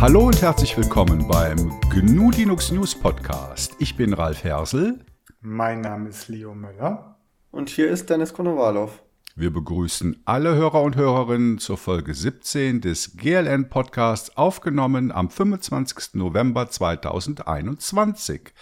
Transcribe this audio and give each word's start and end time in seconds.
Hallo 0.00 0.20
und 0.20 0.40
herzlich 0.40 0.78
willkommen 0.78 1.28
beim 1.28 1.78
GNU 1.90 2.30
Linux 2.30 2.72
News 2.72 2.94
Podcast. 2.94 3.76
Ich 3.80 3.98
bin 3.98 4.14
Ralf 4.14 4.42
Hersel. 4.44 5.04
Mein 5.42 5.82
Name 5.82 6.08
ist 6.08 6.28
Leo 6.28 6.54
Müller. 6.54 7.18
Und 7.50 7.68
hier 7.68 7.90
ist 7.90 8.08
Dennis 8.08 8.32
Konowalow. 8.32 8.90
Wir 9.36 9.52
begrüßen 9.52 10.22
alle 10.24 10.54
Hörer 10.54 10.80
und 10.80 10.96
Hörerinnen 10.96 11.58
zur 11.58 11.76
Folge 11.76 12.14
17 12.14 12.80
des 12.80 13.18
GLN 13.18 13.68
Podcasts, 13.68 14.38
aufgenommen 14.38 15.12
am 15.12 15.28
25. 15.28 16.14
November 16.14 16.70
2021. 16.70 18.54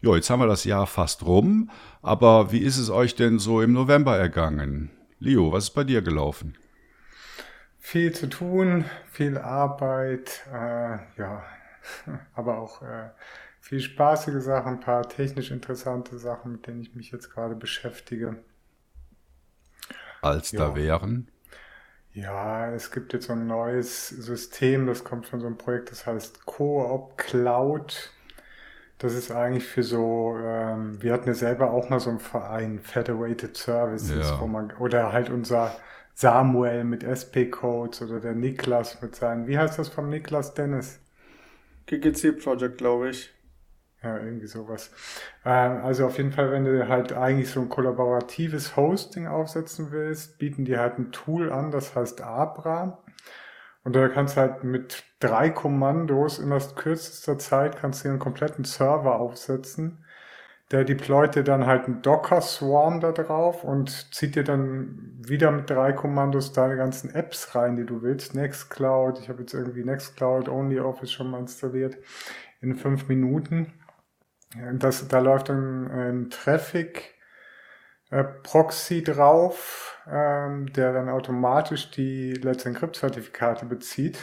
Jo, 0.00 0.14
jetzt 0.14 0.30
haben 0.30 0.38
wir 0.38 0.46
das 0.46 0.62
Jahr 0.62 0.86
fast 0.86 1.26
rum, 1.26 1.70
aber 2.02 2.52
wie 2.52 2.60
ist 2.60 2.78
es 2.78 2.88
euch 2.88 3.16
denn 3.16 3.40
so 3.40 3.62
im 3.62 3.72
November 3.72 4.16
ergangen? 4.16 4.90
Leo, 5.18 5.50
was 5.50 5.64
ist 5.64 5.70
bei 5.74 5.82
dir 5.82 6.02
gelaufen? 6.02 6.54
Viel 7.78 8.12
zu 8.12 8.28
tun, 8.28 8.84
viel 9.10 9.38
Arbeit, 9.38 10.42
äh, 10.52 10.98
ja, 11.16 11.44
aber 12.34 12.58
auch 12.58 12.82
äh, 12.82 13.10
viel 13.60 13.80
spaßige 13.80 14.42
Sachen, 14.42 14.74
ein 14.74 14.80
paar 14.80 15.08
technisch 15.08 15.50
interessante 15.50 16.18
Sachen, 16.18 16.52
mit 16.52 16.66
denen 16.66 16.82
ich 16.82 16.94
mich 16.94 17.10
jetzt 17.10 17.30
gerade 17.30 17.54
beschäftige. 17.54 18.36
Als 20.20 20.52
ja. 20.52 20.60
da 20.60 20.74
wären? 20.74 21.30
Ja, 22.12 22.72
es 22.72 22.90
gibt 22.90 23.12
jetzt 23.12 23.26
so 23.26 23.34
ein 23.34 23.46
neues 23.46 24.08
System, 24.08 24.86
das 24.86 25.04
kommt 25.04 25.26
von 25.26 25.40
so 25.40 25.46
einem 25.46 25.56
Projekt, 25.56 25.90
das 25.90 26.06
heißt 26.06 26.46
Coop 26.46 27.16
Cloud. 27.16 28.12
Das 28.98 29.14
ist 29.14 29.30
eigentlich 29.30 29.64
für 29.64 29.84
so, 29.84 30.36
ähm, 30.42 31.00
wir 31.00 31.12
hatten 31.12 31.28
ja 31.28 31.34
selber 31.34 31.70
auch 31.70 31.88
mal 31.88 32.00
so 32.00 32.10
einen 32.10 32.18
Verein, 32.18 32.80
Federated 32.80 33.56
Services, 33.56 34.30
ja. 34.30 34.40
wo 34.40 34.48
man, 34.48 34.72
oder 34.78 35.12
halt 35.12 35.30
unser 35.30 35.76
Samuel 36.20 36.82
mit 36.82 37.04
SP-Codes 37.04 38.02
oder 38.02 38.18
der 38.18 38.34
Niklas 38.34 39.00
mit 39.00 39.14
seinen, 39.14 39.46
wie 39.46 39.56
heißt 39.56 39.78
das 39.78 39.88
vom 39.88 40.08
Niklas 40.08 40.52
Dennis? 40.52 40.98
GGC 41.86 42.32
Project, 42.42 42.78
glaube 42.78 43.10
ich. 43.10 43.32
Ja, 44.02 44.18
irgendwie 44.18 44.48
sowas. 44.48 44.90
Ähm, 45.44 45.80
also 45.84 46.06
auf 46.06 46.16
jeden 46.16 46.32
Fall, 46.32 46.50
wenn 46.50 46.64
du 46.64 46.88
halt 46.88 47.12
eigentlich 47.12 47.48
so 47.48 47.60
ein 47.60 47.68
kollaboratives 47.68 48.74
Hosting 48.74 49.28
aufsetzen 49.28 49.92
willst, 49.92 50.38
bieten 50.38 50.64
die 50.64 50.76
halt 50.76 50.98
ein 50.98 51.12
Tool 51.12 51.52
an, 51.52 51.70
das 51.70 51.94
heißt 51.94 52.20
Abra. 52.20 53.04
Und 53.84 53.94
da 53.94 54.08
kannst 54.08 54.36
du 54.36 54.40
halt 54.40 54.64
mit 54.64 55.04
drei 55.20 55.50
Kommandos 55.50 56.40
in 56.40 56.50
das 56.50 56.74
kürzester 56.74 57.38
Zeit 57.38 57.76
kannst 57.76 58.04
du 58.04 58.08
einen 58.08 58.18
kompletten 58.18 58.64
Server 58.64 59.20
aufsetzen 59.20 60.04
der 60.70 60.84
deployt 60.84 61.34
dir 61.34 61.44
dann 61.44 61.66
halt 61.66 61.86
einen 61.86 62.02
Docker-Swarm 62.02 63.00
da 63.00 63.12
drauf 63.12 63.64
und 63.64 64.14
zieht 64.14 64.36
dir 64.36 64.44
dann 64.44 65.16
wieder 65.18 65.50
mit 65.50 65.70
drei 65.70 65.92
Kommandos 65.92 66.52
deine 66.52 66.76
ganzen 66.76 67.14
Apps 67.14 67.54
rein, 67.54 67.76
die 67.76 67.86
du 67.86 68.02
willst. 68.02 68.34
Nextcloud, 68.34 69.18
ich 69.20 69.28
habe 69.28 69.40
jetzt 69.40 69.54
irgendwie 69.54 69.84
Nextcloud 69.84 70.48
Only 70.48 70.80
Office 70.80 71.10
schon 71.10 71.30
mal 71.30 71.40
installiert 71.40 71.96
in 72.60 72.76
fünf 72.76 73.08
Minuten. 73.08 73.72
Das, 74.74 75.08
da 75.08 75.18
läuft 75.20 75.48
dann 75.48 75.90
ein 75.90 76.30
Traffic 76.30 77.14
äh, 78.10 78.24
Proxy 78.24 79.02
drauf, 79.02 79.98
ähm, 80.10 80.72
der 80.72 80.92
dann 80.92 81.08
automatisch 81.08 81.90
die 81.90 82.32
Let's 82.32 82.64
Encrypt 82.64 82.96
Zertifikate 82.96 83.66
bezieht. 83.66 84.18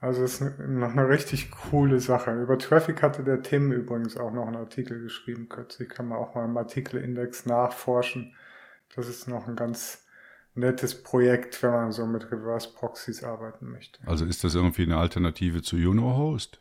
Also 0.00 0.22
es 0.22 0.40
ist 0.40 0.58
noch 0.60 0.92
eine 0.92 1.08
richtig 1.08 1.50
coole 1.50 1.98
Sache. 1.98 2.32
Über 2.32 2.58
Traffic 2.58 3.02
hatte 3.02 3.24
der 3.24 3.42
Tim 3.42 3.72
übrigens 3.72 4.16
auch 4.16 4.32
noch 4.32 4.46
einen 4.46 4.56
Artikel 4.56 5.02
geschrieben 5.02 5.48
kürzlich. 5.48 5.88
Kann 5.88 6.06
man 6.06 6.18
auch 6.18 6.34
mal 6.36 6.44
im 6.44 6.56
Artikelindex 6.56 7.46
nachforschen. 7.46 8.34
Das 8.94 9.08
ist 9.08 9.26
noch 9.26 9.48
ein 9.48 9.56
ganz 9.56 10.06
nettes 10.54 11.02
Projekt, 11.02 11.62
wenn 11.62 11.70
man 11.70 11.92
so 11.92 12.06
mit 12.06 12.30
Reverse 12.30 12.68
Proxies 12.72 13.24
arbeiten 13.24 13.70
möchte. 13.70 13.98
Also 14.06 14.24
ist 14.24 14.44
das 14.44 14.54
irgendwie 14.54 14.84
eine 14.84 14.98
Alternative 14.98 15.62
zu 15.62 15.76
UnoHost? 15.76 16.60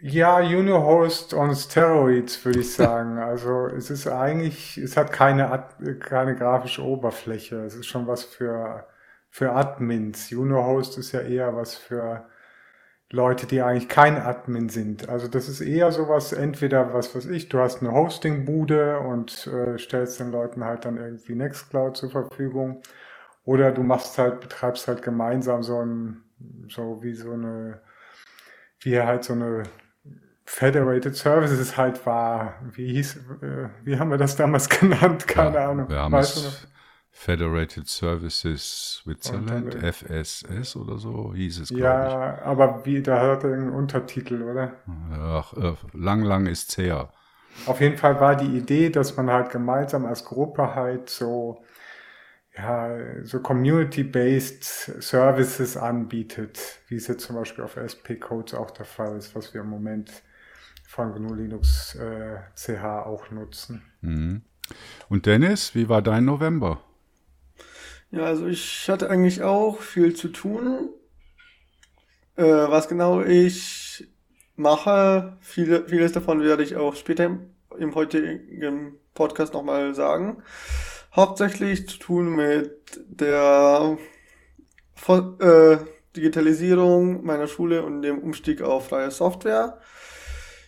Ja, 0.00 0.38
UnoHost 0.38 1.34
on 1.34 1.54
Steroids, 1.54 2.42
würde 2.44 2.60
ich 2.60 2.72
sagen. 2.72 3.18
also 3.18 3.66
es 3.66 3.90
ist 3.90 4.06
eigentlich, 4.06 4.78
es 4.78 4.96
hat 4.96 5.12
keine, 5.12 5.68
keine 6.00 6.34
grafische 6.34 6.82
Oberfläche. 6.82 7.56
Es 7.64 7.74
ist 7.74 7.86
schon 7.86 8.06
was 8.06 8.24
für, 8.24 8.86
für 9.28 9.52
Admins. 9.52 10.32
UnoHost 10.32 10.96
ist 10.96 11.12
ja 11.12 11.20
eher 11.20 11.54
was 11.54 11.74
für 11.74 12.26
Leute, 13.10 13.46
die 13.46 13.62
eigentlich 13.62 13.88
kein 13.88 14.18
Admin 14.18 14.68
sind. 14.68 15.08
Also 15.08 15.28
das 15.28 15.48
ist 15.48 15.62
eher 15.62 15.90
sowas, 15.92 16.32
entweder 16.32 16.92
was 16.92 17.14
weiß 17.14 17.26
ich, 17.26 17.48
du 17.48 17.58
hast 17.58 17.80
eine 17.80 17.92
Hosting-Bude 17.92 18.98
und 19.00 19.46
äh, 19.46 19.78
stellst 19.78 20.20
den 20.20 20.30
Leuten 20.30 20.64
halt 20.64 20.84
dann 20.84 20.98
irgendwie 20.98 21.34
Nextcloud 21.34 21.96
zur 21.96 22.10
Verfügung. 22.10 22.82
Oder 23.44 23.72
du 23.72 23.82
machst 23.82 24.18
halt, 24.18 24.40
betreibst 24.40 24.88
halt 24.88 25.00
gemeinsam 25.00 25.62
so 25.62 25.80
ein, 25.80 26.22
so 26.68 27.02
wie 27.02 27.14
so 27.14 27.32
eine, 27.32 27.80
wie 28.80 29.00
halt 29.00 29.24
so 29.24 29.32
eine 29.32 29.62
Federated 30.44 31.16
Services 31.16 31.78
halt 31.78 32.04
war. 32.04 32.56
Wie 32.72 32.92
hieß, 32.92 33.16
äh, 33.40 33.68
wie 33.84 33.98
haben 33.98 34.10
wir 34.10 34.18
das 34.18 34.36
damals 34.36 34.68
genannt? 34.80 35.26
Keine 35.26 35.56
ja, 35.56 35.70
Ahnung. 35.70 35.88
Wir 35.88 36.00
haben 36.00 36.12
weißt 36.12 36.36
es 36.36 36.68
Federated 37.20 37.88
Services 37.88 39.00
Switzerland, 39.02 39.74
FSS 39.74 40.76
oder 40.76 40.98
so 40.98 41.34
hieß 41.34 41.58
es, 41.60 41.70
Ja, 41.70 42.36
ich. 42.36 42.42
aber 42.42 42.86
wie, 42.86 43.02
da 43.02 43.20
hat 43.20 43.42
er 43.42 43.54
einen 43.54 43.70
Untertitel, 43.70 44.40
oder? 44.42 44.74
Ach, 45.12 45.52
äh, 45.54 45.74
lang, 45.94 46.22
lang 46.22 46.46
ist's 46.46 46.78
her. 46.78 47.12
Auf 47.66 47.80
jeden 47.80 47.96
Fall 47.96 48.20
war 48.20 48.36
die 48.36 48.56
Idee, 48.56 48.90
dass 48.90 49.16
man 49.16 49.30
halt 49.30 49.50
gemeinsam 49.50 50.06
als 50.06 50.24
Gruppe 50.24 50.76
halt 50.76 51.10
so, 51.10 51.64
ja, 52.56 53.24
so 53.24 53.40
Community-based 53.40 55.02
Services 55.02 55.76
anbietet, 55.76 56.60
wie 56.86 56.94
es 56.94 57.08
jetzt 57.08 57.26
zum 57.26 57.34
Beispiel 57.34 57.64
auf 57.64 57.76
SP-Codes 57.76 58.54
auch 58.54 58.70
der 58.70 58.86
Fall 58.86 59.16
ist, 59.16 59.34
was 59.34 59.52
wir 59.54 59.62
im 59.62 59.70
Moment 59.70 60.22
von 60.86 61.12
GNU 61.12 61.34
Linux 61.34 61.96
äh, 61.96 62.38
CH 62.54 62.84
auch 63.06 63.30
nutzen. 63.32 63.82
Mhm. 64.02 64.42
Und 65.08 65.26
Dennis, 65.26 65.74
wie 65.74 65.88
war 65.88 66.00
dein 66.00 66.24
November? 66.24 66.80
Ja, 68.10 68.24
also 68.24 68.46
ich 68.46 68.88
hatte 68.88 69.10
eigentlich 69.10 69.42
auch 69.42 69.80
viel 69.80 70.14
zu 70.16 70.28
tun. 70.28 70.88
Äh, 72.36 72.44
was 72.44 72.88
genau 72.88 73.22
ich 73.22 74.08
mache, 74.56 75.36
viele, 75.40 75.86
vieles 75.88 76.12
davon 76.12 76.42
werde 76.42 76.62
ich 76.62 76.76
auch 76.76 76.96
später 76.96 77.24
im, 77.24 77.50
im 77.78 77.94
heutigen 77.94 78.94
Podcast 79.14 79.52
nochmal 79.52 79.94
sagen. 79.94 80.42
Hauptsächlich 81.14 81.88
zu 81.88 81.98
tun 81.98 82.34
mit 82.34 83.00
der 83.08 83.98
äh, 85.40 85.76
Digitalisierung 86.16 87.24
meiner 87.24 87.46
Schule 87.46 87.82
und 87.82 88.02
dem 88.02 88.18
Umstieg 88.18 88.62
auf 88.62 88.88
freie 88.88 89.10
Software. 89.10 89.80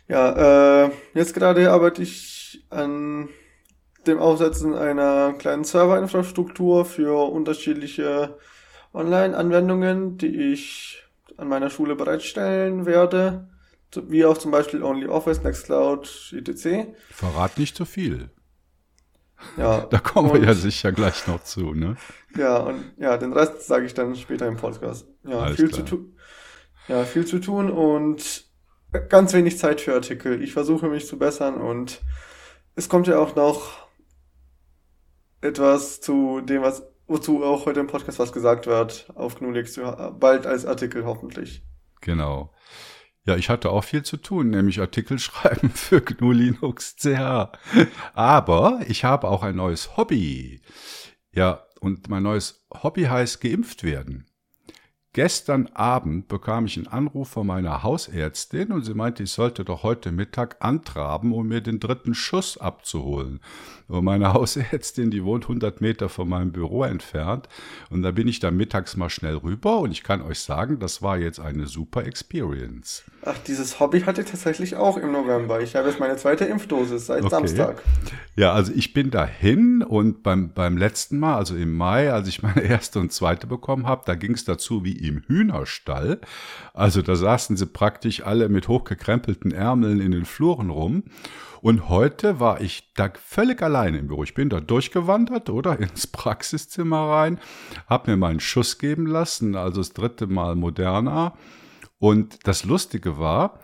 Ja, 0.09 0.87
äh, 0.87 0.91
jetzt 1.15 1.35
gerade 1.35 1.71
arbeite 1.71 2.03
ich 2.03 2.65
an 2.69 3.29
dem 4.07 4.19
Aufsetzen 4.19 4.75
einer 4.75 5.35
kleinen 5.35 5.65
Serverinfrastruktur 5.65 6.85
für 6.85 7.31
unterschiedliche 7.31 8.39
Online-Anwendungen, 8.95 10.19
die 10.19 10.53
ich 10.53 11.05
an 11.37 11.49
meiner 11.49 11.71
Schule 11.71 11.97
bereitstellen 11.97 12.87
werde, 12.87 13.49
wie 13.95 14.25
auch 14.25 14.39
zum 14.39 14.51
Beispiel 14.51 14.83
OnlyOffice, 14.83 15.43
Nextcloud, 15.43 16.35
etc. 16.37 16.89
Verrat 17.11 17.59
nicht 17.59 17.77
zu 17.77 17.85
viel. 17.85 18.31
Ja. 19.57 19.81
Da 19.91 19.99
kommen 19.99 20.33
wir 20.33 20.43
ja 20.43 20.55
sicher 20.55 20.93
gleich 20.93 21.27
noch 21.27 21.43
zu, 21.43 21.75
ne? 21.75 21.97
Ja, 22.37 22.59
und 22.59 22.93
ja, 22.99 23.17
den 23.17 23.33
Rest 23.33 23.67
sage 23.67 23.87
ich 23.87 23.95
dann 23.95 24.15
später 24.15 24.47
im 24.47 24.57
Podcast. 24.57 25.07
Ja, 25.25 25.41
Alles 25.41 25.57
viel 25.57 25.69
klar. 25.69 25.79
zu 25.81 25.97
tun. 25.97 26.17
Ja, 26.89 27.05
viel 27.05 27.25
zu 27.27 27.39
tun 27.39 27.71
und 27.71 28.45
ganz 29.09 29.33
wenig 29.33 29.59
Zeit 29.59 29.81
für 29.81 29.95
Artikel. 29.95 30.43
Ich 30.43 30.53
versuche 30.53 30.89
mich 30.89 31.07
zu 31.07 31.19
bessern 31.19 31.55
und 31.55 32.01
es 32.75 32.89
kommt 32.89 33.07
ja 33.07 33.19
auch 33.19 33.37
noch 33.37 33.90
etwas 35.41 36.01
zu 36.01 36.41
dem, 36.41 36.63
was, 36.63 36.83
wozu 37.07 37.43
auch 37.45 37.67
heute 37.67 37.81
im 37.81 37.87
Podcast 37.87 38.19
was 38.19 38.33
gesagt 38.33 38.67
wird, 38.67 39.11
auf 39.15 39.39
GNULix, 39.39 39.81
bald 40.19 40.47
als 40.47 40.67
Artikel 40.67 41.05
hoffentlich. 41.05 41.63
Genau. 42.01 42.53
Ja, 43.27 43.37
ich 43.37 43.51
hatte 43.51 43.71
auch 43.71 43.85
viel 43.85 44.03
zu 44.03 44.17
tun, 44.17 44.51
nämlich 44.51 44.81
Artikel 44.81 45.19
schreiben 45.21 45.71
für 45.71 46.01
GNU 46.01 46.33
Linux 46.33 46.97
CH. 46.97 47.53
Aber 48.15 48.81
ich 48.89 49.05
habe 49.05 49.29
auch 49.29 49.43
ein 49.43 49.57
neues 49.57 49.97
Hobby. 49.97 50.61
Ja, 51.33 51.65
und 51.81 52.09
mein 52.09 52.23
neues 52.23 52.67
Hobby 52.83 53.05
heißt 53.05 53.41
geimpft 53.41 53.85
werden. 53.85 54.27
Gestern 55.13 55.67
Abend 55.75 56.29
bekam 56.29 56.67
ich 56.67 56.77
einen 56.77 56.87
Anruf 56.87 57.31
von 57.31 57.45
meiner 57.47 57.83
Hausärztin 57.83 58.71
und 58.71 58.85
sie 58.85 58.95
meinte, 58.95 59.25
ich 59.25 59.33
sollte 59.33 59.65
doch 59.65 59.83
heute 59.83 60.13
Mittag 60.13 60.57
antraben, 60.61 61.33
um 61.33 61.49
mir 61.49 61.61
den 61.61 61.81
dritten 61.81 62.15
Schuss 62.15 62.59
abzuholen. 62.59 63.41
Und 63.91 64.05
meine 64.05 64.33
Hausärztin, 64.33 65.11
die 65.11 65.25
wohnt 65.25 65.45
100 65.45 65.81
Meter 65.81 66.09
von 66.09 66.29
meinem 66.29 66.53
Büro 66.53 66.85
entfernt. 66.85 67.49
Und 67.91 68.03
da 68.03 68.13
bin 68.13 68.29
ich 68.29 68.39
dann 68.39 68.57
mittags 68.57 68.97
mal 68.97 69.11
schnell 69.11 69.37
rüber 69.37 69.81
und 69.81 69.91
ich 69.91 70.05
kann 70.05 70.23
euch 70.23 70.39
sagen, 70.39 70.79
das 70.79 71.03
war 71.03 71.19
jetzt 71.19 71.41
eine 71.41 71.67
super 71.67 72.07
Experience. 72.07 73.03
Ach, 73.25 73.37
dieses 73.47 73.81
Hobby 73.81 74.03
hatte 74.03 74.23
ich 74.23 74.31
tatsächlich 74.31 74.77
auch 74.77 74.97
im 74.97 75.11
November. 75.11 75.61
Ich 75.61 75.75
habe 75.75 75.89
jetzt 75.89 75.99
meine 75.99 76.17
zweite 76.17 76.45
Impfdosis 76.45 77.07
seit 77.07 77.23
okay. 77.23 77.31
Samstag. 77.31 77.83
Ja, 78.37 78.53
also 78.53 78.73
ich 78.75 78.93
bin 78.93 79.11
dahin 79.11 79.83
und 79.83 80.23
beim, 80.23 80.53
beim 80.53 80.77
letzten 80.77 81.19
Mal, 81.19 81.37
also 81.37 81.57
im 81.57 81.77
Mai, 81.77 82.13
als 82.13 82.29
ich 82.29 82.43
meine 82.43 82.63
erste 82.63 83.01
und 83.01 83.13
zweite 83.13 83.49
bekommen 83.49 83.87
habe, 83.87 84.03
da 84.07 84.15
ging 84.15 84.35
es 84.35 84.45
dazu, 84.45 84.85
wie 84.85 84.93
im 84.93 85.23
Hühnerstall. 85.27 86.21
Also 86.75 87.03
da 87.03 87.17
saßen 87.17 87.57
sie 87.57 87.67
praktisch 87.67 88.25
alle 88.25 88.49
mit 88.49 88.69
hochgekrempelten 88.69 89.51
Ärmeln 89.51 90.01
in 90.01 90.13
den 90.13 90.25
Fluren 90.25 90.71
rum. 90.71 91.03
Und 91.61 91.89
heute 91.89 92.41
war 92.41 92.61
ich 92.61 92.93
da 92.95 93.11
völlig 93.15 93.63
alleine 93.63 93.99
im 93.99 94.09
Büro. 94.09 94.23
Ich 94.23 94.35
bin 94.35 94.49
da 94.49 94.61
durchgewandert 94.61 95.51
oder 95.51 95.79
ins 95.79 96.07
Praxiszimmer 96.07 97.09
rein, 97.09 97.39
habe 97.87 98.11
mir 98.11 98.17
meinen 98.17 98.41
Schuss 98.41 98.79
geben 98.79 99.07
lassen, 99.07 99.55
also 99.57 99.81
das 99.81 99.93
dritte 99.93 100.27
Mal 100.27 100.57
Moderna. 100.57 101.35
Und 101.99 102.47
das 102.47 102.65
Lustige 102.65 103.19
war, 103.19 103.61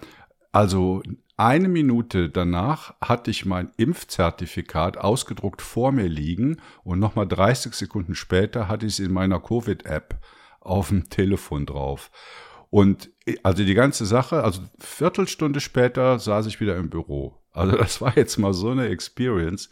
also 0.52 1.02
eine 1.38 1.68
Minute 1.68 2.30
danach 2.30 2.94
hatte 3.00 3.30
ich 3.30 3.44
mein 3.44 3.70
Impfzertifikat 3.76 4.96
ausgedruckt 4.96 5.60
vor 5.60 5.92
mir 5.92 6.08
liegen 6.08 6.62
und 6.82 6.98
nochmal 6.98 7.26
30 7.26 7.74
Sekunden 7.74 8.14
später 8.14 8.68
hatte 8.68 8.86
ich 8.86 8.94
es 8.94 8.98
in 9.00 9.12
meiner 9.12 9.40
Covid-App 9.40 10.18
auf 10.60 10.88
dem 10.88 11.10
Telefon 11.10 11.66
drauf. 11.66 12.10
Und 12.70 13.10
also 13.42 13.64
die 13.64 13.74
ganze 13.74 14.06
Sache, 14.06 14.42
also 14.42 14.62
Viertelstunde 14.78 15.60
später 15.60 16.18
saß 16.18 16.46
ich 16.46 16.60
wieder 16.60 16.76
im 16.76 16.90
Büro. 16.90 17.34
Also 17.52 17.76
das 17.76 18.00
war 18.00 18.16
jetzt 18.16 18.36
mal 18.38 18.52
so 18.52 18.70
eine 18.70 18.88
Experience. 18.88 19.70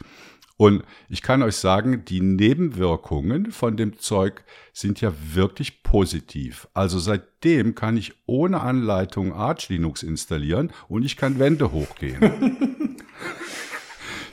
Und 0.56 0.84
ich 1.08 1.22
kann 1.22 1.42
euch 1.42 1.56
sagen, 1.56 2.04
die 2.04 2.20
Nebenwirkungen 2.20 3.50
von 3.50 3.76
dem 3.76 3.98
Zeug 3.98 4.44
sind 4.72 5.00
ja 5.00 5.12
wirklich 5.32 5.82
positiv. 5.82 6.68
Also 6.74 7.00
seitdem 7.00 7.74
kann 7.74 7.96
ich 7.96 8.12
ohne 8.26 8.60
Anleitung 8.60 9.32
Arch 9.32 9.68
Linux 9.68 10.04
installieren 10.04 10.72
und 10.88 11.04
ich 11.04 11.16
kann 11.16 11.40
Wände 11.40 11.72
hochgehen. 11.72 12.96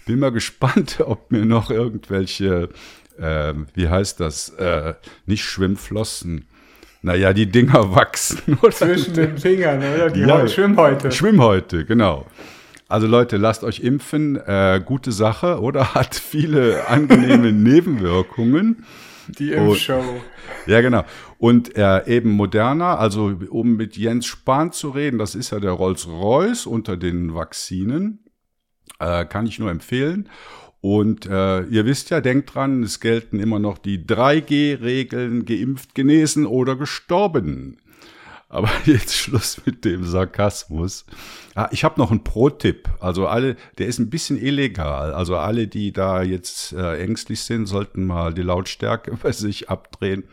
Bin 0.05 0.19
mal 0.19 0.31
gespannt, 0.31 0.99
ob 1.05 1.31
mir 1.31 1.45
noch 1.45 1.71
irgendwelche, 1.71 2.69
äh, 3.17 3.53
wie 3.73 3.87
heißt 3.87 4.19
das, 4.19 4.49
äh, 4.49 4.93
nicht 5.25 5.43
Schwimmflossen, 5.43 6.45
naja, 7.01 7.33
die 7.33 7.47
Dinger 7.47 7.95
wachsen. 7.95 8.57
Oder? 8.61 8.71
Zwischen 8.71 9.13
den 9.13 9.37
Fingern, 9.37 9.79
oder? 9.79 10.09
Die 10.09 10.21
ja, 10.21 10.47
Schwimmhäute. 10.47 11.11
Schwimmhäute, 11.11 11.85
genau. 11.85 12.25
Also 12.87 13.07
Leute, 13.07 13.37
lasst 13.37 13.63
euch 13.63 13.79
impfen. 13.79 14.35
Äh, 14.35 14.81
gute 14.85 15.11
Sache, 15.11 15.61
oder? 15.61 15.93
Hat 15.95 16.15
viele 16.15 16.87
angenehme 16.87 17.51
Nebenwirkungen. 17.53 18.85
Die 19.39 19.53
Impfshow. 19.53 19.99
Und, 19.99 20.21
ja, 20.67 20.81
genau. 20.81 21.05
Und 21.37 21.77
äh, 21.77 22.05
eben 22.05 22.31
moderner, 22.31 22.99
also 22.99 23.33
um 23.49 23.77
mit 23.77 23.95
Jens 23.95 24.25
Spahn 24.25 24.73
zu 24.73 24.89
reden, 24.89 25.17
das 25.19 25.35
ist 25.35 25.51
ja 25.51 25.59
der 25.59 25.71
Rolls-Royce 25.71 26.65
unter 26.65 26.97
den 26.97 27.33
Vakzinen. 27.33 28.25
Äh, 28.99 29.25
kann 29.25 29.47
ich 29.47 29.57
nur 29.57 29.71
empfehlen. 29.71 30.27
Und 30.81 31.27
äh, 31.27 31.61
ihr 31.65 31.85
wisst 31.85 32.09
ja, 32.09 32.21
denkt 32.21 32.55
dran, 32.55 32.81
es 32.81 32.99
gelten 32.99 33.39
immer 33.39 33.59
noch 33.59 33.77
die 33.77 34.03
3G-Regeln, 34.03 35.45
geimpft, 35.45 35.93
genesen 35.93 36.47
oder 36.47 36.75
gestorben. 36.75 37.77
Aber 38.49 38.69
jetzt 38.85 39.15
Schluss 39.15 39.61
mit 39.65 39.85
dem 39.85 40.05
Sarkasmus. 40.05 41.05
Ah, 41.53 41.69
ich 41.71 41.83
habe 41.83 42.01
noch 42.01 42.09
einen 42.09 42.23
Pro-Tipp. 42.23 42.89
Also 42.99 43.27
alle, 43.27 43.55
der 43.77 43.87
ist 43.87 43.99
ein 43.99 44.09
bisschen 44.09 44.41
illegal. 44.41 45.13
Also 45.13 45.37
alle, 45.37 45.67
die 45.67 45.93
da 45.93 46.23
jetzt 46.23 46.73
äh, 46.73 46.97
ängstlich 47.01 47.41
sind, 47.41 47.67
sollten 47.67 48.05
mal 48.05 48.33
die 48.33 48.41
Lautstärke 48.41 49.15
bei 49.21 49.31
sich 49.31 49.69
abdrehen. 49.69 50.23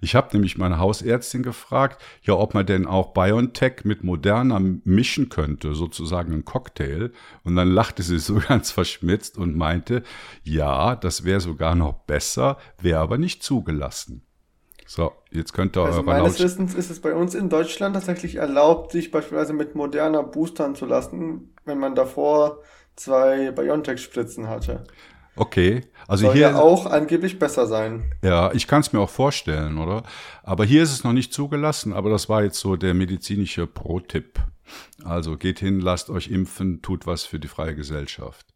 Ich 0.00 0.14
habe 0.14 0.28
nämlich 0.32 0.58
meine 0.58 0.78
Hausärztin 0.78 1.42
gefragt, 1.42 2.02
ja, 2.22 2.34
ob 2.34 2.54
man 2.54 2.66
denn 2.66 2.86
auch 2.86 3.12
BioNTech 3.12 3.84
mit 3.84 4.04
Moderna 4.04 4.60
mischen 4.84 5.28
könnte, 5.28 5.74
sozusagen 5.74 6.32
ein 6.32 6.44
Cocktail. 6.44 7.12
Und 7.44 7.56
dann 7.56 7.68
lachte 7.68 8.02
sie 8.02 8.18
so 8.18 8.40
ganz 8.48 8.70
verschmitzt 8.70 9.38
und 9.38 9.56
meinte, 9.56 10.02
ja, 10.42 10.96
das 10.96 11.24
wäre 11.24 11.40
sogar 11.40 11.74
noch 11.74 11.94
besser, 12.04 12.58
wäre 12.80 13.00
aber 13.00 13.18
nicht 13.18 13.42
zugelassen. 13.42 14.22
So, 14.86 15.12
jetzt 15.30 15.52
könnt 15.52 15.76
ihr 15.76 15.82
also 15.82 15.98
eure 15.98 16.06
Meines 16.06 16.40
Wissens 16.40 16.74
ist 16.74 16.90
es 16.90 17.00
bei 17.00 17.14
uns 17.14 17.34
in 17.34 17.50
Deutschland 17.50 17.94
tatsächlich 17.94 18.36
erlaubt, 18.36 18.92
sich 18.92 19.10
beispielsweise 19.10 19.52
mit 19.52 19.74
moderner 19.74 20.22
boostern 20.22 20.74
zu 20.74 20.86
lassen, 20.86 21.54
wenn 21.66 21.78
man 21.78 21.94
davor 21.94 22.62
zwei 22.96 23.50
BioNTech-Spritzen 23.50 24.48
hatte. 24.48 24.84
Okay, 25.38 25.82
also 26.08 26.26
Soll 26.26 26.34
hier 26.34 26.50
ja 26.50 26.56
auch 26.56 26.86
angeblich 26.86 27.38
besser 27.38 27.66
sein. 27.66 28.12
Ja, 28.22 28.52
ich 28.52 28.66
kann 28.66 28.80
es 28.80 28.92
mir 28.92 28.98
auch 28.98 29.10
vorstellen, 29.10 29.78
oder? 29.78 30.02
Aber 30.42 30.64
hier 30.64 30.82
ist 30.82 30.92
es 30.92 31.04
noch 31.04 31.12
nicht 31.12 31.32
zugelassen, 31.32 31.92
aber 31.92 32.10
das 32.10 32.28
war 32.28 32.42
jetzt 32.42 32.58
so 32.58 32.74
der 32.74 32.92
medizinische 32.92 33.66
Pro-Tipp. 33.68 34.40
Also 35.04 35.36
geht 35.36 35.60
hin, 35.60 35.80
lasst 35.80 36.10
euch 36.10 36.28
impfen, 36.28 36.82
tut 36.82 37.06
was 37.06 37.24
für 37.24 37.38
die 37.38 37.48
freie 37.48 37.76
Gesellschaft. 37.76 38.46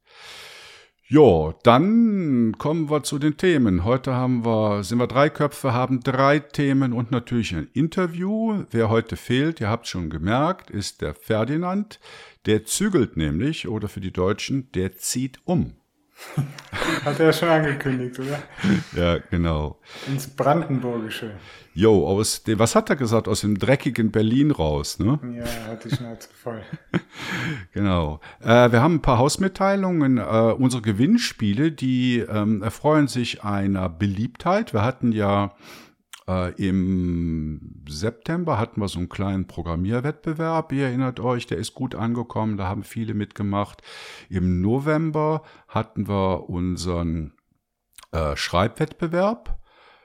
Ja, 1.08 1.54
dann 1.62 2.56
kommen 2.58 2.90
wir 2.90 3.02
zu 3.02 3.18
den 3.18 3.36
Themen. 3.36 3.84
Heute 3.84 4.14
haben 4.14 4.44
wir, 4.44 4.82
sind 4.82 4.98
wir 4.98 5.06
drei 5.06 5.28
Köpfe, 5.28 5.74
haben 5.74 6.00
drei 6.00 6.38
Themen 6.38 6.92
und 6.92 7.10
natürlich 7.10 7.54
ein 7.54 7.68
Interview. 7.74 8.64
Wer 8.70 8.88
heute 8.88 9.16
fehlt, 9.16 9.60
ihr 9.60 9.68
habt 9.68 9.86
schon 9.86 10.10
gemerkt, 10.10 10.70
ist 10.70 11.02
der 11.02 11.14
Ferdinand. 11.14 12.00
Der 12.46 12.64
zügelt 12.64 13.16
nämlich, 13.16 13.68
oder 13.68 13.88
für 13.88 14.00
die 14.00 14.12
Deutschen, 14.12 14.72
der 14.72 14.96
zieht 14.96 15.38
um. 15.44 15.74
Hat 17.04 17.20
er 17.20 17.32
schon 17.32 17.48
angekündigt, 17.48 18.18
oder? 18.18 18.38
Ja, 18.96 19.18
genau. 19.30 19.78
Ins 20.06 20.26
Brandenburgische. 20.26 21.32
Jo, 21.74 22.06
aus 22.06 22.42
dem, 22.42 22.58
was 22.58 22.74
hat 22.74 22.90
er 22.90 22.96
gesagt? 22.96 23.28
Aus 23.28 23.40
dem 23.40 23.58
dreckigen 23.58 24.10
Berlin 24.10 24.50
raus, 24.50 24.98
ne? 24.98 25.18
Ja, 25.36 25.70
hat 25.70 25.84
die 25.84 25.90
Schnauze 25.90 26.28
voll. 26.34 26.62
genau. 27.72 28.20
Äh, 28.40 28.72
wir 28.72 28.82
haben 28.82 28.96
ein 28.96 29.02
paar 29.02 29.18
Hausmitteilungen. 29.18 30.18
Äh, 30.18 30.54
unsere 30.58 30.82
Gewinnspiele, 30.82 31.72
die 31.72 32.18
ähm, 32.18 32.62
erfreuen 32.62 33.08
sich 33.08 33.42
einer 33.42 33.88
Beliebtheit. 33.88 34.74
Wir 34.74 34.84
hatten 34.84 35.12
ja 35.12 35.54
äh, 36.28 36.52
Im 36.54 37.82
September 37.88 38.58
hatten 38.58 38.80
wir 38.80 38.88
so 38.88 38.98
einen 38.98 39.08
kleinen 39.08 39.46
Programmierwettbewerb, 39.46 40.72
ihr 40.72 40.86
erinnert 40.86 41.20
euch, 41.20 41.46
der 41.46 41.58
ist 41.58 41.74
gut 41.74 41.94
angekommen, 41.94 42.56
da 42.56 42.68
haben 42.68 42.84
viele 42.84 43.14
mitgemacht. 43.14 43.82
Im 44.28 44.60
November 44.60 45.42
hatten 45.68 46.08
wir 46.08 46.48
unseren 46.48 47.32
äh, 48.12 48.36
Schreibwettbewerb. 48.36 49.58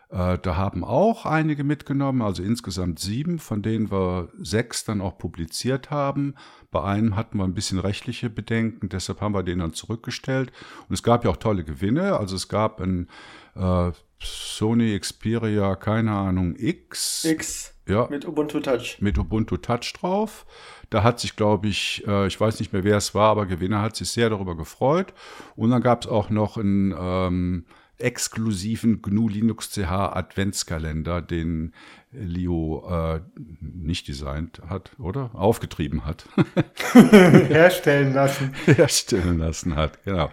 Äh, 0.10 0.38
da 0.40 0.56
haben 0.56 0.84
auch 0.86 1.26
einige 1.26 1.64
mitgenommen, 1.64 2.22
also 2.22 2.42
insgesamt 2.42 3.00
sieben, 3.00 3.40
von 3.40 3.62
denen 3.62 3.92
wir 3.92 4.30
sechs 4.40 4.86
dann 4.86 5.02
auch 5.02 5.18
publiziert 5.18 5.92
haben. 5.92 6.36
Bei 6.72 6.82
einem 6.84 7.16
hatten 7.16 7.38
wir 7.38 7.44
ein 7.44 7.54
bisschen 7.54 7.80
rechtliche 7.80 8.30
Bedenken, 8.30 8.90
deshalb 8.90 9.20
haben 9.22 9.34
wir 9.34 9.44
den 9.44 9.60
dann 9.60 9.74
zurückgestellt. 9.74 10.52
Und 10.88 10.94
es 10.94 11.04
gab 11.04 11.26
ja 11.26 11.32
auch 11.32 11.38
tolle 11.38 11.66
Gewinne. 11.66 12.18
Also 12.18 12.38
es 12.38 12.48
gab 12.48 12.80
ein 12.80 13.10
äh, 13.56 13.92
Sony 14.20 15.00
Xperia, 15.00 15.76
keine 15.76 16.12
Ahnung, 16.12 16.56
X. 16.58 17.26
X. 17.26 17.74
Ja. 17.88 18.08
Mit 18.10 18.28
Ubuntu 18.28 18.60
Touch. 18.60 18.98
Mit 19.00 19.18
Ubuntu 19.18 19.58
Touch 19.58 19.94
drauf. 19.94 20.46
Da 20.90 21.04
hat 21.04 21.20
sich, 21.20 21.36
glaube 21.36 21.68
ich, 21.68 22.04
äh, 22.08 22.28
ich 22.28 22.40
weiß 22.40 22.60
nicht 22.60 22.74
mehr, 22.74 22.84
wer 22.84 22.98
es 22.98 23.16
war, 23.16 23.32
aber 23.32 23.46
Gewinner 23.46 23.82
hat 23.82 23.96
sich 23.96 24.10
sehr 24.10 24.30
darüber 24.30 24.56
gefreut. 24.56 25.14
Und 25.56 25.70
dann 25.70 25.82
gab 25.82 26.04
es 26.04 26.08
auch 26.08 26.30
noch 26.30 26.58
einen 26.58 26.94
ähm, 26.98 27.66
exklusiven 27.98 29.02
GNU 29.02 29.30
Linux 29.30 29.72
CH 29.72 29.90
Adventskalender, 30.16 31.22
den 31.22 31.74
Leo 32.20 32.86
äh, 32.90 33.22
nicht 33.60 34.08
designt 34.08 34.62
hat, 34.68 34.92
oder? 35.00 35.32
Aufgetrieben 35.34 36.06
hat. 36.06 36.28
Herstellen 36.94 38.14
lassen. 38.14 38.54
Herstellen 38.66 39.40
lassen 39.40 39.76
hat, 39.76 40.04
genau. 40.04 40.32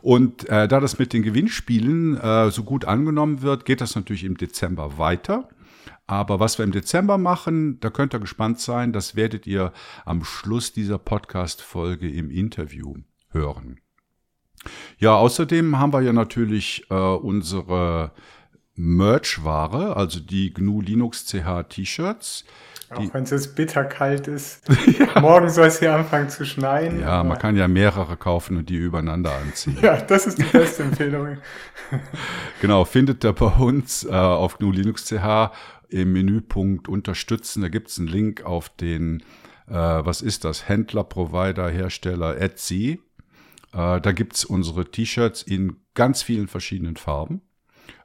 Und 0.00 0.48
äh, 0.48 0.68
da 0.68 0.80
das 0.80 0.98
mit 0.98 1.12
den 1.12 1.22
Gewinnspielen 1.22 2.16
äh, 2.18 2.50
so 2.50 2.64
gut 2.64 2.84
angenommen 2.84 3.42
wird, 3.42 3.64
geht 3.64 3.80
das 3.80 3.94
natürlich 3.94 4.24
im 4.24 4.36
Dezember 4.36 4.98
weiter. 4.98 5.48
Aber 6.06 6.40
was 6.40 6.58
wir 6.58 6.64
im 6.64 6.72
Dezember 6.72 7.16
machen, 7.18 7.80
da 7.80 7.90
könnt 7.90 8.14
ihr 8.14 8.20
gespannt 8.20 8.60
sein, 8.60 8.92
das 8.92 9.16
werdet 9.16 9.46
ihr 9.46 9.72
am 10.04 10.24
Schluss 10.24 10.72
dieser 10.72 10.98
Podcast-Folge 10.98 12.10
im 12.10 12.30
Interview 12.30 12.96
hören. 13.30 13.80
Ja, 14.98 15.16
außerdem 15.16 15.78
haben 15.78 15.92
wir 15.92 16.02
ja 16.02 16.12
natürlich 16.12 16.84
äh, 16.90 16.94
unsere 16.94 18.12
Merch-Ware, 18.74 19.96
also 19.96 20.20
die 20.20 20.52
GNU 20.52 20.80
Linux 20.80 21.26
CH 21.26 21.68
T-Shirts. 21.68 22.44
Auch 22.90 23.14
wenn 23.14 23.24
es 23.24 23.30
jetzt 23.30 23.56
bitterkalt 23.56 24.28
ist. 24.28 24.62
ja. 24.98 25.20
Morgen 25.20 25.48
soll 25.48 25.68
es 25.68 25.78
hier 25.78 25.94
anfangen 25.94 26.28
zu 26.28 26.44
schneien. 26.44 27.00
Ja, 27.00 27.24
man 27.24 27.38
kann 27.38 27.56
ja 27.56 27.66
mehrere 27.66 28.16
kaufen 28.16 28.58
und 28.58 28.68
die 28.68 28.76
übereinander 28.76 29.32
anziehen. 29.34 29.78
ja, 29.82 29.96
das 29.96 30.26
ist 30.26 30.38
die 30.38 30.44
beste 30.44 30.82
Empfehlung. 30.84 31.38
genau, 32.60 32.84
findet 32.84 33.24
ihr 33.24 33.32
bei 33.32 33.46
uns 33.46 34.04
äh, 34.04 34.10
auf 34.10 34.58
GNU 34.58 34.72
Linux 34.72 35.06
CH 35.06 35.52
im 35.88 36.12
Menüpunkt 36.12 36.88
Unterstützen. 36.88 37.62
Da 37.62 37.68
gibt 37.68 37.88
es 37.88 37.98
einen 37.98 38.08
Link 38.08 38.44
auf 38.44 38.68
den, 38.68 39.22
äh, 39.68 39.74
was 39.74 40.20
ist 40.20 40.44
das, 40.44 40.68
Händler, 40.68 41.04
Provider, 41.04 41.70
Hersteller, 41.70 42.38
Etsy. 42.38 43.00
Äh, 43.72 44.00
da 44.00 44.12
gibt 44.12 44.34
es 44.36 44.44
unsere 44.44 44.90
T-Shirts 44.90 45.42
in 45.42 45.76
ganz 45.94 46.22
vielen 46.22 46.48
verschiedenen 46.48 46.96
Farben. 46.96 47.40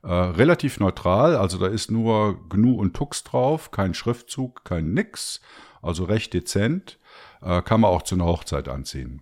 Äh, 0.04 0.12
relativ 0.12 0.80
neutral, 0.80 1.36
also 1.36 1.58
da 1.58 1.68
ist 1.68 1.92
nur 1.92 2.40
GNU 2.50 2.80
und 2.80 2.96
Tux 2.96 3.24
drauf, 3.24 3.72
kein 3.72 3.94
Schriftzug, 3.94 4.64
kein 4.64 4.94
Nix, 4.94 5.42
also 5.82 6.06
recht 6.06 6.34
dezent. 6.34 7.00
Äh, 7.42 7.62
kann 7.62 7.82
man 7.82 7.92
auch 7.92 8.04
zu 8.04 8.16
einer 8.16 8.26
Hochzeit 8.26 8.68
anziehen. 8.68 9.22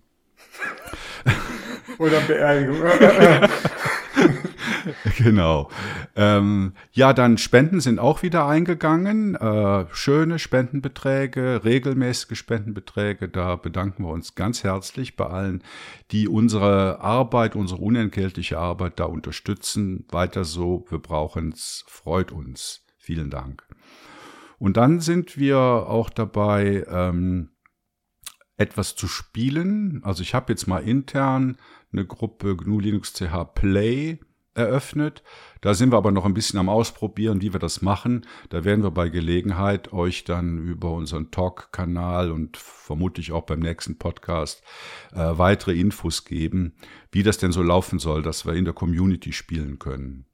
Oder 1.98 2.20
Beerdigung. 2.20 2.82
genau. 5.18 5.70
Ähm, 6.14 6.74
ja, 6.92 7.12
dann 7.12 7.38
Spenden 7.38 7.80
sind 7.80 7.98
auch 7.98 8.22
wieder 8.22 8.46
eingegangen. 8.46 9.34
Äh, 9.34 9.86
schöne 9.92 10.38
Spendenbeträge, 10.38 11.62
regelmäßige 11.64 12.38
Spendenbeträge. 12.38 13.28
Da 13.28 13.56
bedanken 13.56 14.04
wir 14.04 14.10
uns 14.10 14.34
ganz 14.34 14.64
herzlich 14.64 15.16
bei 15.16 15.26
allen, 15.26 15.62
die 16.10 16.28
unsere 16.28 17.00
Arbeit, 17.00 17.56
unsere 17.56 17.80
unentgeltliche 17.80 18.58
Arbeit 18.58 19.00
da 19.00 19.04
unterstützen. 19.04 20.06
Weiter 20.10 20.44
so, 20.44 20.86
wir 20.88 20.98
brauchen 20.98 21.52
es, 21.52 21.84
freut 21.88 22.32
uns. 22.32 22.84
Vielen 22.98 23.30
Dank. 23.30 23.62
Und 24.58 24.76
dann 24.76 25.00
sind 25.00 25.36
wir 25.36 25.58
auch 25.58 26.10
dabei, 26.10 26.84
ähm, 26.88 27.50
etwas 28.56 28.96
zu 28.96 29.06
spielen. 29.06 30.00
Also 30.02 30.22
ich 30.22 30.34
habe 30.34 30.52
jetzt 30.52 30.66
mal 30.66 30.78
intern 30.78 31.56
eine 31.92 32.06
Gruppe 32.06 32.56
GNU 32.56 32.80
Linux 32.80 33.12
CH 33.12 33.44
Play 33.54 34.18
eröffnet. 34.56 35.22
Da 35.60 35.74
sind 35.74 35.92
wir 35.92 35.96
aber 35.96 36.12
noch 36.12 36.24
ein 36.24 36.34
bisschen 36.34 36.58
am 36.58 36.68
Ausprobieren, 36.68 37.40
wie 37.40 37.52
wir 37.52 37.60
das 37.60 37.82
machen. 37.82 38.26
Da 38.48 38.64
werden 38.64 38.82
wir 38.82 38.90
bei 38.90 39.08
Gelegenheit 39.08 39.92
euch 39.92 40.24
dann 40.24 40.58
über 40.58 40.92
unseren 40.92 41.30
Talk-Kanal 41.30 42.30
und 42.30 42.56
vermutlich 42.56 43.32
auch 43.32 43.44
beim 43.44 43.60
nächsten 43.60 43.98
Podcast 43.98 44.62
äh, 45.12 45.18
weitere 45.18 45.78
Infos 45.78 46.24
geben, 46.24 46.76
wie 47.10 47.22
das 47.22 47.38
denn 47.38 47.52
so 47.52 47.62
laufen 47.62 47.98
soll, 47.98 48.22
dass 48.22 48.46
wir 48.46 48.54
in 48.54 48.64
der 48.64 48.74
Community 48.74 49.32
spielen 49.32 49.78
können. 49.78 50.26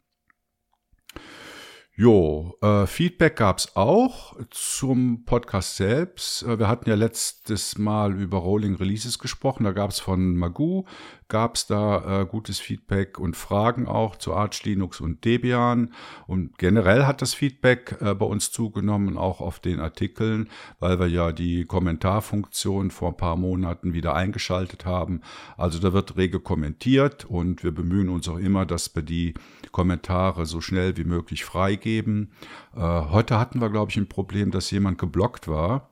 Jo, 2.02 2.58
äh, 2.62 2.84
Feedback 2.88 3.36
gab's 3.36 3.76
auch 3.76 4.34
zum 4.50 5.24
Podcast 5.24 5.76
selbst. 5.76 6.42
Äh, 6.42 6.58
wir 6.58 6.66
hatten 6.66 6.90
ja 6.90 6.96
letztes 6.96 7.78
Mal 7.78 8.20
über 8.20 8.38
Rolling 8.38 8.74
Releases 8.74 9.20
gesprochen. 9.20 9.62
Da 9.62 9.70
gab's 9.70 10.00
von 10.00 10.36
Magoo, 10.36 10.84
gab's 11.28 11.68
da 11.68 12.22
äh, 12.22 12.26
gutes 12.26 12.58
Feedback 12.58 13.20
und 13.20 13.36
Fragen 13.36 13.86
auch 13.86 14.16
zu 14.16 14.34
Arch 14.34 14.64
Linux 14.64 15.00
und 15.00 15.24
Debian. 15.24 15.94
Und 16.26 16.58
generell 16.58 17.04
hat 17.04 17.22
das 17.22 17.34
Feedback 17.34 17.96
äh, 18.00 18.14
bei 18.14 18.26
uns 18.26 18.50
zugenommen, 18.50 19.16
auch 19.16 19.40
auf 19.40 19.60
den 19.60 19.78
Artikeln, 19.78 20.48
weil 20.80 20.98
wir 20.98 21.06
ja 21.06 21.30
die 21.30 21.66
Kommentarfunktion 21.66 22.90
vor 22.90 23.10
ein 23.10 23.16
paar 23.16 23.36
Monaten 23.36 23.94
wieder 23.94 24.16
eingeschaltet 24.16 24.86
haben. 24.86 25.20
Also 25.56 25.78
da 25.78 25.92
wird 25.92 26.16
rege 26.16 26.40
kommentiert 26.40 27.26
und 27.26 27.62
wir 27.62 27.72
bemühen 27.72 28.08
uns 28.08 28.28
auch 28.28 28.38
immer, 28.38 28.66
dass 28.66 28.92
wir 28.92 29.04
die 29.04 29.34
Kommentare 29.72 30.46
so 30.46 30.60
schnell 30.60 30.96
wie 30.96 31.04
möglich 31.04 31.44
freigeben. 31.44 32.32
Äh, 32.76 32.80
heute 32.80 33.38
hatten 33.38 33.60
wir, 33.60 33.70
glaube 33.70 33.90
ich, 33.90 33.96
ein 33.96 34.08
Problem, 34.08 34.50
dass 34.50 34.70
jemand 34.70 34.98
geblockt 34.98 35.48
war. 35.48 35.90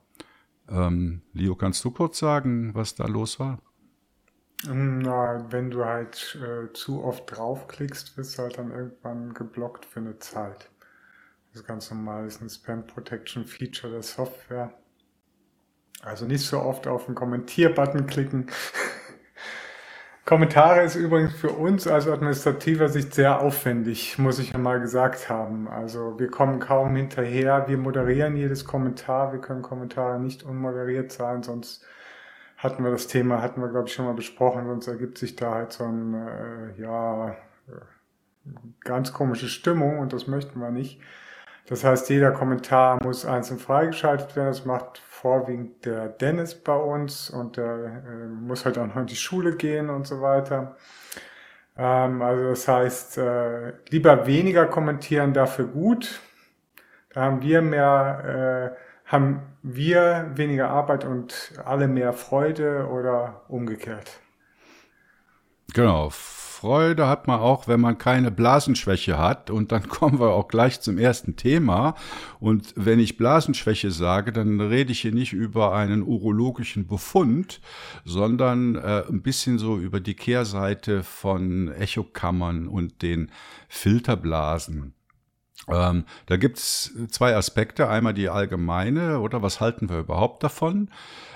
Ähm, 0.69 1.23
Leo, 1.33 1.57
kannst 1.57 1.85
du 1.85 1.91
kurz 1.91 2.19
sagen, 2.19 2.75
was 2.75 2.95
da 2.95 3.07
los 3.07 3.41
war? 3.41 3.59
Na, 4.67 5.47
wenn 5.51 5.71
du 5.71 5.85
halt 5.85 6.39
äh, 6.41 6.73
zu 6.75 7.03
oft 7.03 7.25
draufklickst, 7.27 8.17
wirst 8.19 8.39
du 8.39 8.43
halt 8.43 8.59
dann 8.59 8.71
irgendwann 8.71 9.33
geblockt 9.33 9.87
für 9.87 10.01
eine 10.01 10.19
Zeit. 10.19 10.71
Das 11.53 11.63
ist 11.63 11.67
ganz 11.67 11.91
normal, 11.91 12.25
das 12.25 12.37
ist 12.37 12.43
ein 12.43 12.51
Spam 12.51 12.87
Protection 12.87 13.47
Feature 13.47 13.93
der 13.93 14.03
Software. 14.03 14.73
Also 16.03 16.27
nicht 16.27 16.47
so 16.47 16.61
oft 16.61 16.87
auf 16.87 17.07
den 17.07 17.15
Kommentier-Button 17.15 18.07
klicken. 18.07 18.47
Kommentare 20.31 20.83
ist 20.83 20.95
übrigens 20.95 21.35
für 21.35 21.51
uns 21.51 21.89
als 21.89 22.07
administrativer 22.07 22.89
Sicht 22.89 23.15
sehr 23.15 23.41
aufwendig, 23.41 24.17
muss 24.17 24.39
ich 24.39 24.53
ja 24.53 24.61
mal 24.61 24.79
gesagt 24.79 25.29
haben. 25.29 25.67
Also 25.67 26.21
wir 26.21 26.29
kommen 26.31 26.61
kaum 26.61 26.95
hinterher. 26.95 27.65
Wir 27.67 27.77
moderieren 27.77 28.37
jedes 28.37 28.65
Kommentar. 28.65 29.33
Wir 29.33 29.41
können 29.41 29.63
Kommentare 29.63 30.21
nicht 30.21 30.45
unmoderiert 30.45 31.11
sein, 31.11 31.43
sonst 31.43 31.85
hatten 32.57 32.85
wir 32.85 32.93
das 32.93 33.09
Thema, 33.09 33.43
hatten 33.43 33.61
wir 33.61 33.71
glaube 33.71 33.89
ich 33.89 33.95
schon 33.95 34.05
mal 34.05 34.15
besprochen, 34.15 34.69
sonst 34.69 34.87
ergibt 34.87 35.19
sich 35.19 35.35
da 35.35 35.53
halt 35.53 35.73
so 35.73 35.83
ein, 35.83 36.15
äh, 36.15 36.81
ja, 36.81 37.35
ganz 38.85 39.13
komische 39.13 39.49
Stimmung 39.49 39.99
und 39.99 40.13
das 40.13 40.29
möchten 40.29 40.61
wir 40.61 40.71
nicht. 40.71 41.01
Das 41.67 41.85
heißt, 41.85 42.11
jeder 42.11 42.33
Kommentar 42.33 42.99
muss 43.03 43.25
einzeln 43.25 43.61
freigeschaltet 43.61 44.35
werden. 44.35 44.49
Das 44.49 44.65
macht 44.65 44.99
vorwiegend 44.99 45.85
der 45.85 46.09
Dennis 46.09 46.55
bei 46.55 46.75
uns 46.75 47.31
und 47.31 47.57
der 47.57 48.03
äh, 48.07 48.27
muss 48.27 48.65
halt 48.65 48.79
auch 48.79 48.87
noch 48.87 48.97
in 48.97 49.07
die 49.07 49.17
Schule 49.17 49.57
gehen 49.57 49.91
und 49.91 50.07
so 50.07 50.21
weiter. 50.21 50.77
Ähm, 51.77 52.23
also 52.23 52.51
das 52.51 52.67
heißt, 52.67 53.19
äh, 53.19 53.73
lieber 53.91 54.27
weniger 54.27 54.67
kommentieren, 54.67 55.33
dafür 55.33 55.67
gut. 55.67 56.21
Da 57.13 57.23
haben 57.23 57.43
wir 57.43 57.63
mehr, 57.63 58.75
äh, 58.77 59.11
haben 59.11 59.43
wir 59.63 60.31
weniger 60.35 60.71
Arbeit 60.71 61.05
und 61.05 61.53
alle 61.65 61.89
mehr 61.89 62.13
Freude 62.13 62.87
oder 62.89 63.43
umgekehrt. 63.49 64.21
Genau, 65.75 66.11
Freude 66.61 67.09
hat 67.09 67.27
man 67.27 67.41
auch, 67.41 67.69
wenn 67.69 67.81
man 67.81 67.97
keine 67.97 68.31
Blasenschwäche 68.31 69.17
hat. 69.17 69.49
Und 69.49 69.73
dann 69.73 69.89
kommen 69.89 70.21
wir 70.21 70.29
auch 70.35 70.47
gleich 70.47 70.83
zum 70.83 70.99
ersten 70.99 71.35
Thema. 71.35 71.95
Und 72.39 72.75
wenn 72.77 73.01
ich 73.01 73.17
Blasenschwäche 73.17 73.91
sage, 73.91 74.31
dann 74.31 74.61
rede 74.61 74.93
ich 74.93 75.01
hier 75.01 75.15
nicht 75.15 75.33
über 75.33 75.73
einen 75.73 76.03
urologischen 76.03 76.87
Befund, 76.87 77.63
sondern 78.05 78.75
äh, 78.75 79.05
ein 79.09 79.23
bisschen 79.23 79.59
so 79.59 79.79
über 79.79 80.01
die 80.01 80.13
Kehrseite 80.13 81.03
von 81.03 81.73
Echokammern 81.73 82.69
und 82.69 83.01
den 83.01 83.31
Filterblasen. 83.69 84.93
Ähm, 85.69 86.05
da 86.27 86.37
gibt's 86.37 86.93
zwei 87.11 87.37
Aspekte. 87.37 87.89
Einmal 87.89 88.15
die 88.15 88.29
allgemeine, 88.29 89.21
oder 89.21 89.43
was 89.43 89.61
halten 89.61 89.89
wir 89.89 89.99
überhaupt 89.99 90.43
davon? 90.43 90.91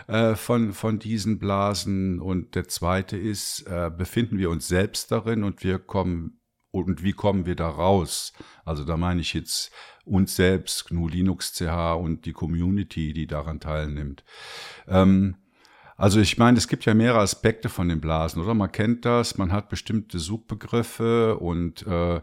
Äh, 0.06 0.34
von, 0.34 0.72
von 0.72 0.98
diesen 0.98 1.38
Blasen. 1.38 2.20
Und 2.20 2.54
der 2.54 2.68
zweite 2.68 3.16
ist, 3.16 3.66
äh, 3.66 3.90
befinden 3.96 4.38
wir 4.38 4.50
uns 4.50 4.68
selbst 4.68 5.10
darin 5.10 5.44
und 5.44 5.62
wir 5.62 5.78
kommen 5.78 6.40
und 6.70 7.04
wie 7.04 7.12
kommen 7.12 7.46
wir 7.46 7.54
da 7.54 7.68
raus? 7.68 8.32
Also 8.64 8.84
da 8.84 8.96
meine 8.96 9.20
ich 9.20 9.32
jetzt 9.32 9.70
uns 10.04 10.34
selbst, 10.34 10.88
GNU 10.88 11.06
Linux 11.06 11.54
CH 11.54 11.94
und 11.94 12.26
die 12.26 12.32
Community, 12.32 13.12
die 13.12 13.28
daran 13.28 13.60
teilnimmt. 13.60 14.24
Ähm, 14.88 15.36
also 15.96 16.20
ich 16.20 16.38
meine, 16.38 16.58
es 16.58 16.66
gibt 16.66 16.84
ja 16.86 16.94
mehrere 16.94 17.20
Aspekte 17.20 17.68
von 17.68 17.88
den 17.88 18.00
Blasen, 18.00 18.42
oder? 18.42 18.54
Man 18.54 18.72
kennt 18.72 19.04
das, 19.04 19.38
man 19.38 19.52
hat 19.52 19.68
bestimmte 19.68 20.18
Suchbegriffe 20.18 21.38
und 21.38 21.86
äh, 21.86 22.20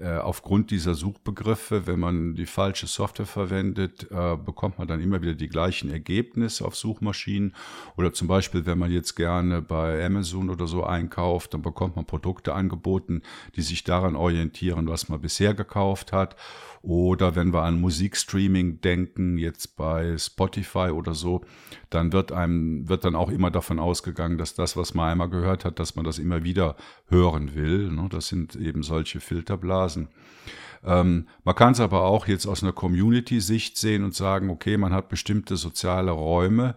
äh, 0.00 0.18
aufgrund 0.18 0.70
dieser 0.70 0.94
Suchbegriffe, 0.94 1.86
wenn 1.86 2.00
man 2.00 2.34
die 2.34 2.46
falsche 2.46 2.86
Software 2.86 3.26
verwendet, 3.26 4.08
äh, 4.10 4.36
bekommt 4.36 4.78
man 4.78 4.88
dann 4.88 5.00
immer 5.00 5.22
wieder 5.22 5.34
die 5.34 5.48
gleichen 5.48 5.90
Ergebnisse 5.90 6.64
auf 6.64 6.74
Suchmaschinen. 6.74 7.54
Oder 7.96 8.12
zum 8.12 8.26
Beispiel, 8.26 8.66
wenn 8.66 8.78
man 8.78 8.90
jetzt 8.90 9.14
gerne 9.14 9.62
bei 9.62 10.04
Amazon 10.04 10.50
oder 10.50 10.66
so 10.66 10.82
einkauft, 10.82 11.54
dann 11.54 11.62
bekommt 11.62 11.94
man 11.94 12.06
Produkte 12.06 12.54
angeboten, 12.54 13.22
die 13.54 13.62
sich 13.62 13.84
daran 13.84 14.16
orientieren, 14.16 14.88
was 14.88 15.08
man 15.08 15.20
bisher 15.20 15.54
gekauft 15.54 16.12
hat. 16.12 16.36
Oder 16.82 17.36
wenn 17.36 17.52
wir 17.52 17.62
an 17.62 17.80
Musikstreaming 17.80 18.80
denken, 18.80 19.38
jetzt 19.38 19.76
bei 19.76 20.18
Spotify 20.18 20.90
oder 20.90 21.14
so, 21.14 21.42
dann 21.90 22.12
wird 22.12 22.32
einem, 22.32 22.88
wird 22.88 23.04
dann 23.04 23.11
auch 23.14 23.30
immer 23.30 23.50
davon 23.50 23.78
ausgegangen, 23.78 24.38
dass 24.38 24.54
das, 24.54 24.76
was 24.76 24.94
man 24.94 25.10
einmal 25.10 25.28
gehört 25.28 25.64
hat, 25.64 25.78
dass 25.78 25.96
man 25.96 26.04
das 26.04 26.18
immer 26.18 26.44
wieder 26.44 26.76
hören 27.08 27.54
will. 27.54 27.90
Ne? 27.90 28.08
Das 28.10 28.28
sind 28.28 28.56
eben 28.56 28.82
solche 28.82 29.20
Filterblasen. 29.20 30.08
Ähm, 30.84 31.28
man 31.44 31.54
kann 31.54 31.72
es 31.72 31.80
aber 31.80 32.02
auch 32.02 32.26
jetzt 32.26 32.46
aus 32.46 32.62
einer 32.62 32.72
Community-Sicht 32.72 33.76
sehen 33.76 34.02
und 34.04 34.14
sagen, 34.14 34.50
okay, 34.50 34.76
man 34.76 34.92
hat 34.92 35.08
bestimmte 35.08 35.56
soziale 35.56 36.10
Räume, 36.10 36.74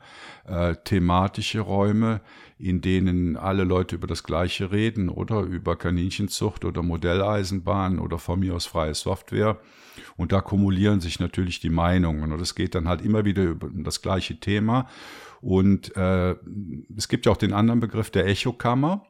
äh, 0.47 0.75
thematische 0.83 1.61
Räume, 1.61 2.21
in 2.57 2.81
denen 2.81 3.35
alle 3.35 3.63
Leute 3.63 3.95
über 3.95 4.07
das 4.07 4.23
Gleiche 4.23 4.71
reden 4.71 5.09
oder 5.09 5.41
über 5.41 5.75
Kaninchenzucht 5.75 6.65
oder 6.65 6.83
Modelleisenbahn 6.83 7.99
oder 7.99 8.19
von 8.19 8.39
mir 8.39 8.55
aus 8.55 8.65
freie 8.65 8.93
Software. 8.93 9.59
Und 10.17 10.31
da 10.31 10.41
kumulieren 10.41 11.01
sich 11.01 11.19
natürlich 11.19 11.59
die 11.59 11.69
Meinungen. 11.69 12.31
Und 12.31 12.41
es 12.41 12.55
geht 12.55 12.75
dann 12.75 12.87
halt 12.87 13.01
immer 13.01 13.25
wieder 13.25 13.43
über 13.43 13.69
das 13.73 14.01
gleiche 14.01 14.39
Thema. 14.39 14.87
Und 15.41 15.95
äh, 15.95 16.35
es 16.95 17.07
gibt 17.07 17.25
ja 17.25 17.31
auch 17.31 17.37
den 17.37 17.53
anderen 17.53 17.79
Begriff 17.79 18.09
der 18.09 18.25
Echokammer. 18.27 19.05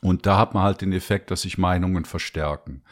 Und 0.00 0.26
da 0.26 0.38
hat 0.38 0.54
man 0.54 0.62
halt 0.62 0.80
den 0.80 0.92
Effekt, 0.92 1.30
dass 1.30 1.42
sich 1.42 1.58
Meinungen 1.58 2.04
verstärken. 2.04 2.82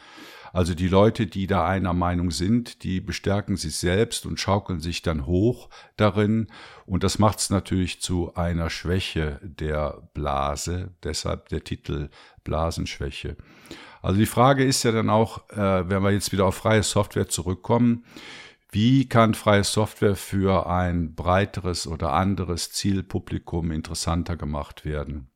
Also 0.51 0.73
die 0.73 0.87
Leute, 0.87 1.27
die 1.27 1.47
da 1.47 1.67
einer 1.67 1.93
Meinung 1.93 2.31
sind, 2.31 2.83
die 2.83 3.01
bestärken 3.01 3.55
sich 3.55 3.75
selbst 3.75 4.25
und 4.25 4.39
schaukeln 4.39 4.79
sich 4.79 5.01
dann 5.01 5.25
hoch 5.25 5.69
darin. 5.95 6.47
Und 6.85 7.03
das 7.03 7.19
macht 7.19 7.39
es 7.39 7.49
natürlich 7.49 8.01
zu 8.01 8.33
einer 8.35 8.69
Schwäche 8.69 9.39
der 9.43 10.09
Blase, 10.13 10.91
deshalb 11.03 11.49
der 11.49 11.63
Titel 11.63 12.09
Blasenschwäche. 12.43 13.37
Also 14.01 14.17
die 14.17 14.25
Frage 14.25 14.63
ist 14.63 14.83
ja 14.83 14.91
dann 14.91 15.09
auch, 15.09 15.49
äh, 15.49 15.89
wenn 15.89 16.01
wir 16.01 16.11
jetzt 16.11 16.31
wieder 16.31 16.45
auf 16.45 16.55
freie 16.55 16.83
Software 16.83 17.27
zurückkommen, 17.27 18.05
wie 18.71 19.09
kann 19.09 19.33
freie 19.33 19.63
Software 19.63 20.15
für 20.15 20.67
ein 20.67 21.15
breiteres 21.15 21.87
oder 21.87 22.13
anderes 22.13 22.71
Zielpublikum 22.71 23.71
interessanter 23.71 24.37
gemacht 24.37 24.85
werden? 24.85 25.31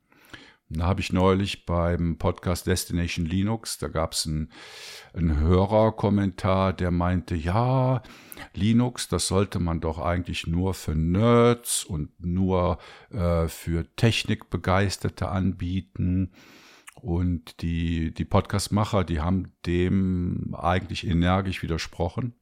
Da 0.70 0.86
habe 0.86 1.02
ich 1.02 1.12
neulich 1.12 1.66
beim 1.66 2.18
Podcast 2.18 2.68
Destination 2.68 3.26
Linux, 3.26 3.80
da 3.80 3.88
gab 3.88 4.14
es 4.14 4.28
einen, 4.28 4.52
einen 5.14 5.40
Hörerkommentar, 5.40 6.74
der 6.74 6.92
meinte, 6.92 7.36
ja, 7.36 8.04
Linux, 8.54 9.08
das 9.08 9.28
sollte 9.28 9.60
man 9.60 9.82
doch 9.82 10.00
eigentlich 10.00 10.48
nur 10.48 10.74
für 10.74 10.96
Nerds 10.96 11.84
und 11.84 12.12
nur 12.24 12.78
äh, 13.12 13.48
für 13.48 13.86
Technikbegeisterte 13.96 15.30
anbieten. 15.30 16.32
Und 17.02 17.62
die, 17.62 18.14
die 18.14 18.26
Podcast-Macher, 18.26 19.04
die 19.04 19.22
haben 19.22 19.52
dem 19.66 20.56
eigentlich 20.56 21.06
energisch 21.06 21.62
widersprochen 21.62 22.36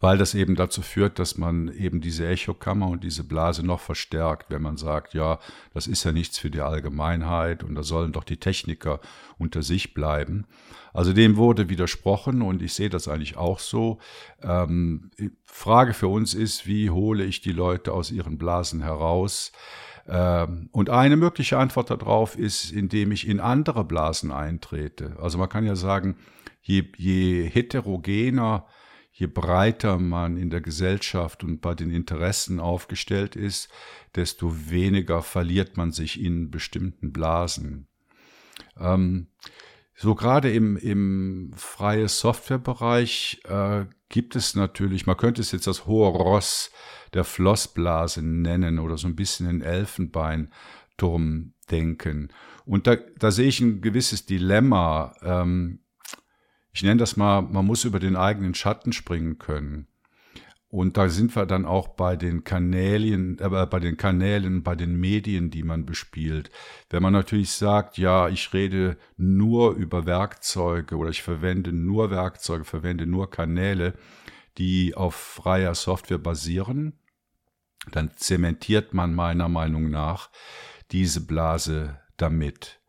weil 0.00 0.18
das 0.18 0.34
eben 0.34 0.54
dazu 0.54 0.82
führt, 0.82 1.18
dass 1.18 1.38
man 1.38 1.68
eben 1.68 2.00
diese 2.00 2.26
Echokammer 2.26 2.88
und 2.88 3.04
diese 3.04 3.24
Blase 3.24 3.64
noch 3.64 3.80
verstärkt, 3.80 4.50
wenn 4.50 4.62
man 4.62 4.76
sagt, 4.76 5.14
ja, 5.14 5.38
das 5.72 5.86
ist 5.86 6.04
ja 6.04 6.12
nichts 6.12 6.38
für 6.38 6.50
die 6.50 6.60
Allgemeinheit 6.60 7.62
und 7.62 7.74
da 7.74 7.82
sollen 7.82 8.12
doch 8.12 8.24
die 8.24 8.38
Techniker 8.38 9.00
unter 9.38 9.62
sich 9.62 9.94
bleiben. 9.94 10.46
Also 10.92 11.12
dem 11.12 11.36
wurde 11.36 11.68
widersprochen 11.68 12.42
und 12.42 12.62
ich 12.62 12.72
sehe 12.72 12.90
das 12.90 13.08
eigentlich 13.08 13.36
auch 13.36 13.58
so. 13.58 13.98
Ähm, 14.42 15.10
Frage 15.44 15.92
für 15.92 16.08
uns 16.08 16.34
ist, 16.34 16.66
wie 16.66 16.90
hole 16.90 17.24
ich 17.24 17.40
die 17.40 17.52
Leute 17.52 17.92
aus 17.92 18.10
ihren 18.10 18.38
Blasen 18.38 18.82
heraus? 18.82 19.52
Ähm, 20.06 20.68
und 20.72 20.90
eine 20.90 21.16
mögliche 21.16 21.58
Antwort 21.58 21.90
darauf 21.90 22.38
ist, 22.38 22.70
indem 22.70 23.10
ich 23.12 23.26
in 23.26 23.40
andere 23.40 23.84
Blasen 23.84 24.30
eintrete. 24.30 25.16
Also 25.20 25.38
man 25.38 25.48
kann 25.48 25.64
ja 25.64 25.76
sagen, 25.76 26.16
je, 26.62 26.84
je 26.96 27.48
heterogener 27.48 28.66
je 29.16 29.28
breiter 29.28 29.98
man 29.98 30.36
in 30.36 30.50
der 30.50 30.60
Gesellschaft 30.60 31.44
und 31.44 31.60
bei 31.60 31.76
den 31.76 31.90
Interessen 31.90 32.58
aufgestellt 32.58 33.36
ist, 33.36 33.68
desto 34.16 34.68
weniger 34.70 35.22
verliert 35.22 35.76
man 35.76 35.92
sich 35.92 36.20
in 36.20 36.50
bestimmten 36.50 37.12
Blasen. 37.12 37.86
Ähm, 38.76 39.28
so 39.94 40.16
gerade 40.16 40.52
im, 40.52 40.76
im 40.76 41.52
freie 41.54 42.08
Softwarebereich 42.08 43.40
äh, 43.44 43.84
gibt 44.08 44.34
es 44.34 44.56
natürlich, 44.56 45.06
man 45.06 45.16
könnte 45.16 45.42
es 45.42 45.52
jetzt 45.52 45.68
das 45.68 45.86
hohe 45.86 46.08
Ross 46.08 46.72
der 47.14 47.22
Flossblase 47.22 48.20
nennen 48.20 48.80
oder 48.80 48.98
so 48.98 49.06
ein 49.06 49.14
bisschen 49.14 49.46
den 49.46 49.62
Elfenbeinturm 49.62 51.54
denken. 51.70 52.32
Und 52.64 52.88
da, 52.88 52.96
da 52.96 53.30
sehe 53.30 53.46
ich 53.46 53.60
ein 53.60 53.80
gewisses 53.80 54.26
Dilemma. 54.26 55.14
Ähm, 55.22 55.83
ich 56.74 56.82
nenne 56.82 56.98
das 56.98 57.16
mal, 57.16 57.40
man 57.40 57.64
muss 57.64 57.84
über 57.84 58.00
den 58.00 58.16
eigenen 58.16 58.54
Schatten 58.54 58.92
springen 58.92 59.38
können. 59.38 59.86
Und 60.68 60.96
da 60.96 61.08
sind 61.08 61.36
wir 61.36 61.46
dann 61.46 61.66
auch 61.66 61.86
bei 61.86 62.16
den 62.16 62.42
Kanälen, 62.42 63.38
äh, 63.38 63.66
bei 63.70 63.78
den 63.78 63.96
Kanälen, 63.96 64.64
bei 64.64 64.74
den 64.74 64.96
Medien, 64.98 65.52
die 65.52 65.62
man 65.62 65.86
bespielt. 65.86 66.50
Wenn 66.90 67.00
man 67.00 67.12
natürlich 67.12 67.52
sagt, 67.52 67.96
ja, 67.96 68.28
ich 68.28 68.52
rede 68.52 68.96
nur 69.16 69.74
über 69.76 70.04
Werkzeuge 70.04 70.96
oder 70.96 71.10
ich 71.10 71.22
verwende 71.22 71.72
nur 71.72 72.10
Werkzeuge, 72.10 72.64
verwende 72.64 73.06
nur 73.06 73.30
Kanäle, 73.30 73.94
die 74.58 74.96
auf 74.96 75.14
freier 75.14 75.76
Software 75.76 76.18
basieren, 76.18 76.98
dann 77.92 78.10
zementiert 78.16 78.94
man 78.94 79.14
meiner 79.14 79.48
Meinung 79.48 79.90
nach 79.90 80.28
diese 80.90 81.24
Blase 81.24 82.00
damit. 82.16 82.80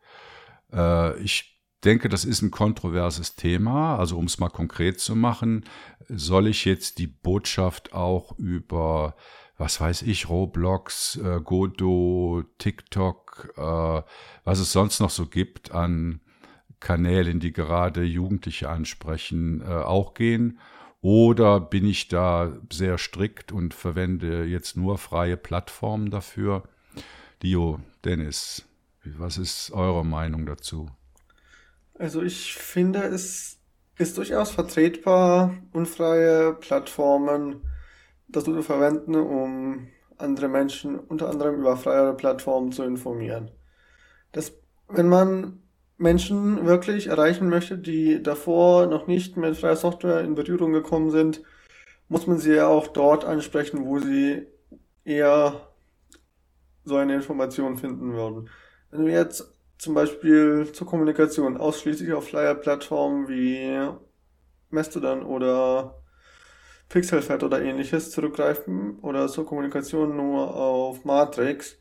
Äh, 0.72 1.20
ich 1.20 1.55
denke, 1.86 2.08
das 2.08 2.24
ist 2.24 2.42
ein 2.42 2.50
kontroverses 2.50 3.36
Thema. 3.36 3.96
Also 3.96 4.18
um 4.18 4.26
es 4.26 4.38
mal 4.38 4.50
konkret 4.50 5.00
zu 5.00 5.14
machen, 5.14 5.64
soll 6.08 6.48
ich 6.48 6.64
jetzt 6.64 6.98
die 6.98 7.06
Botschaft 7.06 7.94
auch 7.94 8.36
über, 8.38 9.14
was 9.56 9.80
weiß 9.80 10.02
ich, 10.02 10.28
Roblox, 10.28 11.16
äh, 11.16 11.40
Godot, 11.42 12.46
TikTok, 12.58 13.54
äh, 13.56 14.02
was 14.44 14.58
es 14.58 14.72
sonst 14.72 15.00
noch 15.00 15.10
so 15.10 15.26
gibt 15.26 15.72
an 15.72 16.20
Kanälen, 16.80 17.40
die 17.40 17.52
gerade 17.52 18.02
Jugendliche 18.02 18.68
ansprechen, 18.68 19.62
äh, 19.62 19.66
auch 19.66 20.14
gehen? 20.14 20.58
Oder 21.00 21.60
bin 21.60 21.86
ich 21.86 22.08
da 22.08 22.52
sehr 22.72 22.98
strikt 22.98 23.52
und 23.52 23.74
verwende 23.74 24.44
jetzt 24.44 24.76
nur 24.76 24.98
freie 24.98 25.36
Plattformen 25.36 26.10
dafür? 26.10 26.64
Dio, 27.42 27.80
Dennis, 28.04 28.66
was 29.04 29.38
ist 29.38 29.70
eure 29.70 30.04
Meinung 30.04 30.46
dazu? 30.46 30.90
Also 31.98 32.22
ich 32.22 32.54
finde, 32.54 33.04
es 33.04 33.58
ist 33.98 34.18
durchaus 34.18 34.50
vertretbar, 34.50 35.54
unfreie 35.72 36.52
Plattformen 36.54 37.62
dazu 38.28 38.52
zu 38.52 38.62
verwenden, 38.62 39.14
um 39.14 39.88
andere 40.18 40.48
Menschen 40.48 40.98
unter 40.98 41.28
anderem 41.28 41.56
über 41.56 41.76
freiere 41.76 42.14
Plattformen 42.14 42.72
zu 42.72 42.82
informieren. 42.82 43.50
Das, 44.32 44.52
wenn 44.88 45.08
man 45.08 45.62
Menschen 45.98 46.66
wirklich 46.66 47.06
erreichen 47.06 47.48
möchte, 47.48 47.78
die 47.78 48.22
davor 48.22 48.86
noch 48.86 49.06
nicht 49.06 49.36
mit 49.36 49.56
freier 49.56 49.76
Software 49.76 50.20
in 50.20 50.34
Berührung 50.34 50.72
gekommen 50.72 51.10
sind, 51.10 51.42
muss 52.08 52.26
man 52.26 52.38
sie 52.38 52.54
ja 52.54 52.66
auch 52.66 52.88
dort 52.88 53.24
ansprechen, 53.24 53.86
wo 53.86 53.98
sie 53.98 54.46
eher 55.04 55.68
so 56.84 56.96
eine 56.96 57.14
Information 57.14 57.78
finden 57.78 58.12
würden. 58.12 58.50
Wenn 58.90 59.06
wir 59.06 59.14
jetzt 59.14 59.55
zum 59.78 59.94
Beispiel 59.94 60.70
zur 60.72 60.86
Kommunikation 60.86 61.56
ausschließlich 61.56 62.12
auf 62.12 62.28
Flyer-Plattformen 62.28 63.28
wie 63.28 63.90
Mastodon 64.70 65.22
oder 65.22 66.02
Pixelfed 66.88 67.42
oder 67.42 67.60
ähnliches 67.62 68.10
zurückgreifen 68.10 68.98
oder 69.00 69.28
zur 69.28 69.46
Kommunikation 69.46 70.16
nur 70.16 70.54
auf 70.54 71.04
Matrix, 71.04 71.78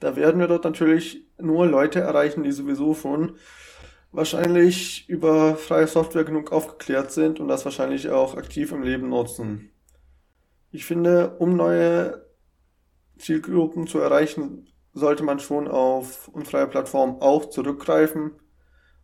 da 0.00 0.16
werden 0.16 0.40
wir 0.40 0.46
dort 0.46 0.64
natürlich 0.64 1.26
nur 1.38 1.66
Leute 1.66 2.00
erreichen, 2.00 2.42
die 2.42 2.52
sowieso 2.52 2.94
schon 2.94 3.36
wahrscheinlich 4.12 5.08
über 5.08 5.56
freie 5.56 5.86
Software 5.86 6.24
genug 6.24 6.52
aufgeklärt 6.52 7.12
sind 7.12 7.40
und 7.40 7.48
das 7.48 7.64
wahrscheinlich 7.64 8.10
auch 8.10 8.36
aktiv 8.36 8.72
im 8.72 8.82
Leben 8.82 9.08
nutzen. 9.08 9.70
Ich 10.70 10.84
finde, 10.84 11.36
um 11.38 11.56
neue 11.56 12.26
Zielgruppen 13.18 13.86
zu 13.86 13.98
erreichen, 13.98 14.68
sollte 14.96 15.22
man 15.22 15.38
schon 15.38 15.68
auf 15.68 16.28
unfreie 16.28 16.66
Plattformen 16.66 17.20
auch 17.20 17.50
zurückgreifen 17.50 18.32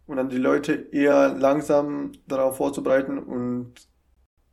und 0.06 0.16
dann 0.16 0.30
die 0.30 0.38
Leute 0.38 0.72
eher 0.72 1.34
langsam 1.34 2.12
darauf 2.26 2.56
vorzubereiten 2.56 3.18
und 3.18 3.74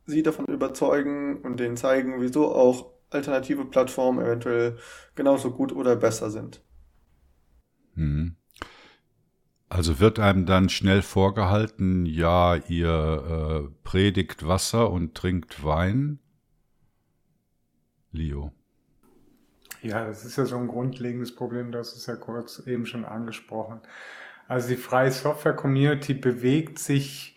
sie 0.04 0.22
davon 0.22 0.44
überzeugen 0.46 1.40
und 1.40 1.58
denen 1.58 1.78
zeigen, 1.78 2.20
wieso 2.20 2.54
auch 2.54 2.92
alternative 3.08 3.64
Plattformen 3.64 4.22
eventuell 4.22 4.76
genauso 5.14 5.50
gut 5.50 5.72
oder 5.72 5.96
besser 5.96 6.30
sind. 6.30 6.62
Mhm. 7.94 8.36
Also 9.70 9.98
wird 9.98 10.18
einem 10.18 10.44
dann 10.44 10.68
schnell 10.68 11.00
vorgehalten, 11.00 12.04
ja, 12.04 12.56
ihr 12.56 13.64
äh, 13.70 13.74
predigt 13.82 14.46
Wasser 14.46 14.90
und 14.90 15.14
trinkt 15.14 15.64
Wein? 15.64 16.18
Leo. 18.12 18.52
Ja, 19.82 20.06
das 20.06 20.24
ist 20.24 20.36
ja 20.36 20.44
so 20.44 20.56
ein 20.56 20.68
grundlegendes 20.68 21.34
Problem, 21.34 21.72
das 21.72 21.94
ist 21.94 22.06
ja 22.06 22.16
kurz 22.16 22.62
eben 22.66 22.84
schon 22.86 23.04
angesprochen. 23.04 23.80
Also 24.48 24.68
die 24.68 24.76
freie 24.76 25.10
Software-Community 25.10 26.14
bewegt 26.14 26.78
sich, 26.78 27.36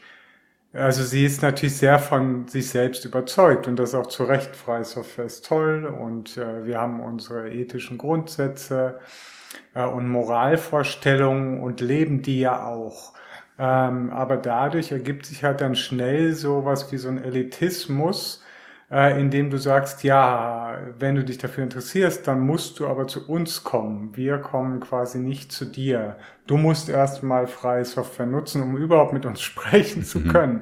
also 0.73 1.03
sie 1.03 1.25
ist 1.25 1.41
natürlich 1.43 1.77
sehr 1.77 1.99
von 1.99 2.47
sich 2.47 2.69
selbst 2.69 3.06
überzeugt 3.06 3.67
und 3.67 3.77
das 3.77 3.95
auch 3.95 4.08
zu 4.08 4.23
Recht. 4.25 4.56
Freie 4.56 4.86
Software 4.86 5.25
ist 5.25 5.45
toll 5.45 5.86
und 5.86 6.38
äh, 6.38 6.65
wir 6.65 6.79
haben 6.79 7.01
unsere 7.01 7.51
ethischen 7.51 7.97
Grundsätze 7.97 8.99
äh, 9.75 9.86
und 9.86 10.10
Moralvorstellungen 10.10 11.62
und 11.62 11.82
leben 11.82 12.21
die 12.23 12.41
ja 12.41 12.65
auch. 12.67 13.13
Ähm, 13.60 14.12
aber 14.12 14.38
dadurch 14.38 14.91
ergibt 14.91 15.25
sich 15.27 15.43
halt 15.43 15.62
dann 15.62 15.75
schnell 15.75 16.34
so 16.34 16.65
was 16.65 16.91
wie 16.91 16.97
so 16.97 17.10
ein 17.10 17.23
Elitismus, 17.23 18.42
äh, 18.91 19.19
indem 19.19 19.50
du 19.50 19.58
sagst, 19.58 20.04
ja, 20.04 20.78
wenn 21.00 21.15
du 21.15 21.24
dich 21.24 21.38
dafür 21.38 21.63
interessierst, 21.63 22.28
dann 22.28 22.41
musst 22.41 22.80
du 22.80 22.88
aber 22.88 23.08
zu 23.08 23.28
uns 23.28 23.63
kommen. 23.63 24.15
Wir 24.15 24.38
kommen 24.38 24.80
quasi 24.80 25.19
nicht 25.19 25.52
zu 25.52 25.65
dir. 25.65 26.17
Du 26.46 26.58
musst 26.58 26.89
erstmal 26.89 27.48
freie 27.48 27.86
Software 27.86 28.26
nutzen, 28.26 28.62
um 28.62 28.78
überhaupt 28.78 29.13
mit 29.13 29.26
uns 29.26 29.41
sprechen 29.43 30.04
zu 30.04 30.19
mhm. 30.19 30.28
können. 30.28 30.62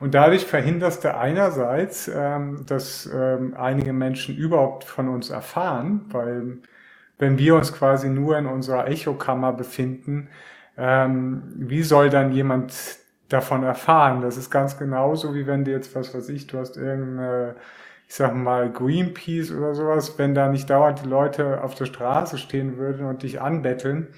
Und 0.00 0.14
dadurch 0.14 0.46
verhinderst 0.46 1.04
du 1.04 1.14
einerseits, 1.14 2.10
ähm, 2.12 2.64
dass 2.66 3.10
ähm, 3.12 3.54
einige 3.56 3.92
Menschen 3.92 4.36
überhaupt 4.36 4.84
von 4.84 5.08
uns 5.08 5.30
erfahren, 5.30 6.06
weil 6.08 6.58
wenn 7.18 7.38
wir 7.38 7.56
uns 7.56 7.72
quasi 7.72 8.08
nur 8.08 8.38
in 8.38 8.46
unserer 8.46 8.88
Echokammer 8.88 9.52
befinden, 9.52 10.28
ähm, 10.76 11.42
wie 11.56 11.82
soll 11.82 12.10
dann 12.10 12.32
jemand 12.32 12.74
davon 13.28 13.62
erfahren. 13.62 14.20
Das 14.20 14.36
ist 14.36 14.50
ganz 14.50 14.78
genauso, 14.78 15.34
wie 15.34 15.46
wenn 15.46 15.64
du 15.64 15.70
jetzt, 15.70 15.94
was 15.94 16.14
weiß 16.14 16.28
ich, 16.28 16.46
du 16.46 16.58
hast 16.58 16.76
irgendeine, 16.76 17.56
ich 18.08 18.14
sag 18.14 18.34
mal, 18.34 18.70
Greenpeace 18.70 19.52
oder 19.52 19.74
sowas, 19.74 20.18
wenn 20.18 20.34
da 20.34 20.48
nicht 20.48 20.70
dauernd 20.70 21.02
die 21.04 21.08
Leute 21.08 21.62
auf 21.62 21.74
der 21.74 21.86
Straße 21.86 22.38
stehen 22.38 22.76
würden 22.78 23.06
und 23.06 23.22
dich 23.22 23.40
anbetteln, 23.40 24.08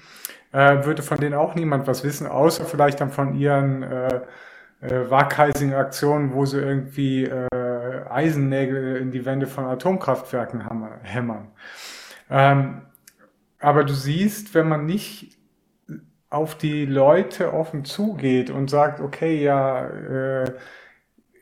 äh, 0.51 0.85
würde 0.85 1.01
von 1.01 1.17
denen 1.17 1.35
auch 1.35 1.55
niemand 1.55 1.87
was 1.87 2.03
wissen, 2.03 2.27
außer 2.27 2.65
vielleicht 2.65 3.01
dann 3.01 3.11
von 3.11 3.33
ihren 3.33 3.83
äh, 3.83 4.21
äh, 4.81 5.09
Waghalsigen-Aktionen, 5.09 6.33
wo 6.33 6.45
sie 6.45 6.59
irgendwie 6.59 7.25
äh, 7.25 7.47
Eisennägel 8.09 8.97
in 8.97 9.11
die 9.11 9.25
Wände 9.25 9.47
von 9.47 9.65
Atomkraftwerken 9.65 10.63
hämmern. 11.03 11.51
Ähm, 12.29 12.81
aber 13.59 13.83
du 13.83 13.93
siehst, 13.93 14.53
wenn 14.53 14.69
man 14.69 14.85
nicht 14.85 15.38
auf 16.29 16.55
die 16.55 16.85
Leute 16.85 17.53
offen 17.53 17.85
zugeht 17.85 18.49
und 18.49 18.69
sagt, 18.69 18.99
okay, 18.99 19.41
ja, 19.43 19.87
äh, 19.87 20.53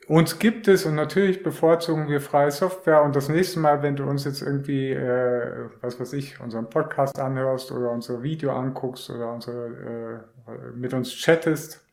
uns 0.08 0.38
gibt 0.38 0.68
es 0.68 0.86
und 0.86 0.94
natürlich 0.94 1.42
bevorzugen 1.42 2.08
wir 2.08 2.22
freie 2.22 2.50
Software 2.50 3.02
und 3.02 3.14
das 3.14 3.28
nächste 3.28 3.60
Mal, 3.60 3.82
wenn 3.82 3.96
du 3.96 4.04
uns 4.04 4.24
jetzt 4.24 4.40
irgendwie, 4.40 4.90
äh, 4.90 5.68
was 5.82 6.00
weiß 6.00 6.14
ich, 6.14 6.40
unseren 6.40 6.70
Podcast 6.70 7.18
anhörst 7.18 7.70
oder 7.70 7.90
unser 7.90 8.22
Video 8.22 8.52
anguckst 8.52 9.10
oder 9.10 9.30
unsere, 9.30 10.24
äh, 10.46 10.72
mit 10.74 10.94
uns 10.94 11.10
chattest, 11.14 11.84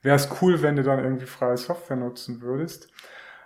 wäre 0.00 0.16
es 0.16 0.30
cool, 0.40 0.62
wenn 0.62 0.76
du 0.76 0.82
dann 0.82 1.04
irgendwie 1.04 1.26
freie 1.26 1.58
Software 1.58 1.98
nutzen 1.98 2.40
würdest. 2.40 2.88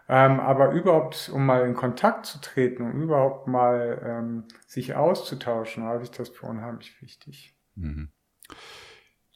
Ähm, 0.08 0.38
aber 0.38 0.70
überhaupt, 0.70 1.28
um 1.34 1.44
mal 1.44 1.66
in 1.66 1.74
Kontakt 1.74 2.26
zu 2.26 2.40
treten, 2.40 2.84
um 2.84 3.02
überhaupt 3.02 3.48
mal 3.48 4.00
ähm, 4.04 4.44
sich 4.64 4.94
auszutauschen, 4.94 5.82
halte 5.82 6.04
ich 6.04 6.12
das 6.12 6.28
für 6.28 6.46
unheimlich 6.46 7.02
wichtig. 7.02 7.56
Mhm. 7.74 8.10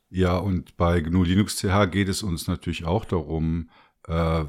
Ja, 0.08 0.38
und 0.38 0.76
bei 0.76 1.00
GNU 1.00 1.22
Linux 1.22 1.56
CH 1.56 1.86
geht 1.90 2.08
es 2.08 2.22
uns 2.22 2.48
natürlich 2.48 2.84
auch 2.84 3.04
darum, 3.04 3.70
äh, 4.08 4.44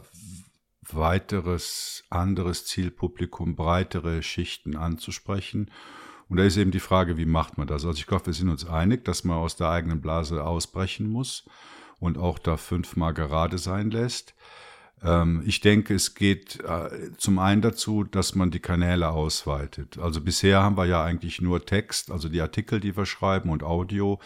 weiteres, 0.93 2.03
anderes 2.09 2.65
Zielpublikum, 2.65 3.55
breitere 3.55 4.23
Schichten 4.23 4.75
anzusprechen. 4.75 5.69
Und 6.27 6.37
da 6.37 6.43
ist 6.43 6.57
eben 6.57 6.71
die 6.71 6.79
Frage, 6.79 7.17
wie 7.17 7.25
macht 7.25 7.57
man 7.57 7.67
das? 7.67 7.85
Also 7.85 7.99
ich 7.99 8.07
glaube, 8.07 8.27
wir 8.27 8.33
sind 8.33 8.49
uns 8.49 8.65
einig, 8.65 9.05
dass 9.05 9.23
man 9.23 9.37
aus 9.37 9.55
der 9.55 9.69
eigenen 9.69 10.01
Blase 10.01 10.43
ausbrechen 10.43 11.07
muss 11.07 11.45
und 11.99 12.17
auch 12.17 12.39
da 12.39 12.57
fünfmal 12.57 13.13
gerade 13.13 13.57
sein 13.57 13.91
lässt. 13.91 14.33
Ähm, 15.03 15.41
ich 15.45 15.61
denke, 15.61 15.95
es 15.95 16.15
geht 16.15 16.59
äh, 16.63 17.11
zum 17.17 17.39
einen 17.39 17.61
dazu, 17.61 18.03
dass 18.03 18.35
man 18.35 18.51
die 18.51 18.59
Kanäle 18.59 19.09
ausweitet. 19.09 19.97
Also 19.97 20.21
bisher 20.21 20.61
haben 20.61 20.77
wir 20.77 20.85
ja 20.85 21.03
eigentlich 21.03 21.41
nur 21.41 21.65
Text, 21.65 22.11
also 22.11 22.29
die 22.29 22.41
Artikel, 22.41 22.79
die 22.79 22.95
wir 22.95 23.05
schreiben 23.05 23.49
und 23.49 23.63
Audio, 23.63 24.19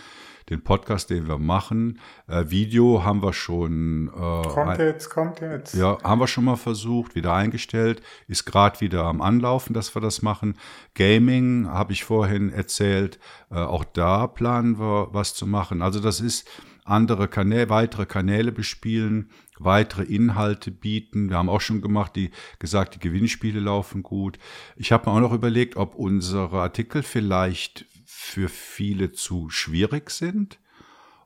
den 0.49 0.63
Podcast, 0.63 1.09
den 1.09 1.27
wir 1.27 1.39
machen. 1.39 1.99
Äh, 2.27 2.45
Video 2.49 3.03
haben 3.03 3.23
wir 3.23 3.33
schon. 3.33 4.09
Äh, 4.09 4.47
kommt 4.47 4.77
jetzt, 4.77 5.09
kommt 5.09 5.39
jetzt. 5.39 5.73
Ja, 5.73 5.97
haben 6.03 6.19
wir 6.19 6.27
schon 6.27 6.45
mal 6.45 6.55
versucht, 6.55 7.15
wieder 7.15 7.33
eingestellt. 7.33 8.01
Ist 8.27 8.45
gerade 8.45 8.79
wieder 8.81 9.05
am 9.05 9.21
Anlaufen, 9.21 9.73
dass 9.73 9.95
wir 9.95 10.01
das 10.01 10.21
machen. 10.21 10.57
Gaming 10.93 11.67
habe 11.67 11.93
ich 11.93 12.03
vorhin 12.03 12.51
erzählt. 12.51 13.17
Äh, 13.49 13.55
auch 13.55 13.85
da 13.85 14.27
planen 14.27 14.77
wir 14.77 15.07
was 15.11 15.33
zu 15.33 15.47
machen. 15.47 15.81
Also 15.81 15.99
das 15.99 16.19
ist 16.19 16.47
andere 16.85 17.27
Kanäle, 17.27 17.69
weitere 17.69 18.05
Kanäle 18.05 18.51
bespielen, 18.51 19.31
weitere 19.57 20.03
Inhalte 20.03 20.71
bieten. 20.71 21.29
Wir 21.29 21.37
haben 21.37 21.49
auch 21.49 21.61
schon 21.61 21.81
gemacht, 21.81 22.15
die 22.15 22.31
gesagt, 22.59 22.95
die 22.95 22.99
Gewinnspiele 22.99 23.59
laufen 23.59 24.03
gut. 24.03 24.37
Ich 24.75 24.91
habe 24.91 25.09
mir 25.09 25.15
auch 25.15 25.19
noch 25.19 25.33
überlegt, 25.33 25.75
ob 25.75 25.95
unsere 25.95 26.61
Artikel 26.61 27.03
vielleicht 27.03 27.85
für 28.05 28.49
viele 28.49 29.11
zu 29.11 29.49
schwierig 29.49 30.11
sind, 30.11 30.59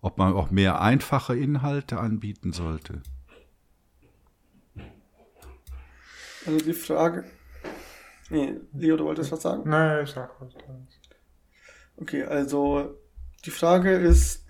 ob 0.02 0.18
man 0.18 0.34
auch 0.34 0.50
mehr 0.50 0.82
einfache 0.82 1.36
Inhalte 1.36 2.00
anbieten 2.00 2.54
sollte. 2.54 3.04
Also 6.46 6.66
die 6.66 6.74
Frage. 6.74 7.26
Nee, 8.30 8.56
Leo, 8.74 8.96
du 8.96 9.04
wolltest 9.04 9.32
was 9.32 9.42
sagen? 9.42 9.70
Nein, 9.70 10.06
ich 10.06 10.12
sag 10.12 10.40
was. 10.40 10.54
Okay, 11.98 12.24
also 12.24 12.96
die 13.46 13.52
Frage 13.52 13.92
ist, 13.92 14.46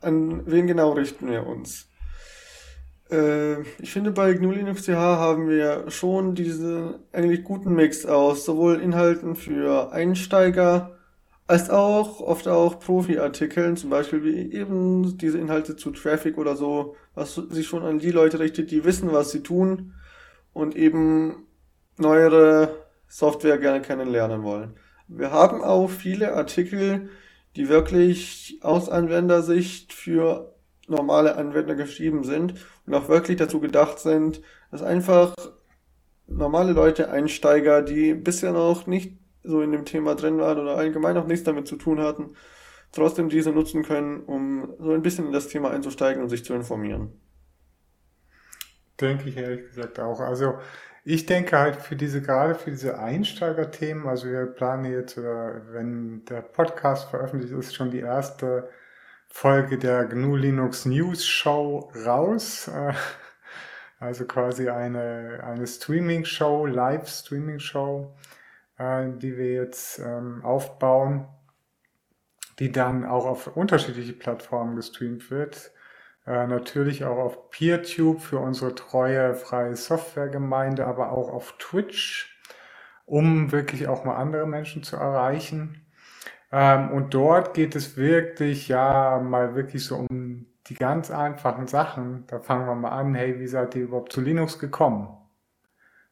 an 0.00 0.42
wen 0.46 0.66
genau 0.66 0.92
richten 0.92 1.28
wir 1.28 1.46
uns? 1.46 1.88
Äh, 3.10 3.60
ich 3.80 3.92
finde, 3.92 4.12
bei 4.12 4.32
GNU 4.34 4.52
Linux 4.52 4.84
CH 4.84 4.90
haben 4.90 5.48
wir 5.48 5.90
schon 5.90 6.34
diesen 6.34 6.94
eigentlich 7.12 7.44
guten 7.44 7.74
Mix 7.74 8.06
aus 8.06 8.44
sowohl 8.44 8.80
Inhalten 8.80 9.36
für 9.36 9.92
Einsteiger 9.92 10.96
als 11.50 11.68
auch 11.68 12.20
oft 12.20 12.46
auch 12.46 12.78
Profi-Artikeln, 12.78 13.76
zum 13.76 13.90
Beispiel 13.90 14.22
wie 14.22 14.52
eben 14.52 15.18
diese 15.18 15.38
Inhalte 15.38 15.74
zu 15.74 15.90
Traffic 15.90 16.38
oder 16.38 16.54
so, 16.54 16.94
was 17.16 17.34
sich 17.34 17.66
schon 17.66 17.82
an 17.82 17.98
die 17.98 18.12
Leute 18.12 18.38
richtet, 18.38 18.70
die 18.70 18.84
wissen, 18.84 19.12
was 19.12 19.32
sie 19.32 19.42
tun 19.42 19.94
und 20.52 20.76
eben 20.76 21.48
neuere 21.96 22.76
Software 23.08 23.58
gerne 23.58 23.80
kennenlernen 23.80 24.44
wollen. 24.44 24.74
Wir 25.08 25.32
haben 25.32 25.60
auch 25.64 25.90
viele 25.90 26.34
Artikel, 26.34 27.08
die 27.56 27.68
wirklich 27.68 28.58
aus 28.62 28.88
Anwendersicht 28.88 29.92
für 29.92 30.54
normale 30.86 31.36
Anwender 31.36 31.74
geschrieben 31.74 32.24
sind 32.24 32.54
und 32.86 32.94
auch 32.94 33.08
wirklich 33.08 33.36
dazu 33.36 33.60
gedacht 33.60 33.98
sind, 33.98 34.42
dass 34.70 34.82
einfach 34.82 35.34
normale 36.26 36.72
Leute, 36.72 37.10
Einsteiger, 37.10 37.82
die 37.82 38.14
bisher 38.14 38.52
noch 38.52 38.86
nicht 38.86 39.18
so 39.42 39.62
in 39.62 39.72
dem 39.72 39.84
Thema 39.84 40.14
drin 40.14 40.38
waren 40.38 40.58
oder 40.58 40.76
allgemein 40.76 41.14
noch 41.14 41.26
nichts 41.26 41.44
damit 41.44 41.66
zu 41.66 41.76
tun 41.76 42.00
hatten, 42.00 42.34
trotzdem 42.92 43.28
diese 43.28 43.50
nutzen 43.50 43.82
können, 43.82 44.20
um 44.20 44.74
so 44.78 44.92
ein 44.92 45.02
bisschen 45.02 45.26
in 45.26 45.32
das 45.32 45.48
Thema 45.48 45.70
einzusteigen 45.70 46.22
und 46.22 46.28
sich 46.28 46.44
zu 46.44 46.54
informieren. 46.54 47.12
Denke 49.00 49.28
ich 49.28 49.36
ehrlich 49.36 49.66
gesagt 49.68 49.98
auch. 49.98 50.20
Also 50.20 50.54
ich 51.04 51.26
denke 51.26 51.58
halt 51.58 51.76
für 51.76 51.96
diese, 51.96 52.20
gerade 52.22 52.54
für 52.54 52.70
diese 52.70 52.98
Einsteigerthemen, 52.98 54.06
also 54.06 54.28
wir 54.28 54.46
planen 54.46 54.84
jetzt, 54.84 55.16
oder 55.18 55.62
wenn 55.72 56.24
der 56.26 56.42
Podcast 56.42 57.08
veröffentlicht 57.08 57.54
ist, 57.54 57.74
schon 57.74 57.90
die 57.90 58.00
erste 58.00 58.68
Folge 59.28 59.78
der 59.78 60.04
GNU 60.06 60.36
Linux 60.36 60.84
News 60.84 61.26
Show 61.26 61.90
raus. 62.04 62.68
Äh, 62.68 62.92
also 64.00 64.24
quasi 64.24 64.70
eine, 64.70 65.40
eine 65.44 65.66
Streaming-Show, 65.66 66.64
Live-Streaming-Show, 66.64 68.16
äh, 68.78 69.10
die 69.10 69.36
wir 69.36 69.52
jetzt 69.52 69.98
ähm, 69.98 70.42
aufbauen, 70.42 71.28
die 72.58 72.72
dann 72.72 73.04
auch 73.04 73.26
auf 73.26 73.56
unterschiedliche 73.56 74.14
Plattformen 74.14 74.74
gestreamt 74.74 75.30
wird. 75.30 75.70
Äh, 76.30 76.46
natürlich 76.46 77.04
auch 77.04 77.18
auf 77.18 77.50
PeerTube 77.50 78.20
für 78.20 78.38
unsere 78.38 78.76
treue 78.76 79.34
freie 79.34 79.74
Softwaregemeinde, 79.74 80.86
aber 80.86 81.10
auch 81.10 81.28
auf 81.28 81.56
Twitch, 81.58 82.38
um 83.04 83.50
wirklich 83.50 83.88
auch 83.88 84.04
mal 84.04 84.14
andere 84.14 84.46
Menschen 84.46 84.84
zu 84.84 84.94
erreichen. 84.96 85.84
Ähm, 86.52 86.92
und 86.92 87.14
dort 87.14 87.54
geht 87.54 87.74
es 87.74 87.96
wirklich, 87.96 88.68
ja, 88.68 89.18
mal 89.18 89.56
wirklich 89.56 89.84
so 89.84 89.96
um 89.96 90.46
die 90.68 90.74
ganz 90.74 91.10
einfachen 91.10 91.66
Sachen. 91.66 92.24
Da 92.28 92.38
fangen 92.38 92.66
wir 92.66 92.76
mal 92.76 92.90
an, 92.90 93.14
hey, 93.16 93.40
wie 93.40 93.48
seid 93.48 93.74
ihr 93.74 93.82
überhaupt 93.84 94.12
zu 94.12 94.20
Linux 94.20 94.60
gekommen? 94.60 95.08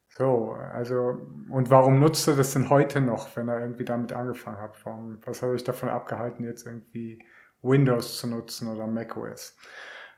So, 0.09 0.53
also, 0.73 1.21
und 1.51 1.71
warum 1.71 2.01
nutzt 2.01 2.27
er 2.27 2.35
das 2.35 2.53
denn 2.55 2.71
heute 2.71 3.01
noch, 3.01 3.37
wenn 3.37 3.49
er 3.49 3.61
irgendwie 3.61 3.85
damit 3.85 4.13
angefangen 4.13 4.59
hat? 4.61 4.75
Warum, 4.85 5.21
was 5.25 5.43
hat 5.43 5.51
euch 5.51 5.65
davon 5.65 5.89
abgehalten, 5.91 6.45
jetzt 6.45 6.67
irgendwie 6.67 7.25
Windows 7.63 8.19
zu 8.19 8.27
nutzen 8.27 8.69
oder 8.69 8.89
macOS? 8.89 9.57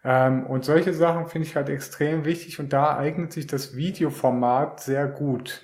Ähm, 0.04 0.46
und 0.46 0.64
solche 0.64 0.94
Sachen 0.94 1.26
finde 1.26 1.46
ich 1.48 1.56
halt 1.56 1.68
extrem 1.68 2.24
wichtig 2.24 2.58
und 2.58 2.72
da 2.72 2.96
eignet 2.96 3.32
sich 3.32 3.46
das 3.46 3.76
Videoformat 3.76 4.80
sehr 4.80 5.06
gut. 5.06 5.62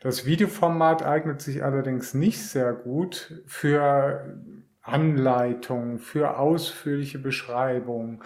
Das 0.00 0.26
Videoformat 0.26 1.02
eignet 1.04 1.40
sich 1.40 1.64
allerdings 1.64 2.14
nicht 2.14 2.46
sehr 2.46 2.72
gut 2.72 3.42
für 3.46 4.38
Anleitungen, 4.82 5.98
für 5.98 6.38
ausführliche 6.38 7.18
Beschreibungen, 7.18 8.22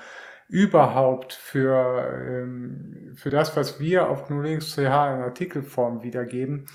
überhaupt 0.48 1.32
für, 1.32 2.06
ähm, 2.28 3.14
für 3.16 3.30
das, 3.30 3.56
was 3.56 3.80
wir 3.80 4.08
auf 4.08 4.26
GNU 4.28 4.42
Linux 4.42 4.74
CH 4.74 4.78
in 4.78 5.22
Artikelform 5.22 6.02
wiedergeben, 6.02 6.66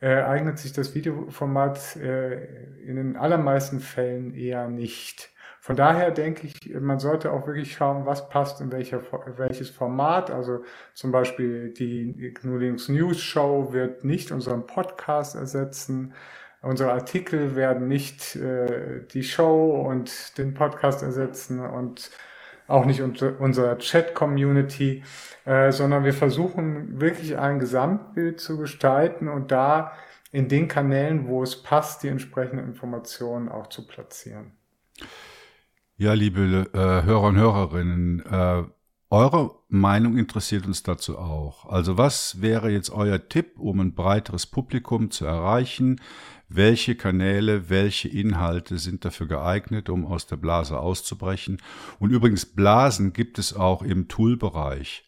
äh, 0.00 0.16
eignet 0.22 0.58
sich 0.58 0.72
das 0.72 0.94
Videoformat 0.94 1.96
äh, 1.96 2.44
in 2.84 2.96
den 2.96 3.16
allermeisten 3.16 3.80
Fällen 3.80 4.34
eher 4.34 4.68
nicht. 4.68 5.30
Von 5.64 5.76
daher 5.76 6.10
denke 6.10 6.48
ich, 6.48 6.74
man 6.80 6.98
sollte 6.98 7.30
auch 7.30 7.46
wirklich 7.46 7.74
schauen, 7.74 8.04
was 8.04 8.28
passt 8.28 8.60
in 8.60 8.72
welcher, 8.72 9.00
welches 9.36 9.70
Format. 9.70 10.28
Also 10.28 10.64
zum 10.92 11.12
Beispiel 11.12 11.72
die 11.72 12.34
GNU 12.34 12.56
Linux 12.56 12.88
News 12.88 13.20
Show 13.20 13.72
wird 13.72 14.02
nicht 14.02 14.32
unseren 14.32 14.66
Podcast 14.66 15.36
ersetzen. 15.36 16.14
Unsere 16.62 16.90
Artikel 16.90 17.54
werden 17.54 17.86
nicht 17.86 18.34
äh, 18.34 19.06
die 19.14 19.22
Show 19.22 19.86
und 19.88 20.36
den 20.36 20.52
Podcast 20.52 21.04
ersetzen 21.04 21.60
und 21.60 22.10
auch 22.66 22.84
nicht 22.84 23.00
unsere 23.00 23.78
Chat-Community, 23.78 25.04
äh, 25.44 25.70
sondern 25.70 26.02
wir 26.02 26.12
versuchen 26.12 27.00
wirklich 27.00 27.38
ein 27.38 27.60
Gesamtbild 27.60 28.40
zu 28.40 28.58
gestalten 28.58 29.28
und 29.28 29.52
da 29.52 29.92
in 30.32 30.48
den 30.48 30.66
Kanälen, 30.66 31.28
wo 31.28 31.44
es 31.44 31.62
passt, 31.62 32.02
die 32.02 32.08
entsprechenden 32.08 32.66
Informationen 32.66 33.48
auch 33.48 33.68
zu 33.68 33.86
platzieren. 33.86 34.56
Ja, 35.96 36.14
liebe 36.14 36.70
äh, 36.72 37.06
Hörer 37.06 37.28
und 37.28 37.36
Hörerinnen, 37.36 38.20
äh, 38.26 38.64
eure 39.10 39.56
Meinung 39.68 40.16
interessiert 40.16 40.66
uns 40.66 40.82
dazu 40.82 41.18
auch. 41.18 41.66
Also 41.66 41.98
was 41.98 42.40
wäre 42.40 42.70
jetzt 42.70 42.90
euer 42.90 43.28
Tipp, 43.28 43.58
um 43.58 43.78
ein 43.80 43.94
breiteres 43.94 44.46
Publikum 44.46 45.10
zu 45.10 45.26
erreichen? 45.26 46.00
Welche 46.48 46.94
Kanäle, 46.94 47.68
welche 47.68 48.08
Inhalte 48.08 48.78
sind 48.78 49.04
dafür 49.04 49.26
geeignet, 49.26 49.90
um 49.90 50.06
aus 50.06 50.26
der 50.26 50.36
Blase 50.36 50.80
auszubrechen? 50.80 51.58
Und 51.98 52.10
übrigens, 52.10 52.46
Blasen 52.46 53.12
gibt 53.12 53.38
es 53.38 53.54
auch 53.54 53.82
im 53.82 54.08
Toolbereich. 54.08 55.04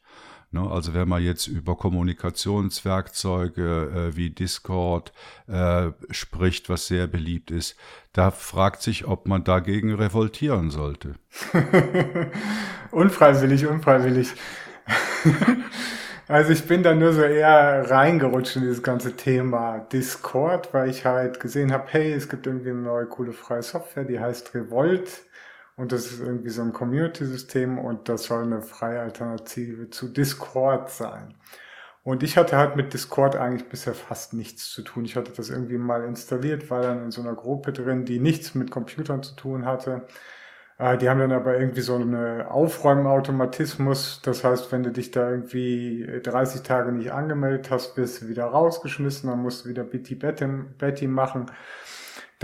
Ne? 0.55 0.71
Also 0.71 0.95
wenn 0.95 1.09
man 1.09 1.23
jetzt 1.23 1.49
über 1.49 1.77
Kommunikationswerkzeuge 1.77 4.13
äh, 4.13 4.17
wie 4.17 4.31
Discord 4.31 5.13
äh, 5.49 5.89
spricht, 6.11 6.71
was 6.71 6.87
sehr 6.87 7.09
beliebt 7.09 7.51
ist, 7.51 7.77
da 8.13 8.31
fragt 8.31 8.81
sich, 8.81 9.07
ob 9.07 9.27
man 9.27 9.45
dagegen 9.45 9.93
revoltieren 9.93 10.71
sollte. 10.71 11.17
unfreiwillig, 12.93 13.67
unfreiwillig. 13.67 14.29
Also 16.27 16.53
ich 16.53 16.67
bin 16.67 16.83
da 16.83 16.95
nur 16.95 17.13
so 17.13 17.23
eher 17.23 17.91
reingerutscht 17.91 18.57
in 18.57 18.63
dieses 18.63 18.83
ganze 18.83 19.15
Thema 19.15 19.81
Discord, 19.93 20.73
weil 20.73 20.89
ich 20.89 21.05
halt 21.05 21.39
gesehen 21.39 21.71
habe, 21.73 21.85
hey, 21.89 22.13
es 22.13 22.31
gibt 22.31 22.47
irgendwie 22.47 22.71
eine 22.71 22.81
neue 22.81 23.07
coole 23.07 23.33
freie 23.33 23.63
Software, 23.63 24.05
die 24.05 24.19
heißt 24.19 24.55
Revolt 24.55 25.11
und 25.77 25.93
das 25.93 26.07
ist 26.07 26.21
irgendwie 26.21 26.51
so 26.51 26.63
ein 26.63 26.73
Community-System 26.73 27.79
und 27.79 28.09
das 28.09 28.25
soll 28.25 28.45
eine 28.45 28.63
freie 28.63 29.01
Alternative 29.01 29.91
zu 29.91 30.09
Discord 30.09 30.91
sein. 30.91 31.35
Und 32.05 32.23
ich 32.23 32.37
hatte 32.37 32.59
halt 32.59 32.77
mit 32.77 32.93
Discord 32.93 33.35
eigentlich 33.35 33.69
bisher 33.69 33.95
fast 33.95 34.35
nichts 34.35 34.71
zu 34.71 34.83
tun. 34.83 35.07
Ich 35.07 35.17
hatte 35.17 35.33
das 35.33 35.51
irgendwie 35.51 35.79
mal 35.79 36.05
installiert, 36.05 36.71
war 36.71 36.83
dann 36.83 37.03
in 37.05 37.11
so 37.11 37.23
einer 37.23 37.35
Gruppe 37.35 37.73
drin, 37.73 38.05
die 38.05 38.21
nichts 38.21 38.55
mit 38.55 38.71
Computern 38.71 39.23
zu 39.23 39.35
tun 39.37 39.65
hatte. 39.65 40.07
Äh, 40.79 40.99
die 40.99 41.09
haben 41.09 41.21
dann 41.21 41.33
aber 41.33 41.59
irgendwie 41.59 41.81
so 41.81 41.95
einen 41.95 42.43
Aufräumautomatismus. 42.43 44.21
Das 44.23 44.45
heißt, 44.45 44.73
wenn 44.73 44.83
du 44.83 44.91
dich 44.93 45.11
da 45.13 45.31
irgendwie 45.31 46.07
30 46.23 46.63
Tage 46.63 46.93
nicht 46.93 47.13
angemeldet 47.13 47.71
hast, 47.71 47.97
wirst 47.97 48.23
du 48.23 48.29
wieder 48.29 48.45
rausgeschmissen, 48.47 49.31
dann 49.31 49.41
musst 49.41 49.65
du 49.65 49.69
wieder 49.71 49.85
Betty 49.85 50.15
Betty 50.17 51.09
machen, 51.09 51.47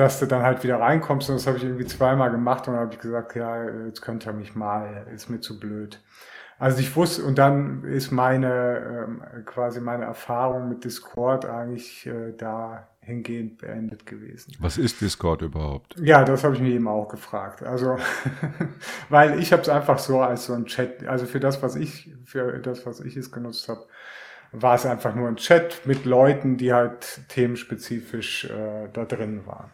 dass 0.01 0.19
du 0.19 0.27
dann 0.27 0.43
halt 0.43 0.65
wieder 0.65 0.81
reinkommst. 0.81 1.29
Und 1.29 1.37
das 1.37 1.47
habe 1.47 1.59
ich 1.59 1.65
irgendwie 1.65 1.87
zweimal 1.87 2.31
gemacht 2.31 2.67
und 2.67 2.75
dann 2.75 2.85
habe 2.85 2.95
ich 2.95 3.01
gesagt, 3.01 3.37
ja, 3.37 3.65
jetzt 3.87 4.01
könnt 4.01 4.27
ihr 4.27 4.33
mich 4.33 4.55
mal, 4.55 5.07
ist 5.15 5.29
mir 5.29 5.41
zu 5.41 5.61
blöd. 5.61 6.03
Also 6.59 6.81
ich 6.81 6.95
wusste, 6.95 7.25
und 7.25 7.39
dann 7.39 7.85
ist 7.85 8.11
meine, 8.11 9.07
ähm, 9.07 9.23
quasi 9.47 9.81
meine 9.81 10.05
Erfahrung 10.05 10.69
mit 10.69 10.85
Discord 10.85 11.47
eigentlich 11.47 12.07
äh, 12.07 12.33
da 12.37 12.89
hingehend 13.01 13.59
beendet 13.59 14.05
gewesen. 14.05 14.53
Was 14.61 14.77
ist 14.77 15.01
Discord 15.01 15.43
überhaupt? 15.43 15.97
Ja, 15.99 16.23
das 16.23 16.45
habe 16.45 16.55
ich 16.55 16.61
mir 16.61 16.69
eben 16.69 16.87
auch 16.87 17.09
gefragt. 17.09 17.63
Also, 17.63 17.97
weil 19.09 19.39
ich 19.39 19.53
habe 19.53 19.63
es 19.63 19.71
einfach 19.71 19.99
so 19.99 20.21
als 20.21 20.47
so 20.47 20.53
ein 20.53 20.67
Chat, 20.67 21.07
also 21.07 21.25
für 21.25 21.41
das, 21.41 21.63
was 21.63 21.77
ich, 21.77 22.11
für 22.25 22.59
das, 22.59 22.85
was 22.85 23.01
ich 23.01 23.17
es 23.17 23.33
genutzt 23.33 23.69
habe, 23.69 23.87
war 24.53 24.75
es 24.75 24.87
einfach 24.87 25.15
nur 25.15 25.29
ein 25.29 25.37
Chat 25.37 25.87
mit 25.87 26.05
Leuten, 26.05 26.57
die 26.57 26.73
halt 26.73 27.21
themenspezifisch 27.29 28.45
äh, 28.47 28.89
da 28.93 29.05
drin 29.05 29.47
waren. 29.47 29.71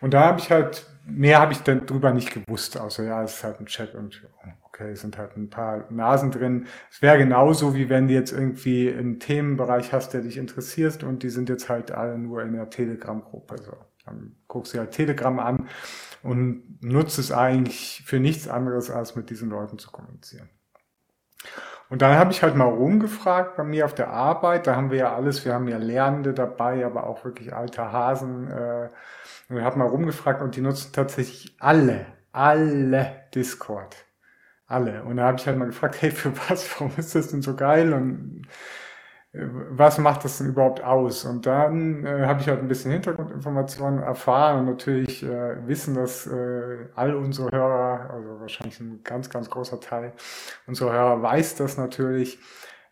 Und 0.00 0.14
da 0.14 0.24
habe 0.24 0.40
ich 0.40 0.50
halt, 0.50 0.86
mehr 1.06 1.40
habe 1.40 1.52
ich 1.52 1.60
dann 1.60 1.86
drüber 1.86 2.12
nicht 2.12 2.32
gewusst, 2.32 2.78
außer 2.78 3.04
ja, 3.04 3.22
es 3.22 3.36
ist 3.36 3.44
halt 3.44 3.60
ein 3.60 3.66
Chat 3.66 3.94
und 3.94 4.22
okay, 4.80 4.92
es 4.92 5.00
sind 5.00 5.18
halt 5.18 5.36
ein 5.36 5.50
paar 5.50 5.90
Nasen 5.90 6.30
drin. 6.30 6.66
Es 6.90 7.02
wäre 7.02 7.18
genauso, 7.18 7.74
wie 7.74 7.88
wenn 7.88 8.08
du 8.08 8.14
jetzt 8.14 8.32
irgendwie 8.32 8.92
einen 8.92 9.20
Themenbereich 9.20 9.92
hast, 9.92 10.12
der 10.14 10.22
dich 10.22 10.36
interessiert 10.36 11.02
und 11.02 11.22
die 11.22 11.30
sind 11.30 11.48
jetzt 11.48 11.68
halt 11.68 11.90
alle 11.90 12.18
nur 12.18 12.42
in 12.42 12.52
der 12.52 12.70
Telegram-Gruppe. 12.70 13.56
So. 13.62 13.76
Dann 14.04 14.36
guckst 14.48 14.74
du 14.74 14.78
halt 14.78 14.92
Telegram 14.92 15.38
an 15.38 15.68
und 16.22 16.82
nutzt 16.82 17.18
es 17.18 17.32
eigentlich 17.32 18.02
für 18.04 18.20
nichts 18.20 18.48
anderes, 18.48 18.90
als 18.90 19.16
mit 19.16 19.30
diesen 19.30 19.50
Leuten 19.50 19.78
zu 19.78 19.90
kommunizieren. 19.90 20.48
Und 21.90 22.02
dann 22.02 22.16
habe 22.16 22.30
ich 22.30 22.42
halt 22.42 22.54
mal 22.54 22.68
rumgefragt 22.68 23.56
bei 23.56 23.64
mir 23.64 23.84
auf 23.84 23.94
der 23.94 24.10
Arbeit. 24.10 24.68
Da 24.68 24.76
haben 24.76 24.90
wir 24.92 24.98
ja 24.98 25.14
alles, 25.14 25.44
wir 25.44 25.52
haben 25.52 25.66
ja 25.66 25.76
Lernende 25.76 26.32
dabei, 26.32 26.86
aber 26.86 27.04
auch 27.06 27.24
wirklich 27.24 27.52
alte 27.52 27.92
Hasen. 27.92 28.48
Äh, 28.48 28.88
und 29.48 29.56
ich 29.56 29.62
habe 29.64 29.78
mal 29.78 29.88
rumgefragt 29.88 30.40
und 30.40 30.54
die 30.54 30.60
nutzen 30.60 30.92
tatsächlich 30.92 31.56
alle, 31.58 32.06
alle 32.32 33.24
Discord. 33.34 33.96
Alle. 34.68 35.02
Und 35.02 35.16
da 35.16 35.24
habe 35.24 35.38
ich 35.38 35.46
halt 35.48 35.58
mal 35.58 35.66
gefragt, 35.66 36.00
hey, 36.00 36.12
für 36.12 36.32
was, 36.48 36.70
warum 36.78 36.92
ist 36.96 37.16
das 37.16 37.28
denn 37.28 37.42
so 37.42 37.56
geil 37.56 37.92
und 37.92 38.46
was 39.32 39.98
macht 39.98 40.24
das 40.24 40.38
denn 40.38 40.48
überhaupt 40.48 40.82
aus? 40.82 41.24
Und 41.24 41.46
dann 41.46 42.04
äh, 42.04 42.26
habe 42.26 42.40
ich 42.40 42.48
halt 42.48 42.60
ein 42.60 42.66
bisschen 42.66 42.90
Hintergrundinformationen 42.90 44.02
erfahren 44.02 44.60
und 44.60 44.66
natürlich 44.66 45.22
äh, 45.22 45.66
wissen, 45.68 45.94
dass 45.94 46.26
äh, 46.26 46.88
all 46.96 47.14
unsere 47.14 47.50
Hörer, 47.52 48.10
also 48.10 48.40
wahrscheinlich 48.40 48.80
ein 48.80 49.02
ganz, 49.04 49.30
ganz 49.30 49.48
großer 49.48 49.80
Teil 49.80 50.12
unserer 50.66 50.92
Hörer 50.92 51.22
weiß 51.22 51.54
das 51.54 51.76
natürlich, 51.76 52.40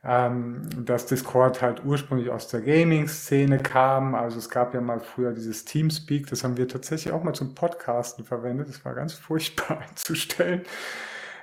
ähm, 0.04 0.62
dass 0.84 1.06
Discord 1.06 1.60
halt 1.60 1.84
ursprünglich 1.84 2.30
aus 2.30 2.46
der 2.46 2.60
Gaming-Szene 2.60 3.58
kam. 3.58 4.14
Also 4.14 4.38
es 4.38 4.48
gab 4.48 4.74
ja 4.74 4.80
mal 4.80 5.00
früher 5.00 5.32
dieses 5.32 5.64
Teamspeak, 5.64 6.28
das 6.28 6.44
haben 6.44 6.56
wir 6.56 6.68
tatsächlich 6.68 7.12
auch 7.12 7.24
mal 7.24 7.34
zum 7.34 7.56
Podcasten 7.56 8.24
verwendet. 8.24 8.68
Das 8.68 8.84
war 8.84 8.94
ganz 8.94 9.14
furchtbar 9.14 9.80
einzustellen. 9.88 10.62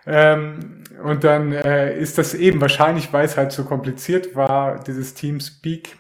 Ähm, 0.07 0.83
und 1.03 1.23
dann 1.23 1.51
äh, 1.51 1.97
ist 1.97 2.17
das 2.17 2.33
eben 2.33 2.61
wahrscheinlich, 2.61 3.11
weil 3.13 3.25
es 3.25 3.37
halt 3.37 3.51
so 3.51 3.63
kompliziert 3.63 4.35
war, 4.35 4.83
dieses 4.83 5.13
Teamspeak 5.13 5.97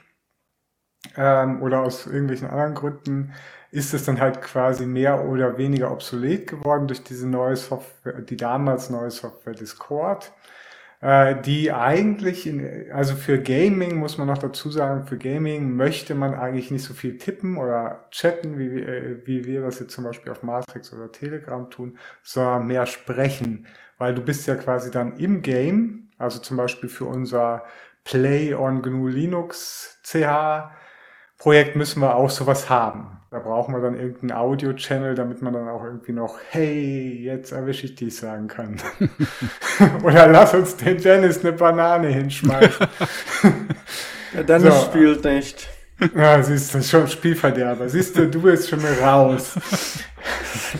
ähm, 1.15 1.61
oder 1.61 1.81
aus 1.81 2.07
irgendwelchen 2.07 2.49
anderen 2.49 2.75
Gründen, 2.75 3.33
ist 3.71 3.93
es 3.93 4.05
dann 4.05 4.19
halt 4.19 4.41
quasi 4.41 4.85
mehr 4.85 5.25
oder 5.25 5.57
weniger 5.57 5.91
obsolet 5.91 6.47
geworden 6.47 6.87
durch 6.87 7.03
diese 7.03 7.27
neue 7.27 7.55
Software, 7.55 8.21
die 8.21 8.37
damals 8.37 8.89
neue 8.89 9.11
Software 9.11 9.53
Discord 9.53 10.31
äh, 11.01 11.39
die 11.41 11.71
eigentlich, 11.71 12.47
in, 12.47 12.91
also 12.91 13.15
für 13.15 13.39
Gaming 13.39 13.97
muss 13.97 14.17
man 14.17 14.27
noch 14.27 14.37
dazu 14.39 14.71
sagen, 14.71 15.05
für 15.05 15.17
Gaming 15.17 15.75
möchte 15.75 16.15
man 16.15 16.33
eigentlich 16.33 16.71
nicht 16.71 16.83
so 16.83 16.93
viel 16.93 17.17
tippen 17.17 17.57
oder 17.57 18.07
chatten, 18.11 18.57
wie, 18.57 18.81
äh, 18.81 19.21
wie 19.25 19.45
wir 19.45 19.61
das 19.61 19.79
jetzt 19.79 19.93
zum 19.93 20.03
Beispiel 20.03 20.31
auf 20.31 20.41
Matrix 20.41 20.93
oder 20.93 21.11
Telegram 21.11 21.69
tun, 21.69 21.97
sondern 22.23 22.67
mehr 22.67 22.85
sprechen 22.85 23.67
weil 23.97 24.15
du 24.15 24.21
bist 24.21 24.47
ja 24.47 24.55
quasi 24.55 24.91
dann 24.91 25.17
im 25.17 25.41
Game, 25.41 26.09
also 26.17 26.39
zum 26.39 26.57
Beispiel 26.57 26.89
für 26.89 27.05
unser 27.05 27.63
Play 28.03 28.53
on 28.53 28.81
GNU 28.81 29.07
Linux 29.07 29.99
CH 30.03 30.71
Projekt 31.37 31.75
müssen 31.75 32.01
wir 32.01 32.15
auch 32.15 32.29
sowas 32.29 32.69
haben. 32.69 33.17
Da 33.29 33.39
brauchen 33.39 33.73
wir 33.75 33.81
dann 33.81 33.99
irgendeinen 33.99 34.31
Audio-Channel, 34.31 35.15
damit 35.15 35.41
man 35.41 35.53
dann 35.53 35.67
auch 35.67 35.83
irgendwie 35.83 36.13
noch, 36.13 36.37
hey, 36.49 37.21
jetzt 37.23 37.51
erwische 37.51 37.85
ich 37.85 37.95
dich 37.95 38.15
sagen 38.15 38.47
kann. 38.47 38.77
Oder 40.03 40.27
lass 40.27 40.53
uns 40.53 40.77
den 40.77 40.97
Dennis 40.97 41.43
eine 41.43 41.51
Banane 41.51 42.07
hinschmeißen. 42.09 42.87
ja, 44.33 44.43
Dennis 44.43 44.73
so. 44.73 44.85
spielt 44.85 45.25
nicht. 45.25 45.69
Ja, 46.15 46.43
siehst 46.43 46.73
du, 46.73 46.81
schon 46.81 47.07
Spielverderber. 47.07 47.87
Siehst 47.87 48.17
du, 48.17 48.27
du 48.27 48.41
bist 48.41 48.69
schon 48.69 48.81
mal 48.81 48.93
raus. 48.93 49.55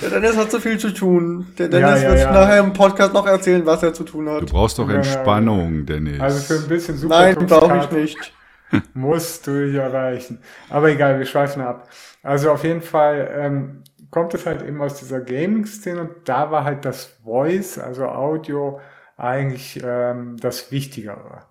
Der 0.02 0.10
Dennis 0.10 0.36
hat 0.36 0.52
so 0.52 0.60
viel 0.60 0.78
zu 0.78 0.94
tun. 0.94 1.48
Der 1.58 1.70
Dennis 1.70 2.02
ja, 2.02 2.08
ja, 2.08 2.10
wird 2.10 2.20
ja. 2.20 2.32
nachher 2.32 2.60
im 2.60 2.74
Podcast 2.74 3.14
noch 3.14 3.26
erzählen, 3.26 3.66
was 3.66 3.82
er 3.84 3.94
zu 3.94 4.04
tun 4.04 4.30
hat. 4.30 4.42
Du 4.42 4.48
brauchst 4.48 4.78
doch 4.78 4.90
Entspannung, 4.90 5.86
Dennis. 5.86 6.20
Also 6.20 6.40
für 6.40 6.64
ein 6.64 6.68
bisschen 6.68 6.98
super 6.98 7.20
Nein, 7.20 7.36
brauche 7.48 7.78
ich 7.78 7.92
nicht. 7.92 8.34
Musst 8.94 9.48
du 9.48 9.68
dich 9.68 9.76
erreichen. 9.76 10.40
Aber 10.70 10.90
egal, 10.90 11.18
wir 11.18 11.26
schweifen 11.26 11.62
ab. 11.62 11.88
Also 12.24 12.52
auf 12.52 12.64
jeden 12.64 12.82
Fall 12.82 13.30
ähm, 13.38 13.84
kommt 14.10 14.34
es 14.34 14.46
halt 14.46 14.64
eben 14.64 14.82
aus 14.82 14.96
dieser 14.96 15.22
Gaming-Szene 15.22 16.02
und 16.02 16.10
da 16.26 16.52
war 16.52 16.64
halt 16.64 16.84
das 16.84 17.18
Voice, 17.24 17.78
also 17.78 18.06
Audio, 18.06 18.80
eigentlich 19.18 19.80
ähm, 19.84 20.38
das 20.40 20.72
Wichtigere. 20.72 21.44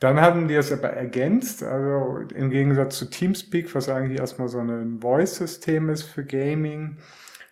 Dann 0.00 0.20
hatten 0.20 0.48
die 0.48 0.54
es 0.54 0.72
aber 0.72 0.90
ergänzt, 0.90 1.62
also 1.62 2.20
im 2.34 2.50
Gegensatz 2.50 2.98
zu 2.98 3.10
Teamspeak, 3.10 3.74
was 3.74 3.90
eigentlich 3.90 4.18
erstmal 4.18 4.48
so 4.48 4.58
ein 4.58 4.98
Voice-System 5.00 5.90
ist 5.90 6.04
für 6.04 6.24
Gaming, 6.24 6.96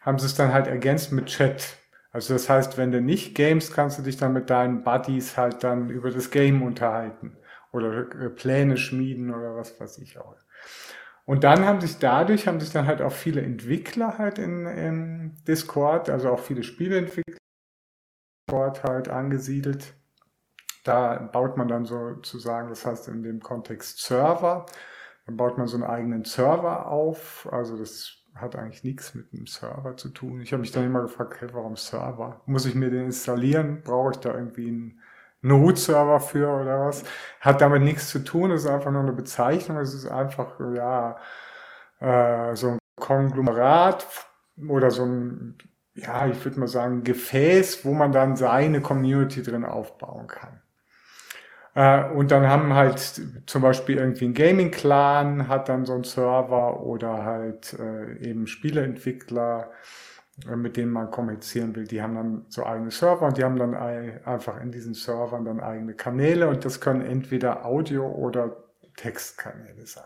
haben 0.01 0.19
sie 0.19 0.27
es 0.27 0.35
dann 0.35 0.53
halt 0.55 0.67
ergänzt 0.67 1.13
mit 1.13 1.27
Chat. 1.27 1.77
Also 2.11 2.33
das 2.33 2.49
heißt, 2.49 2.79
wenn 2.79 2.91
du 2.91 3.03
nicht 3.03 3.35
games, 3.35 3.71
kannst 3.71 3.99
du 3.99 4.03
dich 4.03 4.17
dann 4.17 4.33
mit 4.33 4.49
deinen 4.49 4.83
Buddies 4.83 5.37
halt 5.37 5.63
dann 5.63 5.91
über 5.91 6.11
das 6.11 6.31
Game 6.31 6.63
unterhalten 6.63 7.37
oder 7.71 8.11
äh, 8.19 8.31
Pläne 8.31 8.79
schmieden 8.79 9.35
oder 9.35 9.55
was 9.55 9.79
weiß 9.79 9.99
ich 9.99 10.19
auch. 10.19 10.35
Und 11.27 11.45
dann 11.45 11.67
haben 11.67 11.83
sich 11.83 11.99
dadurch, 11.99 12.47
haben 12.49 12.61
sich 12.61 12.73
dann 12.73 12.87
halt 12.87 13.03
auch 13.03 13.13
viele 13.13 13.43
Entwickler 13.43 14.17
halt 14.17 14.39
in, 14.39 14.65
in 14.67 15.37
Discord, 15.47 16.09
also 16.09 16.31
auch 16.31 16.41
viele 16.41 16.63
Spieleentwickler 16.63 17.37
dort 18.47 18.85
halt 18.85 19.11
angesiedelt. 19.11 19.93
Da 20.88 21.18
baut 21.18 21.59
man 21.59 21.68
dann 21.68 21.85
sozusagen, 21.85 22.70
das 22.70 22.87
heißt 22.87 23.09
in 23.09 23.22
dem 23.22 23.40
Kontext 23.40 24.01
Server, 24.01 24.64
dann 25.27 25.37
baut 25.37 25.59
man 25.59 25.66
so 25.66 25.77
einen 25.77 25.85
eigenen 25.85 26.24
Server 26.24 26.87
auf. 26.87 27.46
Also 27.53 27.77
das 27.77 28.16
hat 28.35 28.57
eigentlich 28.57 28.85
nichts 28.85 29.14
mit 29.14 29.33
einem 29.33 29.46
Server 29.46 29.96
zu 29.98 30.09
tun. 30.09 30.40
Ich 30.40 30.53
habe 30.53 30.62
mich 30.62 30.72
dann 30.72 30.85
immer 30.87 31.03
gefragt, 31.03 31.40
hey, 31.40 31.51
warum 31.53 31.77
Server? 31.77 32.40
Muss 32.46 32.64
ich 32.64 32.74
mir 32.74 32.90
den 32.90 33.07
installieren? 33.07 33.83
Brauche 33.85 34.12
ich 34.12 34.16
da 34.18 34.33
irgendwie 34.35 34.68
einen 34.68 35.01
Node-Server 35.42 36.20
für 36.20 36.48
oder 36.48 36.81
was? 36.87 37.05
Hat 37.40 37.61
damit 37.61 37.83
nichts 37.83 38.09
zu 38.09 38.20
tun, 38.24 38.51
es 38.51 38.64
ist 38.64 38.70
einfach 38.70 38.90
nur 38.90 39.03
eine 39.03 39.12
Bezeichnung, 39.12 39.79
es 39.79 39.92
ist 39.92 40.07
einfach, 40.07 40.59
ja, 40.74 41.18
äh, 42.01 42.57
so 42.57 42.68
ein 42.70 42.79
Konglomerat 42.96 44.07
oder 44.68 44.90
so 44.90 45.05
ein, 45.05 45.59
ja, 45.94 46.27
ich 46.29 46.42
würde 46.44 46.61
mal 46.61 46.68
sagen, 46.68 47.05
Gefäß, 47.05 47.85
wo 47.85 47.92
man 47.92 48.12
dann 48.12 48.37
seine 48.37 48.81
Community 48.81 49.42
drin 49.42 49.64
aufbauen 49.66 50.27
kann. 50.29 50.58
Äh, 51.79 52.11
und 52.11 52.33
dann 52.33 52.49
haben 52.49 52.75
halt 52.75 53.23
zum 53.47 53.62
Beispiel 53.62 53.99
irgendwie 53.99 54.25
ein 54.25 54.35
Gaming-Clan 54.35 55.47
hat 55.47 55.69
dann 55.69 55.87
so 55.87 55.93
einen 55.95 56.03
Server 56.03 56.81
oder 56.81 57.25
halt 57.25 57.73
äh, 57.79 58.17
eben 58.19 58.49
Spieleentwickler, 58.49 59.71
äh, 60.51 60.57
mit 60.57 60.77
denen 60.77 60.91
man 60.91 61.12
kommunizieren 61.12 61.77
will, 61.77 61.87
die 61.87 62.03
haben 62.03 62.17
dann 62.17 62.47
so 62.49 62.67
eigene 62.67 62.91
Server 62.91 63.27
und 63.27 63.38
die 63.38 63.45
haben 63.45 63.57
dann 63.57 63.77
einfach 63.77 64.61
in 64.61 64.73
diesen 64.73 64.95
Servern 64.95 65.45
dann 65.45 65.61
eigene 65.61 65.95
Kanäle 65.95 66.49
und 66.49 66.64
das 66.64 66.81
können 66.81 67.03
entweder 67.03 67.64
Audio- 67.64 68.11
oder 68.11 68.57
Textkanäle 68.97 69.87
sein. 69.87 70.03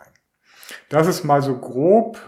Das 0.90 1.06
ist 1.06 1.24
mal 1.24 1.40
so 1.40 1.56
grob, 1.56 2.18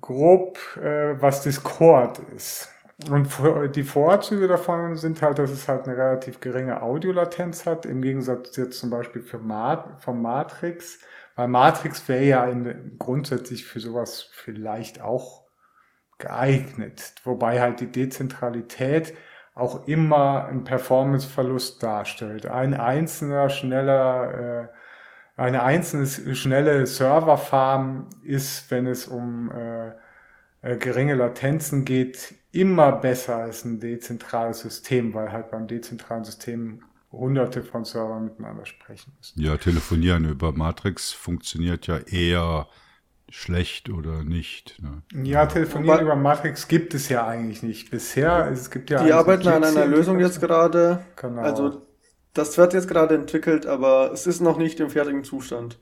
grob, 0.00 0.58
was 0.76 1.42
Discord 1.42 2.20
ist. 2.34 2.71
Und 3.10 3.28
die 3.74 3.82
Vorzüge 3.82 4.48
davon 4.48 4.96
sind 4.96 5.22
halt, 5.22 5.38
dass 5.38 5.50
es 5.50 5.68
halt 5.68 5.86
eine 5.86 5.96
relativ 5.96 6.40
geringe 6.40 6.82
Audiolatenz 6.82 7.66
hat, 7.66 7.86
im 7.86 8.02
Gegensatz 8.02 8.56
jetzt 8.56 8.78
zum 8.78 8.90
Beispiel 8.90 9.22
für 9.22 9.38
Mat 9.38 10.00
vom 10.02 10.22
Matrix. 10.22 10.98
Weil 11.34 11.48
Matrix 11.48 12.08
wäre 12.08 12.24
ja 12.24 12.44
in, 12.46 12.96
grundsätzlich 12.98 13.64
für 13.64 13.80
sowas 13.80 14.28
vielleicht 14.32 15.00
auch 15.00 15.44
geeignet. 16.18 17.14
Wobei 17.24 17.60
halt 17.60 17.80
die 17.80 17.90
Dezentralität 17.90 19.14
auch 19.54 19.86
immer 19.86 20.46
einen 20.46 20.64
Performanceverlust 20.64 21.82
darstellt. 21.82 22.46
Ein 22.46 22.74
einzelner 22.74 23.50
schneller, 23.50 24.68
äh, 25.36 25.40
eine 25.40 25.62
einzelne 25.62 26.06
schnelle 26.06 26.86
Serverfarm 26.86 28.08
ist, 28.22 28.70
wenn 28.70 28.86
es 28.86 29.08
um 29.08 29.50
äh, 29.50 29.92
geringe 30.62 31.14
Latenzen 31.14 31.84
geht, 31.84 32.34
immer 32.52 32.92
besser 32.92 33.36
als 33.36 33.64
ein 33.64 33.80
dezentrales 33.80 34.60
System, 34.60 35.14
weil 35.14 35.32
halt 35.32 35.50
beim 35.50 35.66
dezentralen 35.66 36.24
System 36.24 36.82
hunderte 37.10 37.62
von 37.62 37.84
Servern 37.84 38.24
miteinander 38.24 38.64
sprechen 38.64 39.12
müssen. 39.18 39.40
Ja, 39.40 39.56
telefonieren 39.56 40.24
über 40.24 40.52
Matrix 40.52 41.12
funktioniert 41.12 41.86
ja 41.86 41.98
eher 41.98 42.68
schlecht 43.28 43.90
oder 43.90 44.24
nicht. 44.24 44.80
Ne? 44.82 45.02
Ja, 45.24 45.46
telefonieren 45.46 45.94
Aber 45.94 46.02
über 46.02 46.16
Matrix 46.16 46.68
gibt 46.68 46.94
es 46.94 47.08
ja 47.08 47.26
eigentlich 47.26 47.62
nicht. 47.62 47.90
Bisher, 47.90 48.48
es 48.50 48.70
gibt 48.70 48.90
ja. 48.90 49.02
Die 49.02 49.12
arbeiten 49.12 49.48
an 49.48 49.64
einer 49.64 49.86
Lösung 49.86 50.20
jetzt 50.20 50.40
gerade. 50.40 51.04
Genau. 51.16 51.42
Also, 51.42 51.86
das 52.34 52.56
wird 52.56 52.72
jetzt 52.72 52.88
gerade 52.88 53.14
entwickelt, 53.14 53.66
aber 53.66 54.12
es 54.12 54.26
ist 54.26 54.40
noch 54.40 54.58
nicht 54.58 54.80
im 54.80 54.90
fertigen 54.90 55.24
Zustand. 55.24 55.78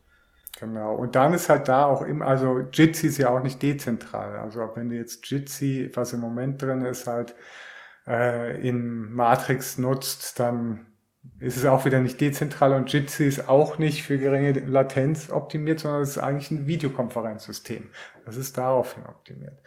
Genau. 0.61 0.94
Und 0.94 1.16
dann 1.16 1.33
ist 1.33 1.49
halt 1.49 1.68
da 1.68 1.87
auch 1.87 2.03
immer, 2.03 2.27
also 2.27 2.61
Jitsi 2.70 3.07
ist 3.07 3.16
ja 3.16 3.31
auch 3.31 3.42
nicht 3.42 3.62
dezentral. 3.62 4.38
Also 4.38 4.70
wenn 4.75 4.90
du 4.90 4.96
jetzt 4.96 5.27
Jitsi, 5.31 5.90
was 5.94 6.12
im 6.12 6.20
Moment 6.20 6.61
drin 6.61 6.85
ist, 6.85 7.07
halt 7.07 7.35
äh, 8.07 8.61
in 8.61 9.11
Matrix 9.11 9.79
nutzt, 9.79 10.38
dann 10.38 10.87
ist 11.38 11.57
es 11.57 11.64
auch 11.64 11.87
wieder 11.87 12.01
nicht 12.01 12.20
dezentral 12.20 12.75
und 12.75 12.92
Jitsi 12.92 13.27
ist 13.27 13.49
auch 13.49 13.79
nicht 13.79 14.03
für 14.03 14.18
geringe 14.18 14.53
Latenz 14.53 15.31
optimiert, 15.31 15.81
sondern 15.81 16.03
es 16.03 16.11
ist 16.11 16.18
eigentlich 16.18 16.51
ein 16.51 16.66
Videokonferenzsystem. 16.66 17.88
Das 18.27 18.37
ist 18.37 18.59
daraufhin 18.59 19.07
optimiert. 19.07 19.59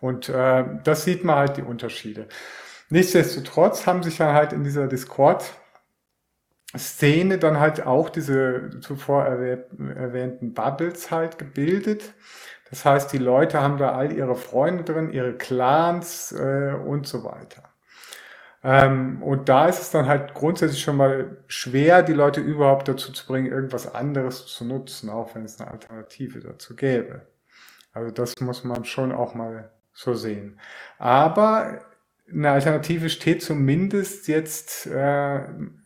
Und 0.00 0.30
äh, 0.30 0.64
das 0.82 1.04
sieht 1.04 1.24
man 1.24 1.36
halt 1.36 1.58
die 1.58 1.62
Unterschiede. 1.62 2.26
Nichtsdestotrotz 2.88 3.86
haben 3.86 4.02
sich 4.02 4.16
dann 4.16 4.34
halt 4.34 4.54
in 4.54 4.64
dieser 4.64 4.88
Discord 4.88 5.44
Szene 6.76 7.38
dann 7.38 7.60
halt 7.60 7.86
auch 7.86 8.10
diese 8.10 8.80
zuvor 8.80 9.24
erwähnten 9.24 10.52
Bubbles 10.52 11.10
halt 11.10 11.38
gebildet. 11.38 12.14
Das 12.70 12.84
heißt, 12.84 13.12
die 13.12 13.18
Leute 13.18 13.62
haben 13.62 13.78
da 13.78 13.92
all 13.92 14.12
ihre 14.12 14.34
Freunde 14.34 14.84
drin, 14.84 15.10
ihre 15.10 15.34
Clans 15.34 16.32
äh, 16.32 16.74
und 16.74 17.06
so 17.06 17.24
weiter. 17.24 17.62
Ähm, 18.62 19.22
und 19.22 19.48
da 19.48 19.68
ist 19.68 19.80
es 19.80 19.90
dann 19.90 20.06
halt 20.06 20.34
grundsätzlich 20.34 20.82
schon 20.82 20.96
mal 20.96 21.38
schwer, 21.46 22.02
die 22.02 22.12
Leute 22.12 22.40
überhaupt 22.40 22.88
dazu 22.88 23.12
zu 23.12 23.26
bringen, 23.26 23.50
irgendwas 23.50 23.94
anderes 23.94 24.46
zu 24.46 24.64
nutzen, 24.64 25.10
auch 25.10 25.34
wenn 25.34 25.44
es 25.44 25.60
eine 25.60 25.70
Alternative 25.70 26.40
dazu 26.40 26.74
gäbe. 26.74 27.22
Also 27.92 28.10
das 28.12 28.40
muss 28.40 28.64
man 28.64 28.84
schon 28.84 29.12
auch 29.12 29.34
mal 29.34 29.70
so 29.92 30.14
sehen. 30.14 30.60
Aber 30.98 31.80
eine 32.32 32.50
Alternative 32.50 33.08
steht 33.08 33.42
zumindest 33.42 34.28
jetzt 34.28 34.86
äh, 34.86 35.40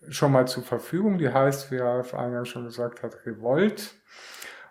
schon 0.09 0.33
mal 0.33 0.46
zur 0.48 0.62
Verfügung. 0.62 1.18
Die 1.18 1.28
heißt, 1.28 1.70
wie 1.70 1.78
Ralf 1.78 2.14
eingangs 2.14 2.48
schon 2.48 2.64
gesagt 2.64 3.02
hat, 3.02 3.24
Revolt. 3.26 3.94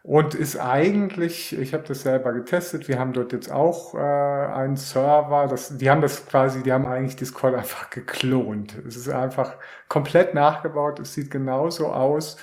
Und 0.04 0.34
ist 0.34 0.58
eigentlich, 0.58 1.58
ich 1.58 1.74
habe 1.76 1.84
das 1.88 2.02
selber 2.02 2.34
getestet, 2.34 2.88
wir 2.88 2.98
haben 2.98 3.14
dort 3.14 3.34
jetzt 3.34 3.52
auch 3.52 3.94
äh, 3.94 4.00
einen 4.00 4.76
Server, 4.76 5.46
das, 5.48 5.78
die 5.78 5.92
haben 5.92 6.02
das 6.02 6.26
quasi, 6.26 6.64
die 6.64 6.74
haben 6.74 6.88
eigentlich 6.88 7.18
Discord 7.18 7.54
einfach 7.58 7.92
geklont. 7.92 8.76
Es 8.88 8.96
ist 8.96 9.10
einfach 9.10 9.58
komplett 9.90 10.34
nachgebaut, 10.34 11.00
es 11.00 11.14
sieht 11.14 11.30
genauso 11.30 11.88
aus. 11.88 12.38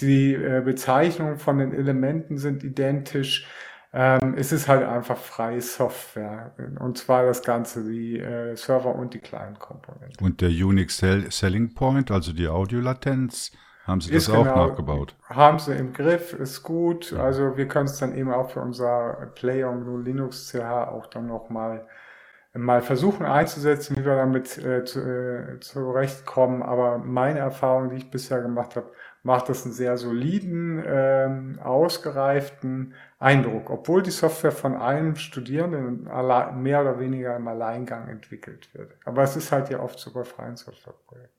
Die 0.00 0.34
äh, 0.34 0.62
Bezeichnungen 0.64 1.38
von 1.38 1.58
den 1.58 1.74
Elementen 1.74 2.38
sind 2.38 2.62
identisch. 2.64 3.46
Ähm, 3.92 4.34
es 4.36 4.52
ist 4.52 4.68
halt 4.68 4.86
einfach 4.86 5.16
freie 5.16 5.60
Software. 5.60 6.52
Und 6.78 6.96
zwar 6.96 7.24
das 7.24 7.42
Ganze, 7.42 7.82
die 7.88 8.20
äh, 8.20 8.54
Server 8.56 8.94
und 8.94 9.14
die 9.14 9.18
Client-Komponente. 9.18 10.24
Und 10.24 10.40
der 10.40 10.50
Unique 10.50 10.92
Sell 10.92 11.30
Selling 11.30 11.74
Point, 11.74 12.10
also 12.10 12.32
die 12.32 12.46
Audiolatenz, 12.46 13.52
haben 13.84 14.00
Sie 14.00 14.12
das 14.12 14.28
ist 14.28 14.30
auch 14.30 14.44
genau, 14.44 14.68
nachgebaut? 14.68 15.16
Haben 15.28 15.58
Sie 15.58 15.74
im 15.74 15.92
Griff, 15.92 16.32
ist 16.34 16.62
gut. 16.62 17.10
Ja. 17.10 17.24
Also 17.24 17.56
wir 17.56 17.66
können 17.66 17.86
es 17.86 17.98
dann 17.98 18.16
eben 18.16 18.32
auch 18.32 18.50
für 18.50 18.60
unser 18.60 19.32
Play 19.34 19.64
on 19.64 19.82
GNU 19.82 19.98
Linux 19.98 20.52
CH 20.52 20.88
auch 20.88 21.06
dann 21.06 21.26
nochmal 21.26 21.86
mal 22.52 22.82
versuchen 22.82 23.24
einzusetzen, 23.26 23.96
wie 23.96 24.04
wir 24.04 24.16
damit 24.16 24.58
äh, 24.58 24.84
zu, 24.84 25.00
äh, 25.00 25.60
zurechtkommen. 25.60 26.62
Aber 26.62 26.98
meine 26.98 27.38
Erfahrung, 27.38 27.90
die 27.90 27.96
ich 27.96 28.10
bisher 28.10 28.42
gemacht 28.42 28.76
habe, 28.76 28.90
macht 29.22 29.48
das 29.48 29.64
einen 29.64 29.74
sehr 29.74 29.96
soliden, 29.96 30.82
ähm, 30.84 31.60
ausgereiften 31.62 32.94
Eindruck, 33.20 33.68
obwohl 33.68 34.02
die 34.02 34.10
Software 34.10 34.50
von 34.50 34.76
einem 34.76 35.14
Studierenden 35.14 36.04
mehr 36.04 36.80
oder 36.80 36.98
weniger 36.98 37.36
im 37.36 37.46
Alleingang 37.46 38.08
entwickelt 38.08 38.74
wird. 38.74 38.96
Aber 39.04 39.22
es 39.22 39.36
ist 39.36 39.52
halt 39.52 39.68
ja 39.68 39.80
oft 39.80 39.98
so 39.98 40.12
bei 40.12 40.24
freien 40.24 40.56
Softwareprojekten. 40.56 41.38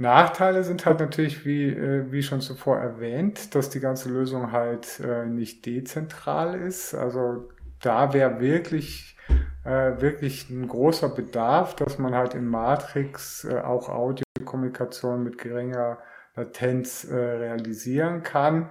Nachteile 0.00 0.62
sind 0.62 0.84
halt 0.86 1.00
natürlich, 1.00 1.44
wie, 1.44 1.68
äh, 1.70 2.10
wie 2.12 2.22
schon 2.22 2.40
zuvor 2.40 2.78
erwähnt, 2.78 3.54
dass 3.54 3.68
die 3.70 3.80
ganze 3.80 4.08
Lösung 4.10 4.52
halt 4.52 5.00
äh, 5.00 5.26
nicht 5.26 5.66
dezentral 5.66 6.54
ist. 6.54 6.94
Also 6.94 7.48
da 7.80 8.12
wäre 8.12 8.40
wirklich, 8.40 9.16
äh, 9.64 10.00
wirklich 10.00 10.50
ein 10.50 10.68
großer 10.68 11.08
Bedarf, 11.08 11.74
dass 11.74 11.98
man 11.98 12.14
halt 12.14 12.34
in 12.34 12.46
Matrix 12.46 13.46
auch 13.46 13.88
Audiokommunikation 13.88 15.22
mit 15.22 15.38
geringer 15.38 15.98
Latenz 16.36 17.08
realisieren 17.10 18.22
kann. 18.22 18.68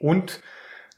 Und 0.00 0.40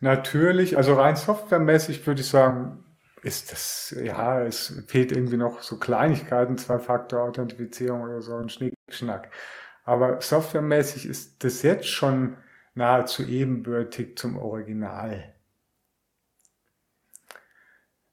natürlich, 0.00 0.76
also 0.76 0.94
rein 0.94 1.16
softwaremäßig 1.16 2.06
würde 2.06 2.22
ich 2.22 2.28
sagen, 2.28 2.84
ist 3.22 3.52
das, 3.52 3.94
ja, 4.02 4.40
es 4.42 4.82
fehlt 4.86 5.12
irgendwie 5.12 5.36
noch 5.36 5.62
so 5.62 5.78
Kleinigkeiten, 5.78 6.56
Zwei-Faktor-Authentifizierung 6.56 8.02
oder 8.02 8.22
so 8.22 8.36
ein 8.36 8.48
Schnickschnack. 8.48 9.30
Aber 9.84 10.20
softwaremäßig 10.20 11.06
ist 11.06 11.44
das 11.44 11.62
jetzt 11.62 11.88
schon 11.88 12.36
nahezu 12.74 13.24
ebenbürtig 13.24 14.16
zum 14.16 14.36
Original. 14.36 15.34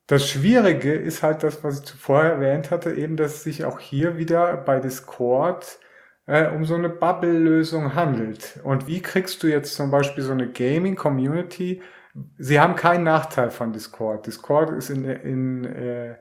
Das 0.07 0.27
Schwierige 0.27 0.95
ist 0.95 1.21
halt 1.21 1.43
das, 1.43 1.63
was 1.63 1.81
ich 1.81 1.85
zuvor 1.85 2.23
erwähnt 2.23 2.71
hatte, 2.71 2.93
eben, 2.95 3.15
dass 3.15 3.43
sich 3.43 3.63
auch 3.63 3.79
hier 3.79 4.17
wieder 4.17 4.57
bei 4.57 4.79
Discord 4.79 5.79
äh, 6.29 6.47
um 6.51 6.63
so 6.63 6.75
eine 6.75 6.89
Bubble-Lösung 6.89 7.95
handelt. 7.95 8.59
Und 8.63 8.85
wie 8.85 9.01
kriegst 9.01 9.41
du 9.41 9.47
jetzt 9.47 9.73
zum 9.73 9.89
Beispiel 9.89 10.23
so 10.23 10.31
eine 10.31 10.47
Gaming-Community? 10.47 11.81
Sie 12.37 12.59
haben 12.59 12.75
keinen 12.75 13.03
Nachteil 13.03 13.49
von 13.49 13.73
Discord. 13.73 14.27
Discord 14.27 14.69
ist 14.71 14.91
in, 14.91 15.05
in 15.05 15.65
äh, 15.65 16.17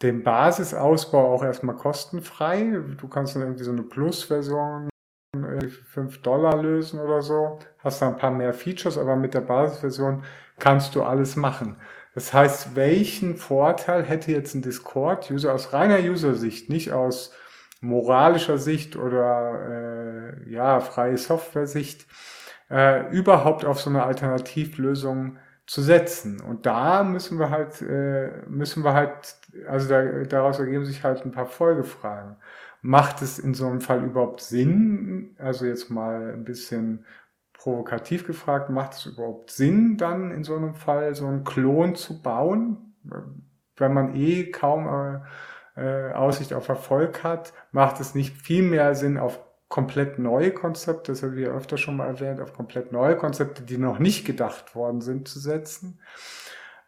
dem 0.00 0.24
Basisausbau 0.24 1.34
auch 1.34 1.44
erstmal 1.44 1.76
kostenfrei. 1.76 2.80
Du 2.98 3.08
kannst 3.08 3.36
dann 3.36 3.42
irgendwie 3.42 3.64
so 3.64 3.72
eine 3.72 3.82
Plus-Version 3.82 4.88
für 5.34 5.70
5 5.70 6.22
Dollar 6.22 6.62
lösen 6.62 6.98
oder 6.98 7.20
so. 7.20 7.58
Hast 7.78 8.00
da 8.00 8.08
ein 8.08 8.16
paar 8.16 8.30
mehr 8.30 8.54
Features, 8.54 8.96
aber 8.96 9.16
mit 9.16 9.34
der 9.34 9.42
Basisversion 9.42 10.24
kannst 10.58 10.94
du 10.94 11.02
alles 11.02 11.36
machen. 11.36 11.76
Das 12.14 12.32
heißt, 12.32 12.74
welchen 12.74 13.36
Vorteil 13.36 14.02
hätte 14.02 14.32
jetzt 14.32 14.54
ein 14.54 14.62
Discord-User 14.62 15.52
aus 15.52 15.74
reiner 15.74 15.98
User-Sicht, 15.98 16.70
nicht 16.70 16.92
aus 16.92 17.34
moralischer 17.82 18.58
Sicht 18.58 18.96
oder 18.96 20.38
äh, 20.46 20.50
ja, 20.50 20.80
freie 20.80 21.18
Software-Sicht, 21.18 22.06
äh, 22.70 23.10
überhaupt 23.10 23.64
auf 23.64 23.80
so 23.80 23.90
eine 23.90 24.04
Alternativlösung 24.04 25.38
zu 25.66 25.82
setzen. 25.82 26.40
Und 26.40 26.64
da 26.64 27.02
müssen 27.02 27.38
wir 27.38 27.50
halt, 27.50 27.82
äh, 27.82 28.30
müssen 28.48 28.84
wir 28.84 28.94
halt, 28.94 29.36
also 29.68 29.88
da, 29.88 30.24
daraus 30.24 30.58
ergeben 30.60 30.84
sich 30.84 31.02
halt 31.02 31.24
ein 31.24 31.32
paar 31.32 31.46
Folgefragen. 31.46 32.36
Macht 32.82 33.20
es 33.20 33.38
in 33.38 33.52
so 33.52 33.66
einem 33.66 33.80
Fall 33.80 34.04
überhaupt 34.04 34.40
Sinn, 34.40 35.36
also 35.38 35.66
jetzt 35.66 35.90
mal 35.90 36.32
ein 36.32 36.44
bisschen 36.44 37.04
provokativ 37.52 38.26
gefragt, 38.26 38.70
macht 38.70 38.94
es 38.94 39.06
überhaupt 39.06 39.50
Sinn, 39.50 39.96
dann 39.96 40.30
in 40.30 40.44
so 40.44 40.56
einem 40.56 40.74
Fall 40.74 41.14
so 41.14 41.26
einen 41.26 41.44
Klon 41.44 41.94
zu 41.94 42.22
bauen? 42.22 42.94
Wenn 43.76 43.92
man 43.92 44.14
eh 44.14 44.50
kaum 44.50 44.86
äh, 44.86 45.20
äh, 45.76 46.12
Aussicht 46.12 46.52
auf 46.52 46.68
Erfolg 46.68 47.22
hat, 47.22 47.52
macht 47.70 48.00
es 48.00 48.14
nicht 48.14 48.36
viel 48.36 48.62
mehr 48.62 48.94
Sinn, 48.94 49.18
auf 49.18 49.40
komplett 49.68 50.18
neue 50.18 50.52
Konzepte, 50.52 51.12
das 51.12 51.22
habe 51.22 51.34
ich 51.36 51.46
ja 51.46 51.52
öfter 51.52 51.78
schon 51.78 51.96
mal 51.96 52.06
erwähnt, 52.06 52.40
auf 52.40 52.52
komplett 52.52 52.92
neue 52.92 53.16
Konzepte, 53.16 53.62
die 53.62 53.78
noch 53.78 53.98
nicht 53.98 54.26
gedacht 54.26 54.74
worden 54.74 55.00
sind, 55.00 55.28
zu 55.28 55.40
setzen. 55.40 55.98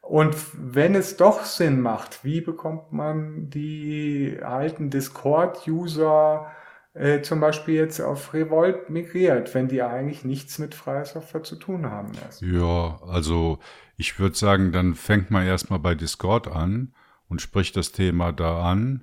Und 0.02 0.36
wenn 0.52 0.94
es 0.94 1.16
doch 1.16 1.44
Sinn 1.44 1.80
macht, 1.80 2.24
wie 2.24 2.42
bekommt 2.42 2.92
man 2.92 3.48
die 3.48 4.38
alten 4.42 4.90
Discord-User 4.90 6.50
äh, 6.92 7.22
zum 7.22 7.40
Beispiel 7.40 7.74
jetzt 7.74 8.00
auf 8.00 8.34
Revolt 8.34 8.90
migriert, 8.90 9.54
wenn 9.54 9.66
die 9.66 9.82
eigentlich 9.82 10.24
nichts 10.24 10.58
mit 10.58 10.74
freier 10.74 11.06
Software 11.06 11.42
zu 11.42 11.56
tun 11.56 11.90
haben 11.90 12.12
erst. 12.22 12.42
Ja, 12.42 13.00
also 13.08 13.58
ich 13.96 14.18
würde 14.18 14.36
sagen, 14.36 14.72
dann 14.72 14.94
fängt 14.94 15.30
man 15.30 15.46
erstmal 15.46 15.78
bei 15.78 15.94
Discord 15.94 16.48
an 16.48 16.92
und 17.34 17.42
spricht 17.42 17.76
das 17.76 17.90
Thema 17.90 18.30
da 18.30 18.62
an 18.62 19.02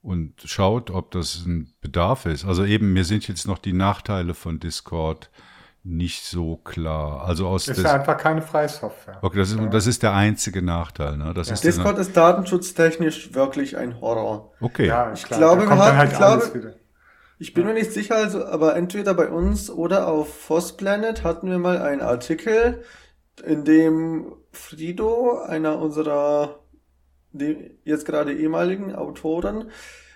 und 0.00 0.34
schaut, 0.44 0.92
ob 0.92 1.10
das 1.10 1.44
ein 1.44 1.74
Bedarf 1.80 2.24
ist. 2.24 2.44
Also 2.44 2.64
eben, 2.64 2.92
mir 2.92 3.04
sind 3.04 3.26
jetzt 3.26 3.48
noch 3.48 3.58
die 3.58 3.72
Nachteile 3.72 4.34
von 4.34 4.60
Discord 4.60 5.32
nicht 5.82 6.24
so 6.24 6.58
klar. 6.58 7.24
Also 7.24 7.48
aus 7.48 7.66
ist 7.66 7.84
einfach 7.84 8.16
keine 8.18 8.40
freie 8.40 8.68
Software. 8.68 9.18
Okay, 9.20 9.38
das 9.38 9.50
ist, 9.50 9.58
ja. 9.58 9.66
das 9.66 9.88
ist 9.88 10.04
der 10.04 10.14
einzige 10.14 10.62
Nachteil. 10.62 11.16
Ne? 11.16 11.34
Das 11.34 11.48
ja. 11.48 11.54
ist 11.54 11.64
Discord 11.64 11.98
ist 11.98 12.16
datenschutztechnisch 12.16 13.34
wirklich 13.34 13.76
ein 13.76 14.00
Horror. 14.00 14.52
Okay. 14.60 14.86
Ja, 14.86 15.12
ich 15.12 15.24
glaube, 15.24 15.62
wir 15.62 15.70
haben, 15.70 15.96
halt 15.96 16.12
ich 16.12 16.16
glaube, 16.16 16.76
ich 17.40 17.52
bin 17.52 17.66
mir 17.66 17.74
nicht 17.74 17.90
sicher, 17.90 18.14
also, 18.14 18.46
aber 18.46 18.76
entweder 18.76 19.12
bei 19.12 19.28
uns 19.28 19.70
oder 19.70 20.06
auf 20.06 20.32
Fosplanet 20.32 21.24
hatten 21.24 21.50
wir 21.50 21.58
mal 21.58 21.82
einen 21.82 22.00
Artikel, 22.00 22.84
in 23.44 23.64
dem 23.64 24.36
Frido, 24.52 25.40
einer 25.40 25.80
unserer 25.80 26.60
jetzt 27.84 28.06
gerade 28.06 28.34
ehemaligen 28.34 28.94
Autoren, 28.94 29.70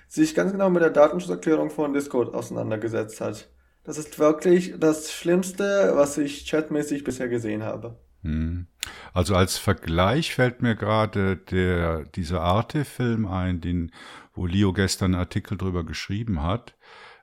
sich 0.08 0.34
ganz 0.34 0.52
genau 0.52 0.70
mit 0.70 0.82
der 0.82 0.90
Datenschutzerklärung 0.90 1.70
von 1.70 1.92
Discord 1.92 2.34
auseinandergesetzt 2.34 3.20
hat. 3.20 3.48
Das 3.84 3.96
ist 3.96 4.18
wirklich 4.18 4.74
das 4.78 5.12
Schlimmste, 5.12 5.92
was 5.94 6.18
ich 6.18 6.46
chatmäßig 6.46 7.04
bisher 7.04 7.28
gesehen 7.28 7.62
habe. 7.62 7.98
Hm. 8.22 8.66
Also 9.14 9.34
als 9.34 9.56
Vergleich 9.56 10.34
fällt 10.34 10.62
mir 10.62 10.76
gerade 10.76 11.36
der 11.36 12.04
dieser 12.04 12.42
Arte-Film 12.42 13.26
ein, 13.26 13.60
den 13.60 13.92
wo 14.34 14.46
Leo 14.46 14.72
gestern 14.72 15.14
einen 15.14 15.22
Artikel 15.22 15.56
drüber 15.56 15.84
geschrieben 15.84 16.42
hat. 16.42 16.74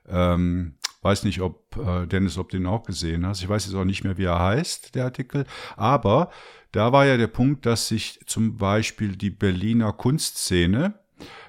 Ähm, 0.06 0.78
weiß 1.02 1.24
nicht, 1.24 1.40
ob 1.40 1.76
äh, 1.76 2.06
Dennis, 2.06 2.38
ob 2.38 2.50
du 2.50 2.58
den 2.58 2.66
auch 2.66 2.84
gesehen 2.84 3.26
hast. 3.26 3.42
Ich 3.42 3.48
weiß 3.48 3.66
jetzt 3.66 3.74
auch 3.74 3.84
nicht 3.84 4.04
mehr, 4.04 4.18
wie 4.18 4.24
er 4.24 4.38
heißt, 4.38 4.94
der 4.94 5.04
Artikel. 5.04 5.44
Aber 5.76 6.30
da 6.72 6.92
war 6.92 7.06
ja 7.06 7.16
der 7.16 7.28
Punkt, 7.28 7.66
dass 7.66 7.88
sich 7.88 8.20
zum 8.26 8.56
Beispiel 8.56 9.16
die 9.16 9.30
Berliner 9.30 9.92
Kunstszene 9.92 10.94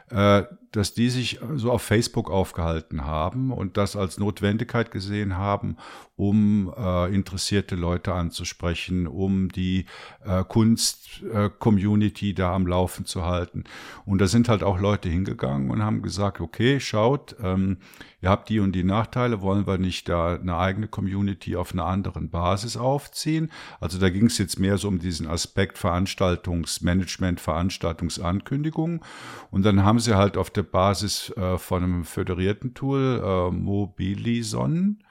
äh, 0.10 0.44
dass 0.72 0.94
die 0.94 1.10
sich 1.10 1.40
so 1.56 1.72
auf 1.72 1.82
Facebook 1.82 2.30
aufgehalten 2.30 3.06
haben 3.06 3.52
und 3.52 3.78
das 3.78 3.96
als 3.96 4.20
Notwendigkeit 4.20 4.92
gesehen 4.92 5.38
haben, 5.38 5.78
um 6.20 6.74
äh, 6.78 7.14
interessierte 7.16 7.76
Leute 7.76 8.14
anzusprechen, 8.14 9.08
um 9.08 9.50
die 9.50 9.86
äh, 10.26 10.44
Kunst-Community 10.44 12.32
äh, 12.32 12.34
da 12.34 12.54
am 12.54 12.68
Laufen 12.68 13.06
zu 13.06 13.26
halten. 13.26 13.64
Und 14.06 14.20
da 14.20 14.28
sind 14.28 14.50
halt 14.50 14.62
auch 14.62 14.80
Leute 14.80 15.08
hingegangen 15.08 15.72
und 15.72 15.82
haben 15.82 16.02
gesagt, 16.02 16.42
okay, 16.42 16.82
schaut, 16.82 17.38
ähm, 17.42 17.78
ihr 18.22 18.30
habt 18.30 18.50
die 18.50 18.60
und 18.60 18.74
die 18.74 18.84
Nachteile, 18.84 19.42
wollen 19.42 19.66
wir 19.66 19.78
nicht 19.78 20.10
da 20.10 20.36
eine 20.36 20.58
eigene 20.58 20.90
Community 20.90 21.56
auf 21.56 21.72
einer 21.72 21.86
anderen 21.86 22.30
Basis 22.30 22.76
aufziehen? 22.76 23.50
Also 23.80 23.98
da 23.98 24.10
ging 24.10 24.26
es 24.26 24.38
jetzt 24.38 24.60
mehr 24.60 24.78
so 24.78 24.90
um 24.90 25.00
diesen 25.00 25.26
Aspekt 25.26 25.78
Veranstaltungsmanagement, 25.78 27.40
Veranstaltungsankündigungen. 27.40 29.00
Und 29.52 29.64
dann 29.64 29.86
haben 29.86 30.00
sie 30.00 30.18
halt 30.18 30.36
auf 30.36 30.50
der 30.50 30.59
Basis 30.64 31.32
äh, 31.38 31.58
von 31.58 31.84
einem 31.84 32.04
föderierten 32.06 32.74
Tool, 32.74 33.22
äh, 33.24 33.52
Mobilison, 33.52 35.04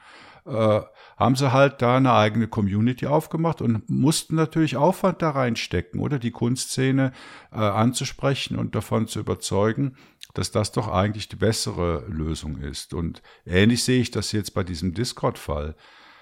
äh, 0.46 0.80
haben 1.16 1.36
sie 1.36 1.52
halt 1.52 1.82
da 1.82 1.96
eine 1.96 2.12
eigene 2.14 2.48
Community 2.48 3.06
aufgemacht 3.06 3.60
und 3.60 3.88
mussten 3.90 4.34
natürlich 4.34 4.76
Aufwand 4.76 5.20
da 5.20 5.30
reinstecken, 5.30 6.00
oder 6.00 6.18
die 6.18 6.30
Kunstszene 6.30 7.12
äh, 7.52 7.56
anzusprechen 7.56 8.56
und 8.56 8.74
davon 8.74 9.08
zu 9.08 9.20
überzeugen, 9.20 9.96
dass 10.34 10.50
das 10.50 10.72
doch 10.72 10.88
eigentlich 10.88 11.28
die 11.28 11.36
bessere 11.36 12.04
Lösung 12.08 12.58
ist. 12.58 12.94
Und 12.94 13.22
ähnlich 13.44 13.84
sehe 13.84 14.00
ich 14.00 14.10
das 14.10 14.32
jetzt 14.32 14.54
bei 14.54 14.62
diesem 14.62 14.94
Discord-Fall. 14.94 15.74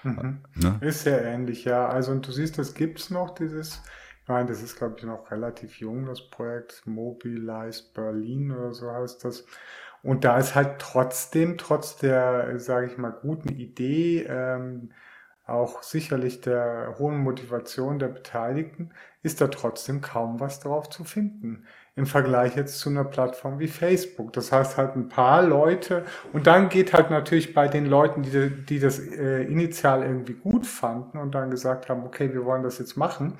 Mhm. 0.03 0.39
Ne? 0.55 0.77
Ist 0.81 1.03
sehr 1.03 1.23
ähnlich, 1.23 1.65
ja. 1.65 1.87
Also 1.87 2.11
und 2.11 2.27
du 2.27 2.31
siehst, 2.31 2.57
das 2.57 2.73
gibt's 2.73 3.09
noch, 3.09 3.35
dieses 3.35 3.81
Nein, 4.27 4.47
das 4.47 4.61
ist, 4.61 4.75
glaube 4.77 4.95
ich, 4.97 5.03
noch 5.05 5.31
relativ 5.31 5.79
jung, 5.79 6.05
das 6.05 6.29
Projekt 6.29 6.85
Mobilize 6.85 7.83
Berlin 7.93 8.51
oder 8.51 8.73
so 8.73 8.91
heißt 8.91 9.23
das. 9.23 9.45
Und 10.03 10.23
da 10.25 10.37
ist 10.37 10.53
halt 10.55 10.79
trotzdem, 10.79 11.57
trotz 11.57 11.95
der, 11.97 12.59
sage 12.59 12.87
ich 12.87 12.97
mal, 12.97 13.11
guten 13.11 13.49
Idee, 13.49 14.23
ähm, 14.29 14.91
auch 15.45 15.81
sicherlich 15.81 16.41
der 16.41 16.95
hohen 16.99 17.17
Motivation 17.19 17.99
der 17.99 18.09
Beteiligten, 18.09 18.91
ist 19.23 19.39
da 19.39 19.47
trotzdem 19.47 20.01
kaum 20.01 20.39
was 20.41 20.59
drauf 20.59 20.89
zu 20.89 21.05
finden. 21.05 21.65
Im 21.95 22.05
Vergleich 22.05 22.55
jetzt 22.57 22.79
zu 22.79 22.89
einer 22.89 23.05
Plattform 23.05 23.57
wie 23.59 23.67
Facebook. 23.69 24.33
Das 24.33 24.51
heißt 24.51 24.77
halt 24.77 24.95
ein 24.97 25.07
paar 25.09 25.41
Leute 25.43 26.03
und 26.33 26.47
dann 26.47 26.67
geht 26.69 26.93
halt 26.93 27.09
natürlich 27.11 27.53
bei 27.53 27.67
den 27.69 27.85
Leuten, 27.85 28.23
die, 28.23 28.49
die 28.65 28.79
das 28.79 28.99
äh, 28.99 29.43
initial 29.43 30.03
irgendwie 30.03 30.33
gut 30.33 30.65
fanden 30.67 31.17
und 31.17 31.33
dann 31.33 31.49
gesagt 31.49 31.87
haben, 31.89 32.03
okay, 32.05 32.33
wir 32.33 32.43
wollen 32.45 32.63
das 32.63 32.77
jetzt 32.79 32.97
machen, 32.97 33.37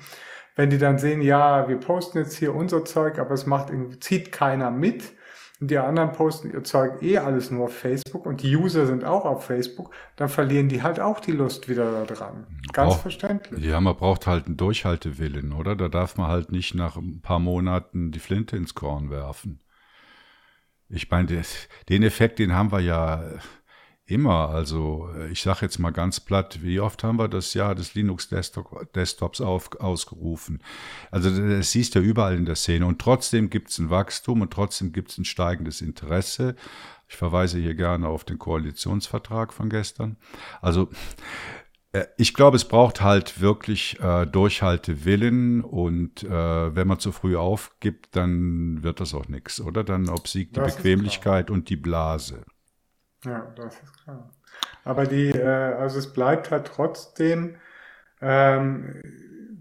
wenn 0.58 0.70
die 0.70 0.78
dann 0.78 0.98
sehen, 0.98 1.22
ja, 1.22 1.68
wir 1.68 1.76
posten 1.76 2.18
jetzt 2.18 2.36
hier 2.36 2.52
unser 2.52 2.84
Zeug, 2.84 3.20
aber 3.20 3.30
es 3.30 3.46
macht 3.46 3.70
zieht 4.00 4.32
keiner 4.32 4.72
mit, 4.72 5.12
und 5.60 5.70
die 5.70 5.78
anderen 5.78 6.10
posten 6.10 6.50
ihr 6.52 6.64
Zeug 6.64 7.00
eh 7.00 7.18
alles 7.18 7.52
nur 7.52 7.66
auf 7.66 7.76
Facebook 7.76 8.26
und 8.26 8.42
die 8.42 8.56
User 8.56 8.84
sind 8.86 9.04
auch 9.04 9.24
auf 9.24 9.44
Facebook, 9.44 9.94
dann 10.16 10.28
verlieren 10.28 10.68
die 10.68 10.82
halt 10.82 10.98
auch 10.98 11.20
die 11.20 11.30
Lust 11.30 11.68
wieder 11.68 12.04
daran. 12.06 12.46
Ganz 12.72 12.94
braucht, 12.94 13.02
verständlich. 13.02 13.64
Ja, 13.64 13.80
man 13.80 13.94
braucht 13.94 14.26
halt 14.26 14.46
einen 14.46 14.56
Durchhaltewillen, 14.56 15.52
oder? 15.52 15.76
Da 15.76 15.88
darf 15.88 16.16
man 16.16 16.26
halt 16.26 16.50
nicht 16.50 16.74
nach 16.74 16.96
ein 16.96 17.20
paar 17.20 17.38
Monaten 17.38 18.10
die 18.10 18.18
Flinte 18.18 18.56
ins 18.56 18.74
Korn 18.74 19.10
werfen. 19.10 19.60
Ich 20.88 21.08
meine, 21.08 21.42
den 21.88 22.02
Effekt, 22.02 22.40
den 22.40 22.52
haben 22.52 22.72
wir 22.72 22.80
ja 22.80 23.22
Immer. 24.08 24.48
Also 24.48 25.10
äh, 25.14 25.30
ich 25.30 25.42
sage 25.42 25.58
jetzt 25.62 25.78
mal 25.78 25.90
ganz 25.90 26.18
platt, 26.18 26.62
wie 26.62 26.80
oft 26.80 27.04
haben 27.04 27.18
wir 27.18 27.28
das 27.28 27.52
Jahr 27.52 27.74
des 27.74 27.92
Linux-Desktops 27.92 29.42
ausgerufen? 29.42 30.62
Also 31.10 31.28
das 31.28 31.72
siehst 31.72 31.94
du 31.94 31.98
ja 31.98 32.06
überall 32.06 32.34
in 32.34 32.46
der 32.46 32.56
Szene. 32.56 32.86
Und 32.86 33.00
trotzdem 33.00 33.50
gibt 33.50 33.68
es 33.68 33.78
ein 33.78 33.90
Wachstum 33.90 34.40
und 34.40 34.50
trotzdem 34.50 34.92
gibt 34.92 35.10
es 35.10 35.18
ein 35.18 35.26
steigendes 35.26 35.82
Interesse. 35.82 36.56
Ich 37.06 37.16
verweise 37.16 37.58
hier 37.58 37.74
gerne 37.74 38.08
auf 38.08 38.24
den 38.24 38.38
Koalitionsvertrag 38.38 39.52
von 39.52 39.68
gestern. 39.68 40.16
Also 40.62 40.88
äh, 41.92 42.06
ich 42.16 42.32
glaube, 42.32 42.56
es 42.56 42.64
braucht 42.64 43.02
halt 43.02 43.42
wirklich 43.42 44.00
äh, 44.00 44.24
Durchhaltewillen 44.24 45.60
und 45.60 46.22
äh, 46.22 46.74
wenn 46.74 46.88
man 46.88 46.98
zu 46.98 47.12
früh 47.12 47.36
aufgibt, 47.36 48.16
dann 48.16 48.82
wird 48.82 49.00
das 49.00 49.12
auch 49.12 49.28
nichts, 49.28 49.60
oder? 49.60 49.84
Dann 49.84 50.08
obsiegt 50.08 50.56
die 50.56 50.60
das 50.60 50.76
Bequemlichkeit 50.76 51.50
und 51.50 51.68
die 51.68 51.76
Blase. 51.76 52.46
Ja, 53.24 53.52
das 53.56 53.74
ist 53.82 53.92
klar. 54.04 54.30
Aber 54.84 55.06
die, 55.06 55.30
äh, 55.30 55.44
also 55.44 55.98
es 55.98 56.12
bleibt 56.12 56.50
halt 56.50 56.66
trotzdem 56.68 57.56
ähm, 58.20 59.02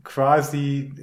quasi 0.03 0.93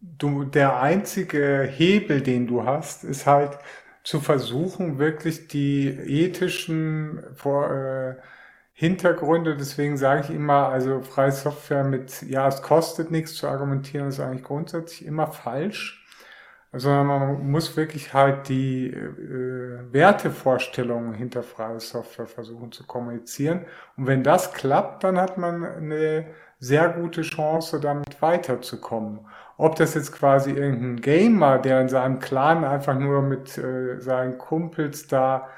du, 0.00 0.44
der 0.44 0.80
einzige 0.80 1.62
Hebel, 1.70 2.22
den 2.22 2.46
du 2.46 2.64
hast, 2.64 3.04
ist 3.04 3.26
halt 3.26 3.58
zu 4.04 4.20
versuchen, 4.20 4.98
wirklich 4.98 5.48
die 5.48 5.88
ethischen 5.88 7.22
vor, 7.36 7.70
äh, 7.72 8.16
Hintergründe, 8.74 9.56
deswegen 9.56 9.96
sage 9.98 10.22
ich 10.24 10.30
immer, 10.30 10.68
also 10.68 11.02
freie 11.02 11.32
Software 11.32 11.84
mit, 11.84 12.22
ja, 12.22 12.48
es 12.48 12.62
kostet 12.62 13.10
nichts 13.10 13.34
zu 13.34 13.48
argumentieren, 13.48 14.08
ist 14.08 14.20
eigentlich 14.20 14.44
grundsätzlich 14.44 15.06
immer 15.06 15.28
falsch 15.28 16.06
sondern 16.72 17.06
man 17.06 17.50
muss 17.50 17.76
wirklich 17.76 18.12
halt 18.12 18.48
die 18.48 18.88
äh, 18.88 19.92
Wertevorstellungen 19.92 21.14
hinter 21.14 21.42
freie 21.42 21.80
Software 21.80 22.26
versuchen 22.26 22.72
zu 22.72 22.86
kommunizieren. 22.86 23.64
Und 23.96 24.06
wenn 24.06 24.22
das 24.22 24.52
klappt, 24.52 25.04
dann 25.04 25.18
hat 25.18 25.38
man 25.38 25.64
eine 25.64 26.26
sehr 26.58 26.88
gute 26.90 27.22
Chance, 27.22 27.80
damit 27.80 28.20
weiterzukommen. 28.20 29.20
Ob 29.56 29.76
das 29.76 29.94
jetzt 29.94 30.12
quasi 30.12 30.50
irgendein 30.50 31.00
Gamer, 31.00 31.58
der 31.58 31.80
in 31.80 31.88
seinem 31.88 32.18
Clan 32.20 32.64
einfach 32.64 32.98
nur 32.98 33.22
mit 33.22 33.56
äh, 33.58 34.00
seinen 34.00 34.38
Kumpels 34.38 35.06
da 35.06 35.48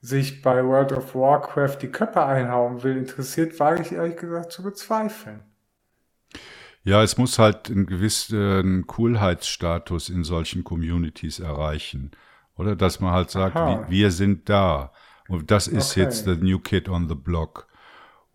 sich 0.00 0.42
bei 0.42 0.64
World 0.64 0.92
of 0.92 1.14
Warcraft 1.14 1.78
die 1.82 1.90
Köpfe 1.90 2.24
einhauen 2.24 2.82
will, 2.82 2.96
interessiert, 2.96 3.58
wage 3.60 3.82
ich 3.82 3.92
ehrlich 3.92 4.16
gesagt 4.16 4.52
zu 4.52 4.62
bezweifeln. 4.62 5.42
Ja, 6.86 7.02
es 7.02 7.18
muss 7.18 7.40
halt 7.40 7.68
einen 7.68 7.86
gewissen 7.86 8.86
Coolheitsstatus 8.86 10.08
in 10.08 10.22
solchen 10.22 10.62
Communities 10.62 11.40
erreichen. 11.40 12.12
Oder 12.56 12.76
dass 12.76 13.00
man 13.00 13.10
halt 13.10 13.28
sagt, 13.28 13.56
wie, 13.56 13.90
wir 13.90 14.10
sind 14.12 14.48
da. 14.48 14.92
Und 15.26 15.50
das 15.50 15.66
ist 15.66 15.92
okay. 15.92 16.02
jetzt 16.02 16.26
the 16.26 16.36
new 16.36 16.60
kid 16.60 16.88
on 16.88 17.08
the 17.08 17.16
block. 17.16 17.66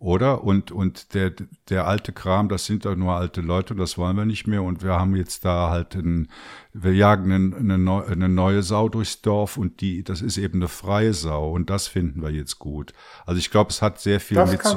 Oder? 0.02 0.42
Und, 0.42 0.72
und 0.72 1.14
der, 1.14 1.30
der 1.70 1.86
alte 1.86 2.12
Kram, 2.12 2.48
das 2.48 2.66
sind 2.66 2.84
doch 2.84 2.96
nur 2.96 3.14
alte 3.14 3.40
Leute 3.40 3.74
und 3.74 3.80
das 3.80 3.96
wollen 3.96 4.16
wir 4.16 4.24
nicht 4.24 4.48
mehr. 4.48 4.64
Und 4.64 4.82
wir 4.82 4.94
haben 4.94 5.14
jetzt 5.14 5.44
da 5.44 5.70
halt 5.70 5.94
ein, 5.94 6.26
wir 6.72 6.92
jagen 6.92 7.30
eine, 7.32 7.74
eine, 7.74 8.04
eine 8.04 8.28
neue 8.28 8.62
Sau 8.62 8.88
durchs 8.88 9.22
Dorf 9.22 9.56
und 9.56 9.80
die, 9.80 10.02
das 10.02 10.20
ist 10.20 10.38
eben 10.38 10.58
eine 10.58 10.66
freie 10.66 11.14
Sau 11.14 11.52
und 11.52 11.70
das 11.70 11.86
finden 11.86 12.20
wir 12.20 12.30
jetzt 12.30 12.58
gut. 12.58 12.92
Also 13.26 13.38
ich 13.38 13.52
glaube, 13.52 13.70
es 13.70 13.80
hat 13.80 14.00
sehr 14.00 14.18
viel 14.18 14.44
mit 14.44 14.64
so, 14.64 14.76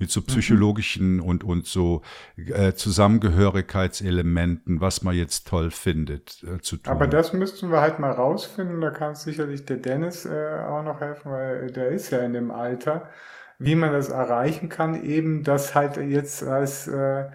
mit 0.00 0.10
so 0.10 0.22
psychologischen 0.22 1.18
mhm. 1.18 1.22
und, 1.22 1.44
und 1.44 1.66
so 1.66 2.02
äh, 2.36 2.72
Zusammengehörigkeitselementen, 2.72 4.80
was 4.80 5.02
man 5.02 5.14
jetzt 5.14 5.46
toll 5.46 5.70
findet, 5.70 6.42
äh, 6.42 6.60
zu 6.60 6.78
tun. 6.78 6.92
Aber 6.92 7.06
das 7.06 7.32
müssten 7.32 7.70
wir 7.70 7.80
halt 7.80 8.00
mal 8.00 8.10
rausfinden. 8.10 8.80
Da 8.80 8.90
kann 8.90 9.14
sicherlich 9.14 9.66
der 9.66 9.76
Dennis 9.76 10.26
äh, 10.26 10.64
auch 10.68 10.82
noch 10.82 11.00
helfen, 11.00 11.30
weil 11.30 11.70
der 11.70 11.90
ist 11.90 12.10
ja 12.10 12.18
in 12.18 12.32
dem 12.32 12.50
Alter 12.50 13.08
wie 13.58 13.74
man 13.74 13.92
das 13.92 14.08
erreichen 14.08 14.68
kann, 14.68 15.04
eben 15.04 15.44
das 15.44 15.74
halt 15.74 15.96
jetzt 15.96 16.42
als 16.42 16.88
äh, 16.88 17.26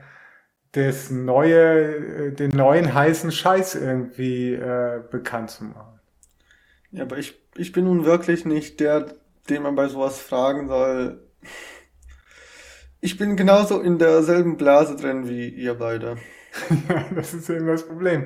das 0.74 1.10
neue, 1.10 2.28
äh, 2.28 2.32
den 2.32 2.52
neuen 2.52 2.94
heißen 2.94 3.32
Scheiß 3.32 3.76
irgendwie 3.76 4.54
äh, 4.54 5.02
bekannt 5.10 5.52
zu 5.52 5.64
machen. 5.66 6.00
Ja, 6.92 7.04
aber 7.04 7.18
ich, 7.18 7.40
ich 7.56 7.72
bin 7.72 7.86
nun 7.86 8.06
wirklich 8.06 8.46
nicht 8.46 8.80
der, 8.80 9.06
den 9.50 9.64
man 9.64 9.76
bei 9.76 9.88
sowas 9.88 10.20
fragen 10.20 10.68
soll. 10.68 11.20
Ich 13.02 13.18
bin 13.18 13.36
genauso 13.36 13.80
in 13.80 13.98
derselben 13.98 14.58
Blase 14.58 14.96
drin 14.96 15.28
wie 15.28 15.48
ihr 15.48 15.76
beide. 15.76 16.18
ja, 16.90 17.06
das 17.16 17.34
ist 17.34 17.50
eben 17.50 17.68
das 17.68 17.88
Problem. 17.88 18.26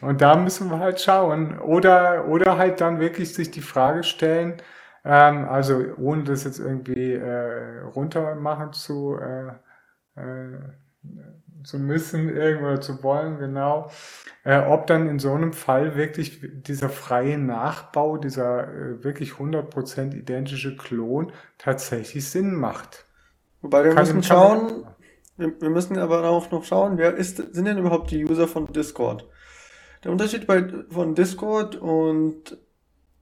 Und 0.00 0.20
da 0.20 0.36
müssen 0.36 0.70
wir 0.70 0.78
halt 0.78 1.00
schauen. 1.00 1.58
Oder, 1.58 2.26
oder 2.26 2.58
halt 2.58 2.80
dann 2.80 3.00
wirklich 3.00 3.34
sich 3.34 3.50
die 3.50 3.60
Frage 3.60 4.02
stellen, 4.02 4.54
ähm, 5.04 5.48
also 5.48 5.82
ohne 5.96 6.24
das 6.24 6.44
jetzt 6.44 6.58
irgendwie 6.58 7.14
äh, 7.14 7.80
runter 7.80 8.34
machen 8.34 8.72
zu, 8.72 9.16
äh, 9.16 10.20
äh, 10.20 10.58
zu 11.64 11.78
müssen 11.78 12.28
irgendwo 12.34 12.76
zu 12.78 13.02
wollen, 13.02 13.38
genau. 13.38 13.90
Äh, 14.44 14.60
ob 14.60 14.86
dann 14.86 15.08
in 15.08 15.18
so 15.18 15.32
einem 15.32 15.52
Fall 15.52 15.96
wirklich 15.96 16.40
dieser 16.42 16.88
freie 16.88 17.38
Nachbau, 17.38 18.16
dieser 18.16 18.68
äh, 18.68 19.04
wirklich 19.04 19.32
100% 19.32 20.14
identische 20.14 20.76
Klon 20.76 21.32
tatsächlich 21.58 22.28
Sinn 22.28 22.54
macht. 22.54 23.06
Wobei 23.62 23.84
wir 23.84 23.94
Kann 23.94 24.04
müssen 24.04 24.22
schauen, 24.22 24.86
wir, 25.36 25.60
wir, 25.60 25.70
müssen 25.70 25.98
aber 25.98 26.28
auch 26.28 26.50
noch 26.50 26.64
schauen, 26.64 26.96
wer 26.96 27.14
ist, 27.14 27.36
sind 27.36 27.64
denn 27.66 27.78
überhaupt 27.78 28.10
die 28.10 28.24
User 28.24 28.48
von 28.48 28.72
Discord? 28.72 29.26
Der 30.04 30.12
Unterschied 30.12 30.46
bei, 30.46 30.66
von 30.88 31.14
Discord 31.14 31.76
und 31.76 32.56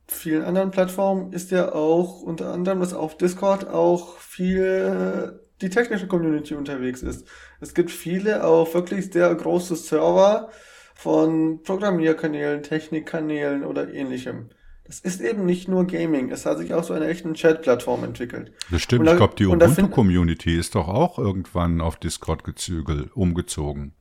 vielen 0.09 0.43
anderen 0.43 0.71
Plattformen 0.71 1.33
ist 1.33 1.51
ja 1.51 1.73
auch 1.73 2.23
unter 2.23 2.53
anderem, 2.53 2.81
dass 2.81 2.95
auf 2.95 3.17
Discord 3.17 3.69
auch 3.69 4.19
viel 4.19 5.41
die 5.61 5.71
technische 5.71 6.07
Community 6.07 6.55
unterwegs 6.55 7.03
ist. 7.03 7.27
Es 7.61 7.75
gibt 7.75 7.91
viele 7.91 8.45
auch 8.45 8.73
wirklich 8.75 9.13
sehr 9.13 9.35
große 9.35 9.77
Server 9.77 10.51
von 10.95 11.63
Programmierkanälen, 11.63 12.63
Technikkanälen 12.63 13.65
oder 13.65 13.93
ähnlichem. 13.93 14.51
Das 14.85 15.01
ist 15.01 15.21
eben 15.21 15.45
nicht 15.45 15.69
nur 15.69 15.87
Gaming, 15.87 16.31
es 16.31 16.47
hat 16.47 16.59
sich 16.59 16.73
auch 16.73 16.83
so 16.83 16.95
eine 16.95 17.09
echte 17.09 17.31
Chat-Plattform 17.35 18.05
entwickelt. 18.05 18.53
Das 18.71 18.81
stimmt, 18.81 19.07
da, 19.07 19.13
ich 19.13 19.17
glaube, 19.19 19.35
die 19.37 19.47
Ubuntu-Community 19.47 20.59
ist 20.59 20.75
doch 20.75 20.89
auch 20.89 21.19
irgendwann 21.19 21.83
auf 21.83 21.97
Discord 21.97 22.43
gezügelt, 22.43 23.15
umgezogen. 23.15 23.93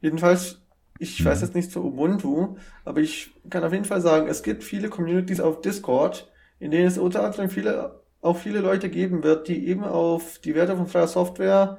Jedenfalls 0.00 0.60
ich 1.00 1.20
mhm. 1.20 1.24
weiß 1.24 1.40
jetzt 1.40 1.54
nicht 1.54 1.72
zu 1.72 1.82
Ubuntu, 1.82 2.56
aber 2.84 3.00
ich 3.00 3.32
kann 3.48 3.64
auf 3.64 3.72
jeden 3.72 3.86
Fall 3.86 4.00
sagen, 4.00 4.28
es 4.28 4.42
gibt 4.42 4.62
viele 4.62 4.90
Communities 4.90 5.40
auf 5.40 5.62
Discord, 5.62 6.30
in 6.60 6.70
denen 6.70 6.86
es 6.86 6.98
unter 6.98 7.24
anderem 7.24 7.48
viele, 7.48 8.02
auch 8.20 8.36
viele 8.36 8.60
Leute 8.60 8.90
geben 8.90 9.24
wird, 9.24 9.48
die 9.48 9.66
eben 9.66 9.82
auf 9.82 10.38
die 10.38 10.54
Werte 10.54 10.76
von 10.76 10.86
freier 10.86 11.08
Software 11.08 11.78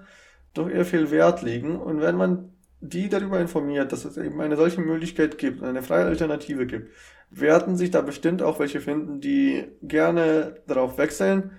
doch 0.56 0.68
eher 0.68 0.86
viel 0.86 1.12
Wert 1.12 1.44
legen. 1.44 1.80
Und 1.80 2.02
wenn 2.02 2.16
man 2.16 2.50
die 2.82 3.10
darüber 3.10 3.40
informiert, 3.40 3.92
dass 3.92 4.06
es 4.06 4.18
eben 4.18 4.42
eine 4.42 4.58
solche 4.58 4.82
Möglichkeit 4.82 5.38
gibt, 5.38 5.62
eine 5.62 5.84
freie 5.84 6.06
Alternative 6.06 6.66
gibt, 6.66 6.90
werden 7.30 7.78
sich 7.78 7.92
da 7.92 8.02
bestimmt 8.02 8.42
auch 8.42 8.60
welche 8.60 8.82
finden, 8.82 9.22
die 9.22 9.66
gerne 9.84 10.56
darauf 10.66 10.98
wechseln. 10.98 11.52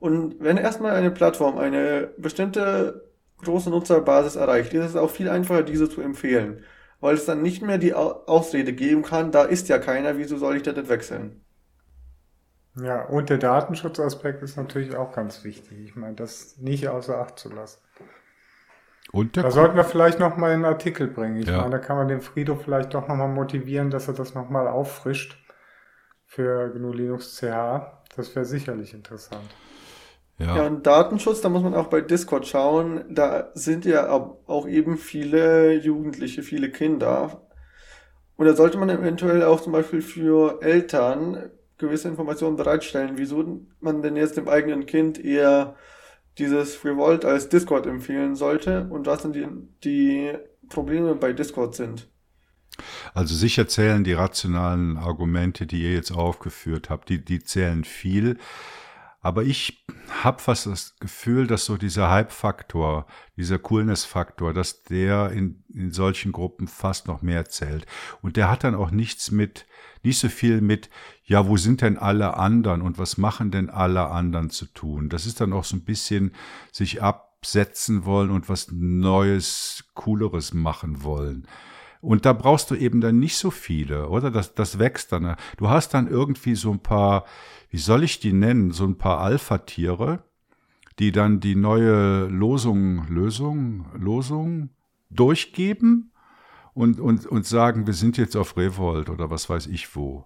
Und 0.00 0.34
wenn 0.40 0.56
erstmal 0.56 0.92
eine 0.92 1.12
Plattform 1.12 1.58
eine 1.58 2.10
bestimmte 2.18 3.08
große 3.44 3.70
Nutzerbasis 3.70 4.34
erreicht, 4.34 4.74
ist 4.74 4.84
es 4.84 4.96
auch 4.96 5.10
viel 5.10 5.28
einfacher, 5.28 5.62
diese 5.62 5.88
zu 5.88 6.00
empfehlen 6.00 6.64
weil 7.04 7.16
es 7.16 7.26
dann 7.26 7.42
nicht 7.42 7.60
mehr 7.60 7.76
die 7.76 7.92
Ausrede 7.92 8.72
geben 8.72 9.02
kann, 9.02 9.30
da 9.30 9.42
ist 9.42 9.68
ja 9.68 9.78
keiner, 9.78 10.16
wieso 10.16 10.38
soll 10.38 10.56
ich 10.56 10.62
da 10.62 10.72
nicht 10.72 10.88
wechseln? 10.88 11.44
Ja, 12.76 13.04
und 13.04 13.28
der 13.28 13.36
Datenschutzaspekt 13.36 14.42
ist 14.42 14.56
natürlich 14.56 14.96
auch 14.96 15.12
ganz 15.12 15.44
wichtig. 15.44 15.78
Ich 15.84 15.96
meine, 15.96 16.14
das 16.14 16.56
nicht 16.56 16.88
außer 16.88 17.18
Acht 17.18 17.38
zu 17.38 17.50
lassen. 17.50 17.78
Und 19.12 19.36
da 19.36 19.50
sollten 19.50 19.76
wir 19.76 19.84
vielleicht 19.84 20.18
noch 20.18 20.38
mal 20.38 20.52
einen 20.52 20.64
Artikel 20.64 21.06
bringen. 21.06 21.36
Ich 21.36 21.46
ja. 21.46 21.58
meine, 21.58 21.72
da 21.72 21.78
kann 21.78 21.98
man 21.98 22.08
den 22.08 22.22
Frido 22.22 22.56
vielleicht 22.56 22.94
doch 22.94 23.06
noch 23.06 23.16
mal 23.16 23.28
motivieren, 23.28 23.90
dass 23.90 24.08
er 24.08 24.14
das 24.14 24.32
noch 24.32 24.48
mal 24.48 24.66
auffrischt 24.66 25.36
für 26.24 26.70
GNU 26.70 26.94
Linux 26.94 27.36
CH. 27.36 28.02
Das 28.16 28.34
wäre 28.34 28.46
sicherlich 28.46 28.94
interessant. 28.94 29.44
Ja. 30.38 30.56
ja, 30.56 30.66
und 30.66 30.84
Datenschutz, 30.86 31.40
da 31.40 31.48
muss 31.48 31.62
man 31.62 31.74
auch 31.74 31.86
bei 31.86 32.00
Discord 32.00 32.46
schauen, 32.46 33.04
da 33.08 33.50
sind 33.54 33.84
ja 33.84 34.10
auch 34.10 34.66
eben 34.66 34.98
viele 34.98 35.74
Jugendliche, 35.74 36.42
viele 36.42 36.70
Kinder. 36.70 37.46
Und 38.36 38.46
da 38.46 38.56
sollte 38.56 38.78
man 38.78 38.90
eventuell 38.90 39.44
auch 39.44 39.60
zum 39.60 39.72
Beispiel 39.72 40.02
für 40.02 40.60
Eltern 40.60 41.50
gewisse 41.78 42.08
Informationen 42.08 42.56
bereitstellen, 42.56 43.12
wieso 43.16 43.62
man 43.80 44.02
denn 44.02 44.16
jetzt 44.16 44.36
dem 44.36 44.48
eigenen 44.48 44.86
Kind 44.86 45.24
eher 45.24 45.76
dieses 46.38 46.84
Revolt 46.84 47.24
als 47.24 47.48
Discord 47.48 47.86
empfehlen 47.86 48.34
sollte 48.34 48.88
und 48.90 49.06
was 49.06 49.22
denn 49.22 49.32
die, 49.32 49.46
die 49.84 50.32
Probleme 50.68 51.14
bei 51.14 51.32
Discord 51.32 51.76
sind. 51.76 52.08
Also 53.12 53.34
sicher 53.34 53.68
zählen 53.68 54.02
die 54.02 54.14
rationalen 54.14 54.96
Argumente, 54.96 55.66
die 55.66 55.82
ihr 55.82 55.92
jetzt 55.92 56.10
aufgeführt 56.10 56.90
habt, 56.90 57.08
die, 57.08 57.24
die 57.24 57.42
zählen 57.42 57.84
viel. 57.84 58.38
Aber 59.24 59.42
ich 59.42 59.86
habe 60.22 60.38
fast 60.38 60.66
das 60.66 60.96
Gefühl, 61.00 61.46
dass 61.46 61.64
so 61.64 61.78
dieser 61.78 62.10
Hype-Faktor, 62.10 63.06
dieser 63.38 63.58
Coolness-Faktor, 63.58 64.52
dass 64.52 64.82
der 64.82 65.30
in, 65.30 65.64
in 65.72 65.92
solchen 65.92 66.30
Gruppen 66.30 66.68
fast 66.68 67.08
noch 67.08 67.22
mehr 67.22 67.46
zählt. 67.46 67.86
Und 68.20 68.36
der 68.36 68.50
hat 68.50 68.64
dann 68.64 68.74
auch 68.74 68.90
nichts 68.90 69.30
mit, 69.30 69.64
nicht 70.02 70.18
so 70.18 70.28
viel 70.28 70.60
mit, 70.60 70.90
ja, 71.24 71.48
wo 71.48 71.56
sind 71.56 71.80
denn 71.80 71.96
alle 71.96 72.36
anderen 72.36 72.82
und 72.82 72.98
was 72.98 73.16
machen 73.16 73.50
denn 73.50 73.70
alle 73.70 74.10
anderen 74.10 74.50
zu 74.50 74.66
tun? 74.66 75.08
Das 75.08 75.24
ist 75.24 75.40
dann 75.40 75.54
auch 75.54 75.64
so 75.64 75.76
ein 75.76 75.84
bisschen 75.84 76.34
sich 76.70 77.02
absetzen 77.02 78.04
wollen 78.04 78.30
und 78.30 78.50
was 78.50 78.72
Neues, 78.72 79.86
Cooleres 79.94 80.52
machen 80.52 81.02
wollen. 81.02 81.48
Und 82.02 82.26
da 82.26 82.34
brauchst 82.34 82.70
du 82.70 82.74
eben 82.74 83.00
dann 83.00 83.18
nicht 83.18 83.38
so 83.38 83.50
viele, 83.50 84.10
oder? 84.10 84.30
Das, 84.30 84.54
das 84.54 84.78
wächst 84.78 85.12
dann. 85.12 85.36
Du 85.56 85.70
hast 85.70 85.94
dann 85.94 86.06
irgendwie 86.06 86.54
so 86.54 86.70
ein 86.70 86.80
paar, 86.80 87.24
wie 87.74 87.78
soll 87.78 88.04
ich 88.04 88.20
die 88.20 88.32
nennen, 88.32 88.70
so 88.70 88.84
ein 88.84 88.98
paar 88.98 89.18
Alpha-Tiere, 89.18 90.22
die 91.00 91.10
dann 91.10 91.40
die 91.40 91.56
neue 91.56 92.26
Losung, 92.26 93.04
Lösung, 93.08 93.86
Losung 93.98 94.70
durchgeben 95.10 96.12
und, 96.72 97.00
und, 97.00 97.26
und 97.26 97.44
sagen, 97.44 97.88
wir 97.88 97.94
sind 97.94 98.16
jetzt 98.16 98.36
auf 98.36 98.56
Revolt 98.56 99.10
oder 99.10 99.28
was 99.28 99.50
weiß 99.50 99.66
ich 99.66 99.96
wo. 99.96 100.24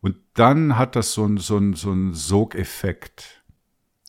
Und 0.00 0.16
dann 0.34 0.76
hat 0.76 0.96
das 0.96 1.12
so 1.12 1.24
ein, 1.26 1.38
so 1.38 1.58
ein, 1.58 1.74
so 1.74 1.92
ein 1.92 2.12
Sogeffekt. 2.12 3.44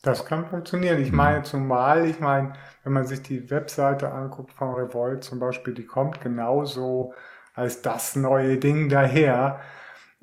Das 0.02 0.26
kann 0.26 0.48
funktionieren. 0.48 1.04
Ich 1.04 1.12
meine, 1.12 1.44
zumal, 1.44 2.08
ich 2.08 2.20
meine, 2.20 2.54
wenn 2.84 2.94
man 2.94 3.06
sich 3.06 3.22
die 3.22 3.52
Webseite 3.52 4.12
anguckt 4.12 4.54
von 4.54 4.74
Revolt 4.74 5.24
zum 5.24 5.38
Beispiel, 5.38 5.76
die 5.76 5.86
kommt 5.86 6.20
genauso 6.20 7.14
als 7.54 7.84
das 7.84 8.16
neue 8.16 8.58
Ding 8.58 8.90
daher. 8.90 9.60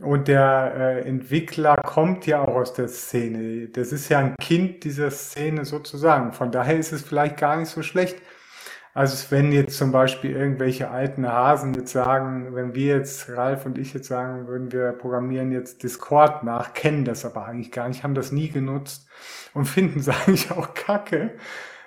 Und 0.01 0.29
der 0.29 0.75
äh, 0.77 1.09
Entwickler 1.09 1.77
kommt 1.77 2.27
ja 2.27 2.41
auch 2.43 2.55
aus 2.55 2.73
der 2.73 2.89
Szene. 2.89 3.69
Das 3.69 3.91
ist 3.93 4.09
ja 4.09 4.21
ein 4.21 4.37
Kind 4.41 4.85
dieser 4.85 5.11
Szene 5.11 5.65
sozusagen. 5.65 6.33
Von 6.33 6.53
daher 6.53 6.79
ist 6.79 6.93
es 6.93 7.03
vielleicht 7.03 7.37
gar 7.37 7.57
nicht 7.57 7.69
so 7.69 7.83
schlecht. 7.83 8.17
Also 8.95 9.31
wenn 9.31 9.53
jetzt 9.53 9.77
zum 9.77 9.93
Beispiel 9.93 10.33
irgendwelche 10.35 10.91
alten 10.91 11.27
Hasen 11.27 11.75
jetzt 11.75 11.93
sagen, 11.93 12.55
wenn 12.55 12.75
wir 12.75 12.97
jetzt, 12.97 13.29
Ralf 13.29 13.67
und 13.67 13.79
ich 13.79 13.93
jetzt 13.95 14.09
sagen 14.09 14.47
würden, 14.49 14.73
wir 14.73 14.93
programmieren 14.93 15.53
jetzt 15.53 15.83
Discord 15.83 16.43
nach, 16.43 16.75
kennen 16.75 17.05
das 17.05 17.25
aber 17.25 17.47
eigentlich 17.47 17.71
gar 17.71 17.89
nicht, 17.89 18.03
haben 18.03 18.15
das 18.15 18.33
nie 18.33 18.49
genutzt 18.49 19.09
und 19.55 19.65
finden 19.69 20.01
es 20.01 20.09
eigentlich 20.09 20.51
auch 20.51 20.75
kacke, 20.75 21.31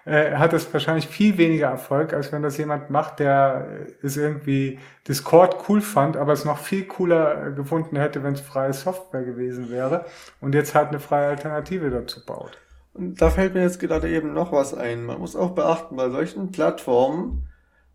äh, 0.05 0.35
hat 0.35 0.53
das 0.53 0.71
wahrscheinlich 0.73 1.07
viel 1.07 1.37
weniger 1.37 1.67
Erfolg, 1.67 2.13
als 2.13 2.31
wenn 2.31 2.41
das 2.41 2.57
jemand 2.57 2.89
macht, 2.89 3.19
der 3.19 3.67
äh, 4.01 4.05
es 4.05 4.17
irgendwie 4.17 4.79
Discord 5.07 5.69
cool 5.69 5.81
fand, 5.81 6.17
aber 6.17 6.33
es 6.33 6.45
noch 6.45 6.57
viel 6.57 6.85
cooler 6.85 7.47
äh, 7.47 7.51
gefunden 7.51 7.95
hätte, 7.97 8.23
wenn 8.23 8.33
es 8.33 8.41
freie 8.41 8.73
Software 8.73 9.23
gewesen 9.23 9.69
wäre 9.69 10.05
und 10.39 10.55
jetzt 10.55 10.75
halt 10.75 10.89
eine 10.89 10.99
freie 10.99 11.27
Alternative 11.27 11.89
dazu 11.89 12.25
baut. 12.25 12.57
Und 12.93 13.21
da 13.21 13.29
fällt 13.29 13.53
mir 13.53 13.61
jetzt 13.61 13.79
gerade 13.79 14.09
eben 14.09 14.33
noch 14.33 14.51
was 14.51 14.73
ein. 14.73 15.05
Man 15.05 15.19
muss 15.19 15.35
auch 15.35 15.51
beachten, 15.51 15.95
bei 15.95 16.09
solchen 16.09 16.51
Plattformen, 16.51 17.47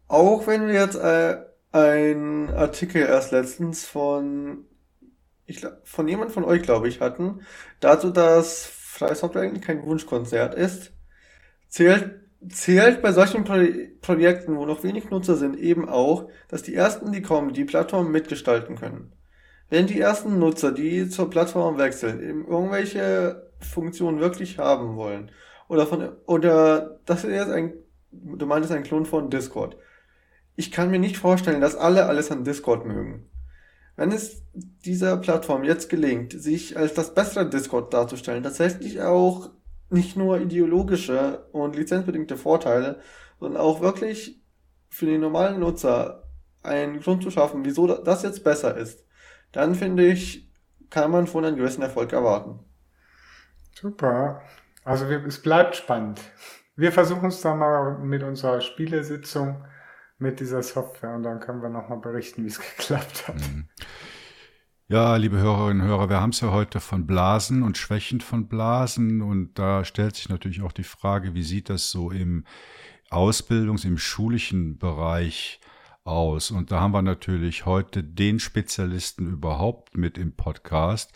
auch 0.09 0.47
wenn 0.47 0.67
wir 0.67 0.75
jetzt 0.75 0.97
äh, 0.97 1.37
ein 1.73 2.51
Artikel 2.55 3.03
erst 3.03 3.33
letztens 3.33 3.85
von 3.85 4.65
ich, 5.47 5.65
von 5.85 6.09
jemand 6.09 6.33
von 6.33 6.45
euch, 6.45 6.63
glaube 6.63 6.89
ich, 6.89 7.01
hatten, 7.01 7.41
dazu, 7.81 8.11
dass 8.11 8.67
freie 8.67 9.15
Software 9.15 9.43
eigentlich 9.43 9.65
kein 9.65 9.85
Wunschkonzert 9.85 10.55
ist, 10.55 10.93
zählt, 11.69 12.21
zählt 12.49 13.03
bei 13.03 13.13
solchen 13.13 13.45
Pro 13.45 13.59
Projekten, 14.01 14.57
wo 14.57 14.67
noch 14.67 14.85
wenig 14.85 15.11
Nutzer 15.11 15.37
sind, 15.37 15.59
eben 15.59 15.89
auch, 15.89 16.29
dass 16.49 16.63
die 16.63 16.75
ersten, 16.75 17.11
die 17.11 17.23
kommen, 17.23 17.53
die 17.53 17.65
Plattform 17.65 18.13
mitgestalten 18.13 18.77
können. 18.77 19.13
Wenn 19.69 19.89
die 19.89 20.01
ersten 20.01 20.39
Nutzer, 20.39 20.71
die 20.71 21.09
zur 21.09 21.29
Plattform 21.29 21.77
wechseln, 21.77 22.23
eben 22.23 22.47
irgendwelche 22.47 23.51
Funktionen 23.59 24.21
wirklich 24.21 24.59
haben 24.59 24.97
wollen, 24.97 25.31
oder 25.69 25.87
von, 25.87 26.11
oder 26.27 27.01
das 27.05 27.25
ist 27.25 27.31
jetzt 27.31 27.51
ein, 27.51 27.75
du 28.13 28.47
meintest 28.47 28.73
ein 28.73 28.85
Klon 28.85 29.07
von 29.07 29.31
Discord. 29.31 29.77
Ich 30.55 30.71
kann 30.71 30.91
mir 30.91 31.01
nicht 31.01 31.17
vorstellen, 31.17 31.61
dass 31.61 31.75
alle 31.75 32.07
alles 32.07 32.31
an 32.31 32.45
Discord 32.45 32.87
mögen. 32.87 33.29
Wenn 33.97 34.13
es 34.13 34.43
dieser 34.85 35.17
Plattform 35.17 35.65
jetzt 35.65 35.89
gelingt, 35.89 36.33
sich 36.33 36.77
als 36.77 36.95
das 36.95 37.15
bessere 37.15 37.49
Discord 37.49 37.93
darzustellen, 37.93 38.43
tatsächlich 38.43 39.01
auch 39.01 39.51
nicht 39.91 40.17
nur 40.17 40.41
ideologische 40.41 41.47
und 41.53 41.77
lizenzbedingte 41.77 42.37
Vorteile, 42.37 43.01
sondern 43.39 43.61
auch 43.61 43.81
wirklich 43.81 44.43
für 44.89 45.07
den 45.07 45.21
normalen 45.21 45.61
Nutzer 45.61 46.29
einen 46.63 47.01
Grund 47.01 47.23
zu 47.23 47.31
schaffen, 47.31 47.65
wieso 47.65 47.87
das 47.87 48.23
jetzt 48.23 48.43
besser 48.43 48.77
ist, 48.77 49.05
dann 49.53 49.75
finde 49.75 50.07
ich, 50.07 50.51
kann 50.91 51.11
man 51.11 51.27
von 51.27 51.45
einem 51.45 51.57
gewissen 51.57 51.83
Erfolg 51.83 52.13
erwarten. 52.13 52.61
Super. 53.75 54.43
Also 54.85 55.09
wir, 55.09 55.25
es 55.27 55.43
bleibt 55.43 55.77
spannend. 55.77 56.21
Wir 56.77 56.93
versuchen 56.93 57.29
es 57.29 57.41
dann 57.41 57.59
mal 57.59 57.99
mit 57.99 58.23
unserer 58.23 58.61
Spielesitzung 58.61 59.65
mit 60.19 60.41
dieser 60.41 60.63
Software 60.63 61.15
und 61.15 61.23
dann 61.23 61.41
können 61.41 61.63
wir 61.63 61.69
nochmal 61.69 61.99
berichten, 61.99 62.45
wie 62.45 62.49
es 62.49 62.61
geklappt 62.77 63.29
hat. 63.29 63.37
Mhm. 63.37 63.69
Ja, 64.89 65.17
liebe 65.17 65.39
Hörerinnen 65.39 65.83
und 65.83 65.89
Hörer, 65.89 66.09
wir 66.11 66.21
haben 66.21 66.31
es 66.31 66.41
ja 66.41 66.53
heute 66.53 66.79
von 66.79 67.09
Blasen 67.09 67.65
und 67.65 67.77
Schwächen 67.77 68.21
von 68.21 68.47
Blasen 68.47 69.21
und 69.21 69.59
da 69.59 69.85
stellt 69.85 70.15
sich 70.15 70.29
natürlich 70.29 70.63
auch 70.63 70.71
die 70.71 70.85
Frage, 70.85 71.35
wie 71.35 71.43
sieht 71.43 71.71
das 71.71 71.91
so 71.91 72.13
im 72.13 72.45
Ausbildungs-, 73.11 73.85
im 73.85 73.99
schulischen 73.99 74.79
Bereich 74.79 75.59
aus? 76.05 76.53
Und 76.53 76.71
da 76.71 76.79
haben 76.79 76.93
wir 76.93 77.03
natürlich 77.03 77.67
heute 77.67 78.05
den 78.05 78.39
Spezialisten 78.39 79.29
überhaupt 79.29 79.97
mit 79.97 80.19
im 80.19 80.37
Podcast, 80.37 81.11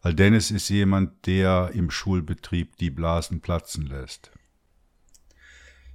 weil 0.00 0.14
Dennis 0.14 0.50
ist 0.50 0.70
jemand, 0.70 1.26
der 1.26 1.72
im 1.74 1.90
Schulbetrieb 1.90 2.78
die 2.78 2.90
Blasen 2.90 3.42
platzen 3.42 3.84
lässt. 3.84 4.30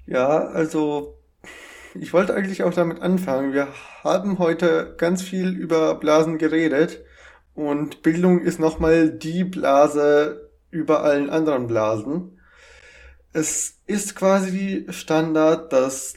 Ja, 0.06 0.46
also 0.46 1.18
ich 1.96 2.14
wollte 2.14 2.36
eigentlich 2.36 2.62
auch 2.62 2.74
damit 2.76 3.02
anfangen. 3.02 3.52
Wir 3.52 3.70
haben 4.04 4.38
heute 4.38 4.94
ganz 5.00 5.24
viel 5.24 5.56
über 5.58 5.96
Blasen 5.96 6.38
geredet 6.38 7.04
und 7.56 8.04
Bildung 8.04 8.42
ist 8.42 8.60
nochmal 8.60 9.10
die 9.10 9.46
Blase 9.46 10.52
über 10.70 11.04
allen 11.04 11.30
anderen 11.30 11.68
Blasen. 11.68 12.40
Es 13.32 13.82
ist 13.88 14.16
quasi 14.16 14.86
Standard, 14.90 15.72
dass 15.72 16.16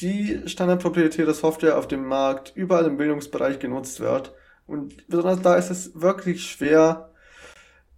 die 0.00 0.42
standardproprietäre 0.46 1.32
Software 1.32 1.78
auf 1.78 1.86
dem 1.86 2.04
Markt 2.04 2.52
überall 2.56 2.86
im 2.86 2.96
Bildungsbereich 2.96 3.60
genutzt 3.60 4.00
wird. 4.00 4.34
Und 4.66 5.06
besonders 5.06 5.42
da 5.42 5.56
ist 5.56 5.70
es 5.70 6.00
wirklich 6.00 6.44
schwer, 6.44 7.12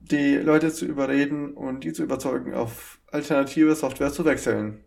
die 0.00 0.36
Leute 0.36 0.70
zu 0.72 0.84
überreden 0.84 1.54
und 1.54 1.82
die 1.84 1.94
zu 1.94 2.02
überzeugen, 2.02 2.54
auf 2.54 3.00
alternative 3.10 3.74
Software 3.74 4.12
zu 4.12 4.24
wechseln. 4.26 4.84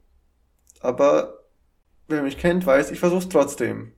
Aber 0.79 1.39
wer 2.07 2.21
mich 2.21 2.37
kennt, 2.37 2.65
weiß, 2.65 2.91
ich 2.91 2.99
versuche 2.99 3.19
es 3.19 3.29
trotzdem. 3.29 3.93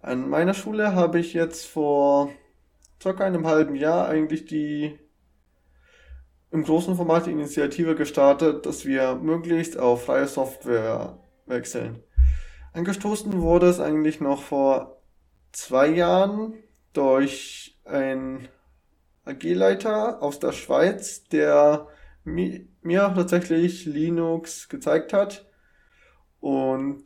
An 0.00 0.28
meiner 0.28 0.54
Schule 0.54 0.94
habe 0.94 1.18
ich 1.18 1.32
jetzt 1.32 1.66
vor 1.66 2.30
circa 3.02 3.24
einem 3.24 3.46
halben 3.46 3.74
Jahr 3.74 4.08
eigentlich 4.08 4.46
die 4.46 4.98
im 6.50 6.64
großen 6.64 6.94
Format 6.96 7.26
die 7.26 7.32
Initiative 7.32 7.94
gestartet, 7.94 8.66
dass 8.66 8.86
wir 8.86 9.16
möglichst 9.16 9.78
auf 9.78 10.06
freie 10.06 10.26
Software 10.26 11.18
wechseln. 11.46 12.02
Angestoßen 12.72 13.40
wurde 13.40 13.68
es 13.68 13.80
eigentlich 13.80 14.20
noch 14.20 14.42
vor 14.42 15.02
zwei 15.52 15.88
Jahren 15.88 16.54
durch 16.92 17.78
einen 17.84 18.48
AG-Leiter 19.24 20.22
aus 20.22 20.38
der 20.38 20.52
Schweiz, 20.52 21.24
der 21.28 21.88
mir 22.24 23.14
tatsächlich 23.14 23.86
Linux 23.86 24.68
gezeigt 24.68 25.12
hat 25.12 25.46
und 26.40 27.04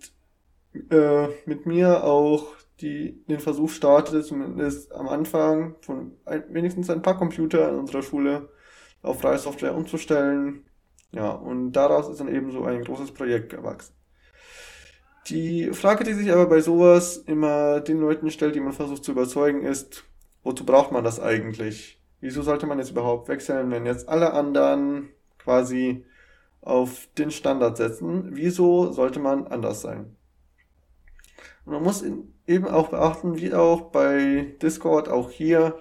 äh, 0.91 1.29
mit 1.47 1.67
mir 1.67 2.05
auch 2.05 2.55
die 2.81 3.25
den 3.27 3.41
Versuch 3.41 3.71
startete, 3.71 4.23
zumindest 4.23 4.93
am 4.93 5.09
Anfang, 5.09 5.77
von 5.81 6.13
ein, 6.25 6.45
wenigstens 6.51 6.91
ein 6.91 7.03
paar 7.03 7.19
Computer 7.19 7.69
in 7.69 7.77
unserer 7.77 8.03
Schule 8.03 8.49
auf 9.03 9.21
freie 9.21 9.39
Software 9.39 9.75
umzustellen. 9.75 10.65
Ja, 11.13 11.31
und 11.31 11.73
daraus 11.73 12.09
ist 12.09 12.21
dann 12.21 12.35
eben 12.35 12.51
so 12.53 12.65
ein 12.65 12.85
großes 12.85 13.13
Projekt 13.13 13.51
gewachsen. 13.51 13.95
Die 15.29 15.71
Frage, 15.73 16.05
die 16.05 16.15
sich 16.15 16.33
aber 16.33 16.47
bei 16.47 16.61
sowas 16.61 17.17
immer 17.19 17.81
den 17.81 18.01
Leuten 18.01 18.31
stellt, 18.31 18.55
die 18.55 18.61
man 18.61 18.73
versucht 18.73 19.05
zu 19.05 19.13
überzeugen, 19.13 19.63
ist, 19.63 20.05
wozu 20.43 20.65
braucht 20.65 20.93
man 20.93 21.05
das 21.05 21.21
eigentlich? 21.21 22.01
Wieso 22.21 22.43
sollte 22.43 22.67
man 22.67 22.79
jetzt 22.79 22.91
überhaupt 22.91 23.29
wechseln, 23.29 23.71
wenn 23.71 23.87
jetzt 23.87 24.09
alle 24.09 24.33
anderen 24.33 25.11
quasi 25.39 26.05
auf 26.61 27.09
den 27.19 27.31
Standard 27.31 27.77
setzen? 27.77 28.31
Wieso 28.33 28.93
sollte 28.93 29.21
man 29.21 29.47
anders 29.47 29.83
sein? 29.83 30.17
Und 31.71 31.77
man 31.77 31.85
muss 31.85 32.05
eben 32.49 32.67
auch 32.67 32.89
beachten, 32.89 33.37
wie 33.37 33.55
auch 33.55 33.93
bei 33.93 34.57
Discord, 34.61 35.09
auch 35.09 35.31
hier, 35.31 35.81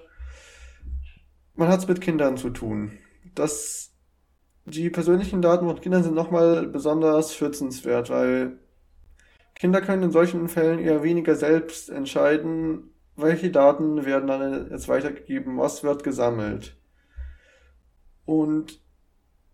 man 1.56 1.68
hat 1.68 1.80
es 1.80 1.88
mit 1.88 2.00
Kindern 2.00 2.38
zu 2.38 2.52
tun. 2.52 2.92
Das, 3.34 3.92
die 4.66 4.92
persönlichen 4.92 5.42
Daten 5.42 5.66
von 5.66 5.82
Kindern 5.82 6.04
sind 6.04 6.14
nochmal 6.14 6.68
besonders 6.68 7.34
schützenswert, 7.34 8.12
weil 8.12 8.60
Kinder 9.56 9.82
können 9.82 10.04
in 10.04 10.12
solchen 10.12 10.48
Fällen 10.48 10.78
eher 10.78 11.02
weniger 11.02 11.34
selbst 11.34 11.90
entscheiden, 11.90 12.94
welche 13.16 13.50
Daten 13.50 14.06
werden 14.06 14.28
dann 14.28 14.70
jetzt 14.70 14.90
weitergegeben, 14.90 15.58
was 15.58 15.84
wird 15.84 16.04
gesammelt. 16.04 16.78
Und 18.26 18.80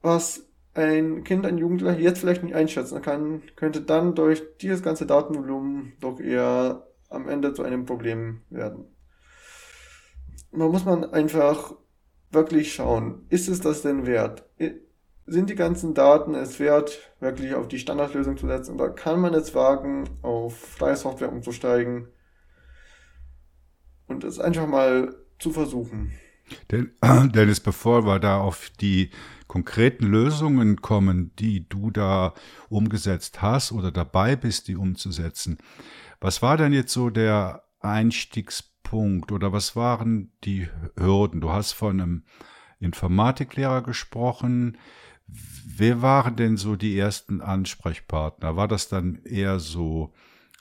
was 0.01 0.44
ein 0.75 1.23
Kind, 1.23 1.45
ein 1.45 1.57
Jugendlicher 1.57 1.97
jetzt 1.97 2.19
vielleicht 2.19 2.43
nicht 2.43 2.55
einschätzen 2.55 3.01
kann, 3.01 3.41
könnte 3.55 3.81
dann 3.81 4.13
durch 4.13 4.43
dieses 4.61 4.83
ganze 4.83 5.05
Datenvolumen 5.05 5.93
doch 6.01 6.19
eher 6.19 6.85
am 7.09 7.29
Ende 7.29 7.53
zu 7.53 7.63
einem 7.63 7.85
Problem 7.85 8.41
werden. 8.49 8.85
Man 10.51 10.69
muss 10.69 10.85
man 10.85 11.05
einfach 11.05 11.73
wirklich 12.31 12.73
schauen, 12.73 13.25
ist 13.29 13.47
es 13.47 13.61
das 13.61 13.81
denn 13.81 14.05
wert? 14.05 14.43
Sind 15.25 15.49
die 15.49 15.55
ganzen 15.55 15.93
Daten 15.93 16.35
es 16.35 16.59
wert, 16.59 17.13
wirklich 17.19 17.55
auf 17.55 17.67
die 17.67 17.79
Standardlösung 17.79 18.37
zu 18.37 18.47
setzen? 18.47 18.75
Oder 18.75 18.89
kann 18.89 19.19
man 19.21 19.33
es 19.33 19.55
wagen, 19.55 20.09
auf 20.21 20.57
freie 20.57 20.95
Software 20.97 21.31
umzusteigen 21.31 22.09
und 24.07 24.23
es 24.23 24.39
einfach 24.39 24.67
mal 24.67 25.15
zu 25.39 25.51
versuchen? 25.51 26.11
Dennis, 26.71 27.59
bevor 27.59 28.05
wir 28.05 28.19
da 28.19 28.39
auf 28.39 28.69
die 28.69 29.09
konkreten 29.47 30.05
Lösungen 30.05 30.81
kommen, 30.81 31.31
die 31.37 31.67
du 31.67 31.91
da 31.91 32.33
umgesetzt 32.69 33.41
hast 33.41 33.71
oder 33.71 33.91
dabei 33.91 34.35
bist, 34.35 34.67
die 34.67 34.75
umzusetzen, 34.75 35.57
was 36.19 36.41
war 36.41 36.57
denn 36.57 36.73
jetzt 36.73 36.93
so 36.93 37.09
der 37.09 37.63
Einstiegspunkt 37.79 39.31
oder 39.31 39.51
was 39.53 39.75
waren 39.75 40.31
die 40.43 40.67
Hürden? 40.97 41.41
Du 41.41 41.51
hast 41.51 41.73
von 41.73 42.01
einem 42.01 42.23
Informatiklehrer 42.79 43.81
gesprochen. 43.81 44.77
Wer 45.27 46.01
waren 46.01 46.35
denn 46.35 46.57
so 46.57 46.75
die 46.75 46.97
ersten 46.97 47.41
Ansprechpartner? 47.41 48.55
War 48.55 48.67
das 48.67 48.87
dann 48.87 49.19
eher 49.23 49.59
so 49.59 50.13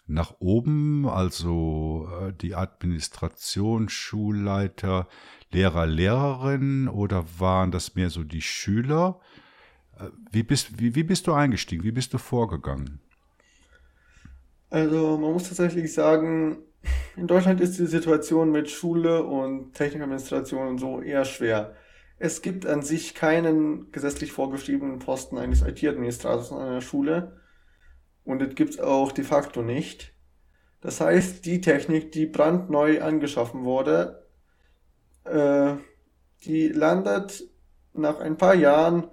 nach 0.06 0.34
oben, 0.38 1.08
also 1.08 2.08
äh, 2.20 2.32
die 2.32 2.54
Administration, 2.54 3.88
Schulleiter, 3.88 5.08
Lehrer, 5.54 5.86
Lehrerinnen 5.86 6.88
oder 6.88 7.24
waren 7.38 7.70
das 7.70 7.94
mehr 7.94 8.10
so 8.10 8.24
die 8.24 8.42
Schüler? 8.42 9.20
Äh, 9.98 10.08
wie 10.32 10.42
bist, 10.42 10.80
wie, 10.80 10.94
wie 10.94 11.04
bist 11.04 11.26
du 11.26 11.32
eingestiegen? 11.32 11.84
Wie 11.84 11.92
bist 11.92 12.12
du 12.12 12.18
vorgegangen? 12.18 13.00
Also 14.68 15.16
man 15.16 15.32
muss 15.32 15.48
tatsächlich 15.48 15.92
sagen, 15.92 16.58
in 17.16 17.28
Deutschland 17.28 17.60
ist 17.60 17.78
die 17.78 17.86
Situation 17.86 18.50
mit 18.50 18.68
Schule 18.68 19.22
und 19.22 19.72
Technikadministration 19.74 20.66
und 20.66 20.78
so 20.78 21.00
eher 21.00 21.24
schwer. 21.24 21.76
Es 22.18 22.42
gibt 22.42 22.66
an 22.66 22.82
sich 22.82 23.14
keinen 23.14 23.92
gesetzlich 23.92 24.32
vorgeschriebenen 24.32 24.98
Posten 24.98 25.38
eines 25.38 25.62
IT-Administrators 25.62 26.50
an 26.50 26.62
einer 26.62 26.80
Schule. 26.80 27.40
Und 28.24 28.42
es 28.42 28.54
gibt 28.56 28.70
es 28.70 28.80
auch 28.80 29.12
de 29.12 29.24
facto 29.24 29.62
nicht. 29.62 30.12
Das 30.80 31.00
heißt, 31.00 31.46
die 31.46 31.60
Technik, 31.60 32.10
die 32.10 32.26
brandneu 32.26 33.00
angeschaffen 33.00 33.64
wurde, 33.64 34.23
äh, 35.24 35.74
die 36.44 36.68
landet 36.68 37.44
nach 37.92 38.20
ein 38.20 38.36
paar 38.36 38.54
Jahren 38.54 39.08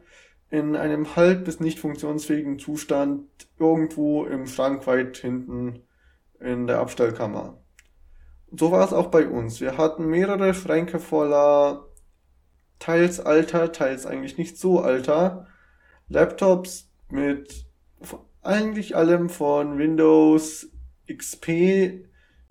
in 0.50 0.76
einem 0.76 1.16
halb 1.16 1.46
bis 1.46 1.60
nicht 1.60 1.80
funktionsfähigen 1.80 2.60
Zustand 2.60 3.28
irgendwo 3.58 4.26
im 4.26 4.48
Schrank 4.48 4.86
weit 4.86 5.18
hinten 5.18 5.84
in 6.40 6.68
der 6.68 6.80
Abstellkammer. 6.80 7.62
So 8.52 8.72
war 8.72 8.86
es 8.86 8.92
auch 8.92 9.08
bei 9.08 9.28
uns. 9.28 9.62
Wir 9.62 9.78
hatten 9.78 10.08
mehrere 10.08 10.54
Schränke 10.54 11.00
voller 11.00 11.88
teils 12.80 13.20
alter, 13.20 13.72
teils 13.72 14.06
eigentlich 14.06 14.38
nicht 14.38 14.58
so 14.58 14.80
alter 14.82 15.48
Laptops 16.10 16.92
mit 17.10 17.66
eigentlich 18.42 18.96
allem 18.96 19.30
von 19.30 19.78
Windows 19.78 20.70
XP 21.08 22.08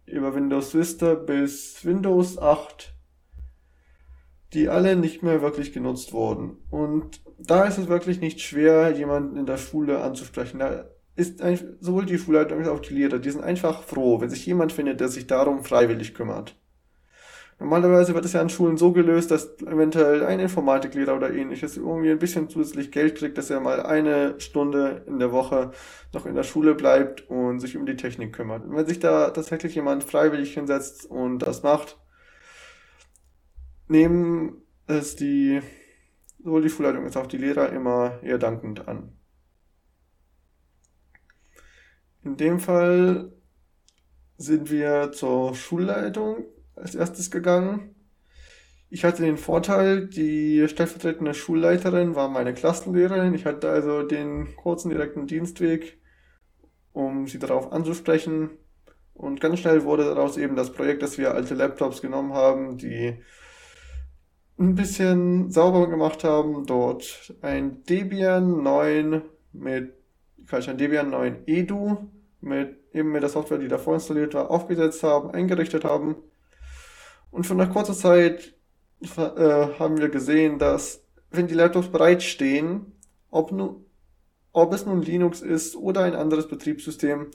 über 0.07 0.35
Windows 0.35 0.75
Vista 0.75 1.15
bis 1.15 1.85
Windows 1.85 2.39
8, 2.39 2.95
die 4.53 4.69
alle 4.69 4.97
nicht 4.97 5.23
mehr 5.23 5.43
wirklich 5.43 5.73
genutzt 5.73 6.13
wurden. 6.13 6.59
Und 6.71 7.21
da 7.39 7.65
ist 7.65 7.79
es 7.79 7.89
wirklich 7.89 8.21
nicht 8.21 8.41
schwer, 8.41 8.91
jemanden 8.91 9.37
in 9.37 9.47
der 9.47 9.59
Schule 9.59 10.01
anzusprechen. 10.01 10.59
Da 10.59 10.87
ist 11.17 11.41
sowohl 11.81 12.07
die 12.07 12.19
Schulleitung 12.19 12.59
als 12.59 12.69
auch 12.69 12.81
die 12.81 12.95
Lehrer, 12.95 13.19
die 13.19 13.31
sind 13.31 13.45
einfach 13.45 13.83
froh, 13.83 14.21
wenn 14.21 14.31
sich 14.31 14.47
jemand 14.47 14.73
findet, 14.73 15.01
der 15.01 15.09
sich 15.09 15.27
darum 15.27 15.65
freiwillig 15.65 16.15
kümmert. 16.15 16.57
Normalerweise 17.61 18.15
wird 18.15 18.25
es 18.25 18.33
ja 18.33 18.41
an 18.41 18.49
Schulen 18.49 18.79
so 18.79 18.91
gelöst, 18.91 19.31
dass 19.31 19.61
eventuell 19.61 20.25
ein 20.25 20.41
Informatiklehrer 20.41 21.15
oder 21.15 21.31
ähnliches 21.31 21.77
irgendwie 21.77 22.11
ein 22.11 22.19
bisschen 22.19 22.49
zusätzlich 22.49 22.91
Geld 22.91 23.17
kriegt, 23.17 23.37
dass 23.37 23.51
er 23.51 23.61
mal 23.61 23.83
eine 23.83 24.41
Stunde 24.41 25.03
in 25.07 25.19
der 25.19 25.31
Woche 25.31 25.73
noch 26.15 26.25
in 26.25 26.35
der 26.35 26.43
Schule 26.43 26.75
bleibt 26.75 27.29
und 27.29 27.61
sich 27.61 27.77
um 27.77 27.85
die 27.85 27.97
Technik 27.97 28.33
kümmert. 28.33 28.65
Und 28.65 28.75
wenn 28.75 28.87
sich 28.87 28.99
da 28.99 29.29
tatsächlich 29.29 29.75
jemand 29.75 30.05
freiwillig 30.05 30.55
hinsetzt 30.55 31.05
und 31.05 31.41
das 31.41 31.63
macht, 31.63 31.99
nehmen 33.91 34.63
es 34.87 35.17
die, 35.17 35.61
sowohl 36.43 36.63
die 36.63 36.71
Schulleitung 36.71 37.05
als 37.05 37.17
auch 37.17 37.27
die 37.27 37.39
Lehrer 37.39 37.71
immer 37.71 38.23
eher 38.23 38.39
dankend 38.39 38.89
an. 38.89 39.13
In 42.23 42.37
dem 42.37 42.61
Fall 42.61 43.33
sind 44.37 44.71
wir 44.71 45.13
zur 45.13 45.55
Schulleitung 45.55 46.45
als 46.75 46.95
erstes 46.95 47.31
gegangen. 47.31 47.95
Ich 48.91 49.05
hatte 49.05 49.23
den 49.23 49.37
Vorteil, 49.37 50.07
die 50.07 50.67
stellvertretende 50.69 51.35
Schulleiterin 51.35 52.15
war 52.15 52.29
meine 52.29 52.55
Klassenlehrerin. 52.55 53.35
Ich 53.35 53.45
hatte 53.45 53.71
also 53.71 54.03
den 54.03 54.57
kurzen 54.57 54.91
direkten 54.91 55.27
Dienstweg, 55.27 56.01
um 56.93 57.27
sie 57.27 57.39
darauf 57.39 57.73
anzusprechen. 57.73 58.51
Und 59.15 59.41
ganz 59.41 59.61
schnell 59.61 59.85
wurde 59.85 60.05
daraus 60.05 60.37
eben 60.37 60.57
das 60.57 60.73
Projekt, 60.73 61.03
dass 61.03 61.19
wir 61.19 61.35
alte 61.35 61.55
Laptops 61.55 62.03
genommen 62.03 62.33
haben, 62.33 62.79
die 62.79 63.23
ein 64.61 64.75
bisschen 64.75 65.51
sauber 65.51 65.89
gemacht 65.89 66.23
haben. 66.23 66.67
Dort 66.67 67.35
ein 67.41 67.83
Debian 67.85 68.63
9 68.63 69.23
mit, 69.53 69.95
kann 70.47 70.61
ich 70.61 70.71
ein 70.71 70.79
Debian 70.79 71.11
9 71.11 71.45
Edu 71.47 71.97
mit 72.41 72.77
eben 72.93 73.13
mit 73.13 73.23
der 73.23 73.31
Software, 73.31 73.59
die 73.59 73.69
davor 73.69 73.95
installiert 73.95 74.35
war, 74.35 74.51
aufgesetzt 74.51 75.03
haben, 75.03 75.31
eingerichtet 75.31 75.85
haben 75.85 76.17
und 77.31 77.47
schon 77.47 77.57
nach 77.57 77.73
kurzer 77.73 77.95
Zeit 77.95 78.55
äh, 79.01 79.79
haben 79.79 79.99
wir 79.99 80.09
gesehen, 80.09 80.59
dass 80.59 81.05
wenn 81.31 81.47
die 81.47 81.55
Laptops 81.55 81.89
bereitstehen, 81.89 82.93
ob, 83.31 83.53
nu, 83.53 83.85
ob 84.53 84.73
es 84.73 84.85
nun 84.85 85.03
Linux 85.03 85.41
ist 85.41 85.77
oder 85.77 86.03
ein 86.03 86.17
anderes 86.17 86.49
Betriebssystem, 86.49 87.31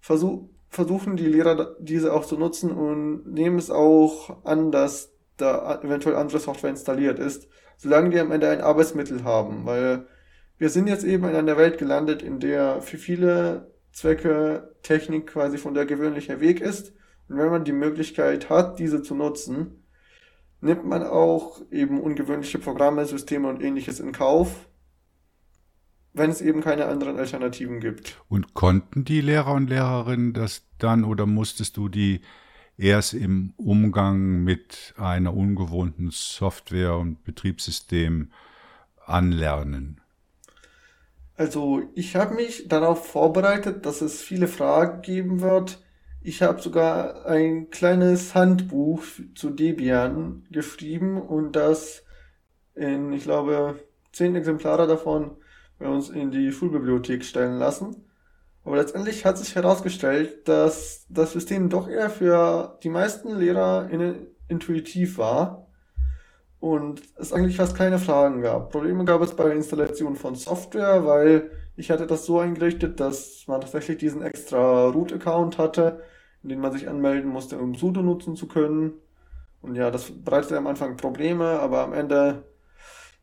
versuch, 0.00 0.48
versuchen 0.68 1.16
die 1.16 1.26
Lehrer 1.26 1.76
diese 1.80 2.12
auch 2.12 2.24
zu 2.24 2.36
nutzen 2.36 2.70
und 2.70 3.32
nehmen 3.32 3.58
es 3.58 3.70
auch 3.70 4.44
an, 4.44 4.70
dass 4.70 5.11
da 5.36 5.80
eventuell 5.82 6.16
andere 6.16 6.38
Software 6.38 6.70
installiert 6.70 7.18
ist, 7.18 7.48
solange 7.76 8.10
die 8.10 8.20
am 8.20 8.32
Ende 8.32 8.48
ein 8.48 8.60
Arbeitsmittel 8.60 9.24
haben, 9.24 9.66
weil 9.66 10.06
wir 10.58 10.68
sind 10.68 10.86
jetzt 10.86 11.04
eben 11.04 11.28
in 11.28 11.34
einer 11.34 11.56
Welt 11.56 11.78
gelandet, 11.78 12.22
in 12.22 12.38
der 12.38 12.82
für 12.82 12.98
viele 12.98 13.72
Zwecke 13.92 14.74
Technik 14.82 15.26
quasi 15.28 15.58
von 15.58 15.74
der 15.74 15.86
gewöhnliche 15.86 16.40
Weg 16.40 16.60
ist 16.60 16.92
und 17.28 17.38
wenn 17.38 17.50
man 17.50 17.64
die 17.64 17.72
Möglichkeit 17.72 18.50
hat, 18.50 18.78
diese 18.78 19.02
zu 19.02 19.14
nutzen, 19.14 19.84
nimmt 20.60 20.84
man 20.84 21.02
auch 21.02 21.60
eben 21.70 22.00
ungewöhnliche 22.00 22.58
Programme, 22.58 23.04
Systeme 23.04 23.48
und 23.48 23.62
ähnliches 23.62 24.00
in 24.00 24.12
Kauf, 24.12 24.68
wenn 26.12 26.30
es 26.30 26.40
eben 26.40 26.60
keine 26.60 26.86
anderen 26.86 27.18
Alternativen 27.18 27.80
gibt. 27.80 28.22
Und 28.28 28.54
konnten 28.54 29.04
die 29.04 29.20
Lehrer 29.20 29.54
und 29.54 29.68
Lehrerinnen 29.68 30.32
das 30.32 30.62
dann 30.78 31.04
oder 31.04 31.26
musstest 31.26 31.76
du 31.76 31.88
die 31.88 32.20
erst 32.82 33.14
im 33.14 33.54
Umgang 33.56 34.44
mit 34.44 34.94
einer 34.96 35.34
ungewohnten 35.34 36.10
Software 36.10 36.96
und 36.96 37.24
Betriebssystem 37.24 38.30
anlernen? 39.04 40.00
Also 41.36 41.82
ich 41.94 42.16
habe 42.16 42.34
mich 42.34 42.68
darauf 42.68 43.06
vorbereitet, 43.06 43.86
dass 43.86 44.00
es 44.00 44.20
viele 44.20 44.48
Fragen 44.48 45.02
geben 45.02 45.40
wird, 45.40 45.82
ich 46.24 46.40
habe 46.40 46.62
sogar 46.62 47.26
ein 47.26 47.70
kleines 47.70 48.36
Handbuch 48.36 49.02
zu 49.34 49.50
Debian 49.50 50.46
geschrieben 50.52 51.20
und 51.20 51.56
das 51.56 52.04
in, 52.76 53.12
ich 53.12 53.24
glaube, 53.24 53.80
zehn 54.12 54.36
Exemplare 54.36 54.86
davon 54.86 55.32
bei 55.80 55.88
uns 55.88 56.10
in 56.10 56.30
die 56.30 56.52
Schulbibliothek 56.52 57.24
stellen 57.24 57.58
lassen. 57.58 58.04
Aber 58.64 58.76
letztendlich 58.76 59.24
hat 59.24 59.38
sich 59.38 59.54
herausgestellt, 59.54 60.46
dass 60.48 61.06
das 61.08 61.32
System 61.32 61.68
doch 61.68 61.88
eher 61.88 62.10
für 62.10 62.78
die 62.82 62.90
meisten 62.90 63.36
Lehrer 63.36 63.88
intuitiv 64.48 65.18
war 65.18 65.66
und 66.60 67.02
es 67.16 67.32
eigentlich 67.32 67.56
fast 67.56 67.76
keine 67.76 67.98
Fragen 67.98 68.40
gab. 68.40 68.70
Probleme 68.70 69.04
gab 69.04 69.20
es 69.20 69.34
bei 69.34 69.44
der 69.44 69.54
Installation 69.54 70.14
von 70.14 70.36
Software, 70.36 71.04
weil 71.04 71.50
ich 71.74 71.90
hatte 71.90 72.06
das 72.06 72.24
so 72.24 72.38
eingerichtet, 72.38 73.00
dass 73.00 73.44
man 73.48 73.60
tatsächlich 73.60 73.98
diesen 73.98 74.22
extra 74.22 74.86
Root-Account 74.88 75.58
hatte, 75.58 76.02
in 76.44 76.50
den 76.50 76.60
man 76.60 76.70
sich 76.70 76.88
anmelden 76.88 77.30
musste, 77.30 77.58
um 77.58 77.74
sudo 77.74 78.02
nutzen 78.02 78.36
zu 78.36 78.46
können. 78.46 78.92
Und 79.60 79.74
ja, 79.74 79.90
das 79.90 80.10
bereitete 80.10 80.56
am 80.56 80.68
Anfang 80.68 80.96
Probleme, 80.96 81.58
aber 81.58 81.82
am 81.82 81.92
Ende 81.92 82.44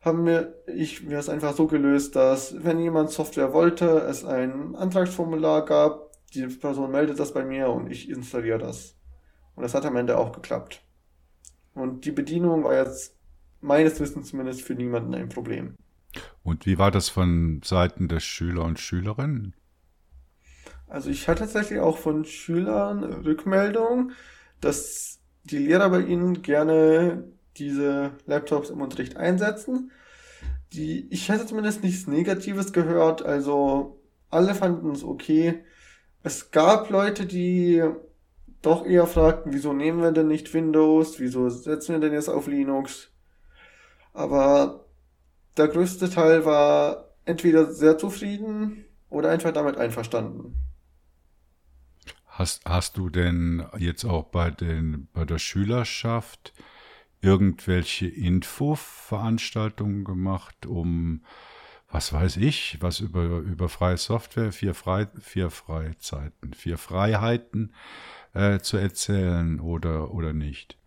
haben 0.02 0.26
wir, 0.26 0.56
ich 0.68 1.04
mir 1.04 1.18
es 1.20 1.30
einfach 1.30 1.54
so 1.54 1.68
gelöst, 1.68 2.16
dass 2.16 2.64
wenn 2.64 2.80
jemand 2.80 3.12
Software 3.12 3.54
wollte, 3.54 4.00
es 4.00 4.24
ein 4.24 4.76
Antragsformular 4.76 5.66
gab, 5.66 6.10
die 6.34 6.48
Person 6.48 6.92
meldet 6.92 7.20
das 7.20 7.34
bei 7.34 7.44
mir 7.44 7.70
und 7.70 7.92
ich 7.92 8.10
installiere 8.10 8.60
das. 8.60 8.96
Und 9.56 9.64
das 9.64 9.74
hat 9.74 9.86
am 9.86 9.98
Ende 9.98 10.18
auch 10.18 10.32
geklappt. 10.32 10.82
Und 11.74 12.06
die 12.06 12.12
Bedienung 12.12 12.64
war 12.64 12.76
jetzt 12.76 13.16
meines 13.62 14.00
Wissens 14.00 14.30
zumindest 14.30 14.62
für 14.62 14.74
niemanden 14.74 15.14
ein 15.14 15.30
Problem. 15.30 15.76
Und 16.44 16.66
wie 16.66 16.78
war 16.78 16.92
das 16.92 17.10
von 17.10 17.62
Seiten 17.64 18.08
der 18.08 18.20
Schüler 18.20 18.64
und 18.64 18.80
Schülerinnen? 18.80 19.54
Also 20.88 21.10
ich 21.10 21.28
hatte 21.28 21.42
tatsächlich 21.42 21.80
auch 21.80 21.98
von 21.98 22.26
Schülern 22.26 23.04
Rückmeldungen, 23.04 24.14
dass 24.60 25.20
die 25.44 25.60
Lehrer 25.60 25.90
bei 25.90 26.02
ihnen 26.02 26.42
gerne 26.42 27.24
diese 27.60 28.12
Laptops 28.26 28.70
im 28.70 28.82
Unterricht 28.82 29.18
einsetzen. 29.18 29.92
Die, 30.74 31.08
ich 31.10 31.30
hatte 31.30 31.46
zumindest 31.46 31.84
nichts 31.84 32.08
Negatives 32.08 32.74
gehört, 32.74 33.24
also 33.24 34.02
alle 34.30 34.56
fanden 34.56 34.92
es 34.92 35.04
okay. 35.04 35.64
Es 36.24 36.52
gab 36.52 36.90
Leute, 36.90 37.26
die 37.26 37.84
doch 38.62 38.86
eher 38.86 39.08
fragten, 39.08 39.54
wieso 39.54 39.74
nehmen 39.74 40.02
wir 40.02 40.12
denn 40.12 40.28
nicht 40.28 40.54
Windows, 40.54 41.20
wieso 41.20 41.50
setzen 41.50 41.94
wir 41.94 42.00
denn 42.00 42.14
jetzt 42.14 42.30
auf 42.30 42.48
Linux? 42.48 43.10
Aber 44.14 44.86
der 45.58 45.68
größte 45.70 46.10
Teil 46.10 46.46
war 46.46 47.10
entweder 47.26 47.72
sehr 47.72 47.98
zufrieden 47.98 48.86
oder 49.10 49.30
einfach 49.30 49.52
damit 49.52 49.78
einverstanden. 49.78 50.56
Hast, 52.28 52.64
hast 52.66 52.98
du 52.98 53.10
denn 53.10 53.66
jetzt 53.78 54.06
auch 54.06 54.26
bei, 54.26 54.50
den, 54.50 55.08
bei 55.14 55.26
der 55.26 55.40
Schülerschaft 55.40 56.54
irgendwelche 57.22 58.08
Infoveranstaltungen 58.08 60.04
gemacht, 60.04 60.66
um, 60.66 61.22
was 61.92 62.14
weiß 62.14 62.38
ich, 62.38 62.78
was 62.82 63.00
über, 63.00 63.40
über 63.40 63.68
freie 63.70 63.98
Software, 63.98 64.52
vier, 64.52 64.74
Frei, 64.74 65.08
vier 65.20 65.50
Freizeiten, 65.50 66.54
vier 66.54 66.78
Freiheiten 66.78 67.74
äh, 68.34 68.60
zu 68.60 68.78
erzählen 68.78 69.60
oder, 69.60 70.14
oder 70.14 70.34
nicht? 70.34 70.79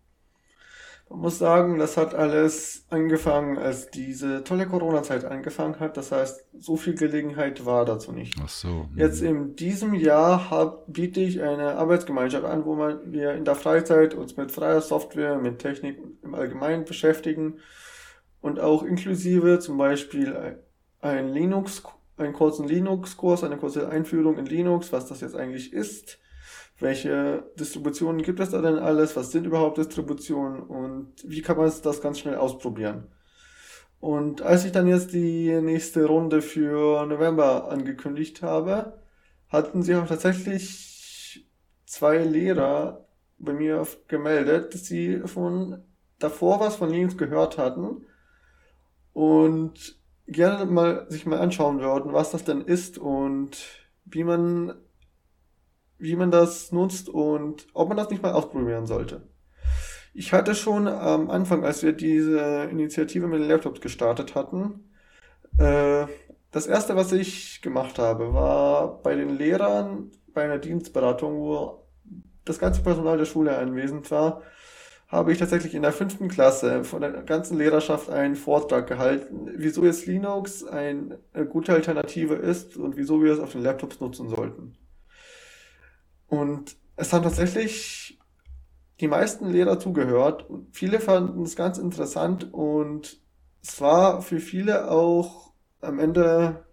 Man 1.13 1.21
muss 1.21 1.37
sagen, 1.37 1.77
das 1.77 1.95
hat 1.95 2.15
alles 2.15 2.87
angefangen, 2.89 3.59
als 3.59 3.91
diese 3.91 4.43
tolle 4.43 4.65
Corona-Zeit 4.65 5.25
angefangen 5.25 5.79
hat. 5.79 5.95
Das 5.95 6.11
heißt, 6.11 6.43
so 6.57 6.75
viel 6.75 6.95
Gelegenheit 6.95 7.67
war 7.67 7.85
dazu 7.85 8.11
nicht. 8.11 8.35
Ach 8.43 8.49
so. 8.49 8.67
Hm. 8.67 8.97
Jetzt 8.97 9.21
in 9.21 9.55
diesem 9.55 9.93
Jahr 9.93 10.49
hab, 10.49 10.91
biete 10.91 11.19
ich 11.19 11.43
eine 11.43 11.75
Arbeitsgemeinschaft 11.75 12.45
an, 12.45 12.65
wo 12.65 12.73
man, 12.73 13.11
wir 13.11 13.33
in 13.33 13.45
der 13.45 13.53
Freizeit 13.53 14.15
uns 14.15 14.37
mit 14.37 14.51
freier 14.51 14.81
Software, 14.81 15.37
mit 15.37 15.59
Technik 15.59 15.99
im 16.23 16.33
Allgemeinen 16.33 16.83
beschäftigen 16.83 17.59
und 18.41 18.59
auch 18.59 18.81
inklusive 18.81 19.59
zum 19.59 19.77
Beispiel 19.77 20.57
ein 20.99 21.29
Linux, 21.29 21.83
einen 22.17 22.33
kurzen 22.33 22.67
Linux-Kurs, 22.67 23.43
eine 23.43 23.57
kurze 23.57 23.87
Einführung 23.87 24.39
in 24.39 24.47
Linux, 24.47 24.91
was 24.91 25.05
das 25.05 25.21
jetzt 25.21 25.35
eigentlich 25.35 25.73
ist 25.73 26.17
welche 26.83 27.49
Distributionen 27.57 28.21
gibt 28.21 28.39
es 28.39 28.51
da 28.51 28.61
denn 28.61 28.77
alles, 28.77 29.15
was 29.15 29.31
sind 29.31 29.47
überhaupt 29.47 29.77
Distributionen 29.77 30.61
und 30.61 31.13
wie 31.23 31.41
kann 31.41 31.57
man 31.57 31.71
das 31.81 32.01
ganz 32.01 32.19
schnell 32.19 32.35
ausprobieren. 32.35 33.07
Und 33.99 34.41
als 34.41 34.65
ich 34.65 34.73
dann 34.73 34.87
jetzt 34.87 35.13
die 35.13 35.61
nächste 35.61 36.05
Runde 36.05 36.41
für 36.41 37.05
November 37.05 37.71
angekündigt 37.71 38.41
habe, 38.41 38.99
hatten 39.47 39.81
sie 39.81 39.95
auch 39.95 40.05
tatsächlich 40.05 41.49
zwei 41.85 42.17
Lehrer 42.17 43.07
bei 43.37 43.53
mir 43.53 43.87
gemeldet, 44.09 44.73
dass 44.73 44.85
sie 44.85 45.21
von 45.25 45.83
davor 46.19 46.59
was 46.59 46.75
von 46.75 46.89
Linux 46.89 47.17
gehört 47.17 47.57
hatten 47.57 48.05
und 49.13 49.97
gerne 50.27 50.69
mal 50.69 51.05
sich 51.09 51.25
mal 51.25 51.39
anschauen 51.39 51.79
würden, 51.79 52.11
was 52.11 52.31
das 52.31 52.43
denn 52.43 52.61
ist 52.61 52.97
und 52.97 53.57
wie 54.05 54.25
man 54.25 54.73
wie 56.03 56.17
man 56.17 56.31
das 56.31 56.73
nutzt 56.73 57.07
und 57.07 57.65
ob 57.73 57.87
man 57.87 57.95
das 57.95 58.09
nicht 58.09 58.21
mal 58.21 58.33
ausprobieren 58.33 58.85
sollte. 58.85 59.21
Ich 60.13 60.33
hatte 60.33 60.53
schon 60.53 60.85
am 60.85 61.29
Anfang, 61.29 61.63
als 61.63 61.81
wir 61.81 61.93
diese 61.93 62.67
Initiative 62.69 63.25
mit 63.25 63.39
den 63.39 63.47
Laptops 63.47 63.79
gestartet 63.79 64.35
hatten, 64.35 64.91
äh, 65.57 66.05
das 66.51 66.67
erste, 66.67 66.97
was 66.97 67.13
ich 67.13 67.61
gemacht 67.61 67.97
habe, 67.99 68.33
war 68.33 69.01
bei 69.01 69.15
den 69.15 69.29
Lehrern 69.29 70.11
bei 70.33 70.43
einer 70.43 70.57
Dienstberatung, 70.57 71.39
wo 71.39 71.87
das 72.43 72.59
ganze 72.59 72.83
Personal 72.83 73.17
der 73.17 73.25
Schule 73.25 73.57
anwesend 73.57 74.11
war, 74.11 74.41
habe 75.07 75.31
ich 75.31 75.37
tatsächlich 75.37 75.73
in 75.73 75.83
der 75.83 75.93
fünften 75.93 76.27
Klasse 76.27 76.83
von 76.83 76.99
der 76.99 77.11
ganzen 77.23 77.57
Lehrerschaft 77.57 78.09
einen 78.09 78.35
Vortrag 78.35 78.87
gehalten, 78.87 79.49
wieso 79.55 79.85
jetzt 79.85 80.05
Linux 80.05 80.65
eine 80.65 81.17
gute 81.49 81.71
Alternative 81.71 82.35
ist 82.35 82.75
und 82.75 82.97
wieso 82.97 83.23
wir 83.23 83.31
es 83.31 83.39
auf 83.39 83.53
den 83.53 83.63
Laptops 83.63 84.01
nutzen 84.01 84.27
sollten. 84.27 84.75
Und 86.33 86.77
es 86.95 87.13
haben 87.13 87.21
tatsächlich 87.21 88.19
die 88.99 89.07
meisten 89.07 89.51
Lehrer 89.51 89.77
zugehört 89.77 90.49
und 90.49 90.75
viele 90.75 90.99
fanden 90.99 91.43
es 91.43 91.55
ganz 91.55 91.77
interessant 91.77 92.51
und 92.51 93.21
es 93.61 93.79
war 93.79 94.23
für 94.23 94.39
viele 94.39 94.89
auch 94.89 95.53
am 95.79 95.99
Ende 95.99 96.65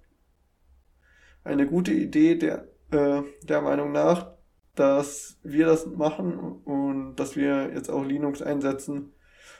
eine 1.45 1.67
gute 1.67 1.93
Idee 1.93 2.37
der, 2.37 2.69
äh, 2.91 3.21
der 3.43 3.61
Meinung 3.61 3.93
nach, 3.93 4.33
dass 4.77 5.37
wir 5.43 5.67
das 5.67 5.85
machen 5.85 6.39
und 6.65 7.17
dass 7.17 7.37
wir 7.37 7.71
jetzt 7.75 7.91
auch 7.91 8.03
Linux 8.03 8.41
einsetzen, 8.41 9.13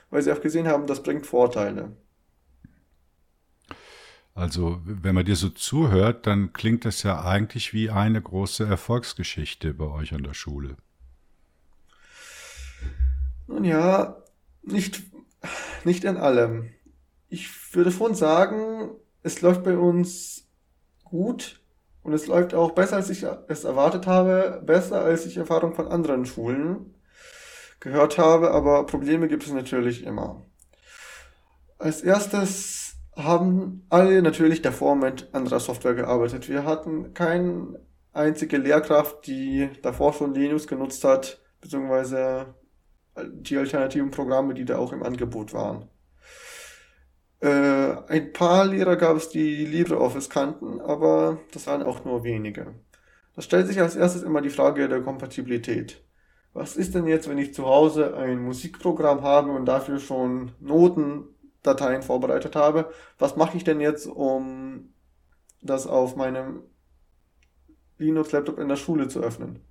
weil 0.09 0.23
sie 0.23 0.31
auch 0.31 0.41
gesehen 0.41 0.67
haben, 0.67 0.87
das 0.87 1.03
bringt 1.03 1.27
Vorteile. 1.27 1.95
Also, 4.33 4.79
wenn 4.85 5.13
man 5.13 5.25
dir 5.25 5.35
so 5.35 5.49
zuhört, 5.49 6.25
dann 6.25 6.53
klingt 6.53 6.85
das 6.85 7.03
ja 7.03 7.23
eigentlich 7.23 7.73
wie 7.73 7.89
eine 7.89 8.21
große 8.21 8.65
Erfolgsgeschichte 8.65 9.73
bei 9.73 9.85
euch 9.85 10.13
an 10.13 10.23
der 10.23 10.33
Schule. 10.33 10.77
Nun 13.47 13.65
ja, 13.65 14.23
nicht, 14.63 15.03
nicht 15.83 16.05
in 16.05 16.15
allem. 16.15 16.69
Ich 17.27 17.75
würde 17.75 17.91
schon 17.91 18.15
sagen, 18.15 18.91
es 19.23 19.41
läuft 19.41 19.63
bei 19.63 19.77
uns 19.77 20.47
gut 21.03 21.61
und 22.03 22.13
es 22.13 22.27
läuft 22.27 22.53
auch 22.53 22.71
besser, 22.71 22.95
als 22.95 23.09
ich 23.09 23.25
es 23.49 23.63
erwartet 23.65 24.07
habe, 24.07 24.61
besser, 24.65 25.01
als 25.01 25.25
ich 25.25 25.37
Erfahrung 25.37 25.75
von 25.75 25.87
anderen 25.87 26.25
Schulen 26.25 26.95
gehört 27.79 28.17
habe, 28.17 28.51
aber 28.51 28.85
Probleme 28.85 29.27
gibt 29.27 29.43
es 29.43 29.51
natürlich 29.51 30.03
immer. 30.03 30.45
Als 31.77 32.01
erstes 32.01 32.80
haben 33.15 33.85
alle 33.89 34.21
natürlich 34.21 34.61
davor 34.61 34.95
mit 34.95 35.33
anderer 35.33 35.59
Software 35.59 35.95
gearbeitet. 35.95 36.49
Wir 36.49 36.65
hatten 36.65 37.13
keine 37.13 37.79
einzige 38.13 38.57
Lehrkraft, 38.57 39.27
die 39.27 39.69
davor 39.81 40.13
schon 40.13 40.33
Linux 40.33 40.67
genutzt 40.67 41.03
hat, 41.03 41.41
beziehungsweise 41.59 42.55
die 43.17 43.57
alternativen 43.57 44.11
Programme, 44.11 44.53
die 44.53 44.65
da 44.65 44.77
auch 44.77 44.93
im 44.93 45.03
Angebot 45.03 45.53
waren. 45.53 45.89
Äh, 47.41 47.95
ein 48.07 48.33
paar 48.33 48.65
Lehrer 48.65 48.95
gab 48.95 49.17
es, 49.17 49.29
die 49.29 49.65
LibreOffice 49.65 50.29
kannten, 50.29 50.79
aber 50.79 51.39
das 51.53 51.67
waren 51.67 51.83
auch 51.83 52.05
nur 52.05 52.23
wenige. 52.23 52.75
Da 53.35 53.41
stellt 53.41 53.67
sich 53.67 53.79
als 53.79 53.95
erstes 53.95 54.23
immer 54.23 54.41
die 54.41 54.49
Frage 54.49 54.87
der 54.87 55.01
Kompatibilität. 55.01 56.03
Was 56.53 56.75
ist 56.75 56.95
denn 56.95 57.07
jetzt, 57.07 57.29
wenn 57.29 57.37
ich 57.37 57.53
zu 57.53 57.65
Hause 57.65 58.15
ein 58.15 58.43
Musikprogramm 58.43 59.21
habe 59.23 59.51
und 59.51 59.65
dafür 59.65 59.99
schon 59.99 60.51
Notendateien 61.63 62.01
vorbereitet 62.01 62.55
habe? 62.55 62.91
Was 63.17 63.35
mache 63.35 63.57
ich 63.57 63.63
denn 63.63 63.79
jetzt, 63.79 64.07
um 64.07 64.93
das 65.61 65.87
auf 65.87 66.15
meinem 66.15 66.63
Linux-Laptop 67.97 68.59
in 68.59 68.67
der 68.67 68.75
Schule 68.75 69.07
zu 69.07 69.21
öffnen? 69.21 69.63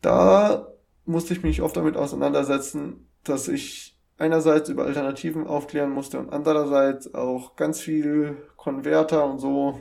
Da 0.00 0.68
musste 1.04 1.34
ich 1.34 1.42
mich 1.42 1.62
oft 1.62 1.76
damit 1.76 1.96
auseinandersetzen, 1.96 3.10
dass 3.22 3.48
ich 3.48 3.98
einerseits 4.16 4.68
über 4.68 4.84
Alternativen 4.84 5.46
aufklären 5.46 5.90
musste 5.90 6.18
und 6.18 6.32
andererseits 6.32 7.14
auch 7.14 7.56
ganz 7.56 7.80
viel 7.80 8.36
Konverter 8.56 9.26
und 9.26 9.38
so 9.38 9.80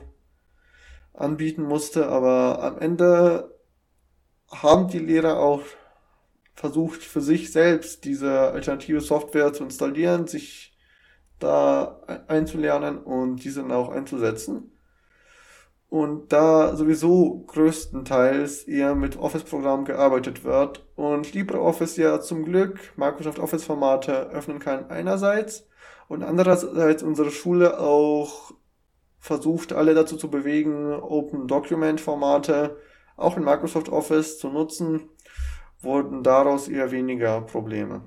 anbieten 1.13 1.63
musste. 1.63 2.07
Aber 2.09 2.61
am 2.63 2.79
Ende 2.79 3.55
haben 4.49 4.87
die 4.87 4.99
Lehrer 4.99 5.39
auch 5.39 5.61
versucht, 6.53 7.03
für 7.03 7.21
sich 7.21 7.51
selbst 7.51 8.05
diese 8.05 8.51
alternative 8.51 9.01
Software 9.01 9.53
zu 9.53 9.63
installieren, 9.63 10.27
sich 10.27 10.77
da 11.39 12.01
einzulernen 12.27 12.97
und 12.97 13.43
diese 13.43 13.61
dann 13.61 13.71
auch 13.71 13.89
einzusetzen. 13.89 14.71
Und 15.89 16.33
da 16.33 16.75
sowieso 16.75 17.43
größtenteils 17.45 18.63
eher 18.63 18.95
mit 18.95 19.17
Office-Programmen 19.17 19.85
gearbeitet 19.85 20.43
wird 20.43 20.87
und 20.95 21.33
LibreOffice 21.33 21.97
ja 21.97 22.19
zum 22.19 22.45
Glück 22.45 22.79
Microsoft 22.95 23.37
Office-Formate 23.37 24.29
öffnen 24.31 24.57
kann 24.57 24.89
einerseits 24.89 25.67
und 26.07 26.23
andererseits 26.23 27.03
unsere 27.03 27.29
Schule 27.29 27.79
auch 27.79 28.53
versucht, 29.19 29.71
alle 29.71 29.93
dazu 29.93 30.17
zu 30.17 30.31
bewegen, 30.31 30.93
Open 30.93 31.47
Document-Formate 31.47 32.77
auch 33.15 33.37
in 33.37 33.43
Microsoft 33.43 33.89
Office 33.89 34.39
zu 34.39 34.49
nutzen, 34.49 35.09
wurden 35.83 36.23
daraus 36.23 36.67
eher 36.67 36.91
weniger 36.91 37.41
Probleme. 37.41 38.01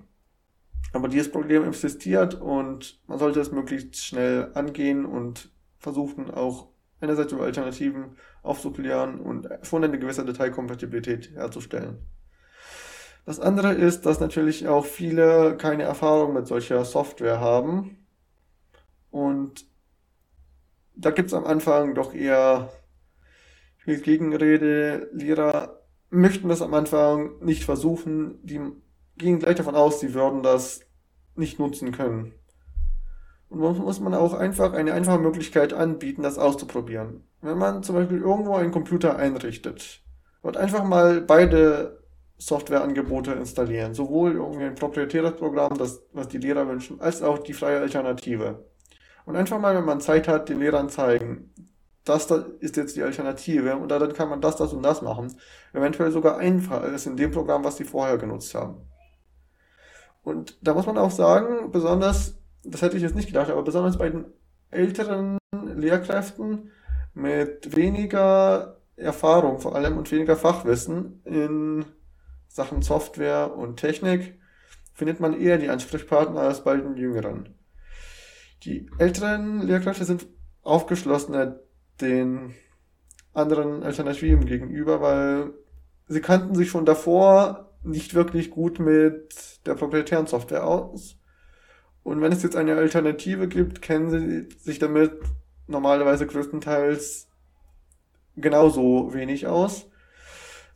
Aber 0.92 1.08
dieses 1.08 1.30
Problem 1.30 1.66
existiert 1.66 2.34
und 2.34 3.00
man 3.06 3.18
sollte 3.18 3.40
es 3.40 3.52
möglichst 3.52 3.96
schnell 3.96 4.50
angehen 4.54 5.04
und 5.04 5.50
versuchen 5.78 6.30
auch 6.30 6.68
einerseits 7.00 7.32
über 7.32 7.44
Alternativen 7.44 8.16
aufzuklären 8.42 9.20
und 9.20 9.48
schon 9.62 9.84
eine 9.84 9.98
gewisse 9.98 10.24
Detailkompatibilität 10.24 11.32
herzustellen. 11.34 11.98
Das 13.26 13.40
andere 13.40 13.72
ist, 13.72 14.06
dass 14.06 14.20
natürlich 14.20 14.68
auch 14.68 14.86
viele 14.86 15.56
keine 15.56 15.82
Erfahrung 15.82 16.32
mit 16.32 16.46
solcher 16.46 16.84
Software 16.84 17.40
haben. 17.40 18.06
Und 19.10 19.66
da 20.94 21.10
gibt 21.10 21.28
es 21.28 21.34
am 21.34 21.44
Anfang 21.44 21.94
doch 21.94 22.14
eher 22.14 22.70
viel 23.78 24.00
Gegenrede. 24.00 25.10
Lehrer 25.12 25.82
möchten 26.16 26.48
das 26.48 26.62
am 26.62 26.74
Anfang 26.74 27.38
nicht 27.40 27.64
versuchen. 27.64 28.38
Die 28.42 28.60
gehen 29.16 29.38
gleich 29.38 29.56
davon 29.56 29.74
aus, 29.74 30.00
sie 30.00 30.14
würden 30.14 30.42
das 30.42 30.80
nicht 31.34 31.58
nutzen 31.58 31.92
können. 31.92 32.34
Und 33.48 33.60
muss 33.60 34.00
man 34.00 34.14
auch 34.14 34.34
einfach 34.34 34.72
eine 34.72 34.92
einfache 34.92 35.20
Möglichkeit 35.20 35.72
anbieten, 35.72 36.22
das 36.22 36.38
auszuprobieren. 36.38 37.22
Wenn 37.42 37.58
man 37.58 37.82
zum 37.82 37.94
Beispiel 37.94 38.20
irgendwo 38.20 38.56
einen 38.56 38.72
Computer 38.72 39.16
einrichtet, 39.16 40.02
wird 40.42 40.56
einfach 40.56 40.84
mal 40.84 41.20
beide 41.20 42.02
Softwareangebote 42.38 43.32
installieren. 43.32 43.94
Sowohl 43.94 44.32
irgendwie 44.32 44.64
ein 44.64 44.74
proprietäres 44.74 45.36
Programm, 45.36 45.78
das, 45.78 46.02
was 46.12 46.28
die 46.28 46.38
Lehrer 46.38 46.68
wünschen, 46.68 47.00
als 47.00 47.22
auch 47.22 47.38
die 47.38 47.52
freie 47.52 47.80
Alternative. 47.80 48.64
Und 49.26 49.36
einfach 49.36 49.60
mal, 49.60 49.76
wenn 49.76 49.84
man 49.84 50.00
Zeit 50.00 50.28
hat, 50.28 50.48
den 50.48 50.60
Lehrern 50.60 50.88
zeigen, 50.88 51.52
das 52.08 52.26
da 52.26 52.46
ist 52.60 52.76
jetzt 52.76 52.96
die 52.96 53.02
Alternative 53.02 53.76
und 53.76 53.88
dann 53.90 54.12
kann 54.12 54.28
man 54.28 54.40
das, 54.40 54.56
das 54.56 54.72
und 54.72 54.82
das 54.82 55.02
machen. 55.02 55.34
Eventuell 55.72 56.10
sogar 56.10 56.38
einfacher 56.38 56.82
als 56.82 57.06
in 57.06 57.16
dem 57.16 57.30
Programm, 57.30 57.64
was 57.64 57.76
sie 57.76 57.84
vorher 57.84 58.16
genutzt 58.16 58.54
haben. 58.54 58.76
Und 60.22 60.58
da 60.60 60.74
muss 60.74 60.86
man 60.86 60.98
auch 60.98 61.10
sagen, 61.10 61.70
besonders 61.70 62.36
das 62.70 62.82
hätte 62.82 62.96
ich 62.96 63.02
jetzt 63.02 63.14
nicht 63.14 63.28
gedacht, 63.28 63.50
aber 63.50 63.62
besonders 63.62 63.98
bei 63.98 64.10
den 64.10 64.26
älteren 64.70 65.38
Lehrkräften 65.52 66.70
mit 67.14 67.76
weniger 67.76 68.80
Erfahrung 68.96 69.58
vor 69.60 69.74
allem 69.74 69.96
und 69.96 70.10
weniger 70.10 70.36
Fachwissen 70.36 71.22
in 71.24 71.84
Sachen 72.48 72.82
Software 72.82 73.56
und 73.56 73.76
Technik 73.76 74.38
findet 74.94 75.20
man 75.20 75.38
eher 75.38 75.58
die 75.58 75.68
Ansprechpartner 75.68 76.40
als 76.40 76.64
bei 76.64 76.76
den 76.76 76.96
jüngeren. 76.96 77.54
Die 78.62 78.90
älteren 78.98 79.60
Lehrkräfte 79.60 80.04
sind 80.04 80.26
aufgeschlossener 80.62 81.60
den 82.00 82.54
anderen 83.32 83.82
Alternativen 83.82 84.46
gegenüber, 84.46 85.00
weil 85.00 85.52
sie 86.08 86.20
kannten 86.20 86.54
sich 86.54 86.70
schon 86.70 86.86
davor 86.86 87.72
nicht 87.82 88.14
wirklich 88.14 88.50
gut 88.50 88.78
mit 88.78 89.60
der 89.66 89.74
proprietären 89.74 90.26
Software 90.26 90.64
aus. 90.64 91.16
Und 92.02 92.20
wenn 92.20 92.32
es 92.32 92.42
jetzt 92.42 92.56
eine 92.56 92.76
Alternative 92.76 93.48
gibt, 93.48 93.82
kennen 93.82 94.10
sie 94.10 94.58
sich 94.58 94.78
damit 94.78 95.12
normalerweise 95.66 96.26
größtenteils 96.26 97.28
genauso 98.36 99.12
wenig 99.12 99.46
aus, 99.46 99.90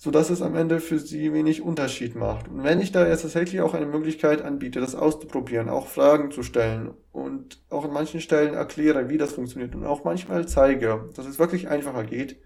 so 0.03 0.11
dass 0.11 0.31
es 0.31 0.41
am 0.41 0.57
Ende 0.57 0.81
für 0.81 0.99
sie 0.99 1.35
wenig 1.35 1.61
Unterschied 1.61 2.17
macht. 2.17 2.49
Und 2.49 2.65
wenn 2.65 2.81
ich 2.81 2.91
da 2.91 3.07
jetzt 3.07 3.21
tatsächlich 3.21 3.61
auch 3.61 3.75
eine 3.75 3.85
Möglichkeit 3.85 4.41
anbiete, 4.41 4.81
das 4.81 4.95
auszuprobieren, 4.95 5.69
auch 5.69 5.89
Fragen 5.89 6.31
zu 6.31 6.43
stellen 6.43 6.95
und 7.13 7.61
auch 7.69 7.85
an 7.85 7.93
manchen 7.93 8.23
Stellen 8.23 8.55
erkläre, 8.55 9.11
wie 9.11 9.19
das 9.19 9.35
funktioniert 9.35 9.75
und 9.75 9.85
auch 9.85 10.03
manchmal 10.03 10.49
zeige, 10.49 11.11
dass 11.15 11.27
es 11.27 11.39
wirklich 11.39 11.69
einfacher 11.69 12.05
geht, 12.05 12.41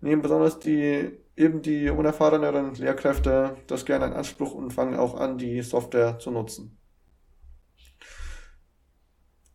nehmen 0.00 0.22
besonders 0.22 0.60
die 0.60 1.10
eben 1.36 1.62
die 1.62 1.90
unerfahreneren 1.90 2.76
Lehrkräfte 2.76 3.56
das 3.66 3.86
gerne 3.86 4.06
in 4.06 4.12
Anspruch 4.12 4.54
und 4.54 4.70
fangen 4.70 4.94
auch 4.94 5.18
an, 5.18 5.36
die 5.36 5.62
Software 5.62 6.20
zu 6.20 6.30
nutzen. 6.30 6.78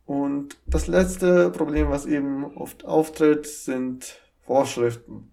Und 0.03 0.57
das 0.67 0.87
letzte 0.87 1.51
Problem, 1.51 1.89
was 1.89 2.05
eben 2.05 2.43
oft 2.57 2.83
auftritt, 2.83 3.47
sind 3.47 4.19
Vorschriften. 4.41 5.31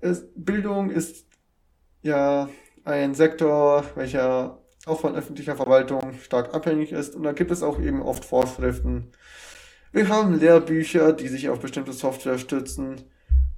Es, 0.00 0.26
Bildung 0.34 0.90
ist 0.90 1.26
ja 2.02 2.48
ein 2.84 3.14
Sektor, 3.14 3.84
welcher 3.94 4.58
auch 4.86 5.00
von 5.00 5.16
öffentlicher 5.16 5.56
Verwaltung 5.56 6.12
stark 6.22 6.54
abhängig 6.54 6.92
ist. 6.92 7.16
Und 7.16 7.24
da 7.24 7.32
gibt 7.32 7.50
es 7.50 7.62
auch 7.62 7.80
eben 7.80 8.02
oft 8.02 8.24
Vorschriften. 8.24 9.10
Wir 9.92 10.08
haben 10.08 10.38
Lehrbücher, 10.38 11.12
die 11.12 11.28
sich 11.28 11.48
auf 11.48 11.60
bestimmte 11.60 11.92
Software 11.92 12.38
stützen 12.38 13.02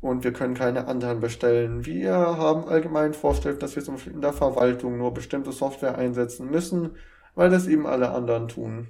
und 0.00 0.24
wir 0.24 0.32
können 0.32 0.54
keine 0.54 0.86
anderen 0.86 1.20
bestellen. 1.20 1.84
Wir 1.84 2.14
haben 2.14 2.68
allgemein 2.68 3.12
Vorschriften, 3.12 3.60
dass 3.60 3.76
wir 3.76 3.82
zum 3.82 3.94
Beispiel 3.94 4.14
in 4.14 4.20
der 4.20 4.32
Verwaltung 4.32 4.96
nur 4.96 5.12
bestimmte 5.12 5.52
Software 5.52 5.98
einsetzen 5.98 6.50
müssen, 6.50 6.92
weil 7.34 7.50
das 7.50 7.66
eben 7.66 7.86
alle 7.86 8.10
anderen 8.10 8.48
tun. 8.48 8.88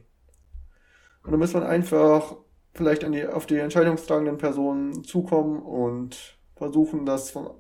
Und 1.25 1.33
da 1.33 1.37
muss 1.37 1.55
man 1.55 1.63
einfach 1.65 2.37
vielleicht 2.75 3.05
an 3.05 3.13
die, 3.13 3.27
auf 3.27 3.47
die 3.47 3.57
entscheidungstragenden 3.57 4.39
Personen 4.39 5.03
zukommen 5.05 5.61
und 5.61 6.38
versuchen, 6.59 7.07
das 7.07 7.31
von, 7.31 7.51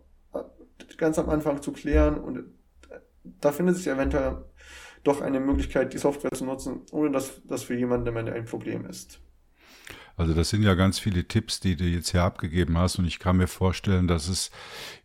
ganz 0.96 1.18
am 1.18 1.30
Anfang 1.30 1.62
zu 1.62 1.72
klären. 1.72 2.18
Und 2.18 2.44
da 3.40 3.53
findet 3.53 3.76
sich 3.76 3.86
eventuell 3.86 4.44
doch 5.05 5.20
eine 5.20 5.40
Möglichkeit, 5.40 5.92
die 5.92 5.99
Software 5.99 6.32
zu 6.32 6.44
nutzen, 6.44 6.82
ohne 6.92 7.11
dass 7.11 7.40
das 7.44 7.62
für 7.62 7.74
jemanden 7.74 8.16
ein 8.16 8.44
Problem 8.44 8.84
ist. 8.86 9.20
Also 10.18 10.34
das 10.34 10.51
sind 10.51 10.64
ja 10.64 10.74
ganz 10.74 10.99
viele 10.99 11.28
Tipps, 11.28 11.61
die 11.61 11.76
du 11.76 11.84
jetzt 11.84 12.11
hier 12.11 12.24
abgegeben 12.24 12.76
hast 12.76 12.99
und 12.99 13.05
ich 13.05 13.20
kann 13.20 13.36
mir 13.36 13.46
vorstellen, 13.46 14.09
dass 14.09 14.26
es 14.26 14.51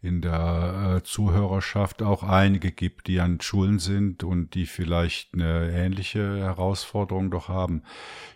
in 0.01 0.21
der 0.21 0.97
äh, 0.97 1.03
Zuhörerschaft 1.03 2.01
auch 2.01 2.23
einige 2.23 2.71
gibt, 2.71 3.05
die 3.05 3.19
an 3.19 3.39
Schulen 3.39 3.77
sind 3.77 4.23
und 4.23 4.55
die 4.55 4.65
vielleicht 4.65 5.35
eine 5.35 5.71
ähnliche 5.71 6.39
Herausforderung 6.39 7.29
doch 7.29 7.47
haben. 7.47 7.83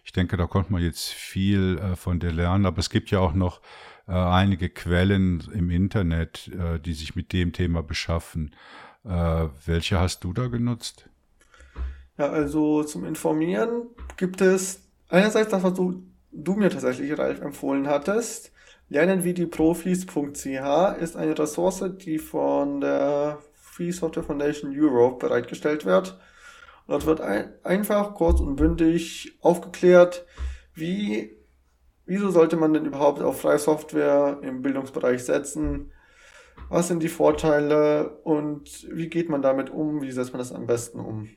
Ich 0.04 0.12
denke, 0.12 0.38
da 0.38 0.46
konnte 0.46 0.72
man 0.72 0.84
jetzt 0.84 1.08
viel 1.10 1.80
äh, 1.80 1.96
von 1.96 2.20
dir 2.20 2.32
lernen, 2.32 2.68
aber 2.68 2.78
es 2.78 2.92
gibt 2.92 3.10
ja 3.10 3.22
auch 3.22 3.34
noch 3.34 3.60
äh, 4.08 4.12
einige 4.14 4.70
Quellen 4.70 5.44
im 5.54 5.70
Internet, 5.70 6.50
äh, 6.54 6.80
die 6.80 6.94
sich 6.94 7.16
mit 7.16 7.34
dem 7.34 7.54
Thema 7.54 7.84
beschaffen. 7.84 8.56
Äh, 9.06 9.48
welche 9.66 10.00
hast 10.00 10.24
du 10.24 10.34
da 10.34 10.48
genutzt? 10.48 11.10
Ja, 12.18 12.30
also 12.30 12.84
zum 12.84 13.06
Informieren 13.06 13.84
gibt 14.18 14.42
es 14.42 14.82
einerseits 15.10 15.50
das, 15.50 15.64
was 15.64 15.74
du 15.74 16.04
du 16.32 16.54
mir 16.54 16.70
tatsächlich, 16.70 17.18
Ralf, 17.18 17.42
empfohlen 17.42 17.88
hattest. 17.88 18.52
Lernen 18.90 19.24
wie 19.24 19.34
die 19.34 19.46
Profis.ch 19.46 20.46
ist 21.00 21.18
eine 21.18 21.38
Ressource, 21.38 21.84
die 21.98 22.20
von 22.20 22.82
der 22.82 23.40
Free 23.54 23.92
Software 23.92 24.24
Foundation 24.24 24.74
Europe 24.74 25.26
bereitgestellt 25.28 25.86
wird. 25.86 26.18
Dort 26.88 27.06
wird 27.06 27.22
ein, 27.22 27.52
einfach 27.64 28.14
kurz 28.14 28.40
und 28.40 28.56
bündig 28.56 29.38
aufgeklärt, 29.42 30.26
wie, 30.74 31.37
wieso 32.08 32.32
sollte 32.32 32.58
man 32.58 32.74
denn 32.74 32.86
überhaupt 32.86 33.22
auf 33.22 33.42
freie 33.42 33.60
Software 33.60 34.40
im 34.42 34.62
Bildungsbereich 34.62 35.24
setzen? 35.24 35.92
Was 36.70 36.88
sind 36.88 37.04
die 37.04 37.10
Vorteile 37.10 38.18
und 38.24 38.88
wie 38.92 39.10
geht 39.10 39.30
man 39.30 39.42
damit 39.42 39.70
um? 39.70 40.02
Wie 40.02 40.12
setzt 40.12 40.34
man 40.34 40.40
das 40.40 40.52
am 40.52 40.66
besten 40.66 41.00
um? 41.00 41.30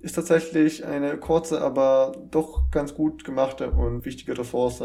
ist 0.00 0.14
tatsächlich 0.14 0.84
eine 0.86 1.18
kurze, 1.18 1.60
aber 1.60 2.12
doch 2.30 2.70
ganz 2.70 2.94
gut 2.94 3.24
gemachte 3.24 3.70
und 3.70 4.04
wichtige 4.04 4.36
Ressource 4.36 4.82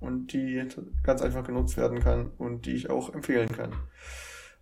und 0.00 0.32
die 0.32 0.62
ganz 1.02 1.22
einfach 1.22 1.44
genutzt 1.44 1.76
werden 1.76 2.00
kann 2.00 2.30
und 2.38 2.66
die 2.66 2.74
ich 2.74 2.90
auch 2.90 3.12
empfehlen 3.12 3.50
kann. 3.50 3.72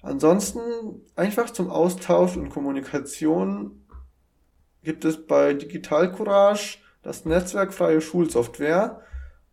Ansonsten 0.02 0.60
einfach 1.16 1.50
zum 1.50 1.68
Austausch 1.68 2.36
und 2.36 2.50
Kommunikation 2.50 3.84
gibt 4.84 5.04
es 5.04 5.26
bei 5.26 5.52
Digital 5.52 6.12
Courage 6.12 6.78
das 7.02 7.24
netzwerkfreie 7.24 8.00
Schulsoftware, 8.00 9.02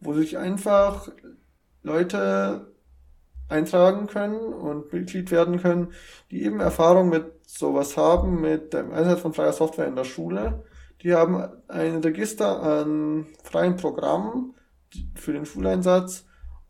wo 0.03 0.13
sich 0.13 0.37
einfach 0.37 1.09
Leute 1.81 2.73
eintragen 3.49 4.07
können 4.07 4.53
und 4.53 4.91
Mitglied 4.93 5.31
werden 5.31 5.61
können, 5.61 5.93
die 6.31 6.43
eben 6.43 6.59
Erfahrung 6.59 7.09
mit 7.09 7.25
sowas 7.45 7.97
haben, 7.97 8.41
mit 8.41 8.73
dem 8.73 8.91
Einsatz 8.91 9.21
von 9.21 9.33
freier 9.33 9.53
Software 9.53 9.87
in 9.87 9.95
der 9.95 10.05
Schule. 10.05 10.63
Die 11.01 11.13
haben 11.13 11.43
ein 11.67 11.97
Register 11.97 12.63
an 12.63 13.27
freien 13.43 13.75
Programmen 13.75 14.55
für 15.15 15.33
den 15.33 15.45
Schuleinsatz 15.45 16.25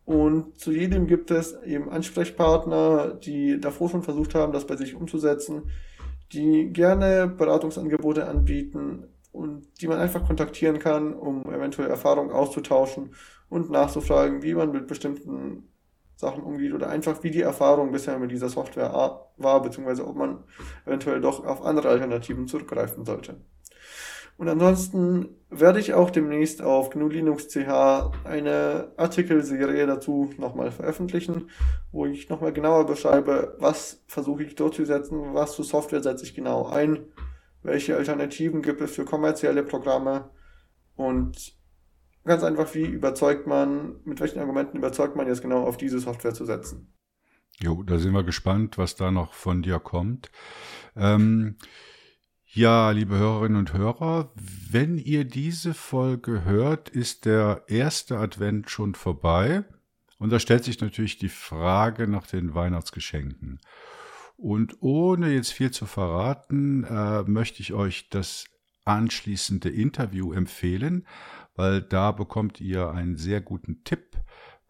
und 0.05 0.59
zu 0.59 0.71
jedem 0.71 1.07
gibt 1.07 1.31
es 1.31 1.55
eben 1.63 1.89
Ansprechpartner, 1.89 3.13
die 3.13 3.59
davor 3.59 3.89
schon 3.89 4.03
versucht 4.03 4.35
haben, 4.35 4.51
das 4.51 4.67
bei 4.67 4.75
sich 4.75 4.95
umzusetzen, 4.95 5.69
die 6.33 6.71
gerne 6.71 7.27
Beratungsangebote 7.27 8.27
anbieten 8.27 9.05
und 9.33 9.67
die 9.81 9.87
man 9.87 9.99
einfach 9.99 10.25
kontaktieren 10.25 10.79
kann, 10.79 11.13
um 11.13 11.43
eventuell 11.51 11.89
Erfahrungen 11.89 12.31
auszutauschen 12.31 13.13
und 13.49 13.69
nachzufragen, 13.69 14.43
wie 14.43 14.53
man 14.53 14.71
mit 14.71 14.87
bestimmten 14.87 15.67
Sachen 16.15 16.43
umgeht 16.43 16.73
oder 16.73 16.89
einfach 16.89 17.23
wie 17.23 17.31
die 17.31 17.41
Erfahrung 17.41 17.91
bisher 17.91 18.17
mit 18.19 18.31
dieser 18.31 18.47
Software 18.47 18.93
war, 19.37 19.61
beziehungsweise 19.61 20.07
ob 20.07 20.15
man 20.15 20.43
eventuell 20.85 21.19
doch 21.19 21.45
auf 21.45 21.65
andere 21.65 21.89
Alternativen 21.89 22.47
zurückgreifen 22.47 23.03
sollte. 23.03 23.35
Und 24.37 24.49
ansonsten 24.49 25.29
werde 25.49 25.79
ich 25.79 25.93
auch 25.93 26.09
demnächst 26.09 26.61
auf 26.61 26.89
GNU 26.89 27.07
Linux 27.07 27.49
CH 27.49 28.11
eine 28.23 28.91
Artikelserie 28.97 29.85
dazu 29.85 30.31
nochmal 30.37 30.71
veröffentlichen, 30.71 31.49
wo 31.91 32.05
ich 32.05 32.29
nochmal 32.29 32.51
genauer 32.51 32.85
beschreibe, 32.87 33.55
was 33.59 34.03
versuche 34.07 34.43
ich 34.43 34.55
durchzusetzen, 34.55 35.33
was 35.33 35.55
für 35.55 35.63
Software 35.63 36.01
setze 36.01 36.23
ich 36.23 36.33
genau 36.33 36.65
ein, 36.65 37.05
welche 37.63 37.95
Alternativen 37.97 38.61
gibt 38.61 38.81
es 38.81 38.91
für 38.91 39.05
kommerzielle 39.05 39.63
Programme 39.63 40.29
und 40.95 41.55
Ganz 42.25 42.43
einfach, 42.43 42.73
wie 42.73 42.85
überzeugt 42.85 43.47
man, 43.47 43.97
mit 44.05 44.19
welchen 44.21 44.39
Argumenten 44.39 44.77
überzeugt 44.77 45.15
man 45.15 45.27
jetzt 45.27 45.41
genau 45.41 45.63
auf 45.65 45.75
diese 45.75 45.99
Software 45.99 46.33
zu 46.33 46.45
setzen? 46.45 46.93
Jo, 47.59 47.83
da 47.83 47.99
sind 47.99 48.13
wir 48.13 48.23
gespannt, 48.23 48.77
was 48.77 48.95
da 48.95 49.11
noch 49.11 49.33
von 49.33 49.61
dir 49.61 49.79
kommt. 49.79 50.31
Ähm, 50.95 51.57
ja, 52.45 52.91
liebe 52.91 53.17
Hörerinnen 53.17 53.57
und 53.57 53.73
Hörer, 53.73 54.31
wenn 54.35 54.97
ihr 54.97 55.25
diese 55.25 55.73
Folge 55.73 56.45
hört, 56.45 56.89
ist 56.89 57.25
der 57.25 57.63
erste 57.67 58.17
Advent 58.17 58.69
schon 58.69 58.95
vorbei. 58.95 59.65
Und 60.17 60.31
da 60.31 60.39
stellt 60.39 60.63
sich 60.63 60.79
natürlich 60.79 61.17
die 61.17 61.29
Frage 61.29 62.07
nach 62.07 62.25
den 62.25 62.55
Weihnachtsgeschenken. 62.55 63.59
Und 64.43 64.81
ohne 64.81 65.33
jetzt 65.33 65.53
viel 65.53 65.71
zu 65.71 65.85
verraten, 65.85 66.83
äh, 66.83 67.23
möchte 67.23 67.61
ich 67.61 67.73
euch 67.73 68.09
das 68.09 68.45
anschließende 68.83 69.69
Interview 69.69 70.33
empfehlen 70.33 71.05
weil 71.55 71.81
da 71.81 72.11
bekommt 72.11 72.59
ihr 72.61 72.91
einen 72.91 73.17
sehr 73.17 73.41
guten 73.41 73.83
Tipp, 73.83 74.17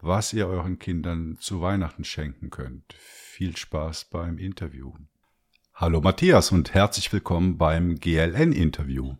was 0.00 0.32
ihr 0.32 0.46
euren 0.46 0.78
Kindern 0.78 1.36
zu 1.40 1.60
Weihnachten 1.60 2.04
schenken 2.04 2.50
könnt. 2.50 2.92
Viel 2.94 3.56
Spaß 3.56 4.06
beim 4.06 4.38
Interview. 4.38 4.92
Hallo 5.74 6.00
Matthias 6.00 6.52
und 6.52 6.74
herzlich 6.74 7.12
willkommen 7.12 7.56
beim 7.58 7.96
GLN-Interview. 7.96 9.14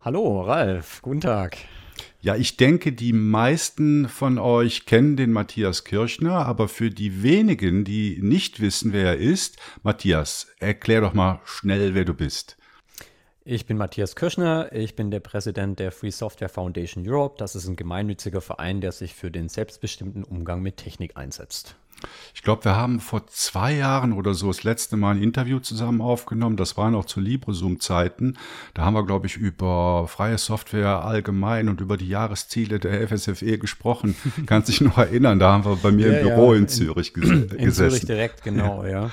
Hallo 0.00 0.42
Ralf, 0.42 1.02
guten 1.02 1.20
Tag. 1.20 1.58
Ja, 2.20 2.36
ich 2.36 2.56
denke, 2.56 2.92
die 2.92 3.12
meisten 3.12 4.08
von 4.08 4.38
euch 4.38 4.86
kennen 4.86 5.16
den 5.16 5.32
Matthias 5.32 5.84
Kirchner, 5.84 6.46
aber 6.46 6.68
für 6.68 6.90
die 6.90 7.22
wenigen, 7.22 7.84
die 7.84 8.18
nicht 8.20 8.60
wissen, 8.60 8.92
wer 8.92 9.06
er 9.06 9.16
ist, 9.18 9.56
Matthias, 9.82 10.48
erklär 10.58 11.02
doch 11.02 11.14
mal 11.14 11.40
schnell, 11.44 11.94
wer 11.94 12.04
du 12.04 12.14
bist. 12.14 12.56
Ich 13.44 13.64
bin 13.64 13.76
Matthias 13.76 14.16
Kirschner, 14.16 14.72
ich 14.72 14.96
bin 14.96 15.12
der 15.12 15.20
Präsident 15.20 15.78
der 15.78 15.92
Free 15.92 16.10
Software 16.10 16.48
Foundation 16.48 17.08
Europe. 17.08 17.36
Das 17.38 17.54
ist 17.54 17.68
ein 17.68 17.76
gemeinnütziger 17.76 18.40
Verein, 18.40 18.80
der 18.80 18.90
sich 18.90 19.14
für 19.14 19.30
den 19.30 19.48
selbstbestimmten 19.48 20.24
Umgang 20.24 20.62
mit 20.62 20.78
Technik 20.78 21.16
einsetzt. 21.16 21.76
Ich 22.34 22.42
glaube, 22.42 22.64
wir 22.64 22.76
haben 22.76 23.00
vor 23.00 23.26
zwei 23.26 23.74
Jahren 23.74 24.12
oder 24.12 24.34
so 24.34 24.48
das 24.48 24.62
letzte 24.62 24.96
Mal 24.96 25.16
ein 25.16 25.22
Interview 25.22 25.58
zusammen 25.58 26.00
aufgenommen. 26.00 26.56
Das 26.56 26.76
war 26.76 26.90
noch 26.90 27.06
zu 27.06 27.20
LibreZoom-Zeiten. 27.20 28.36
Da 28.74 28.84
haben 28.84 28.94
wir, 28.94 29.06
glaube 29.06 29.26
ich, 29.26 29.36
über 29.36 30.06
freie 30.06 30.38
Software 30.38 31.04
allgemein 31.04 31.68
und 31.68 31.80
über 31.80 31.96
die 31.96 32.08
Jahresziele 32.08 32.78
der 32.78 33.08
FSFE 33.08 33.58
gesprochen. 33.58 34.16
Kannst 34.46 34.68
dich 34.68 34.80
noch 34.80 34.98
erinnern? 34.98 35.38
Da 35.38 35.52
haben 35.52 35.64
wir 35.64 35.76
bei 35.76 35.90
mir 35.90 36.12
ja, 36.12 36.18
im 36.18 36.26
Büro 36.26 36.52
ja, 36.52 36.60
in, 36.60 36.68
Zürich 36.68 37.14
ges 37.14 37.30
in 37.30 37.48
gesessen. 37.48 37.58
In 37.58 37.72
Zürich 37.72 38.06
direkt, 38.06 38.42
genau, 38.42 38.84
ja. 38.86 39.10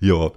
ja. 0.00 0.30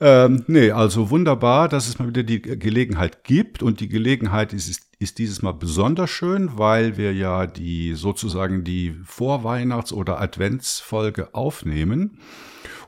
Ähm, 0.00 0.44
nee, 0.46 0.70
also 0.70 1.10
wunderbar, 1.10 1.68
dass 1.68 1.88
es 1.88 1.98
mal 1.98 2.08
wieder 2.08 2.22
die 2.22 2.40
Gelegenheit 2.40 3.24
gibt. 3.24 3.62
Und 3.62 3.80
die 3.80 3.88
Gelegenheit 3.88 4.52
ist, 4.52 4.88
ist 4.98 5.18
dieses 5.18 5.42
Mal 5.42 5.52
besonders 5.52 6.10
schön, 6.10 6.56
weil 6.56 6.96
wir 6.96 7.12
ja 7.12 7.46
die 7.46 7.94
sozusagen 7.94 8.62
die 8.62 8.94
Vorweihnachts- 9.04 9.92
oder 9.92 10.20
Adventsfolge 10.20 11.34
aufnehmen. 11.34 12.18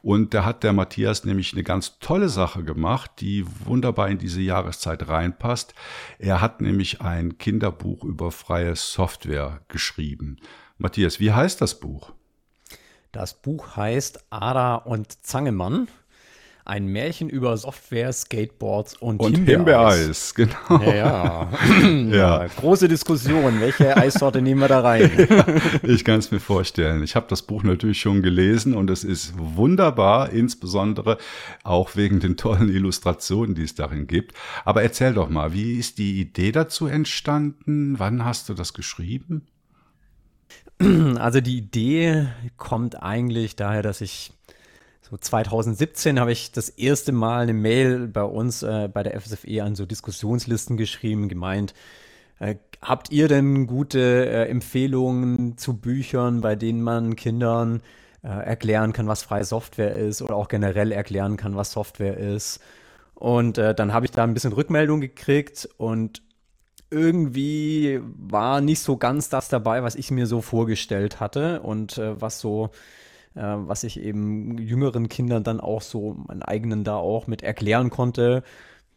Und 0.02 0.32
da 0.32 0.44
hat 0.44 0.62
der 0.62 0.72
Matthias 0.72 1.24
nämlich 1.24 1.52
eine 1.52 1.62
ganz 1.62 1.98
tolle 1.98 2.28
Sache 2.28 2.64
gemacht, 2.64 3.11
die 3.18 3.44
wunderbar 3.64 4.08
in 4.08 4.18
diese 4.18 4.40
Jahreszeit 4.40 5.08
reinpasst. 5.08 5.74
Er 6.18 6.40
hat 6.40 6.61
nämlich 6.62 7.02
ein 7.02 7.36
Kinderbuch 7.36 8.04
über 8.04 8.30
freie 8.30 8.76
Software 8.76 9.61
geschrieben. 9.68 10.38
Matthias, 10.78 11.20
wie 11.20 11.32
heißt 11.32 11.61
das 11.61 11.80
Buch? 11.80 12.12
Das 13.12 13.34
Buch 13.34 13.76
heißt 13.76 14.24
Ada 14.30 14.76
und 14.76 15.26
Zangemann 15.26 15.88
ein 16.71 16.87
Märchen 16.87 17.29
über 17.29 17.57
Software, 17.57 18.12
Skateboards 18.12 18.97
und, 18.97 19.18
und 19.18 19.35
Himbeereis. 19.35 20.35
Genau. 20.37 20.55
Ja, 20.71 21.51
ja. 21.83 21.89
ja. 22.11 22.47
Große 22.47 22.87
Diskussion. 22.87 23.61
Welche 23.61 23.97
Eissorte 23.97 24.41
nehmen 24.41 24.61
wir 24.61 24.68
da 24.68 24.81
rein? 24.81 25.11
ja, 25.29 25.45
ich 25.83 26.05
kann 26.05 26.21
es 26.21 26.31
mir 26.31 26.39
vorstellen. 26.39 27.03
Ich 27.03 27.16
habe 27.16 27.27
das 27.29 27.43
Buch 27.43 27.64
natürlich 27.64 28.01
schon 28.01 28.23
gelesen 28.23 28.75
und 28.75 28.89
es 28.89 29.03
ist 29.03 29.35
wunderbar, 29.37 30.31
insbesondere 30.31 31.18
auch 31.64 31.97
wegen 31.97 32.21
den 32.21 32.37
tollen 32.37 32.68
Illustrationen, 32.68 33.57
die 33.57 33.64
es 33.64 33.75
darin 33.75 34.07
gibt. 34.07 34.37
Aber 34.64 34.85
erzähl 34.85 35.12
doch 35.12 35.29
mal, 35.29 35.53
wie 35.53 35.73
ist 35.73 35.99
die 35.99 36.21
Idee 36.21 36.53
dazu 36.53 36.87
entstanden? 36.87 37.99
Wann 37.99 38.25
hast 38.25 38.49
du 38.49 38.55
das 38.55 38.75
geschrieben? 38.75 39.49
Also 41.18 41.41
die 41.41 41.59
Idee 41.59 42.29
kommt 42.57 43.03
eigentlich 43.03 43.55
daher, 43.55 43.83
dass 43.83 44.01
ich 44.01 44.33
so 45.11 45.16
2017 45.16 46.20
habe 46.20 46.30
ich 46.30 46.52
das 46.52 46.68
erste 46.68 47.11
Mal 47.11 47.42
eine 47.42 47.52
Mail 47.52 48.06
bei 48.06 48.22
uns 48.22 48.62
äh, 48.62 48.88
bei 48.92 49.02
der 49.02 49.20
FSFE 49.20 49.62
an 49.64 49.74
so 49.74 49.84
Diskussionslisten 49.84 50.76
geschrieben, 50.76 51.28
gemeint, 51.28 51.74
äh, 52.38 52.54
habt 52.80 53.11
ihr 53.11 53.26
denn 53.26 53.66
gute 53.66 53.98
äh, 53.98 54.48
Empfehlungen 54.48 55.58
zu 55.58 55.76
Büchern, 55.76 56.40
bei 56.40 56.54
denen 56.54 56.82
man 56.82 57.16
Kindern 57.16 57.82
äh, 58.22 58.28
erklären 58.28 58.92
kann, 58.92 59.08
was 59.08 59.22
freie 59.22 59.44
Software 59.44 59.96
ist 59.96 60.22
oder 60.22 60.36
auch 60.36 60.48
generell 60.48 60.92
erklären 60.92 61.36
kann, 61.36 61.56
was 61.56 61.72
Software 61.72 62.16
ist? 62.16 62.61
Und 63.14 63.58
äh, 63.58 63.74
dann 63.74 63.92
habe 63.92 64.06
ich 64.06 64.12
da 64.12 64.22
ein 64.22 64.32
bisschen 64.32 64.52
Rückmeldung 64.52 65.00
gekriegt 65.00 65.68
und 65.76 66.22
irgendwie 66.90 68.00
war 68.02 68.61
nicht 68.61 68.80
so 68.80 68.96
ganz 68.96 69.28
das 69.28 69.48
dabei, 69.48 69.82
was 69.82 69.96
ich 69.96 70.11
mir 70.11 70.26
so 70.26 70.40
vorgestellt 70.40 71.20
hatte 71.20 71.61
und 71.62 71.98
äh, 71.98 72.20
was 72.20 72.40
so 72.40 72.70
äh, 73.35 73.41
was 73.43 73.85
ich 73.85 74.01
eben 74.01 74.59
jüngeren 74.59 75.09
Kindern 75.09 75.45
dann 75.45 75.61
auch 75.61 75.83
so, 75.83 76.16
meinen 76.26 76.43
eigenen 76.43 76.85
da 76.85 76.97
auch 76.97 77.26
mit 77.26 77.43
erklären 77.43 77.91
konnte, 77.91 78.43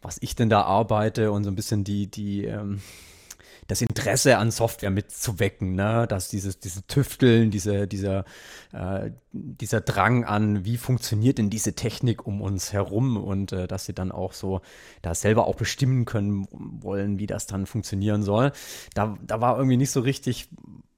was 0.02 0.18
ich 0.20 0.34
denn 0.34 0.50
da 0.50 0.62
arbeite 0.62 1.32
und 1.32 1.44
so 1.44 1.50
ein 1.50 1.56
bisschen 1.56 1.84
die, 1.84 2.10
die, 2.10 2.44
ähm, 2.44 2.80
das 3.66 3.80
Interesse 3.80 4.38
an 4.38 4.50
Software 4.50 4.90
mitzuwecken, 4.90 5.74
ne? 5.74 6.06
dass 6.08 6.28
dieses, 6.28 6.60
dieses 6.60 6.86
Tüfteln, 6.86 7.50
diese, 7.50 7.86
dieser, 7.86 8.24
äh, 8.72 9.10
dieser 9.32 9.80
Drang 9.80 10.24
an, 10.24 10.64
wie 10.64 10.76
funktioniert 10.76 11.38
denn 11.38 11.50
diese 11.50 11.74
Technik 11.74 12.26
um 12.26 12.42
uns 12.42 12.72
herum 12.72 13.16
und 13.16 13.52
äh, 13.52 13.66
dass 13.66 13.86
sie 13.86 13.94
dann 13.94 14.12
auch 14.12 14.32
so 14.32 14.60
da 15.02 15.14
selber 15.14 15.46
auch 15.46 15.56
bestimmen 15.56 16.04
können 16.04 16.46
wollen, 16.50 17.18
wie 17.18 17.26
das 17.26 17.46
dann 17.46 17.66
funktionieren 17.66 18.22
soll. 18.22 18.52
Da, 18.94 19.16
da 19.26 19.40
war 19.40 19.56
irgendwie 19.56 19.78
nicht 19.78 19.90
so 19.90 20.00
richtig 20.00 20.50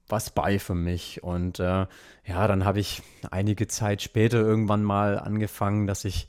was 0.09 0.29
bei 0.29 0.59
für 0.59 0.75
mich. 0.75 1.23
Und 1.23 1.59
äh, 1.59 1.85
ja, 2.25 2.47
dann 2.47 2.65
habe 2.65 2.79
ich 2.79 3.01
einige 3.31 3.67
Zeit 3.67 4.01
später 4.01 4.39
irgendwann 4.39 4.83
mal 4.83 5.19
angefangen, 5.19 5.87
dass 5.87 6.05
ich 6.05 6.27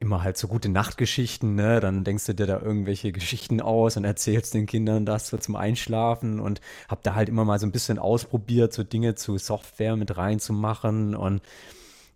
immer 0.00 0.22
halt 0.22 0.36
so 0.36 0.48
gute 0.48 0.68
Nachtgeschichten, 0.68 1.54
ne? 1.54 1.80
Dann 1.80 2.04
denkst 2.04 2.26
du 2.26 2.34
dir 2.34 2.46
da 2.46 2.60
irgendwelche 2.60 3.12
Geschichten 3.12 3.60
aus 3.60 3.96
und 3.96 4.04
erzählst 4.04 4.54
den 4.54 4.66
Kindern 4.66 5.04
das 5.04 5.28
so 5.28 5.36
zum 5.36 5.56
Einschlafen 5.56 6.40
und 6.40 6.60
hab 6.88 7.02
da 7.02 7.14
halt 7.14 7.28
immer 7.28 7.44
mal 7.44 7.58
so 7.58 7.66
ein 7.66 7.72
bisschen 7.72 7.98
ausprobiert, 7.98 8.72
so 8.72 8.84
Dinge 8.84 9.14
zu 9.14 9.38
Software 9.38 9.96
mit 9.96 10.16
reinzumachen 10.16 11.14
und 11.14 11.42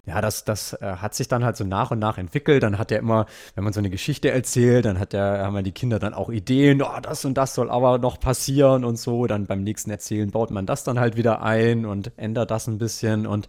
ja, 0.07 0.21
das, 0.21 0.45
das 0.45 0.73
äh, 0.75 0.97
hat 0.99 1.15
sich 1.15 1.27
dann 1.27 1.45
halt 1.45 1.57
so 1.57 1.65
nach 1.65 1.91
und 1.91 1.99
nach 1.99 2.17
entwickelt. 2.17 2.63
Dann 2.63 2.79
hat 2.79 2.93
er 2.93 3.01
immer, 3.01 3.27
wenn 3.57 3.65
man 3.65 3.73
so 3.73 3.81
eine 3.81 3.91
Geschichte 3.91 4.31
erzählt, 4.31 4.85
dann 4.85 5.01
hat 5.01 5.13
der, 5.13 5.45
haben 5.45 5.65
die 5.65 5.73
Kinder 5.73 5.99
dann 5.99 6.15
auch 6.15 6.31
Ideen, 6.31 6.81
oh, 6.81 7.01
das 7.03 7.25
und 7.25 7.35
das 7.35 7.55
soll 7.55 7.71
aber 7.71 7.99
noch 7.99 8.21
passieren 8.21 8.85
und 8.85 8.97
so. 8.99 9.27
Dann 9.27 9.47
beim 9.47 9.65
nächsten 9.65 9.91
Erzählen 9.91 10.31
baut 10.31 10.53
man 10.53 10.65
das 10.65 10.85
dann 10.85 11.01
halt 11.01 11.17
wieder 11.17 11.43
ein 11.43 11.85
und 11.87 12.13
ändert 12.17 12.53
das 12.53 12.69
ein 12.69 12.79
bisschen. 12.79 13.27
Und 13.27 13.49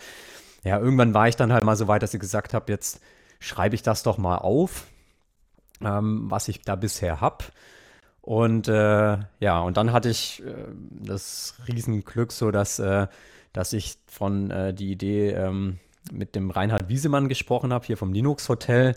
ja, 0.63 0.79
irgendwann 0.79 1.13
war 1.13 1.27
ich 1.27 1.35
dann 1.35 1.53
halt 1.53 1.63
mal 1.63 1.75
so 1.75 1.87
weit, 1.87 2.01
dass 2.01 2.15
ich 2.15 2.19
gesagt 2.19 2.55
habe, 2.55 2.71
jetzt 2.71 3.01
schreibe 3.39 3.75
ich 3.75 3.83
das 3.83 4.01
doch 4.01 4.17
mal 4.17 4.37
auf, 4.37 4.87
ähm, 5.81 6.25
was 6.31 6.47
ich 6.47 6.63
da 6.63 6.75
bisher 6.75 7.21
habe. 7.21 7.45
Und 8.21 8.67
äh, 8.67 9.17
ja, 9.39 9.59
und 9.59 9.77
dann 9.77 9.93
hatte 9.93 10.09
ich 10.09 10.43
äh, 10.43 10.53
das 10.89 11.53
Riesenglück, 11.67 12.31
so 12.31 12.49
dass, 12.49 12.79
äh, 12.79 13.05
dass 13.53 13.73
ich 13.73 13.99
von 14.07 14.49
äh, 14.49 14.73
die 14.73 14.91
Idee 14.91 15.29
ähm, 15.31 15.79
mit 16.11 16.35
dem 16.35 16.49
Reinhard 16.49 16.89
Wiesemann 16.89 17.29
gesprochen 17.29 17.73
habe, 17.73 17.85
hier 17.85 17.97
vom 17.97 18.13
Linux 18.13 18.49
Hotel, 18.49 18.95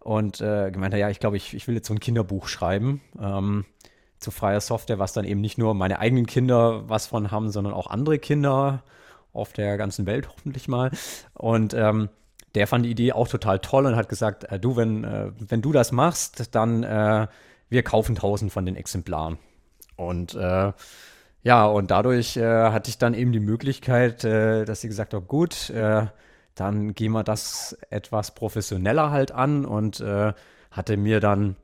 und 0.00 0.40
äh, 0.40 0.70
gemeint 0.70 0.94
hat, 0.94 1.00
ja, 1.00 1.10
ich 1.10 1.20
glaube, 1.20 1.36
ich, 1.36 1.54
ich 1.54 1.66
will 1.66 1.74
jetzt 1.74 1.88
so 1.88 1.94
ein 1.94 2.00
Kinderbuch 2.00 2.48
schreiben 2.48 3.00
ähm, 3.20 3.64
zu 4.18 4.30
freier 4.30 4.60
Software, 4.60 4.98
was 4.98 5.12
dann 5.12 5.24
eben 5.24 5.40
nicht 5.40 5.58
nur 5.58 5.74
meine 5.74 5.98
eigenen 5.98 6.26
Kinder 6.26 6.88
was 6.88 7.06
von 7.06 7.30
haben, 7.30 7.50
sondern 7.50 7.74
auch 7.74 7.88
andere 7.88 8.18
Kinder 8.18 8.82
auf 9.32 9.52
der 9.52 9.76
ganzen 9.76 10.06
Welt 10.06 10.28
hoffentlich 10.28 10.68
mal. 10.68 10.90
Und 11.34 11.74
ähm, 11.74 12.08
der 12.54 12.66
fand 12.66 12.84
die 12.84 12.90
Idee 12.90 13.12
auch 13.12 13.28
total 13.28 13.58
toll 13.58 13.86
und 13.86 13.96
hat 13.96 14.08
gesagt, 14.08 14.44
äh, 14.44 14.58
du, 14.58 14.76
wenn, 14.76 15.04
äh, 15.04 15.30
wenn 15.38 15.62
du 15.62 15.72
das 15.72 15.92
machst, 15.92 16.54
dann 16.54 16.82
äh, 16.82 17.26
wir 17.68 17.82
kaufen 17.82 18.14
tausend 18.14 18.52
von 18.52 18.64
den 18.64 18.76
Exemplaren. 18.76 19.38
Und 19.96 20.34
äh, 20.34 20.72
ja, 21.42 21.66
und 21.66 21.90
dadurch 21.90 22.36
äh, 22.36 22.70
hatte 22.70 22.88
ich 22.88 22.98
dann 22.98 23.14
eben 23.14 23.32
die 23.32 23.40
Möglichkeit, 23.40 24.24
dass 24.24 24.80
sie 24.80 24.88
gesagt 24.88 25.12
hat, 25.14 25.28
gut, 25.28 25.72
dann 26.60 26.94
gehen 26.94 27.12
wir 27.12 27.24
das 27.24 27.76
etwas 27.90 28.34
professioneller 28.34 29.10
halt 29.10 29.32
an 29.32 29.64
und 29.64 30.00
äh, 30.00 30.32
hatte 30.70 30.96
mir 30.96 31.20
dann 31.20 31.56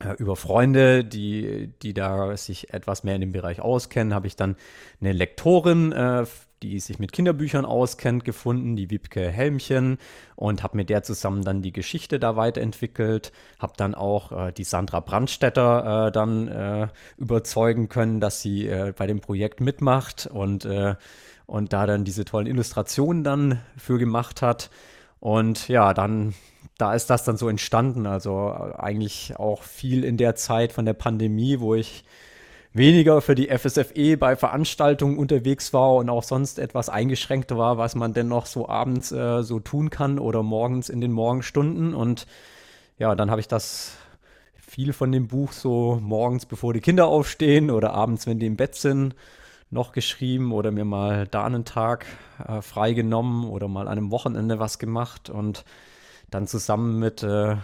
äh, 0.00 0.14
über 0.18 0.36
Freunde, 0.36 1.04
die, 1.04 1.72
die 1.82 1.94
da 1.94 2.36
sich 2.36 2.72
etwas 2.72 3.04
mehr 3.04 3.14
in 3.14 3.20
dem 3.20 3.32
Bereich 3.32 3.60
auskennen, 3.60 4.14
habe 4.14 4.26
ich 4.26 4.36
dann 4.36 4.56
eine 5.00 5.12
Lektorin, 5.12 5.92
äh, 5.92 6.24
die 6.62 6.78
sich 6.78 6.98
mit 6.98 7.12
Kinderbüchern 7.12 7.64
auskennt, 7.64 8.24
gefunden, 8.24 8.76
die 8.76 8.90
Wiebke 8.90 9.28
Helmchen 9.28 9.98
und 10.36 10.62
habe 10.62 10.76
mit 10.76 10.90
der 10.90 11.02
zusammen 11.02 11.44
dann 11.44 11.62
die 11.62 11.72
Geschichte 11.72 12.20
da 12.20 12.36
weiterentwickelt, 12.36 13.32
habe 13.58 13.72
dann 13.76 13.94
auch 13.94 14.32
äh, 14.32 14.52
die 14.52 14.64
Sandra 14.64 15.00
Brandstetter 15.00 16.06
äh, 16.06 16.12
dann 16.12 16.48
äh, 16.48 16.88
überzeugen 17.16 17.88
können, 17.88 18.20
dass 18.20 18.40
sie 18.40 18.68
äh, 18.68 18.92
bei 18.96 19.06
dem 19.06 19.20
Projekt 19.20 19.60
mitmacht 19.60 20.26
und 20.26 20.66
und 21.52 21.74
da 21.74 21.84
dann 21.84 22.04
diese 22.04 22.24
tollen 22.24 22.46
Illustrationen 22.46 23.24
dann 23.24 23.60
für 23.76 23.98
gemacht 23.98 24.40
hat. 24.40 24.70
Und 25.20 25.68
ja, 25.68 25.92
dann, 25.92 26.32
da 26.78 26.94
ist 26.94 27.10
das 27.10 27.24
dann 27.24 27.36
so 27.36 27.46
entstanden. 27.46 28.06
Also 28.06 28.54
eigentlich 28.78 29.34
auch 29.36 29.62
viel 29.62 30.02
in 30.02 30.16
der 30.16 30.34
Zeit 30.34 30.72
von 30.72 30.86
der 30.86 30.94
Pandemie, 30.94 31.60
wo 31.60 31.74
ich 31.74 32.04
weniger 32.72 33.20
für 33.20 33.34
die 33.34 33.48
FSFE 33.48 34.16
bei 34.16 34.34
Veranstaltungen 34.34 35.18
unterwegs 35.18 35.74
war 35.74 35.96
und 35.96 36.08
auch 36.08 36.22
sonst 36.22 36.58
etwas 36.58 36.88
eingeschränkter 36.88 37.58
war, 37.58 37.76
was 37.76 37.96
man 37.96 38.14
denn 38.14 38.28
noch 38.28 38.46
so 38.46 38.66
abends 38.66 39.12
äh, 39.12 39.42
so 39.42 39.60
tun 39.60 39.90
kann 39.90 40.18
oder 40.18 40.42
morgens 40.42 40.88
in 40.88 41.02
den 41.02 41.12
Morgenstunden. 41.12 41.92
Und 41.92 42.26
ja, 42.96 43.14
dann 43.14 43.30
habe 43.30 43.42
ich 43.42 43.48
das 43.48 43.98
viel 44.56 44.94
von 44.94 45.12
dem 45.12 45.28
Buch 45.28 45.52
so 45.52 45.98
morgens, 46.00 46.46
bevor 46.46 46.72
die 46.72 46.80
Kinder 46.80 47.08
aufstehen 47.08 47.70
oder 47.70 47.92
abends, 47.92 48.26
wenn 48.26 48.38
die 48.38 48.46
im 48.46 48.56
Bett 48.56 48.74
sind, 48.74 49.14
noch 49.72 49.92
geschrieben 49.92 50.52
oder 50.52 50.70
mir 50.70 50.84
mal 50.84 51.26
da 51.26 51.44
einen 51.44 51.64
Tag 51.64 52.06
äh, 52.46 52.60
freigenommen 52.60 53.48
oder 53.48 53.68
mal 53.68 53.88
an 53.88 53.98
einem 53.98 54.10
Wochenende 54.10 54.58
was 54.58 54.78
gemacht 54.78 55.30
und 55.30 55.64
dann 56.30 56.46
zusammen 56.46 56.98
mit, 56.98 57.22
äh, 57.22 57.56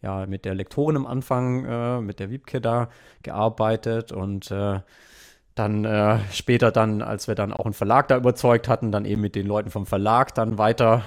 ja, 0.00 0.26
mit 0.26 0.44
der 0.44 0.54
Lektorin 0.54 0.96
am 0.96 1.06
Anfang, 1.06 1.64
äh, 1.64 2.00
mit 2.00 2.20
der 2.20 2.30
Wiebke 2.30 2.60
da 2.60 2.88
gearbeitet 3.22 4.12
und 4.12 4.50
äh, 4.52 4.80
dann 5.56 5.84
äh, 5.84 6.18
später 6.30 6.70
dann, 6.70 7.02
als 7.02 7.26
wir 7.26 7.34
dann 7.34 7.52
auch 7.52 7.64
einen 7.64 7.74
Verlag 7.74 8.08
da 8.08 8.16
überzeugt 8.16 8.68
hatten, 8.68 8.92
dann 8.92 9.04
eben 9.04 9.20
mit 9.20 9.34
den 9.34 9.46
Leuten 9.46 9.70
vom 9.70 9.86
Verlag 9.86 10.34
dann 10.36 10.58
weiter 10.58 11.02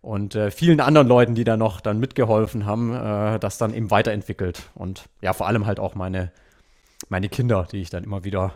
und 0.00 0.36
äh, 0.36 0.52
vielen 0.52 0.80
anderen 0.80 1.08
Leuten, 1.08 1.34
die 1.34 1.44
da 1.44 1.56
noch 1.56 1.80
dann 1.80 1.98
mitgeholfen 1.98 2.66
haben, 2.66 2.92
das 3.40 3.58
dann 3.58 3.74
eben 3.74 3.90
weiterentwickelt 3.90 4.70
und 4.76 5.08
ja, 5.22 5.32
vor 5.32 5.48
allem 5.48 5.66
halt 5.66 5.80
auch 5.80 5.96
meine, 5.96 6.30
meine 7.08 7.28
Kinder, 7.28 7.66
die 7.72 7.80
ich 7.80 7.90
dann 7.90 8.04
immer 8.04 8.22
wieder 8.22 8.52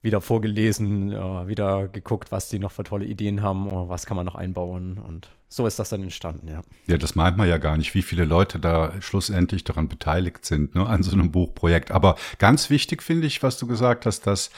wieder 0.00 0.20
vorgelesen, 0.20 1.12
äh, 1.12 1.48
wieder 1.48 1.88
geguckt, 1.88 2.30
was 2.30 2.48
die 2.48 2.58
noch 2.58 2.70
für 2.70 2.84
tolle 2.84 3.04
Ideen 3.04 3.42
haben, 3.42 3.68
oder 3.68 3.88
was 3.88 4.06
kann 4.06 4.16
man 4.16 4.26
noch 4.26 4.36
einbauen. 4.36 4.98
Und 4.98 5.28
so 5.48 5.66
ist 5.66 5.78
das 5.78 5.88
dann 5.88 6.02
entstanden, 6.02 6.48
ja. 6.48 6.62
Ja, 6.86 6.98
das 6.98 7.14
meint 7.14 7.36
man 7.36 7.48
ja 7.48 7.58
gar 7.58 7.76
nicht, 7.76 7.94
wie 7.94 8.02
viele 8.02 8.24
Leute 8.24 8.60
da 8.60 8.92
schlussendlich 9.00 9.64
daran 9.64 9.88
beteiligt 9.88 10.44
sind, 10.44 10.74
ne, 10.74 10.86
an 10.86 11.02
so 11.02 11.12
einem 11.12 11.32
Buchprojekt. 11.32 11.90
Aber 11.90 12.16
ganz 12.38 12.70
wichtig 12.70 13.02
finde 13.02 13.26
ich, 13.26 13.42
was 13.42 13.58
du 13.58 13.66
gesagt 13.66 14.06
hast, 14.06 14.26
dass 14.26 14.50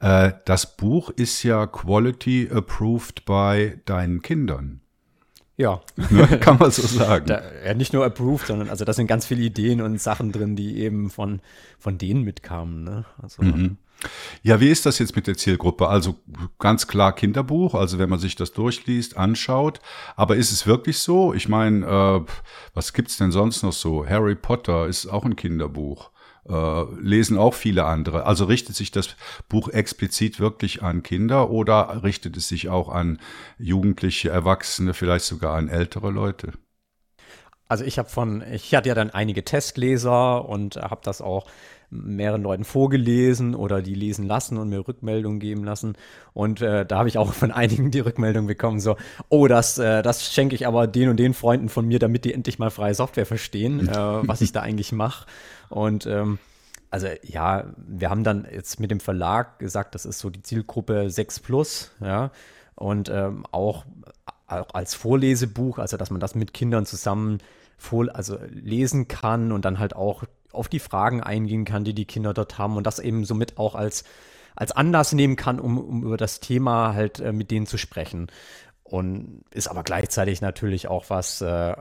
äh, 0.00 0.32
das 0.46 0.76
Buch 0.76 1.10
ist 1.10 1.42
ja 1.42 1.66
Quality 1.66 2.48
Approved 2.52 3.24
bei 3.24 3.80
deinen 3.84 4.22
Kindern. 4.22 4.80
Ja. 5.58 5.80
Ne, 5.96 6.26
kann 6.40 6.56
man 6.58 6.70
so 6.70 6.82
sagen. 6.82 7.26
Da, 7.26 7.42
ja, 7.64 7.74
nicht 7.74 7.92
nur 7.92 8.04
approved, 8.04 8.46
sondern 8.46 8.70
also 8.70 8.84
da 8.84 8.92
sind 8.92 9.08
ganz 9.08 9.26
viele 9.26 9.42
Ideen 9.42 9.80
und 9.80 10.00
Sachen 10.00 10.32
drin, 10.32 10.56
die 10.56 10.78
eben 10.78 11.10
von, 11.10 11.40
von 11.78 11.98
denen 11.98 12.22
mitkamen. 12.22 12.84
Ne? 12.84 13.04
Also, 13.20 13.42
mhm. 13.42 13.76
Ja, 14.42 14.60
wie 14.60 14.70
ist 14.70 14.86
das 14.86 14.98
jetzt 14.98 15.16
mit 15.16 15.26
der 15.26 15.36
Zielgruppe? 15.36 15.88
Also 15.88 16.16
ganz 16.58 16.86
klar 16.86 17.12
Kinderbuch, 17.14 17.74
also 17.74 17.98
wenn 17.98 18.08
man 18.08 18.18
sich 18.18 18.36
das 18.36 18.52
durchliest, 18.52 19.16
anschaut. 19.16 19.80
Aber 20.16 20.36
ist 20.36 20.52
es 20.52 20.66
wirklich 20.66 20.98
so? 20.98 21.34
Ich 21.34 21.48
meine, 21.48 21.84
äh, 21.86 22.32
was 22.74 22.92
gibt's 22.92 23.16
denn 23.16 23.32
sonst 23.32 23.62
noch 23.62 23.72
so? 23.72 24.06
Harry 24.06 24.36
Potter 24.36 24.86
ist 24.86 25.06
auch 25.06 25.24
ein 25.24 25.36
Kinderbuch. 25.36 26.10
Äh, 26.48 26.84
lesen 27.00 27.36
auch 27.36 27.54
viele 27.54 27.84
andere. 27.84 28.24
Also 28.24 28.44
richtet 28.44 28.76
sich 28.76 28.90
das 28.90 29.16
Buch 29.48 29.68
explizit 29.68 30.40
wirklich 30.40 30.82
an 30.82 31.02
Kinder 31.02 31.50
oder 31.50 32.02
richtet 32.02 32.36
es 32.36 32.48
sich 32.48 32.68
auch 32.68 32.88
an 32.88 33.18
Jugendliche, 33.58 34.30
Erwachsene, 34.30 34.94
vielleicht 34.94 35.26
sogar 35.26 35.56
an 35.56 35.68
ältere 35.68 36.10
Leute? 36.10 36.52
Also 37.66 37.84
ich 37.84 37.98
habe 37.98 38.08
von, 38.08 38.42
ich 38.50 38.74
hatte 38.74 38.88
ja 38.88 38.94
dann 38.94 39.10
einige 39.10 39.44
Testleser 39.44 40.48
und 40.48 40.76
habe 40.76 41.02
das 41.04 41.20
auch 41.20 41.46
mehreren 41.90 42.42
Leuten 42.42 42.64
vorgelesen 42.64 43.54
oder 43.54 43.80
die 43.80 43.94
lesen 43.94 44.26
lassen 44.26 44.58
und 44.58 44.68
mir 44.68 44.86
Rückmeldungen 44.86 45.40
geben 45.40 45.64
lassen. 45.64 45.94
Und 46.34 46.60
äh, 46.60 46.84
da 46.84 46.98
habe 46.98 47.08
ich 47.08 47.18
auch 47.18 47.32
von 47.32 47.50
einigen 47.50 47.90
die 47.90 48.00
Rückmeldung 48.00 48.46
bekommen, 48.46 48.80
so, 48.80 48.96
oh, 49.28 49.48
das, 49.48 49.78
äh, 49.78 50.02
das 50.02 50.32
schenke 50.32 50.54
ich 50.54 50.66
aber 50.66 50.86
den 50.86 51.08
und 51.08 51.16
den 51.16 51.34
Freunden 51.34 51.68
von 51.68 51.86
mir, 51.86 51.98
damit 51.98 52.24
die 52.24 52.34
endlich 52.34 52.58
mal 52.58 52.70
freie 52.70 52.94
Software 52.94 53.26
verstehen, 53.26 53.88
äh, 53.88 53.92
was 54.28 54.40
ich 54.40 54.52
da 54.52 54.60
eigentlich 54.60 54.92
mache. 54.92 55.26
Und 55.70 56.06
ähm, 56.06 56.38
also 56.90 57.08
ja, 57.22 57.64
wir 57.76 58.10
haben 58.10 58.24
dann 58.24 58.46
jetzt 58.50 58.80
mit 58.80 58.90
dem 58.90 59.00
Verlag 59.00 59.58
gesagt, 59.58 59.94
das 59.94 60.04
ist 60.04 60.18
so 60.18 60.30
die 60.30 60.42
Zielgruppe 60.42 61.10
6 61.10 61.40
plus, 61.40 61.90
ja. 62.00 62.30
Und 62.74 63.08
ähm, 63.08 63.44
auch, 63.50 63.84
auch 64.46 64.72
als 64.72 64.94
Vorlesebuch, 64.94 65.78
also 65.78 65.96
dass 65.96 66.10
man 66.10 66.20
das 66.20 66.36
mit 66.36 66.54
Kindern 66.54 66.86
zusammen 66.86 67.38
vor, 67.76 68.06
also 68.14 68.38
lesen 68.50 69.08
kann 69.08 69.52
und 69.52 69.64
dann 69.64 69.78
halt 69.78 69.96
auch 69.96 70.24
auf 70.52 70.68
die 70.68 70.78
Fragen 70.78 71.22
eingehen 71.22 71.64
kann, 71.64 71.84
die 71.84 71.94
die 71.94 72.06
Kinder 72.06 72.34
dort 72.34 72.58
haben 72.58 72.76
und 72.76 72.86
das 72.86 72.98
eben 72.98 73.24
somit 73.24 73.58
auch 73.58 73.74
als, 73.74 74.04
als 74.56 74.72
Anlass 74.72 75.12
nehmen 75.12 75.36
kann, 75.36 75.60
um, 75.60 75.78
um 75.78 76.02
über 76.02 76.16
das 76.16 76.40
Thema 76.40 76.94
halt 76.94 77.20
äh, 77.20 77.32
mit 77.32 77.50
denen 77.50 77.66
zu 77.66 77.78
sprechen. 77.78 78.28
Und 78.90 79.42
ist 79.50 79.68
aber 79.68 79.82
gleichzeitig 79.82 80.40
natürlich 80.40 80.88
auch 80.88 81.10
was, 81.10 81.42
äh, 81.42 81.74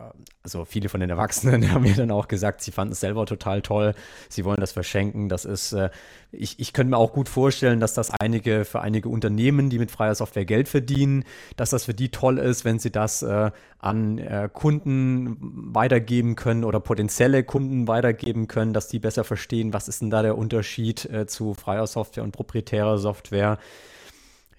also 0.44 0.66
viele 0.66 0.90
von 0.90 1.00
den 1.00 1.10
Erwachsenen 1.10 1.72
haben 1.72 1.84
mir 1.84 1.96
dann 1.96 2.12
auch 2.12 2.28
gesagt, 2.28 2.62
sie 2.62 2.72
fanden 2.72 2.92
es 2.92 3.00
selber 3.00 3.26
total 3.26 3.62
toll, 3.62 3.94
sie 4.28 4.44
wollen 4.44 4.60
das 4.60 4.74
verschenken. 4.74 5.30
Das 5.30 5.46
ist, 5.46 5.72
äh, 5.72 5.90
ich, 6.34 6.60
ich 6.60 6.74
könnte 6.74 6.92
mir 6.92 6.98
auch 6.98 7.14
gut 7.14 7.30
vorstellen, 7.30 7.80
dass 7.80 7.94
das 7.94 8.12
einige 8.12 8.66
für 8.66 8.82
einige 8.82 9.08
Unternehmen, 9.08 9.70
die 9.70 9.80
mit 9.80 9.90
freier 9.90 10.16
Software 10.16 10.44
Geld 10.44 10.68
verdienen, 10.68 11.24
dass 11.56 11.70
das 11.70 11.86
für 11.86 11.94
die 11.94 12.10
toll 12.10 12.40
ist, 12.40 12.66
wenn 12.66 12.78
sie 12.78 12.92
das 12.92 13.22
äh, 13.22 13.52
an 13.80 14.18
äh, 14.18 14.50
Kunden 14.52 15.38
weitergeben 15.40 16.36
können 16.36 16.66
oder 16.66 16.82
potenzielle 16.82 17.46
Kunden 17.46 17.88
weitergeben 17.88 18.50
können, 18.50 18.74
dass 18.74 18.90
die 18.90 19.00
besser 19.00 19.24
verstehen, 19.24 19.72
was 19.72 19.88
ist 19.88 20.02
denn 20.02 20.10
da 20.10 20.24
der 20.24 20.38
Unterschied 20.38 21.06
äh, 21.06 21.26
zu 21.26 21.54
freier 21.54 21.88
Software 21.88 22.26
und 22.26 22.34
proprietärer 22.34 22.98
Software. 22.98 23.60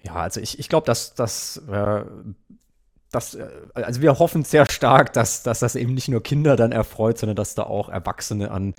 Ja, 0.03 0.15
also 0.15 0.39
ich, 0.39 0.59
ich 0.59 0.69
glaube, 0.69 0.85
dass 0.85 1.13
das, 1.13 1.61
äh, 1.69 2.01
das, 3.11 3.35
äh, 3.35 3.47
also 3.73 4.01
wir 4.01 4.19
hoffen 4.19 4.43
sehr 4.43 4.69
stark, 4.69 5.13
dass, 5.13 5.43
dass 5.43 5.59
das 5.59 5.75
eben 5.75 5.93
nicht 5.93 6.07
nur 6.07 6.23
Kinder 6.23 6.55
dann 6.55 6.71
erfreut, 6.71 7.17
sondern 7.17 7.35
dass 7.35 7.55
da 7.55 7.63
auch 7.63 7.89
Erwachsene 7.89 8.51
an 8.51 8.75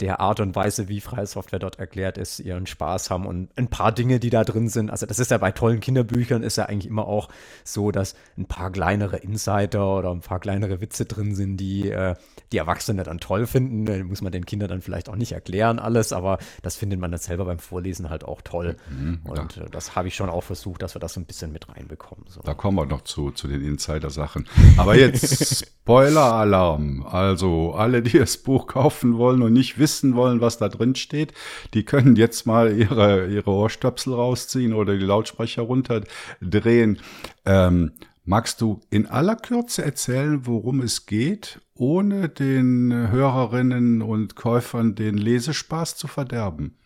der 0.00 0.20
Art 0.20 0.40
und 0.40 0.54
Weise, 0.56 0.88
wie 0.88 1.00
freie 1.00 1.26
Software 1.26 1.58
dort 1.58 1.78
erklärt 1.78 2.18
ist, 2.18 2.40
ihren 2.40 2.66
Spaß 2.66 3.10
haben 3.10 3.26
und 3.26 3.50
ein 3.56 3.68
paar 3.68 3.92
Dinge, 3.92 4.18
die 4.20 4.30
da 4.30 4.44
drin 4.44 4.68
sind. 4.68 4.90
Also 4.90 5.06
das 5.06 5.18
ist 5.18 5.30
ja 5.30 5.38
bei 5.38 5.52
tollen 5.52 5.80
Kinderbüchern 5.80 6.42
ist 6.42 6.56
ja 6.56 6.66
eigentlich 6.66 6.86
immer 6.86 7.06
auch 7.06 7.28
so, 7.64 7.90
dass 7.90 8.14
ein 8.36 8.46
paar 8.46 8.70
kleinere 8.70 9.18
Insider 9.18 9.98
oder 9.98 10.10
ein 10.10 10.20
paar 10.20 10.40
kleinere 10.40 10.80
Witze 10.80 11.04
drin 11.04 11.34
sind, 11.34 11.58
die 11.58 11.90
äh, 11.90 12.14
die 12.52 12.58
Erwachsene 12.58 13.02
dann 13.02 13.18
toll 13.18 13.46
finden. 13.46 13.86
Da 13.86 14.02
muss 14.02 14.22
man 14.22 14.32
den 14.32 14.46
Kindern 14.46 14.68
dann 14.68 14.80
vielleicht 14.80 15.08
auch 15.08 15.16
nicht 15.16 15.32
erklären 15.32 15.78
alles, 15.78 16.12
aber 16.12 16.38
das 16.62 16.76
findet 16.76 16.98
man 16.98 17.10
dann 17.10 17.20
selber 17.20 17.44
beim 17.44 17.58
Vorlesen 17.58 18.10
halt 18.10 18.24
auch 18.24 18.40
toll. 18.42 18.76
Mhm, 18.90 19.20
und 19.24 19.56
äh, 19.56 19.70
das 19.70 19.94
habe 19.96 20.08
ich 20.08 20.14
schon 20.14 20.30
auch 20.30 20.42
versucht, 20.42 20.82
dass 20.82 20.94
wir 20.94 21.00
das 21.00 21.14
so 21.14 21.20
ein 21.20 21.26
bisschen 21.26 21.52
mit 21.52 21.68
reinbekommen. 21.68 22.24
So. 22.28 22.40
Da 22.42 22.54
kommen 22.54 22.76
wir 22.76 22.86
noch 22.86 23.02
zu, 23.02 23.30
zu 23.30 23.48
den 23.48 23.62
Insider-Sachen. 23.62 24.48
Aber 24.76 24.96
jetzt 24.96 25.64
Spoiler-Alarm. 25.82 27.04
Also 27.06 27.74
alle, 27.74 28.02
die 28.02 28.18
das 28.18 28.36
Buch 28.36 28.66
kaufen 28.66 29.18
wollen 29.18 29.42
und 29.42 29.52
nicht 29.52 29.78
wissen 29.78 29.89
wollen, 30.14 30.40
was 30.40 30.58
da 30.58 30.68
drin 30.68 30.94
steht, 30.94 31.32
die 31.74 31.84
können 31.84 32.16
jetzt 32.16 32.46
mal 32.46 32.76
ihre, 32.76 33.26
ihre 33.26 33.50
Ohrstöpsel 33.50 34.14
rausziehen 34.14 34.72
oder 34.72 34.96
die 34.96 35.04
Lautsprecher 35.04 35.62
runterdrehen. 35.62 36.98
Ähm, 37.44 37.92
magst 38.24 38.60
du 38.60 38.80
in 38.90 39.06
aller 39.06 39.36
Kürze 39.36 39.84
erzählen, 39.84 40.46
worum 40.46 40.80
es 40.80 41.06
geht, 41.06 41.60
ohne 41.74 42.28
den 42.28 43.10
Hörerinnen 43.10 44.02
und 44.02 44.36
Käufern 44.36 44.94
den 44.94 45.16
Lesespaß 45.16 45.96
zu 45.96 46.06
verderben? 46.06 46.76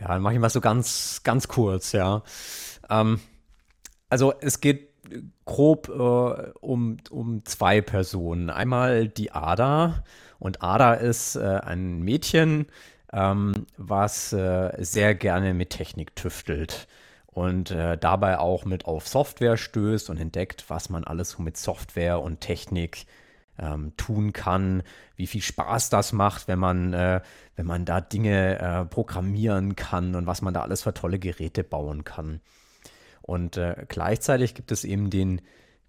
Ja, 0.00 0.08
dann 0.08 0.22
mache 0.22 0.34
ich 0.34 0.40
mal 0.40 0.50
so 0.50 0.60
ganz, 0.60 1.22
ganz 1.24 1.48
kurz, 1.48 1.92
ja. 1.92 2.22
Ähm, 2.90 3.18
also 4.08 4.34
es 4.40 4.60
geht 4.60 4.90
grob 5.44 5.88
äh, 5.88 6.52
um, 6.60 6.98
um 7.10 7.44
zwei 7.44 7.80
Personen. 7.80 8.50
Einmal 8.50 9.08
die 9.08 9.32
Ada. 9.32 10.04
Und 10.38 10.62
Ada 10.62 10.94
ist 10.94 11.36
äh, 11.36 11.60
ein 11.62 12.00
Mädchen, 12.00 12.66
ähm, 13.12 13.66
was 13.76 14.32
äh, 14.32 14.72
sehr 14.78 15.14
gerne 15.14 15.54
mit 15.54 15.70
Technik 15.70 16.16
tüftelt 16.16 16.86
und 17.26 17.70
äh, 17.70 17.98
dabei 17.98 18.38
auch 18.38 18.64
mit 18.64 18.86
auf 18.86 19.06
Software 19.06 19.56
stößt 19.56 20.10
und 20.10 20.18
entdeckt, 20.18 20.64
was 20.68 20.88
man 20.88 21.04
alles 21.04 21.38
mit 21.38 21.56
Software 21.56 22.20
und 22.20 22.40
Technik 22.40 23.06
ähm, 23.58 23.92
tun 23.96 24.32
kann, 24.32 24.82
wie 25.16 25.26
viel 25.26 25.42
Spaß 25.42 25.90
das 25.90 26.12
macht, 26.12 26.48
wenn 26.48 26.58
man, 26.58 26.92
äh, 26.92 27.20
wenn 27.54 27.66
man 27.66 27.84
da 27.84 28.00
Dinge 28.00 28.58
äh, 28.58 28.84
programmieren 28.84 29.76
kann 29.76 30.14
und 30.14 30.26
was 30.26 30.42
man 30.42 30.54
da 30.54 30.62
alles 30.62 30.82
für 30.82 30.94
tolle 30.94 31.18
Geräte 31.18 31.64
bauen 31.64 32.04
kann. 32.04 32.40
Und 33.22 33.56
äh, 33.56 33.84
gleichzeitig 33.88 34.54
gibt 34.54 34.72
es 34.72 34.84
eben 34.84 35.10
den 35.10 35.42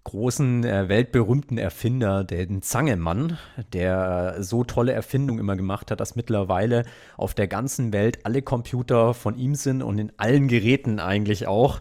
großen, 0.08 0.64
äh, 0.64 0.88
weltberühmten 0.88 1.58
Erfinder, 1.58 2.24
den 2.24 2.62
Zangemann, 2.62 3.36
der 3.74 4.36
äh, 4.38 4.42
so 4.42 4.64
tolle 4.64 4.92
Erfindungen 4.92 5.38
immer 5.38 5.54
gemacht 5.54 5.90
hat, 5.90 6.00
dass 6.00 6.16
mittlerweile 6.16 6.84
auf 7.18 7.34
der 7.34 7.46
ganzen 7.46 7.92
Welt 7.92 8.24
alle 8.24 8.40
Computer 8.40 9.12
von 9.12 9.36
ihm 9.36 9.54
sind 9.54 9.82
und 9.82 9.98
in 9.98 10.10
allen 10.16 10.48
Geräten 10.48 10.98
eigentlich 10.98 11.46
auch 11.46 11.80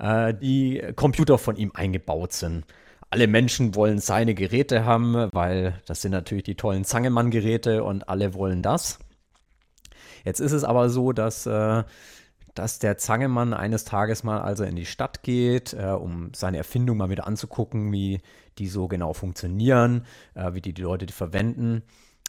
äh, 0.00 0.34
die 0.34 0.82
Computer 0.96 1.38
von 1.38 1.54
ihm 1.54 1.70
eingebaut 1.72 2.32
sind. 2.32 2.64
Alle 3.10 3.28
Menschen 3.28 3.76
wollen 3.76 4.00
seine 4.00 4.34
Geräte 4.34 4.84
haben, 4.84 5.28
weil 5.32 5.80
das 5.86 6.02
sind 6.02 6.10
natürlich 6.10 6.44
die 6.44 6.56
tollen 6.56 6.84
Zangemann-Geräte 6.84 7.84
und 7.84 8.08
alle 8.08 8.34
wollen 8.34 8.60
das. 8.60 8.98
Jetzt 10.24 10.40
ist 10.40 10.52
es 10.52 10.64
aber 10.64 10.88
so, 10.90 11.12
dass 11.12 11.46
äh, 11.46 11.84
dass 12.58 12.78
der 12.78 12.98
Zangemann 12.98 13.54
eines 13.54 13.84
Tages 13.84 14.24
mal 14.24 14.40
also 14.40 14.64
in 14.64 14.76
die 14.76 14.86
Stadt 14.86 15.22
geht, 15.22 15.74
äh, 15.74 15.86
um 15.86 16.32
seine 16.34 16.58
Erfindung 16.58 16.96
mal 16.96 17.10
wieder 17.10 17.26
anzugucken, 17.26 17.92
wie 17.92 18.20
die 18.58 18.66
so 18.66 18.88
genau 18.88 19.12
funktionieren, 19.12 20.04
äh, 20.34 20.54
wie 20.54 20.60
die, 20.60 20.74
die 20.74 20.82
Leute 20.82 21.06
die 21.06 21.12
verwenden. 21.12 21.82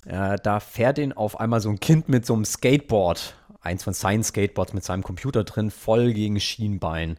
Äh, 0.06 0.38
da 0.44 0.60
fährt 0.60 1.00
ihn 1.00 1.14
auf 1.14 1.40
einmal 1.40 1.62
so 1.62 1.70
ein 1.70 1.80
Kind 1.80 2.10
mit 2.10 2.26
so 2.26 2.36
einem 2.36 2.46
Skateboard, 2.46 3.36
eins 3.62 3.84
von 3.84 3.94
seinen 3.94 4.24
Skateboards 4.24 4.74
mit 4.74 4.84
seinem 4.84 5.04
Computer 5.04 5.44
drin, 5.44 5.72
voll 5.72 6.14
gegen 6.14 6.40
Schienbein. 6.40 7.18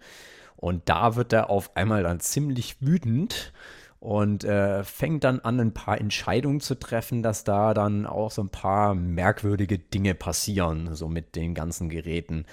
Und 0.56 0.88
da 0.88 1.16
wird 1.16 1.32
er 1.32 1.50
auf 1.50 1.76
einmal 1.76 2.02
dann 2.02 2.20
ziemlich 2.20 2.76
wütend 2.80 3.52
und 3.98 4.44
äh, 4.44 4.84
fängt 4.84 5.24
dann 5.24 5.40
an, 5.40 5.60
ein 5.60 5.74
paar 5.74 6.00
Entscheidungen 6.00 6.60
zu 6.60 6.78
treffen, 6.78 7.22
dass 7.22 7.44
da 7.44 7.74
dann 7.74 8.06
auch 8.06 8.30
so 8.30 8.42
ein 8.42 8.48
paar 8.48 8.94
merkwürdige 8.94 9.78
Dinge 9.78 10.14
passieren, 10.14 10.94
so 10.94 11.08
mit 11.08 11.34
den 11.34 11.54
ganzen 11.54 11.88
Geräten. 11.90 12.46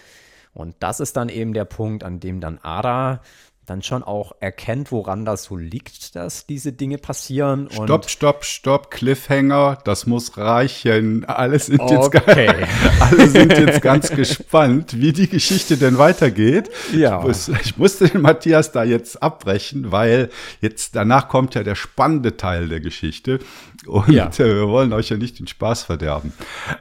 Und 0.57 0.75
das 0.79 0.99
ist 0.99 1.15
dann 1.15 1.29
eben 1.29 1.53
der 1.53 1.65
Punkt, 1.65 2.03
an 2.03 2.19
dem 2.19 2.41
dann 2.41 2.57
Ada 2.57 3.21
dann 3.67 3.83
schon 3.83 4.01
auch 4.01 4.31
erkennt, 4.39 4.93
woran 4.93 5.25
das 5.25 5.43
so 5.43 5.57
liegt, 5.57 6.15
dass 6.15 6.45
diese 6.45 6.71
Dinge 6.71 6.97
passieren. 6.97 7.67
stopp, 7.69 8.09
stopp, 8.09 8.45
stopp, 8.45 8.91
Cliffhanger, 8.91 9.77
das 9.83 10.07
muss 10.07 10.37
reichen. 10.37 11.25
Alle 11.25 11.59
sind, 11.59 11.81
okay. 11.81 12.45
jetzt, 12.45 13.01
alle 13.01 13.27
sind 13.27 13.51
jetzt 13.57 13.81
ganz 13.81 14.09
gespannt, 14.09 14.99
wie 15.01 15.11
die 15.11 15.27
Geschichte 15.27 15.75
denn 15.75 15.97
weitergeht. 15.97 16.69
Ja. 16.93 17.19
Ich, 17.19 17.25
muss, 17.25 17.49
ich 17.49 17.77
musste 17.77 18.07
den 18.07 18.21
Matthias 18.21 18.71
da 18.71 18.85
jetzt 18.85 19.21
abbrechen, 19.21 19.91
weil 19.91 20.29
jetzt 20.61 20.95
danach 20.95 21.27
kommt 21.27 21.53
ja 21.53 21.63
der 21.63 21.75
spannende 21.75 22.37
Teil 22.37 22.69
der 22.69 22.79
Geschichte. 22.79 23.39
Und 23.85 24.07
ja. 24.09 24.27
äh, 24.29 24.39
wir 24.39 24.69
wollen 24.69 24.93
euch 24.93 25.09
ja 25.09 25.17
nicht 25.17 25.39
den 25.39 25.47
Spaß 25.47 25.83
verderben. 25.83 26.31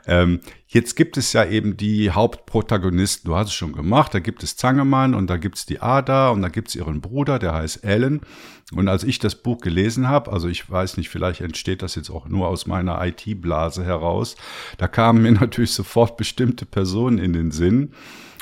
Ähm, 0.07 0.41
Jetzt 0.77 0.95
gibt 0.95 1.17
es 1.17 1.33
ja 1.33 1.43
eben 1.43 1.79
die 1.79 2.11
Hauptprotagonisten, 2.11 3.31
du 3.31 3.35
hast 3.35 3.47
es 3.47 3.55
schon 3.55 3.73
gemacht, 3.73 4.13
da 4.13 4.19
gibt 4.19 4.43
es 4.43 4.59
Zangemann 4.59 5.15
und 5.15 5.31
da 5.31 5.39
gibt 5.39 5.57
es 5.57 5.65
die 5.65 5.81
Ada 5.81 6.29
und 6.29 6.43
da 6.43 6.51
gibt 6.51 6.69
es 6.69 6.75
ihren 6.75 7.01
Bruder, 7.01 7.39
der 7.39 7.55
heißt 7.55 7.83
Alan. 7.83 8.21
Und 8.73 8.87
als 8.87 9.03
ich 9.03 9.19
das 9.19 9.37
Buch 9.37 9.63
gelesen 9.63 10.07
habe, 10.07 10.31
also 10.31 10.49
ich 10.49 10.71
weiß 10.71 10.99
nicht, 10.99 11.09
vielleicht 11.09 11.41
entsteht 11.41 11.81
das 11.81 11.95
jetzt 11.95 12.11
auch 12.11 12.29
nur 12.29 12.49
aus 12.49 12.67
meiner 12.67 13.03
IT-Blase 13.03 13.87
heraus, 13.87 14.37
da 14.77 14.87
kamen 14.87 15.23
mir 15.23 15.33
natürlich 15.41 15.73
sofort 15.73 16.19
bestimmte 16.19 16.67
Personen 16.67 17.17
in 17.17 17.33
den 17.33 17.53
Sinn. 17.53 17.93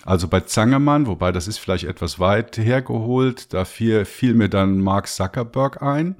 Also 0.04 0.26
bei 0.26 0.40
Zangemann, 0.40 1.06
wobei 1.06 1.30
das 1.30 1.46
ist 1.46 1.58
vielleicht 1.58 1.84
etwas 1.84 2.18
weit 2.18 2.58
hergeholt, 2.58 3.54
da 3.54 3.64
fiel, 3.64 4.04
fiel 4.04 4.34
mir 4.34 4.48
dann 4.48 4.80
Mark 4.80 5.06
Zuckerberg 5.06 5.82
ein. 5.82 6.16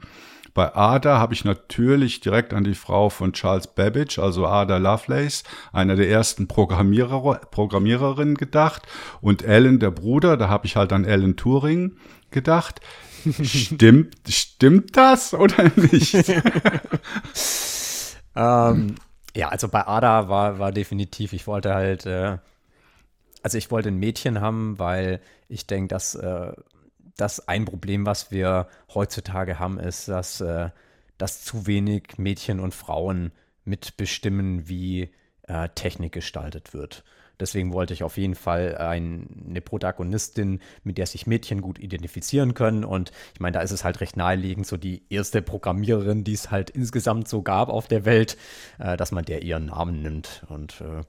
Bei 0.54 0.74
Ada 0.76 1.18
habe 1.18 1.34
ich 1.34 1.44
natürlich 1.44 2.20
direkt 2.20 2.54
an 2.54 2.62
die 2.62 2.76
Frau 2.76 3.10
von 3.10 3.32
Charles 3.32 3.66
Babbage, 3.66 4.20
also 4.20 4.46
Ada 4.46 4.76
Lovelace, 4.76 5.42
einer 5.72 5.96
der 5.96 6.08
ersten 6.08 6.46
Programmierer, 6.46 7.40
Programmiererinnen 7.50 8.36
gedacht. 8.36 8.82
Und 9.20 9.44
Alan, 9.44 9.80
der 9.80 9.90
Bruder, 9.90 10.36
da 10.36 10.48
habe 10.48 10.66
ich 10.66 10.76
halt 10.76 10.92
an 10.92 11.04
Alan 11.04 11.34
Turing 11.34 11.96
gedacht. 12.30 12.80
Stimmt, 13.42 14.14
stimmt 14.28 14.96
das 14.96 15.34
oder 15.34 15.72
nicht? 15.74 16.14
ähm, 18.36 18.94
ja, 19.34 19.48
also 19.48 19.68
bei 19.68 19.86
Ada 19.88 20.28
war, 20.28 20.60
war 20.60 20.70
definitiv, 20.70 21.32
ich 21.32 21.48
wollte 21.48 21.74
halt, 21.74 22.06
äh, 22.06 22.38
also 23.42 23.58
ich 23.58 23.72
wollte 23.72 23.88
ein 23.88 23.98
Mädchen 23.98 24.40
haben, 24.40 24.78
weil 24.78 25.20
ich 25.48 25.66
denke, 25.66 25.88
dass 25.88 26.14
äh, 26.14 26.52
das 27.16 27.48
ein 27.48 27.64
Problem, 27.64 28.06
was 28.06 28.30
wir 28.30 28.68
heutzutage 28.92 29.58
haben, 29.58 29.78
ist, 29.78 30.08
dass 30.08 30.40
äh, 30.40 30.70
dass 31.18 31.44
zu 31.44 31.66
wenig 31.66 32.18
Mädchen 32.18 32.60
und 32.60 32.74
Frauen 32.74 33.32
mitbestimmen, 33.64 34.68
wie 34.68 35.10
äh, 35.42 35.68
Technik 35.74 36.12
gestaltet 36.12 36.74
wird. 36.74 37.04
Deswegen 37.40 37.72
wollte 37.72 37.92
ich 37.92 38.04
auf 38.04 38.16
jeden 38.16 38.36
Fall 38.36 38.76
ein, 38.78 39.44
eine 39.48 39.60
Protagonistin, 39.60 40.60
mit 40.84 40.98
der 40.98 41.06
sich 41.06 41.26
Mädchen 41.26 41.62
gut 41.62 41.80
identifizieren 41.80 42.54
können. 42.54 42.84
Und 42.84 43.10
ich 43.32 43.40
meine, 43.40 43.54
da 43.54 43.60
ist 43.60 43.72
es 43.72 43.82
halt 43.82 44.00
recht 44.00 44.16
naheliegend, 44.16 44.66
so 44.66 44.76
die 44.76 45.02
erste 45.10 45.42
Programmiererin, 45.42 46.22
die 46.22 46.34
es 46.34 46.52
halt 46.52 46.70
insgesamt 46.70 47.26
so 47.26 47.42
gab 47.42 47.70
auf 47.70 47.88
der 47.88 48.04
Welt, 48.04 48.36
äh, 48.78 48.96
dass 48.96 49.10
man 49.10 49.24
der 49.24 49.42
ihren 49.42 49.66
Namen 49.66 50.00
nimmt. 50.00 50.44
Und 50.48 50.80
äh, 50.80 51.02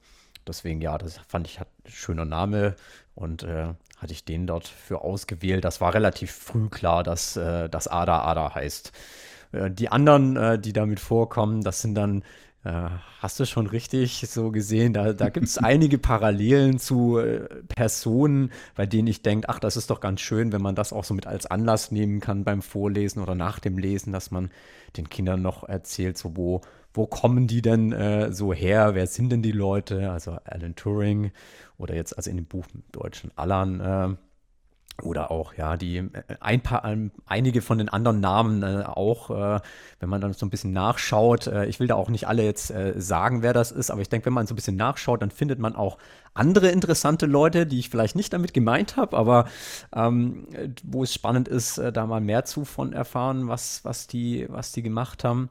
deswegen, 0.48 0.82
ja, 0.82 0.98
das 0.98 1.20
fand 1.28 1.48
ich 1.48 1.60
hat 1.60 1.68
ein 1.86 1.92
schöner 1.92 2.26
Name 2.26 2.76
und 3.16 3.44
äh, 3.44 3.74
hatte 3.98 4.14
ich 4.14 4.26
den 4.26 4.46
dort 4.46 4.68
für 4.68 5.02
ausgewählt. 5.02 5.64
Das 5.64 5.82
war 5.82 5.94
relativ 5.94 6.32
früh 6.32 6.70
klar, 6.70 7.04
dass 7.04 7.38
äh, 7.38 7.70
das 7.70 7.88
Ada 7.88 8.24
Ada 8.24 8.54
heißt. 8.56 8.92
Äh, 9.54 9.72
die 9.72 9.90
anderen, 9.90 10.36
äh, 10.36 10.60
die 10.60 10.74
damit 10.74 11.00
vorkommen, 11.00 11.64
das 11.64 11.82
sind 11.82 11.96
dann 11.96 12.24
äh, 12.66 12.90
hast 13.20 13.40
du 13.40 13.46
schon 13.46 13.68
richtig 13.68 14.26
so 14.28 14.52
gesehen, 14.52 14.92
da, 14.92 15.14
da 15.14 15.30
gibt 15.30 15.46
es 15.46 15.58
einige 15.60 15.98
Parallelen 15.98 16.80
zu 16.80 17.20
äh, 17.20 17.48
Personen, 17.68 18.52
bei 18.76 18.86
denen 18.86 19.08
ich 19.08 19.22
denke, 19.22 19.48
ach, 19.50 19.60
das 19.60 19.78
ist 19.78 19.92
doch 19.92 20.00
ganz 20.00 20.22
schön, 20.22 20.52
wenn 20.52 20.64
man 20.64 20.76
das 20.76 20.92
auch 20.92 21.04
so 21.04 21.14
mit 21.14 21.28
als 21.28 21.46
Anlass 21.46 21.92
nehmen 21.92 22.20
kann 22.20 22.44
beim 22.44 22.62
Vorlesen 22.62 23.22
oder 23.22 23.36
nach 23.36 23.60
dem 23.60 23.78
Lesen, 23.78 24.12
dass 24.12 24.32
man 24.32 24.50
den 24.98 25.10
Kindern 25.10 25.42
noch 25.42 25.64
erzählt, 25.64 26.18
so 26.18 26.36
wo, 26.36 26.62
wo 26.96 27.08
kommen 27.08 27.48
die 27.48 27.62
denn 27.62 27.92
äh, 27.92 28.32
so 28.32 28.54
her, 28.54 28.96
wer 28.96 29.08
sind 29.08 29.32
denn 29.32 29.42
die 29.42 29.52
Leute, 29.52 30.12
also 30.12 30.38
Alan 30.46 30.76
Turing 30.76 31.32
oder 31.78 31.96
jetzt 31.96 32.18
also 32.18 32.30
in 32.30 32.38
dem 32.38 32.46
Buch 32.46 32.66
im 32.74 32.84
Deutschen 32.92 33.32
Alan, 33.36 33.80
äh, 33.80 34.16
oder 35.04 35.30
auch, 35.30 35.54
ja, 35.56 35.76
die 35.76 35.98
äh, 35.98 36.12
ein 36.40 36.62
paar, 36.62 36.86
ähm, 36.86 37.12
einige 37.26 37.62
von 37.62 37.78
den 37.78 37.90
anderen 37.90 38.20
Namen 38.20 38.64
äh, 38.64 38.84
auch, 38.86 39.30
äh, 39.30 39.60
wenn 40.00 40.10
man 40.10 40.22
dann 40.22 40.34
so 40.34 40.46
ein 40.46 40.50
bisschen 40.50 40.72
nachschaut. 40.72 41.48
Äh, 41.48 41.66
ich 41.66 41.80
will 41.80 41.88
da 41.88 41.96
auch 41.96 42.10
nicht 42.10 42.28
alle 42.28 42.44
jetzt 42.44 42.74
sagen, 42.96 43.42
wer 43.42 43.54
das 43.54 43.72
ist, 43.72 43.92
aber 43.92 44.02
ich 44.02 44.10
denke, 44.10 44.28
wenn 44.28 44.34
man 44.34 44.48
so 44.48 44.54
ein 44.54 44.56
bisschen 44.56 44.76
nachschaut, 44.76 45.22
dann 45.22 45.32
findet 45.32 45.60
man 45.60 45.76
auch 45.76 45.98
andere 46.34 46.70
interessante 46.70 47.26
Leute, 47.26 47.66
die 47.66 47.80
ich 47.80 47.90
vielleicht 47.90 48.16
nicht 48.16 48.32
damit 48.34 48.54
gemeint 48.54 48.98
habe, 48.98 49.18
aber 49.18 49.46
ähm, 49.94 50.48
wo 50.84 51.04
es 51.04 51.14
spannend 51.14 51.48
ist, 51.48 51.78
da 51.78 52.06
mal 52.06 52.22
mehr 52.22 52.46
zu 52.46 52.66
von 52.66 52.94
erfahren, 52.94 53.48
was, 53.48 53.84
was, 53.84 54.08
die, 54.08 54.46
was 54.50 54.72
die 54.72 54.82
gemacht 54.82 55.24
haben. 55.24 55.50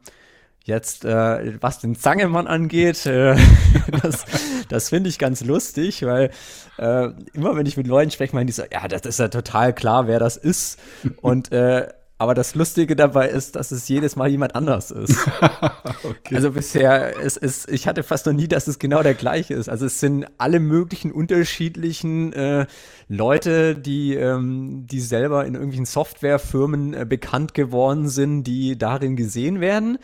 Jetzt, 0.67 1.05
äh, 1.05 1.63
was 1.63 1.81
den 1.81 1.95
Zangemann 1.95 2.47
angeht, 2.47 3.05
äh, 3.05 3.37
das, 4.03 4.25
das 4.71 4.89
finde 4.89 5.11
ich 5.11 5.19
ganz 5.19 5.45
lustig, 5.45 6.03
weil 6.07 6.31
äh, 6.79 7.11
immer 7.35 7.55
wenn 7.55 7.67
ich 7.67 7.77
mit 7.77 7.87
Leuten 7.87 8.11
spreche, 8.11 8.35
meinen 8.35 8.47
die 8.47 8.55
so, 8.55 8.63
ja, 8.73 8.89
das 8.89 9.03
ist 9.03 9.19
ja 9.19 9.29
total 9.29 9.75
klar, 9.75 10.07
wer 10.07 10.19
das 10.19 10.39
ist. 10.39 10.79
Und 11.21 11.53
äh, 11.53 11.89
aber 12.17 12.33
das 12.35 12.55
Lustige 12.55 12.97
dabei 12.97 13.29
ist, 13.29 13.57
dass 13.57 13.73
es 13.73 13.89
jedes 13.89 14.17
Mal 14.17 14.31
jemand 14.31 14.55
anders 14.55 14.91
ist. 14.93 15.19
okay. 16.05 16.37
Also 16.37 16.53
bisher 16.53 17.17
ist 17.19 17.37
es, 17.37 17.67
ich 17.69 17.89
hatte 17.89 18.05
fast 18.05 18.25
noch 18.25 18.33
nie, 18.33 18.47
dass 18.47 18.69
es 18.69 18.79
genau 18.79 19.03
der 19.03 19.15
gleiche 19.15 19.53
ist. 19.53 19.69
Also 19.69 19.87
es 19.87 19.99
sind 19.99 20.25
alle 20.39 20.61
möglichen 20.61 21.11
unterschiedlichen 21.11 22.33
äh, 22.33 22.67
Leute, 23.09 23.75
die, 23.75 24.15
ähm, 24.15 24.87
die 24.87 25.01
selber 25.01 25.45
in 25.45 25.55
irgendwelchen 25.55 25.87
Softwarefirmen 25.87 26.95
äh, 26.95 27.05
bekannt 27.05 27.53
geworden 27.53 28.09
sind, 28.09 28.45
die 28.45 28.79
darin 28.79 29.17
gesehen 29.17 29.61
werden. 29.61 29.99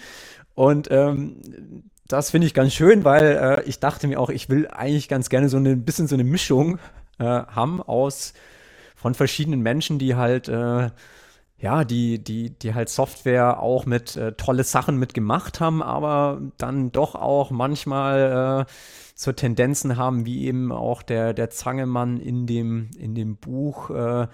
Und 0.55 0.91
ähm, 0.91 1.85
das 2.07 2.31
finde 2.31 2.47
ich 2.47 2.55
ganz 2.55 2.75
schön, 2.75 3.05
weil 3.05 3.23
äh, 3.23 3.69
ich 3.69 3.79
dachte 3.81 4.07
mir 4.09 4.21
auch, 4.21 4.31
ich 4.31 4.49
will 4.49 4.69
eigentlich 4.69 5.09
ganz 5.09 5.29
gerne 5.29 5.49
so 5.49 5.57
ein 5.57 5.85
bisschen 5.85 6.09
so 6.09 6.17
eine 6.17 6.25
Mischung 6.25 6.79
äh, 7.19 7.25
haben 7.25 7.83
aus 7.83 8.35
von 8.97 9.15
verschiedenen 9.15 9.61
Menschen, 9.61 9.99
die 9.99 10.17
halt 10.17 10.49
äh, 10.49 10.91
ja, 11.61 11.85
die, 11.85 12.23
die, 12.23 12.51
die 12.51 12.75
halt 12.75 12.89
Software 12.89 13.61
auch 13.63 13.85
mit 13.85 14.17
äh, 14.17 14.33
tolle 14.33 14.65
Sachen 14.65 14.97
mitgemacht 14.97 15.61
haben, 15.61 15.83
aber 15.83 16.41
dann 16.57 16.91
doch 16.91 17.15
auch 17.15 17.51
manchmal 17.51 18.67
äh, 18.67 18.73
so 19.15 19.33
Tendenzen 19.33 19.99
haben, 19.99 20.25
wie 20.25 20.47
eben 20.47 20.73
auch 20.73 21.03
der, 21.03 21.35
der 21.35 21.51
Zangemann 21.51 22.19
in 22.19 22.47
dem, 22.47 22.91
in 22.99 23.15
dem 23.15 23.37
Buch, 23.37 23.91
äh, 23.91 24.29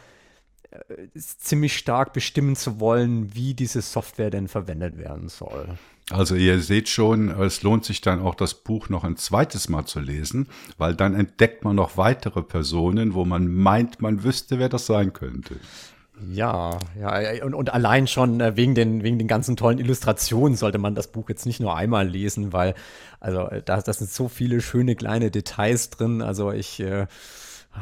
ziemlich 1.17 1.77
stark 1.77 2.13
bestimmen 2.13 2.55
zu 2.55 2.81
wollen, 2.81 3.35
wie 3.35 3.55
diese 3.55 3.83
Software 3.83 4.31
denn 4.31 4.47
verwendet 4.47 4.97
werden 4.99 5.29
soll. 5.29 5.79
Also 6.11 6.37
ihr 6.37 6.61
seht 6.61 6.89
schon, 6.89 7.31
es 7.31 7.63
lohnt 7.63 7.85
sich 7.85 8.01
dann 8.01 8.21
auch 8.21 8.37
das 8.37 8.55
Buch 8.55 8.89
noch 8.89 9.03
ein 9.03 9.17
zweites 9.17 9.69
Mal 9.69 9.87
zu 9.87 9.99
lesen, 9.99 10.47
weil 10.79 10.95
dann 10.95 11.15
entdeckt 11.15 11.65
man 11.65 11.75
noch 11.75 11.97
weitere 11.97 12.43
Personen, 12.43 13.15
wo 13.15 13.25
man 13.25 13.49
meint, 13.49 14.01
man 14.01 14.23
wüsste, 14.23 14.61
wer 14.61 14.69
das 14.69 14.87
sein 14.87 15.13
könnte. 15.13 15.57
Ja, 16.33 16.79
ja, 16.99 17.45
und, 17.45 17.55
und 17.55 17.75
allein 17.75 18.07
schon 18.07 18.41
äh, 18.41 18.57
wegen 18.57 18.75
den, 18.75 19.03
wegen 19.03 19.19
den 19.19 19.29
ganzen 19.29 19.57
tollen 19.57 19.79
Illustrationen 19.79 20.57
sollte 20.57 20.79
man 20.79 20.95
das 20.95 21.09
Buch 21.09 21.29
jetzt 21.29 21.45
nicht 21.45 21.61
nur 21.61 21.77
einmal 21.77 22.09
lesen, 22.09 22.55
weil, 22.55 22.75
also, 23.21 23.49
äh, 23.49 23.63
da, 23.63 23.83
das 23.83 23.99
sind 23.99 24.11
so 24.11 24.29
viele 24.29 24.63
schöne 24.63 24.95
kleine 24.97 25.31
Details 25.31 25.91
drin. 25.91 26.23
Also 26.23 26.53
ich, 26.53 26.81
äh, 26.81 27.07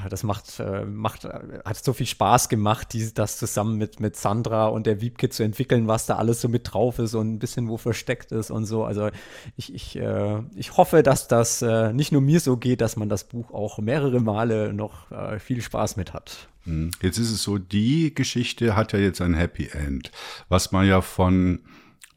das 0.09 0.23
macht, 0.23 0.61
äh, 0.61 0.85
macht, 0.85 1.25
äh, 1.25 1.61
hat 1.65 1.83
so 1.83 1.93
viel 1.93 2.07
Spaß 2.07 2.49
gemacht, 2.49 2.93
die, 2.93 3.13
das 3.13 3.39
zusammen 3.39 3.77
mit, 3.77 4.01
mit 4.01 4.17
Sandra 4.17 4.67
und 4.67 4.87
der 4.87 5.01
Wiebke 5.01 5.29
zu 5.29 5.43
entwickeln, 5.43 5.87
was 5.87 6.07
da 6.07 6.17
alles 6.17 6.41
so 6.41 6.49
mit 6.49 6.73
drauf 6.73 6.99
ist 6.99 7.15
und 7.15 7.35
ein 7.35 7.39
bisschen 7.39 7.69
wo 7.69 7.77
versteckt 7.77 8.33
ist 8.33 8.51
und 8.51 8.67
so. 8.67 8.85
Also 8.85 9.11
ich, 9.57 9.75
ich, 9.75 9.97
äh, 9.97 10.43
ich 10.55 10.77
hoffe, 10.77 11.03
dass 11.03 11.29
das 11.29 11.63
nicht 11.93 12.13
nur 12.13 12.21
mir 12.21 12.41
so 12.41 12.57
geht, 12.57 12.81
dass 12.81 12.97
man 12.97 13.09
das 13.09 13.25
Buch 13.25 13.53
auch 13.53 13.79
mehrere 13.79 14.21
Male 14.21 14.73
noch 14.73 15.07
viel 15.39 15.63
Spaß 15.63 15.97
mit 15.97 16.13
hat. 16.13 16.49
Hm. 16.65 16.91
Jetzt 17.01 17.19
ist 17.19 17.31
es 17.31 17.43
so, 17.43 17.59
die 17.59 18.15
Geschichte 18.15 18.77
hat 18.77 18.93
ja 18.93 18.99
jetzt 18.99 19.21
ein 19.21 19.35
Happy 19.35 19.69
End, 19.73 20.11
was 20.49 20.73
man 20.73 20.87
ja 20.87 21.01
von 21.01 21.61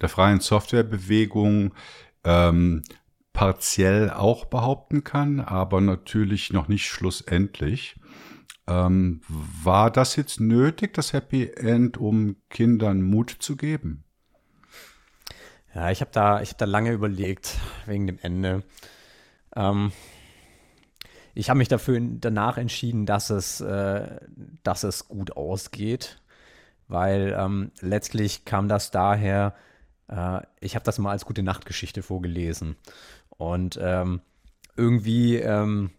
der 0.02 0.10
freien 0.10 0.40
Softwarebewegung 0.40 1.74
ähm, 2.24 2.84
partiell 3.38 4.10
auch 4.10 4.46
behaupten 4.46 5.04
kann, 5.04 5.40
aber 5.40 5.80
natürlich 5.80 6.52
noch 6.52 6.68
nicht 6.68 6.88
schlussendlich. 6.88 7.96
Ähm, 8.68 9.22
war 9.28 9.92
das 9.92 10.16
jetzt 10.16 10.40
nötig, 10.40 10.96
das 10.96 11.14
Happy 11.14 11.52
End, 11.56 11.98
um 12.00 12.38
Kindern 12.50 13.04
Mut 13.04 13.30
zu 13.30 13.56
geben? 13.56 14.04
Ja, 15.76 15.92
ich 15.92 16.02
habe 16.02 16.10
da, 16.12 16.40
hab 16.40 16.58
da 16.58 16.66
lange 16.66 16.92
überlegt 16.92 17.60
wegen 17.86 18.08
dem 18.08 18.18
Ende. 18.24 18.64
Ähm, 19.56 19.92
ich 21.36 21.52
habe 21.52 21.60
mich 21.60 21.68
dafür 21.68 22.00
danach 22.02 22.58
entschieden, 22.58 23.06
dass 23.06 23.30
es, 23.30 23.62
äh, 23.62 24.18
dass 24.64 24.84
es 24.84 25.08
gut 25.10 25.38
ausgeht, 25.38 26.24
weil 26.88 27.38
ähm, 27.38 27.70
letztlich 27.82 28.46
kam 28.46 28.68
das 28.68 28.90
daher, 28.90 29.54
äh, 30.08 30.40
ich 30.60 30.76
habe 30.76 30.86
das 30.86 30.98
mal 30.98 31.12
als 31.12 31.26
gute 31.26 31.44
Nachtgeschichte 31.44 32.02
vorgelesen. 32.02 32.78
Und 33.38 33.80
ähm, 33.82 34.22
irgendwie, 34.76 35.38
ähm, 35.38 35.92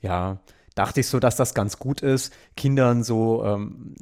ja, 0.00 0.38
dachte 0.74 1.00
ich 1.00 1.08
so, 1.08 1.18
dass 1.18 1.36
das 1.36 1.54
ganz 1.54 1.78
gut 1.78 2.02
ist, 2.02 2.32
Kindern 2.56 3.02
so 3.02 3.44
ähm, 3.44 3.94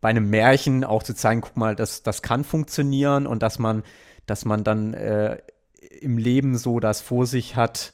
bei 0.00 0.08
einem 0.08 0.30
Märchen 0.30 0.84
auch 0.84 1.02
zu 1.02 1.14
zeigen, 1.14 1.40
guck 1.40 1.56
mal, 1.56 1.76
das, 1.76 2.02
das 2.02 2.22
kann 2.22 2.44
funktionieren 2.44 3.26
und 3.26 3.42
dass 3.42 3.58
man, 3.58 3.82
dass 4.26 4.44
man 4.44 4.64
dann 4.64 4.94
äh, 4.94 5.38
im 6.00 6.18
Leben 6.18 6.56
so 6.56 6.80
das 6.80 7.00
vor 7.00 7.26
sich 7.26 7.56
hat, 7.56 7.92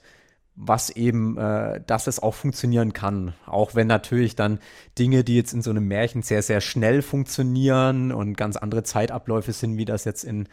was 0.57 0.91
eben, 0.91 1.37
äh, 1.37 1.81
dass 1.87 2.07
es 2.07 2.21
auch 2.21 2.35
funktionieren 2.35 2.93
kann. 2.93 3.35
Auch 3.47 3.75
wenn 3.75 3.87
natürlich 3.87 4.37
dann 4.37 4.61
Dinge, 4.99 5.25
die 5.25 5.37
jetzt 5.37 5.53
in 5.53 5.63
so 5.63 5.71
einem 5.71 5.87
Märchen 5.89 6.23
sehr, 6.23 6.43
sehr 6.43 6.61
schnell 6.61 7.03
funktionieren 7.03 8.13
und 8.13 8.37
ganz 8.37 8.57
andere 8.57 8.83
Zeitabläufe 8.83 9.53
sind, 9.53 9.77
wie 9.77 9.85
das 9.85 10.05
jetzt 10.05 10.25
in 10.25 10.49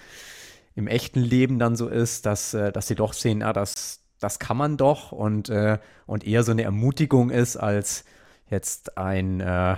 im 0.75 0.87
echten 0.87 1.21
Leben 1.21 1.59
dann 1.59 1.75
so 1.75 1.87
ist, 1.87 2.25
dass, 2.25 2.53
äh, 2.53 2.71
dass 2.71 2.87
sie 2.87 2.95
doch 2.95 3.13
sehen, 3.13 3.43
ah, 3.43 3.53
das, 3.53 4.01
das 4.19 4.39
kann 4.39 4.57
man 4.57 4.77
doch 4.77 5.11
und, 5.11 5.49
äh, 5.49 5.79
und 6.05 6.25
eher 6.25 6.43
so 6.43 6.51
eine 6.51 6.63
Ermutigung 6.63 7.29
ist, 7.29 7.57
als 7.57 8.05
jetzt 8.49 8.97
ein, 8.97 9.39
äh, 9.41 9.75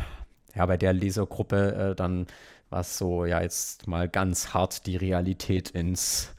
ja, 0.56 0.66
bei 0.66 0.78
der 0.78 0.94
Lesergruppe 0.94 1.92
äh, 1.92 1.96
dann 1.96 2.28
was 2.70 2.98
so, 2.98 3.26
ja, 3.26 3.42
jetzt 3.42 3.88
mal 3.88 4.10
ganz 4.10 4.54
hart 4.54 4.88
die 4.88 4.98
Realität 4.98 5.70
ins 5.70 6.34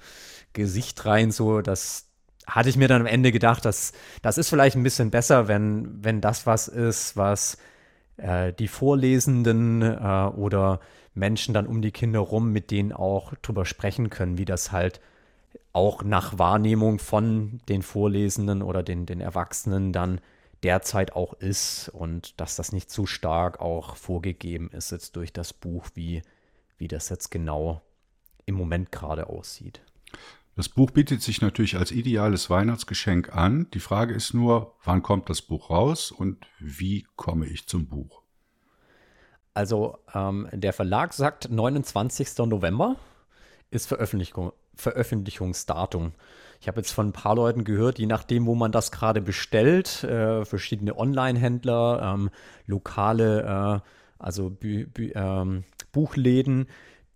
Gesicht 0.53 1.07
rein, 1.07 1.31
so, 1.31 1.61
das 1.61 2.09
hatte 2.47 2.69
ich 2.69 2.77
mir 2.77 2.89
dann 2.89 3.03
am 3.03 3.07
Ende 3.07 3.33
gedacht, 3.33 3.65
dass 3.65 3.93
das 4.21 4.37
ist 4.37 4.49
vielleicht 4.49 4.77
ein 4.77 4.83
bisschen 4.83 5.11
besser, 5.11 5.49
wenn, 5.49 6.05
wenn 6.05 6.21
das 6.21 6.47
was 6.47 6.69
ist, 6.69 7.17
was 7.17 7.57
äh, 8.17 8.53
die 8.53 8.69
Vorlesenden 8.69 9.83
äh, 9.83 10.31
oder 10.37 10.81
Menschen 11.15 11.55
dann 11.55 11.67
um 11.67 11.81
die 11.81 11.93
Kinder 11.93 12.21
rum, 12.21 12.53
mit 12.53 12.71
denen 12.71 12.93
auch 12.93 13.35
drüber 13.37 13.65
sprechen 13.65 14.11
können, 14.11 14.39
wie 14.39 14.45
das 14.45 14.73
halt 14.73 15.01
auch 15.73 16.03
nach 16.03 16.39
Wahrnehmung 16.39 16.99
von 16.99 17.61
den 17.69 17.83
Vorlesenden 17.83 18.63
oder 18.63 18.83
den, 18.83 19.07
den 19.07 19.21
Erwachsenen 19.21 19.93
dann 19.93 20.21
derzeit 20.63 21.13
auch 21.13 21.35
ist 21.35 21.89
und 21.91 22.41
dass 22.41 22.57
das 22.57 22.73
nicht 22.73 22.91
zu 22.91 23.07
stark 23.07 23.61
auch 23.61 23.97
vorgegeben 23.97 24.71
ist 24.71 24.91
jetzt 24.93 25.17
durch 25.17 25.33
das 25.33 25.53
Buch, 25.53 25.89
wie, 25.95 26.23
wie 26.79 26.89
das 26.89 27.09
jetzt 27.11 27.31
genau 27.31 27.83
im 28.47 28.55
Moment 28.55 28.91
gerade 28.91 29.29
aussieht. 29.29 29.83
Das 30.57 30.69
Buch 30.69 30.93
bietet 30.93 31.21
sich 31.21 31.41
natürlich 31.41 31.77
als 31.77 31.91
ideales 31.91 32.49
Weihnachtsgeschenk 32.49 33.35
an. 33.35 33.69
Die 33.75 33.81
Frage 33.81 34.15
ist 34.15 34.35
nur, 34.35 34.77
wann 34.85 35.03
kommt 35.03 35.29
das 35.29 35.43
Buch 35.43 35.69
raus 35.71 36.13
und 36.13 36.47
wie 36.61 37.07
komme 37.17 37.47
ich 37.47 37.67
zum 37.67 37.87
Buch? 37.87 38.24
Also 39.55 39.99
ähm, 40.13 40.49
der 40.53 40.73
Verlag 40.73 41.13
sagt 41.13 41.49
29. 41.51 42.39
November 42.39 42.97
ist 43.71 43.87
Veröffentlichung, 43.87 44.53
Veröffentlichungsdatum. 44.75 46.13
Ich 46.61 46.67
habe 46.67 46.81
jetzt 46.81 46.91
von 46.91 47.09
ein 47.09 47.13
paar 47.13 47.37
Leuten 47.37 47.65
gehört, 47.65 47.99
je 47.99 48.07
nachdem, 48.07 48.47
wo 48.47 48.55
man 48.55 48.73
das 48.73 48.91
gerade 48.91 49.21
bestellt, 49.21 50.03
äh, 50.05 50.45
verschiedene 50.45 50.99
Online-Händler, 50.99 52.15
ähm, 52.15 52.31
lokale, 52.67 53.83
äh, 53.85 53.89
also 54.19 54.51
Bü 54.51 54.87
Bü 54.87 55.13
ähm, 55.15 55.65
Buchläden, 55.93 56.67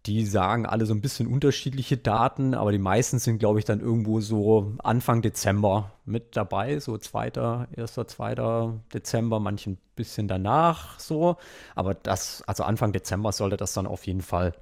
die 0.07 0.25
sagen 0.25 0.65
alle 0.65 0.87
so 0.87 0.95
ein 0.95 1.01
bisschen 1.01 1.27
unterschiedliche 1.27 1.97
Daten, 1.97 2.55
aber 2.55 2.73
die 2.73 2.79
meisten 2.79 3.19
sind, 3.19 3.39
glaube 3.39 3.59
ich, 3.59 3.65
dann 3.65 3.81
irgendwo 3.81 4.21
so 4.21 4.75
Anfang 4.79 5.23
Dezember 5.23 5.93
mit 6.05 6.37
dabei, 6.37 6.79
so 6.79 6.97
2., 6.97 7.67
1., 7.77 7.95
2. 7.95 8.81
Dezember, 8.95 9.41
manchen 9.41 9.75
ein 9.75 9.79
bisschen 9.97 10.29
danach 10.29 10.99
so. 10.99 11.37
Aber 11.75 11.95
das, 11.95 12.43
also 12.47 12.65
Anfang 12.65 12.93
Dezember 12.93 13.33
sollte 13.33 13.57
das 13.57 13.75
dann 13.75 13.87
auf 13.87 14.07
jeden 14.07 14.23
Fall 14.23 14.55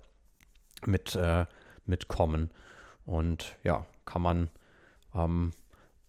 mit, 0.85 1.15
äh, 1.15 1.47
mitkommen. 1.85 2.51
Und 3.05 3.57
ja, 3.63 3.87
kann 4.05 4.23
man 4.23 4.51
ähm, 5.15 5.53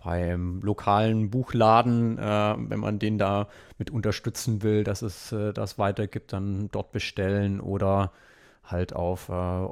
beim 0.03 0.61
lokalen 0.61 1.29
Buchladen, 1.29 2.17
äh, 2.17 2.55
wenn 2.57 2.79
man 2.79 2.97
den 2.97 3.17
da 3.17 3.47
mit 3.77 3.91
unterstützen 3.91 4.63
will, 4.63 4.83
dass 4.83 5.01
es 5.01 5.31
äh, 5.31 5.53
das 5.53 5.77
weitergibt, 5.77 6.33
dann 6.33 6.69
dort 6.71 6.91
bestellen 6.91 7.59
oder 7.59 8.11
halt 8.67 8.93
auf 8.93 9.29
äh, 9.29 9.67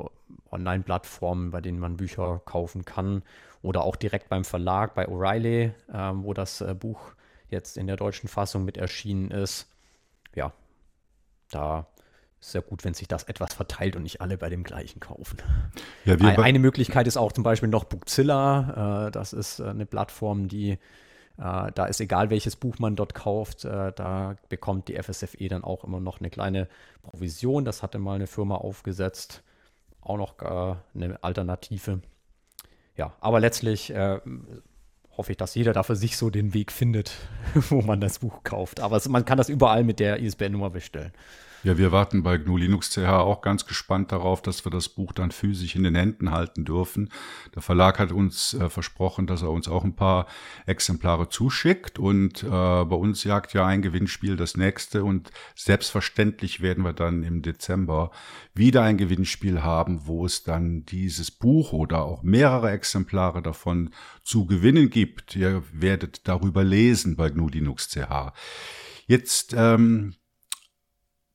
Online-Plattformen, 0.51 1.51
bei 1.51 1.61
denen 1.61 1.79
man 1.79 1.97
Bücher 1.97 2.41
kaufen 2.45 2.85
kann 2.85 3.23
oder 3.61 3.83
auch 3.83 3.95
direkt 3.95 4.29
beim 4.29 4.43
Verlag 4.43 4.95
bei 4.95 5.07
O'Reilly, 5.07 5.71
äh, 5.91 6.11
wo 6.15 6.33
das 6.33 6.61
äh, 6.61 6.73
Buch 6.73 7.13
jetzt 7.49 7.77
in 7.77 7.87
der 7.87 7.97
deutschen 7.97 8.27
Fassung 8.27 8.65
mit 8.65 8.77
erschienen 8.77 9.31
ist. 9.31 9.69
Ja, 10.33 10.51
da 11.51 11.87
ist 12.39 12.53
ja 12.53 12.61
gut, 12.61 12.83
wenn 12.83 12.93
sich 12.93 13.07
das 13.07 13.23
etwas 13.23 13.53
verteilt 13.53 13.95
und 13.95 14.03
nicht 14.03 14.21
alle 14.21 14.37
bei 14.37 14.49
dem 14.49 14.63
gleichen 14.63 14.99
kaufen. 14.99 15.37
Ja, 16.05 16.15
eine 16.15 16.59
Möglichkeit 16.59 17.07
ist 17.07 17.17
auch 17.17 17.31
zum 17.31 17.43
Beispiel 17.43 17.69
noch 17.69 17.85
Bookzilla. 17.85 19.07
Äh, 19.07 19.11
das 19.11 19.33
ist 19.33 19.59
äh, 19.59 19.65
eine 19.65 19.85
Plattform, 19.85 20.47
die 20.47 20.77
äh, 21.37 21.71
da 21.73 21.85
ist 21.85 21.99
egal, 21.99 22.29
welches 22.29 22.55
Buch 22.55 22.79
man 22.79 22.95
dort 22.95 23.13
kauft, 23.13 23.65
äh, 23.65 23.91
da 23.93 24.35
bekommt 24.49 24.87
die 24.87 25.01
FSFE 25.01 25.47
dann 25.47 25.63
auch 25.63 25.83
immer 25.83 25.99
noch 25.99 26.19
eine 26.19 26.29
kleine 26.29 26.67
Provision. 27.03 27.65
Das 27.65 27.83
hatte 27.83 27.99
mal 27.99 28.15
eine 28.15 28.27
Firma 28.27 28.55
aufgesetzt. 28.55 29.43
Auch 30.01 30.17
noch 30.17 30.39
äh, 30.41 30.75
eine 30.93 31.23
Alternative. 31.23 32.01
Ja, 32.95 33.13
aber 33.19 33.41
letztlich 33.41 33.93
hoffe 35.17 35.31
ich, 35.31 35.37
dass 35.37 35.55
jeder 35.55 35.73
da 35.73 35.83
für 35.83 35.95
sich 35.95 36.17
so 36.17 36.29
den 36.29 36.53
Weg 36.53 36.71
findet, 36.71 37.11
wo 37.53 37.81
man 37.81 38.01
das 38.01 38.19
Buch 38.19 38.43
kauft. 38.43 38.79
Aber 38.79 39.01
man 39.09 39.25
kann 39.25 39.37
das 39.37 39.49
überall 39.49 39.83
mit 39.83 39.99
der 39.99 40.19
ISBN-Nummer 40.19 40.69
bestellen. 40.69 41.11
Ja, 41.65 41.79
wir 41.79 41.91
warten 41.91 42.21
bei 42.21 42.37
GNU 42.37 42.57
Linux 42.57 42.91
CH 42.91 43.07
auch 43.07 43.41
ganz 43.41 43.65
gespannt 43.65 44.11
darauf, 44.11 44.43
dass 44.43 44.63
wir 44.67 44.69
das 44.69 44.87
Buch 44.87 45.13
dann 45.13 45.31
physisch 45.31 45.75
in 45.75 45.81
den 45.81 45.95
Händen 45.95 46.29
halten 46.29 46.63
dürfen. 46.63 47.09
Der 47.55 47.63
Verlag 47.63 47.97
hat 47.97 48.11
uns 48.11 48.53
äh, 48.53 48.69
versprochen, 48.69 49.25
dass 49.25 49.41
er 49.41 49.49
uns 49.49 49.67
auch 49.67 49.83
ein 49.83 49.95
paar 49.95 50.27
Exemplare 50.67 51.27
zuschickt 51.27 51.97
und 51.97 52.43
äh, 52.43 52.47
bei 52.47 52.95
uns 52.95 53.23
jagt 53.23 53.55
ja 53.55 53.65
ein 53.65 53.81
Gewinnspiel 53.81 54.37
das 54.37 54.57
nächste 54.57 55.03
und 55.03 55.31
selbstverständlich 55.55 56.61
werden 56.61 56.83
wir 56.83 56.93
dann 56.93 57.23
im 57.23 57.41
Dezember 57.41 58.11
wieder 58.53 58.83
ein 58.83 58.97
Gewinnspiel 58.97 59.63
haben, 59.63 60.05
wo 60.05 60.23
es 60.23 60.43
dann 60.43 60.85
dieses 60.85 61.31
Buch 61.31 61.73
oder 61.73 62.03
auch 62.03 62.21
mehrere 62.21 62.69
Exemplare 62.69 63.41
davon 63.41 63.89
zu 64.21 64.45
gewinnen 64.45 64.91
gibt. 64.91 65.35
Ihr 65.35 65.63
werdet 65.73 66.27
darüber 66.27 66.63
lesen 66.63 67.15
bei 67.15 67.31
GNU 67.31 67.47
Linux 67.47 67.89
CH. 67.89 68.33
Jetzt 69.07 69.55
ähm, 69.57 70.13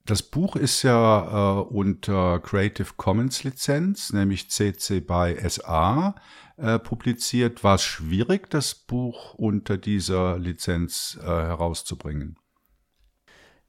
das 0.07 0.23
Buch 0.23 0.57
ist 0.57 0.83
ja 0.83 1.59
äh, 1.59 1.63
unter 1.63 2.41
Creative 2.41 2.89
Commons 2.97 3.45
Lizenz, 3.45 4.13
nämlich 4.13 4.51
CC 4.51 5.01
by 5.01 5.37
SA, 5.49 6.15
äh, 6.57 6.79
publiziert. 6.79 7.63
War 7.63 7.77
es 7.77 7.83
schwierig, 7.83 8.51
das 8.51 8.75
Buch 8.75 9.35
unter 9.35 9.77
dieser 9.77 10.39
Lizenz 10.39 11.19
äh, 11.23 11.27
herauszubringen? 11.27 12.39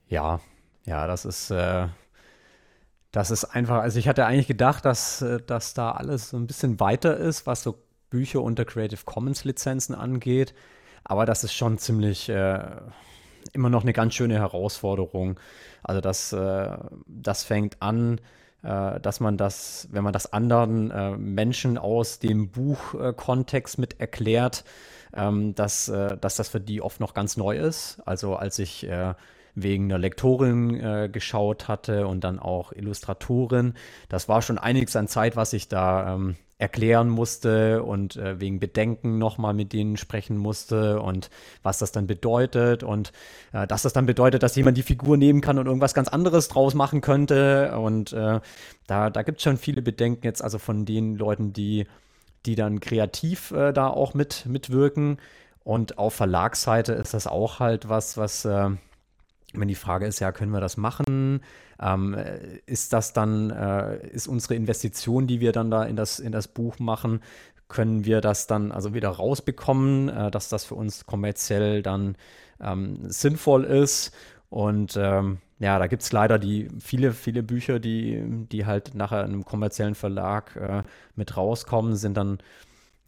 Ja, 0.07 0.39
ja, 0.85 1.07
das 1.07 1.25
ist, 1.25 1.51
äh, 1.51 1.87
das 3.11 3.31
ist 3.31 3.45
einfach, 3.45 3.81
also 3.81 3.99
ich 3.99 4.07
hatte 4.07 4.25
eigentlich 4.25 4.47
gedacht, 4.47 4.85
dass, 4.85 5.21
äh, 5.21 5.39
dass 5.45 5.73
da 5.73 5.91
alles 5.91 6.29
so 6.29 6.37
ein 6.37 6.47
bisschen 6.47 6.79
weiter 6.79 7.17
ist, 7.17 7.45
was 7.45 7.63
so 7.63 7.83
Bücher 8.09 8.41
unter 8.41 8.65
Creative 8.65 9.01
Commons 9.05 9.43
Lizenzen 9.43 9.95
angeht. 9.95 10.53
Aber 11.03 11.25
das 11.25 11.43
ist 11.43 11.53
schon 11.53 11.77
ziemlich 11.77 12.29
äh, 12.29 12.61
immer 13.53 13.69
noch 13.69 13.83
eine 13.83 13.93
ganz 13.93 14.13
schöne 14.13 14.35
Herausforderung. 14.35 15.39
Also 15.83 16.01
das, 16.01 16.33
äh, 16.33 16.77
das 17.07 17.43
fängt 17.43 17.81
an, 17.81 18.19
äh, 18.63 18.99
dass 18.99 19.19
man 19.19 19.37
das, 19.37 19.87
wenn 19.91 20.03
man 20.03 20.13
das 20.13 20.31
anderen 20.31 20.91
äh, 20.91 21.11
Menschen 21.17 21.77
aus 21.77 22.19
dem 22.19 22.49
Buchkontext 22.49 23.77
mit 23.77 23.99
erklärt, 23.99 24.63
ähm, 25.13 25.55
dass, 25.55 25.89
äh, 25.89 26.17
dass 26.17 26.35
das 26.35 26.49
für 26.49 26.61
die 26.61 26.81
oft 26.81 26.99
noch 26.99 27.13
ganz 27.13 27.37
neu 27.37 27.57
ist. 27.57 28.01
Also 28.05 28.35
als 28.35 28.59
ich 28.59 28.87
äh, 28.87 29.13
wegen 29.55 29.85
einer 29.85 29.97
Lektorin 29.97 30.79
äh, 30.79 31.09
geschaut 31.11 31.67
hatte 31.67 32.07
und 32.07 32.23
dann 32.23 32.39
auch 32.39 32.71
Illustratorin. 32.71 33.73
Das 34.09 34.29
war 34.29 34.41
schon 34.41 34.57
einiges 34.57 34.95
an 34.95 35.07
Zeit, 35.07 35.35
was 35.35 35.53
ich 35.53 35.67
da 35.67 36.15
ähm, 36.15 36.35
erklären 36.61 37.09
musste 37.09 37.81
und 37.83 38.17
äh, 38.17 38.39
wegen 38.39 38.59
Bedenken 38.59 39.17
nochmal 39.17 39.55
mit 39.55 39.73
denen 39.73 39.97
sprechen 39.97 40.37
musste 40.37 41.01
und 41.01 41.31
was 41.63 41.79
das 41.79 41.91
dann 41.91 42.05
bedeutet 42.05 42.83
und 42.83 43.11
äh, 43.51 43.65
dass 43.65 43.81
das 43.81 43.93
dann 43.93 44.05
bedeutet, 44.05 44.43
dass 44.43 44.55
jemand 44.55 44.77
die 44.77 44.83
Figur 44.83 45.17
nehmen 45.17 45.41
kann 45.41 45.57
und 45.57 45.65
irgendwas 45.65 45.95
ganz 45.95 46.07
anderes 46.07 46.49
draus 46.49 46.75
machen 46.75 47.01
könnte. 47.01 47.75
Und 47.79 48.13
äh, 48.13 48.39
da, 48.85 49.09
da 49.09 49.23
gibt 49.23 49.39
es 49.39 49.43
schon 49.43 49.57
viele 49.57 49.81
Bedenken 49.81 50.23
jetzt, 50.23 50.43
also 50.43 50.59
von 50.59 50.85
den 50.85 51.15
Leuten, 51.15 51.51
die, 51.51 51.87
die 52.45 52.53
dann 52.53 52.79
kreativ 52.79 53.49
äh, 53.51 53.73
da 53.73 53.87
auch 53.87 54.13
mit, 54.13 54.45
mitwirken. 54.45 55.17
Und 55.63 55.97
auf 55.97 56.13
Verlagsseite 56.13 56.93
ist 56.93 57.15
das 57.15 57.25
auch 57.25 57.59
halt 57.59 57.89
was, 57.89 58.17
was 58.17 58.45
äh, 58.45 58.69
wenn 59.53 59.67
die 59.67 59.75
Frage 59.75 60.05
ist, 60.05 60.19
ja, 60.19 60.31
können 60.31 60.51
wir 60.51 60.61
das 60.61 60.77
machen? 60.77 61.41
Ähm, 61.81 62.15
ist 62.65 62.93
das 62.93 63.13
dann, 63.13 63.49
äh, 63.49 64.07
ist 64.07 64.27
unsere 64.27 64.55
Investition, 64.55 65.27
die 65.27 65.39
wir 65.39 65.51
dann 65.51 65.71
da 65.71 65.83
in 65.83 65.95
das, 65.95 66.19
in 66.19 66.31
das 66.31 66.47
Buch 66.47 66.79
machen, 66.79 67.21
können 67.67 68.05
wir 68.05 68.21
das 68.21 68.47
dann 68.47 68.71
also 68.71 68.93
wieder 68.93 69.09
rausbekommen, 69.09 70.09
äh, 70.09 70.31
dass 70.31 70.49
das 70.49 70.65
für 70.65 70.75
uns 70.75 71.05
kommerziell 71.05 71.81
dann 71.81 72.15
ähm, 72.59 72.99
sinnvoll 73.09 73.63
ist? 73.63 74.13
Und 74.49 74.97
ähm, 74.97 75.37
ja, 75.59 75.79
da 75.79 75.87
gibt 75.87 76.03
es 76.03 76.11
leider 76.11 76.37
die 76.37 76.67
viele, 76.79 77.13
viele 77.13 77.43
Bücher, 77.43 77.79
die, 77.79 78.21
die 78.51 78.65
halt 78.65 78.93
nachher 78.95 79.23
in 79.23 79.31
einem 79.31 79.45
kommerziellen 79.45 79.95
Verlag 79.95 80.55
äh, 80.57 80.83
mit 81.15 81.37
rauskommen, 81.37 81.95
sind 81.95 82.17
dann 82.17 82.39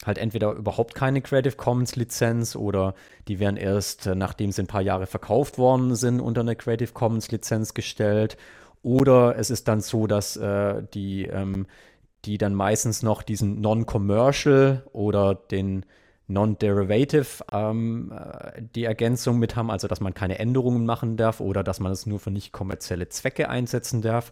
halt 0.08 0.18
entweder 0.18 0.52
überhaupt 0.54 0.96
keine 0.96 1.22
Creative 1.22 1.56
Commons 1.56 1.96
Lizenz 1.96 2.56
oder 2.56 2.96
die 3.28 3.40
werden 3.40 3.58
erst, 3.58 4.08
äh, 4.08 4.16
nachdem 4.16 4.52
sie 4.52 4.64
ein 4.64 4.68
paar 4.68 4.82
Jahre 4.82 5.08
verkauft 5.08 5.58
worden 5.58 5.96
sind, 5.96 6.20
unter 6.20 6.42
eine 6.42 6.56
Creative 6.56 6.92
Commons 6.94 7.32
Lizenz 7.32 7.74
gestellt. 7.74 8.38
Oder 8.82 9.38
es 9.38 9.50
ist 9.50 9.68
dann 9.68 9.82
so, 9.82 10.08
dass 10.08 10.36
äh, 10.36 10.84
die, 10.94 11.26
ähm, 11.26 11.68
die 12.26 12.38
dann 12.38 12.54
meistens 12.54 13.04
noch 13.04 13.22
diesen 13.22 13.62
Non-Commercial 13.62 14.84
oder 14.92 15.36
den 15.36 15.86
Non-Derivative 16.28 17.44
ähm, 17.52 18.12
äh, 18.12 18.62
die 18.76 18.86
Ergänzung 18.86 19.40
mit 19.40 19.56
haben, 19.56 19.72
also 19.72 19.88
dass 19.88 20.02
man 20.02 20.14
keine 20.14 20.40
Änderungen 20.40 20.86
machen 20.86 21.18
darf 21.18 21.40
oder 21.40 21.64
dass 21.64 21.80
man 21.80 21.92
es 21.92 22.06
nur 22.06 22.20
für 22.20 22.32
nicht 22.32 22.52
kommerzielle 22.52 23.10
Zwecke 23.10 23.50
einsetzen 23.50 24.02
darf. 24.02 24.32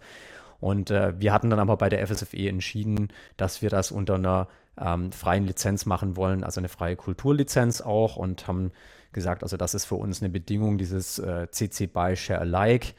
Und 0.59 0.91
äh, 0.91 1.19
wir 1.19 1.33
hatten 1.33 1.49
dann 1.49 1.59
aber 1.59 1.75
bei 1.77 1.89
der 1.89 2.05
FSFE 2.05 2.47
entschieden, 2.47 3.09
dass 3.35 3.61
wir 3.61 3.69
das 3.69 3.91
unter 3.91 4.15
einer 4.15 4.47
ähm, 4.79 5.11
freien 5.11 5.45
Lizenz 5.45 5.85
machen 5.85 6.15
wollen, 6.15 6.43
also 6.43 6.59
eine 6.59 6.69
freie 6.69 6.95
Kulturlizenz 6.95 7.81
auch 7.81 8.15
und 8.15 8.47
haben 8.47 8.71
gesagt, 9.13 9.43
also 9.43 9.57
das 9.57 9.73
ist 9.73 9.85
für 9.85 9.95
uns 9.95 10.21
eine 10.21 10.29
Bedingung, 10.29 10.77
dieses 10.77 11.19
äh, 11.19 11.49
CC 11.51 11.87
BY 11.87 12.15
Share 12.15 12.39
Alike. 12.39 12.93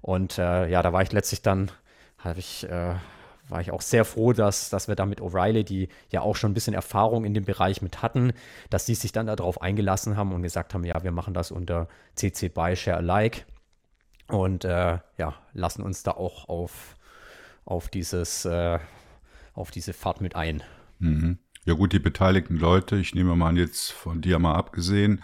Und 0.00 0.38
äh, 0.38 0.68
ja, 0.68 0.82
da 0.82 0.92
war 0.92 1.02
ich 1.02 1.12
letztlich 1.12 1.42
dann, 1.42 1.70
habe 2.18 2.38
ich, 2.38 2.64
äh, 2.68 2.94
war 3.48 3.60
ich 3.60 3.70
auch 3.70 3.82
sehr 3.82 4.04
froh, 4.04 4.32
dass, 4.32 4.70
dass 4.70 4.88
wir 4.88 4.94
da 4.94 5.06
mit 5.06 5.20
O'Reilly, 5.20 5.64
die 5.64 5.88
ja 6.10 6.20
auch 6.20 6.36
schon 6.36 6.52
ein 6.52 6.54
bisschen 6.54 6.74
Erfahrung 6.74 7.24
in 7.24 7.34
dem 7.34 7.44
Bereich 7.44 7.82
mit 7.82 8.02
hatten, 8.02 8.32
dass 8.70 8.86
die 8.86 8.94
sich 8.94 9.12
dann 9.12 9.26
darauf 9.26 9.60
eingelassen 9.60 10.16
haben 10.16 10.32
und 10.32 10.42
gesagt 10.42 10.74
haben, 10.74 10.84
ja, 10.84 11.02
wir 11.02 11.12
machen 11.12 11.34
das 11.34 11.50
unter 11.50 11.88
CC 12.14 12.48
BY 12.48 12.76
Share 12.76 12.98
Alike 12.98 13.42
und 14.28 14.64
äh, 14.64 14.98
ja, 15.16 15.34
lassen 15.52 15.82
uns 15.82 16.02
da 16.02 16.12
auch 16.12 16.48
auf, 16.48 16.96
auf 17.64 17.88
dieses, 17.88 18.44
äh, 18.44 18.78
auf 19.54 19.70
diese 19.70 19.92
Fahrt 19.92 20.20
mit 20.20 20.36
ein. 20.36 20.62
Mhm. 20.98 21.38
Ja 21.64 21.74
gut, 21.74 21.92
die 21.92 21.98
beteiligten 21.98 22.56
Leute, 22.56 22.96
ich 22.96 23.14
nehme 23.14 23.36
mal 23.36 23.56
jetzt 23.58 23.92
von 23.92 24.22
dir 24.22 24.38
mal 24.38 24.54
abgesehen, 24.54 25.22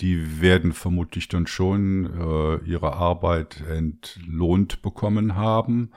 die 0.00 0.40
werden 0.40 0.72
vermutlich 0.72 1.28
dann 1.28 1.46
schon 1.46 2.06
äh, 2.06 2.64
ihre 2.64 2.94
Arbeit 2.94 3.62
entlohnt 3.68 4.80
bekommen 4.80 5.36
haben 5.36 5.90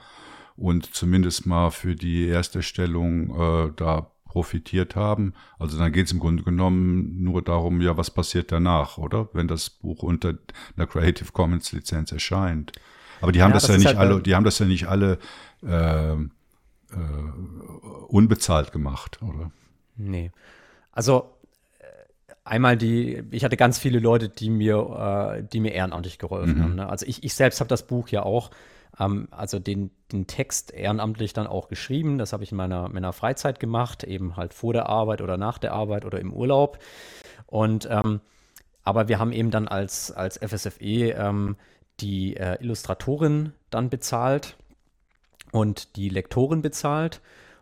und 0.54 0.94
zumindest 0.94 1.46
mal 1.46 1.70
für 1.70 1.94
die 1.94 2.28
Ersterstellung 2.28 3.30
äh, 3.30 3.72
da 3.74 4.10
profitiert 4.26 4.96
haben. 4.96 5.32
Also 5.58 5.78
dann 5.78 5.92
geht 5.92 6.06
es 6.06 6.12
im 6.12 6.18
Grunde 6.18 6.42
genommen 6.42 7.22
nur 7.22 7.42
darum, 7.42 7.80
ja, 7.80 7.96
was 7.96 8.10
passiert 8.10 8.52
danach, 8.52 8.98
oder? 8.98 9.30
Wenn 9.32 9.48
das 9.48 9.70
Buch 9.70 10.02
unter 10.02 10.34
einer 10.76 10.86
Creative 10.86 11.32
Commons 11.32 11.72
Lizenz 11.72 12.12
erscheint. 12.12 12.72
Aber 13.22 13.32
die 13.32 13.40
haben 13.42 13.52
ja, 13.52 13.54
das, 13.54 13.66
das 13.66 13.72
ja 13.72 13.78
nicht 13.78 13.86
halt 13.86 13.96
alle, 13.96 14.20
die 14.20 14.34
haben 14.34 14.44
das 14.44 14.58
ja 14.58 14.66
nicht 14.66 14.88
alle 14.88 15.18
äh, 15.62 16.16
äh, 16.92 16.96
unbezahlt 18.08 18.72
gemacht, 18.72 19.20
oder? 19.22 19.50
Nee. 19.96 20.30
Also 20.92 21.30
äh, 21.78 21.84
einmal 22.44 22.76
die, 22.76 23.22
ich 23.30 23.44
hatte 23.44 23.56
ganz 23.56 23.78
viele 23.78 23.98
Leute, 23.98 24.28
die 24.28 24.50
mir, 24.50 25.36
äh, 25.38 25.42
die 25.42 25.60
mir 25.60 25.72
ehrenamtlich 25.72 26.18
geholfen 26.18 26.58
mhm. 26.58 26.62
haben. 26.62 26.74
Ne? 26.76 26.88
Also 26.88 27.06
ich, 27.06 27.24
ich 27.24 27.34
selbst 27.34 27.60
habe 27.60 27.68
das 27.68 27.86
Buch 27.86 28.08
ja 28.08 28.22
auch, 28.22 28.50
ähm, 28.98 29.28
also 29.30 29.58
den, 29.58 29.90
den 30.12 30.26
Text 30.26 30.72
ehrenamtlich 30.72 31.32
dann 31.32 31.46
auch 31.46 31.68
geschrieben. 31.68 32.18
Das 32.18 32.32
habe 32.32 32.44
ich 32.44 32.52
in 32.52 32.56
meiner, 32.56 32.88
meiner 32.88 33.12
Freizeit 33.12 33.60
gemacht, 33.60 34.04
eben 34.04 34.36
halt 34.36 34.54
vor 34.54 34.72
der 34.72 34.88
Arbeit 34.88 35.20
oder 35.20 35.36
nach 35.36 35.58
der 35.58 35.72
Arbeit 35.72 36.04
oder 36.04 36.20
im 36.20 36.32
Urlaub. 36.32 36.78
Und 37.46 37.88
ähm, 37.90 38.20
aber 38.82 39.08
wir 39.08 39.18
haben 39.18 39.32
eben 39.32 39.50
dann 39.50 39.66
als, 39.66 40.12
als 40.12 40.38
FSFE 40.38 41.10
ähm, 41.10 41.56
die 41.98 42.36
äh, 42.36 42.62
Illustratorin 42.62 43.52
dann 43.70 43.90
bezahlt 43.90 44.56
und 45.52 45.96
die 45.96 46.08
Lektorin 46.08 46.62
bezahlt. 46.62 47.20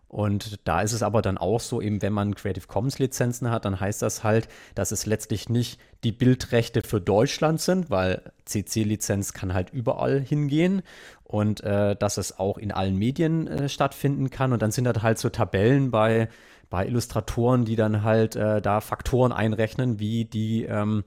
Und 0.09 0.61
da 0.62 0.82
ist 0.82 0.93
es 0.93 1.02
aber 1.02 1.23
dann 1.23 1.39
auch 1.39 1.59
so, 1.59 1.81
eben 1.81 2.01
wenn 2.01 2.12
man 2.12 2.36
Creative 2.36 2.69
Commons 2.69 3.01
Lizenzen 3.01 3.51
hat, 3.51 3.65
dann 3.65 3.81
heißt 3.81 4.01
das 4.01 4.23
halt, 4.23 4.47
dass 4.77 4.93
es 4.93 5.06
letztlich 5.06 5.48
nicht 5.48 5.81
die 6.05 6.12
Bildrechte 6.12 6.82
für 6.82 7.01
Deutschland 7.01 7.61
sind, 7.61 7.90
weil 7.90 8.23
CC-Lizenz 8.44 9.32
kann 9.32 9.55
halt 9.55 9.70
überall 9.70 10.20
hingehen 10.20 10.82
und 11.24 11.65
äh, 11.65 11.97
dass 11.97 12.16
es 12.16 12.39
auch 12.39 12.59
in 12.59 12.70
allen 12.70 12.97
Medien 12.97 13.48
äh, 13.48 13.69
stattfinden 13.69 14.31
kann. 14.31 14.52
Und 14.52 14.62
dann 14.62 14.70
sind 14.70 14.85
das 14.85 15.02
halt 15.02 15.19
so 15.19 15.31
Tabellen 15.31 15.90
bei, 15.90 16.28
bei 16.70 16.86
Illustratoren, 16.86 17.65
die 17.65 17.74
dann 17.74 18.05
halt 18.05 18.36
äh, 18.36 18.62
da 18.62 18.81
Faktoren 18.81 19.32
einrechnen, 19.32 19.98
wie 19.98 20.27
die 20.27 20.65
ähm, 20.65 21.02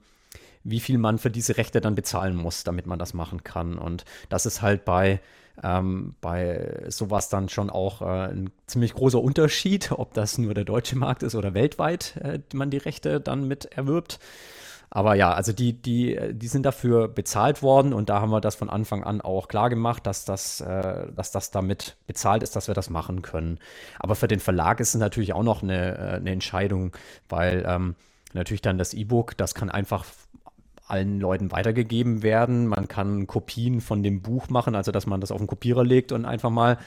wie 0.64 0.80
viel 0.80 0.98
man 0.98 1.16
für 1.16 1.30
diese 1.30 1.56
Rechte 1.56 1.80
dann 1.80 1.94
bezahlen 1.94 2.36
muss, 2.36 2.62
damit 2.64 2.86
man 2.86 2.98
das 2.98 3.14
machen 3.14 3.42
kann. 3.42 3.78
Und 3.78 4.04
das 4.28 4.44
ist 4.44 4.60
halt 4.60 4.84
bei 4.84 5.20
ähm, 5.62 6.14
bei 6.20 6.84
sowas 6.88 7.28
dann 7.28 7.48
schon 7.48 7.70
auch 7.70 8.02
äh, 8.02 8.30
ein 8.30 8.50
ziemlich 8.66 8.94
großer 8.94 9.20
Unterschied, 9.20 9.92
ob 9.92 10.14
das 10.14 10.38
nur 10.38 10.54
der 10.54 10.64
deutsche 10.64 10.96
Markt 10.96 11.22
ist 11.22 11.34
oder 11.34 11.54
weltweit 11.54 12.16
äh, 12.22 12.40
man 12.54 12.70
die 12.70 12.78
Rechte 12.78 13.20
dann 13.20 13.46
mit 13.46 13.66
erwirbt. 13.66 14.18
Aber 14.90 15.14
ja, 15.14 15.32
also 15.32 15.52
die, 15.52 15.74
die, 15.74 16.18
die 16.32 16.48
sind 16.48 16.64
dafür 16.64 17.08
bezahlt 17.08 17.62
worden 17.62 17.92
und 17.92 18.08
da 18.08 18.20
haben 18.20 18.30
wir 18.30 18.40
das 18.40 18.54
von 18.54 18.70
Anfang 18.70 19.04
an 19.04 19.20
auch 19.20 19.48
klar 19.48 19.68
gemacht, 19.68 20.06
dass 20.06 20.24
das, 20.24 20.60
äh, 20.60 21.12
dass 21.14 21.30
das 21.30 21.50
damit 21.50 21.96
bezahlt 22.06 22.42
ist, 22.42 22.56
dass 22.56 22.68
wir 22.68 22.74
das 22.74 22.88
machen 22.88 23.20
können. 23.20 23.58
Aber 23.98 24.14
für 24.14 24.28
den 24.28 24.40
Verlag 24.40 24.80
ist 24.80 24.94
es 24.94 25.00
natürlich 25.00 25.34
auch 25.34 25.42
noch 25.42 25.62
eine, 25.62 25.98
äh, 25.98 26.16
eine 26.16 26.30
Entscheidung, 26.30 26.96
weil 27.28 27.64
ähm, 27.66 27.96
natürlich 28.32 28.62
dann 28.62 28.78
das 28.78 28.94
E-Book, 28.94 29.36
das 29.36 29.54
kann 29.54 29.70
einfach 29.70 30.06
allen 30.90 31.20
Leuten 31.20 31.50
weitergegeben 31.50 32.22
werden. 32.22 32.66
Man 32.66 32.88
kann 32.88 33.26
Kopien 33.26 33.80
von 33.80 34.02
dem 34.02 34.22
Buch 34.22 34.48
machen, 34.48 34.74
also 34.74 34.92
dass 34.92 35.06
man 35.06 35.20
das 35.20 35.30
auf 35.30 35.38
den 35.38 35.46
Kopierer 35.46 35.84
legt 35.84 36.12
und 36.12 36.24
einfach 36.24 36.50
mal 36.50 36.78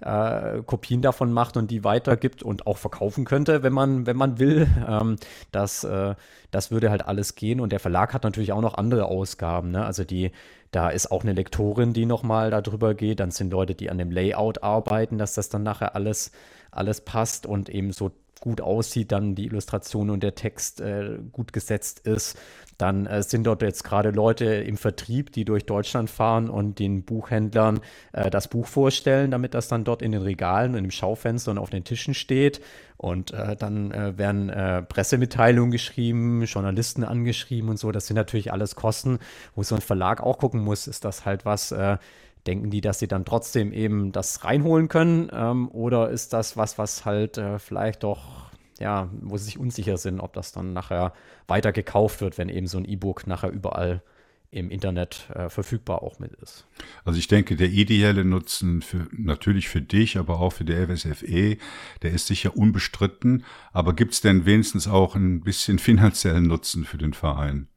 äh, 0.00 0.62
Kopien 0.62 1.02
davon 1.02 1.32
macht 1.32 1.56
und 1.56 1.70
die 1.70 1.84
weitergibt 1.84 2.42
und 2.42 2.66
auch 2.66 2.78
verkaufen 2.78 3.24
könnte, 3.24 3.62
wenn 3.62 3.72
man, 3.72 4.06
wenn 4.06 4.16
man 4.16 4.38
will. 4.38 4.66
Ähm, 4.88 5.16
das, 5.52 5.84
äh, 5.84 6.14
das 6.50 6.70
würde 6.70 6.90
halt 6.90 7.06
alles 7.06 7.34
gehen. 7.34 7.60
Und 7.60 7.72
der 7.72 7.80
Verlag 7.80 8.14
hat 8.14 8.24
natürlich 8.24 8.52
auch 8.52 8.62
noch 8.62 8.74
andere 8.74 9.06
Ausgaben. 9.06 9.70
Ne? 9.70 9.84
Also 9.84 10.04
die, 10.04 10.32
da 10.70 10.88
ist 10.90 11.10
auch 11.10 11.22
eine 11.22 11.32
Lektorin, 11.32 11.92
die 11.92 12.06
nochmal 12.06 12.50
darüber 12.50 12.94
geht. 12.94 13.20
Dann 13.20 13.30
sind 13.30 13.52
Leute, 13.52 13.74
die 13.74 13.90
an 13.90 13.98
dem 13.98 14.10
Layout 14.10 14.62
arbeiten, 14.62 15.18
dass 15.18 15.34
das 15.34 15.48
dann 15.48 15.62
nachher 15.62 15.94
alles, 15.94 16.32
alles 16.70 17.02
passt 17.02 17.46
und 17.46 17.68
eben 17.68 17.92
so 17.92 18.10
gut 18.40 18.60
aussieht, 18.60 19.12
dann 19.12 19.34
die 19.34 19.44
Illustration 19.44 20.10
und 20.10 20.22
der 20.22 20.34
Text 20.34 20.80
äh, 20.80 21.18
gut 21.30 21.52
gesetzt 21.52 22.06
ist. 22.06 22.38
Dann 22.80 23.06
äh, 23.06 23.22
sind 23.22 23.44
dort 23.44 23.62
jetzt 23.62 23.84
gerade 23.84 24.10
Leute 24.10 24.46
im 24.46 24.76
Vertrieb, 24.76 25.32
die 25.32 25.44
durch 25.44 25.66
Deutschland 25.66 26.08
fahren 26.08 26.48
und 26.48 26.78
den 26.78 27.04
Buchhändlern 27.04 27.80
äh, 28.12 28.30
das 28.30 28.48
Buch 28.48 28.66
vorstellen, 28.66 29.30
damit 29.30 29.52
das 29.52 29.68
dann 29.68 29.84
dort 29.84 30.00
in 30.00 30.12
den 30.12 30.22
Regalen 30.22 30.74
und 30.74 30.84
im 30.84 30.90
Schaufenster 30.90 31.50
und 31.50 31.58
auf 31.58 31.70
den 31.70 31.84
Tischen 31.84 32.14
steht. 32.14 32.62
Und 32.96 33.32
äh, 33.32 33.56
dann 33.56 33.90
äh, 33.92 34.16
werden 34.16 34.48
äh, 34.48 34.82
Pressemitteilungen 34.82 35.70
geschrieben, 35.70 36.42
Journalisten 36.44 37.04
angeschrieben 37.04 37.70
und 37.70 37.78
so. 37.78 37.92
Das 37.92 38.06
sind 38.06 38.16
natürlich 38.16 38.52
alles 38.52 38.76
Kosten, 38.76 39.18
wo 39.54 39.62
so 39.62 39.74
ein 39.74 39.80
Verlag 39.80 40.22
auch 40.22 40.38
gucken 40.38 40.60
muss, 40.60 40.86
ist 40.86 41.04
das 41.04 41.24
halt 41.24 41.44
was, 41.44 41.72
äh, 41.72 41.98
denken 42.46 42.70
die, 42.70 42.80
dass 42.80 42.98
sie 42.98 43.08
dann 43.08 43.24
trotzdem 43.24 43.72
eben 43.72 44.12
das 44.12 44.44
reinholen 44.44 44.88
können? 44.88 45.30
Ähm, 45.32 45.68
oder 45.70 46.10
ist 46.10 46.32
das 46.32 46.56
was, 46.56 46.78
was 46.78 47.04
halt 47.04 47.38
äh, 47.38 47.58
vielleicht 47.58 48.02
doch 48.02 48.49
ja, 48.80 49.10
wo 49.20 49.36
sie 49.36 49.44
sich 49.44 49.58
unsicher 49.58 49.96
sind, 49.96 50.20
ob 50.20 50.32
das 50.32 50.52
dann 50.52 50.72
nachher 50.72 51.12
weiter 51.46 51.72
gekauft 51.72 52.20
wird, 52.20 52.38
wenn 52.38 52.48
eben 52.48 52.66
so 52.66 52.78
ein 52.78 52.84
E-Book 52.84 53.26
nachher 53.26 53.50
überall 53.50 54.02
im 54.50 54.70
Internet 54.70 55.28
äh, 55.32 55.48
verfügbar 55.48 56.02
auch 56.02 56.18
mit 56.18 56.32
ist. 56.32 56.66
Also 57.04 57.18
ich 57.18 57.28
denke, 57.28 57.54
der 57.54 57.68
ideelle 57.68 58.24
Nutzen 58.24 58.82
für, 58.82 59.06
natürlich 59.12 59.68
für 59.68 59.80
dich, 59.80 60.18
aber 60.18 60.40
auch 60.40 60.52
für 60.52 60.64
die 60.64 60.74
FSFE, 60.74 61.56
der 62.02 62.10
ist 62.10 62.26
sicher 62.26 62.56
unbestritten. 62.56 63.44
Aber 63.72 63.94
gibt 63.94 64.14
es 64.14 64.20
denn 64.22 64.46
wenigstens 64.46 64.88
auch 64.88 65.14
ein 65.14 65.42
bisschen 65.42 65.78
finanziellen 65.78 66.48
Nutzen 66.48 66.84
für 66.84 66.98
den 66.98 67.14
Verein? 67.14 67.68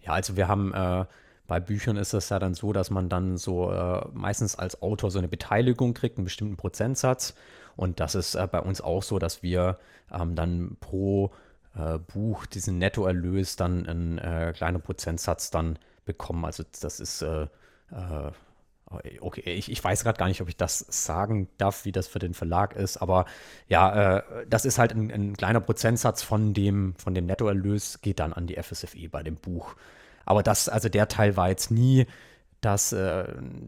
Ja, 0.00 0.12
also 0.12 0.36
wir 0.36 0.48
haben 0.48 0.72
äh, 0.72 1.04
bei 1.46 1.60
Büchern 1.60 1.96
ist 1.96 2.14
es 2.14 2.30
ja 2.30 2.38
dann 2.38 2.54
so, 2.54 2.72
dass 2.72 2.90
man 2.90 3.08
dann 3.08 3.36
so 3.36 3.70
äh, 3.70 4.06
meistens 4.14 4.54
als 4.54 4.80
Autor 4.80 5.10
so 5.10 5.18
eine 5.18 5.28
Beteiligung 5.28 5.92
kriegt, 5.92 6.16
einen 6.16 6.24
bestimmten 6.24 6.56
Prozentsatz. 6.56 7.34
Und 7.80 7.98
das 7.98 8.14
ist 8.14 8.34
äh, 8.34 8.46
bei 8.46 8.60
uns 8.60 8.82
auch 8.82 9.02
so, 9.02 9.18
dass 9.18 9.42
wir 9.42 9.78
ähm, 10.12 10.34
dann 10.34 10.76
pro 10.80 11.30
äh, 11.74 11.98
Buch 11.98 12.44
diesen 12.44 12.76
Nettoerlös 12.76 13.56
dann 13.56 13.86
einen 13.86 14.18
äh, 14.18 14.52
kleinen 14.54 14.82
Prozentsatz 14.82 15.50
dann 15.50 15.78
bekommen. 16.04 16.44
Also 16.44 16.62
das 16.82 17.00
ist 17.00 17.22
äh, 17.22 17.44
äh, 17.90 18.32
Okay, 19.20 19.54
ich, 19.54 19.70
ich 19.70 19.82
weiß 19.82 20.02
gerade 20.02 20.18
gar 20.18 20.26
nicht, 20.26 20.42
ob 20.42 20.48
ich 20.48 20.56
das 20.56 20.80
sagen 20.90 21.48
darf, 21.58 21.84
wie 21.84 21.92
das 21.92 22.08
für 22.08 22.18
den 22.18 22.34
Verlag 22.34 22.74
ist, 22.74 22.96
aber 22.96 23.24
ja, 23.68 24.18
äh, 24.18 24.22
das 24.48 24.64
ist 24.64 24.78
halt 24.78 24.92
ein, 24.92 25.12
ein, 25.12 25.36
kleiner 25.36 25.60
Prozentsatz 25.60 26.22
von 26.22 26.54
dem, 26.54 26.96
von 26.96 27.14
dem 27.14 27.26
Nettoerlös, 27.26 28.00
geht 28.02 28.18
dann 28.18 28.32
an 28.32 28.48
die 28.48 28.60
FSFE 28.60 29.08
bei 29.08 29.22
dem 29.22 29.36
Buch. 29.36 29.76
Aber 30.26 30.42
das, 30.42 30.68
also 30.68 30.88
der 30.88 31.06
Teil 31.06 31.36
war 31.36 31.48
jetzt 31.48 31.70
nie 31.70 32.06
das, 32.60 32.92
äh, 32.92 33.24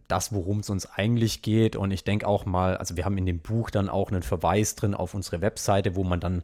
das 0.08 0.32
worum 0.32 0.60
es 0.60 0.70
uns 0.70 0.86
eigentlich 0.86 1.42
geht. 1.42 1.76
Und 1.76 1.90
ich 1.90 2.04
denke 2.04 2.26
auch 2.26 2.44
mal, 2.44 2.76
also 2.76 2.96
wir 2.96 3.04
haben 3.04 3.18
in 3.18 3.26
dem 3.26 3.40
Buch 3.40 3.70
dann 3.70 3.88
auch 3.88 4.10
einen 4.10 4.22
Verweis 4.22 4.74
drin 4.74 4.94
auf 4.94 5.14
unsere 5.14 5.40
Webseite, 5.40 5.96
wo 5.96 6.04
man 6.04 6.20
dann, 6.20 6.42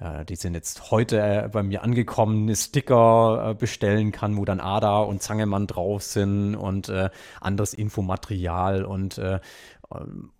äh, 0.00 0.24
die 0.24 0.36
sind 0.36 0.54
jetzt 0.54 0.90
heute 0.90 1.20
äh, 1.20 1.48
bei 1.50 1.62
mir 1.62 1.82
angekommen, 1.82 2.54
Sticker 2.54 3.50
äh, 3.50 3.54
bestellen 3.54 4.12
kann, 4.12 4.36
wo 4.36 4.44
dann 4.44 4.60
Ada 4.60 5.00
und 5.00 5.22
Zangemann 5.22 5.66
drauf 5.66 6.02
sind 6.02 6.54
und 6.54 6.88
äh, 6.88 7.10
anderes 7.40 7.74
Infomaterial 7.74 8.84
und 8.84 9.18
äh, 9.18 9.40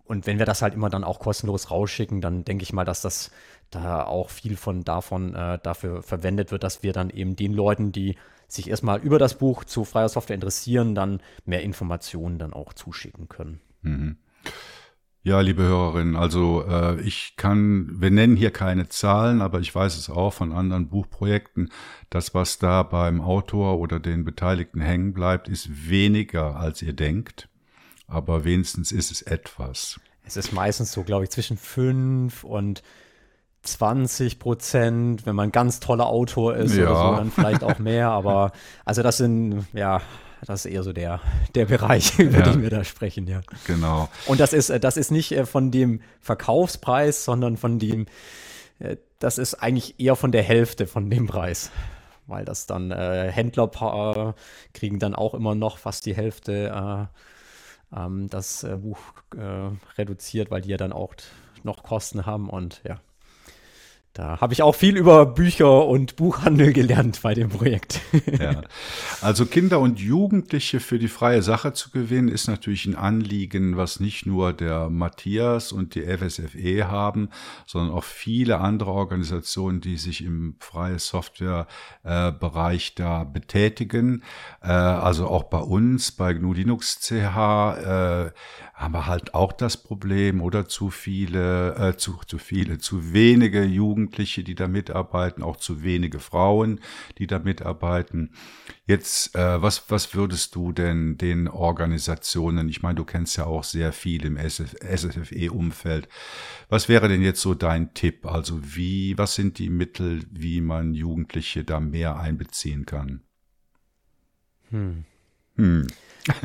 und 0.05 0.27
wenn 0.27 0.37
wir 0.37 0.45
das 0.45 0.61
halt 0.61 0.75
immer 0.75 0.91
dann 0.91 1.03
auch 1.03 1.17
kostenlos 1.17 1.71
rausschicken, 1.71 2.21
dann 2.21 2.45
denke 2.45 2.61
ich 2.61 2.71
mal, 2.71 2.85
dass 2.85 3.01
das 3.01 3.31
da 3.71 4.03
auch 4.03 4.29
viel 4.29 4.55
von 4.55 4.83
davon 4.83 5.33
dafür 5.63 6.03
verwendet 6.03 6.51
wird, 6.51 6.61
dass 6.61 6.83
wir 6.83 6.93
dann 6.93 7.09
eben 7.09 7.35
den 7.35 7.53
Leuten, 7.53 7.91
die 7.91 8.15
sich 8.51 8.69
erstmal 8.69 8.99
über 8.99 9.19
das 9.19 9.37
Buch 9.37 9.63
zu 9.63 9.85
freier 9.85 10.09
Software 10.09 10.35
interessieren, 10.35 10.95
dann 10.95 11.21
mehr 11.45 11.63
Informationen 11.63 12.39
dann 12.39 12.53
auch 12.53 12.73
zuschicken 12.73 13.29
können. 13.29 13.61
Mhm. 13.81 14.17
Ja, 15.21 15.41
liebe 15.41 15.63
Hörerinnen, 15.63 16.15
also 16.15 16.63
äh, 16.65 17.01
ich 17.01 17.35
kann, 17.35 18.01
wir 18.01 18.09
nennen 18.09 18.37
hier 18.37 18.51
keine 18.51 18.87
Zahlen, 18.87 19.41
aber 19.41 19.59
ich 19.59 19.75
weiß 19.75 19.97
es 19.97 20.09
auch 20.09 20.31
von 20.31 20.53
anderen 20.53 20.87
Buchprojekten, 20.87 21.71
das, 22.09 22.33
was 22.33 22.57
da 22.57 22.83
beim 22.83 23.19
Autor 23.19 23.79
oder 23.79 23.99
den 23.99 24.23
Beteiligten 24.23 24.79
hängen 24.79 25.13
bleibt, 25.13 25.49
ist 25.49 25.89
weniger, 25.89 26.55
als 26.55 26.81
ihr 26.81 26.93
denkt, 26.93 27.49
aber 28.07 28.45
wenigstens 28.45 28.93
ist 28.93 29.11
es 29.11 29.21
etwas. 29.21 29.99
Es 30.23 30.37
ist 30.37 30.53
meistens 30.53 30.93
so, 30.93 31.03
glaube 31.03 31.25
ich, 31.25 31.31
zwischen 31.31 31.57
fünf 31.57 32.45
und 32.45 32.81
20 33.63 34.39
Prozent, 34.39 35.25
wenn 35.25 35.35
man 35.35 35.49
ein 35.49 35.51
ganz 35.51 35.79
toller 35.79 36.07
Autor 36.07 36.55
ist 36.55 36.75
ja. 36.75 36.89
oder 36.89 36.95
so, 36.95 37.15
dann 37.17 37.31
vielleicht 37.31 37.63
auch 37.63 37.79
mehr. 37.79 38.09
Aber 38.09 38.51
also 38.85 39.03
das 39.03 39.17
sind, 39.17 39.65
ja, 39.73 40.01
das 40.45 40.65
ist 40.65 40.71
eher 40.71 40.83
so 40.83 40.93
der, 40.93 41.19
der 41.55 41.65
Bereich, 41.65 42.17
über 42.19 42.39
ja. 42.39 42.43
den 42.43 42.61
wir 42.61 42.69
da 42.69 42.83
sprechen, 42.83 43.27
ja. 43.27 43.41
Genau. 43.65 44.09
Und 44.25 44.39
das 44.39 44.53
ist, 44.53 44.71
das 44.83 44.97
ist 44.97 45.11
nicht 45.11 45.31
äh, 45.31 45.45
von 45.45 45.71
dem 45.71 46.01
Verkaufspreis, 46.21 47.25
sondern 47.25 47.57
von 47.57 47.79
dem, 47.79 48.05
äh, 48.79 48.97
das 49.19 49.37
ist 49.37 49.55
eigentlich 49.55 49.99
eher 49.99 50.15
von 50.15 50.31
der 50.31 50.43
Hälfte 50.43 50.87
von 50.87 51.09
dem 51.09 51.27
Preis. 51.27 51.71
Weil 52.27 52.45
das 52.45 52.67
dann 52.67 52.91
äh, 52.91 53.31
Händler 53.31 54.35
kriegen 54.73 54.99
dann 54.99 55.15
auch 55.15 55.33
immer 55.33 55.55
noch 55.55 55.79
fast 55.79 56.05
die 56.05 56.15
Hälfte 56.15 57.09
äh, 57.91 57.97
ähm, 57.97 58.29
das 58.29 58.63
äh, 58.63 58.77
Buch 58.77 58.99
äh, 59.35 59.71
reduziert, 59.97 60.51
weil 60.51 60.61
die 60.61 60.69
ja 60.69 60.77
dann 60.77 60.93
auch 60.93 61.13
noch 61.63 61.83
Kosten 61.83 62.25
haben 62.25 62.49
und 62.49 62.81
ja. 62.83 62.99
Da 64.13 64.41
habe 64.41 64.53
ich 64.53 64.63
auch 64.63 64.73
viel 64.73 64.97
über 64.97 65.27
Bücher 65.27 65.85
und 65.85 66.15
Buchhandel 66.15 66.73
gelernt 66.73 67.19
bei 67.21 67.35
dem 67.35 67.49
Projekt. 67.49 68.01
Ja. 68.39 68.61
Also 69.21 69.45
Kinder 69.45 69.79
und 69.79 69.99
Jugendliche 69.99 70.79
für 70.79 70.97
die 70.97 71.09
freie 71.09 71.41
Sache 71.41 71.73
zu 71.73 71.91
gewinnen, 71.91 72.29
ist 72.29 72.47
natürlich 72.47 72.85
ein 72.85 72.95
Anliegen, 72.95 73.75
was 73.75 73.99
nicht 73.99 74.25
nur 74.25 74.53
der 74.53 74.89
Matthias 74.89 75.71
und 75.71 75.93
die 75.93 76.03
FSFE 76.03 76.87
haben, 76.87 77.29
sondern 77.65 77.93
auch 77.95 78.03
viele 78.05 78.59
andere 78.59 78.91
Organisationen, 78.91 79.81
die 79.81 79.97
sich 79.97 80.23
im 80.23 80.55
freie 80.59 80.99
Software-Bereich 80.99 82.95
da 82.95 83.25
betätigen. 83.25 84.23
Äh, 84.61 84.69
also 84.69 85.27
auch 85.27 85.43
bei 85.43 85.59
uns, 85.59 86.11
bei 86.11 86.33
GNU 86.33 86.53
Linux 86.53 86.99
CH, 87.01 88.31
haben 88.79 88.93
wir 88.93 89.07
halt 89.07 89.33
auch 89.33 89.51
das 89.51 89.75
Problem 89.75 90.41
oder 90.41 90.69
zu 90.69 90.89
viele, 90.89 91.75
äh, 91.75 91.97
zu, 91.97 92.17
zu 92.25 92.37
viele, 92.37 92.77
zu 92.77 93.11
wenige 93.11 93.61
Jugendliche, 93.65 94.41
die 94.41 94.55
da 94.55 94.69
mitarbeiten, 94.69 95.43
auch 95.43 95.57
zu 95.57 95.83
wenige 95.83 96.19
Frauen, 96.19 96.79
die 97.17 97.27
da 97.27 97.39
mitarbeiten. 97.39 98.31
Jetzt, 98.85 99.35
äh, 99.35 99.61
was, 99.61 99.91
was 99.91 100.15
würdest 100.15 100.55
du 100.55 100.71
denn 100.71 101.17
den 101.17 101.49
Organisationen, 101.49 102.69
ich 102.69 102.81
meine, 102.81 102.95
du 102.95 103.03
kennst 103.03 103.35
ja 103.35 103.47
auch 103.47 103.65
sehr 103.65 103.91
viel 103.91 104.25
im 104.25 104.37
SFE-Umfeld, 104.37 106.07
was 106.69 106.87
wäre 106.87 107.09
denn 107.09 107.21
jetzt 107.21 107.41
so 107.41 107.55
dein 107.55 107.93
Tipp? 107.93 108.25
Also 108.25 108.61
wie, 108.63 109.17
was 109.17 109.35
sind 109.35 109.59
die 109.59 109.69
Mittel, 109.69 110.23
wie 110.31 110.61
man 110.61 110.93
Jugendliche 110.93 111.65
da 111.65 111.81
mehr 111.81 112.17
einbeziehen 112.17 112.85
kann? 112.85 113.23
Hm. 114.69 115.03
Hm. 115.57 115.87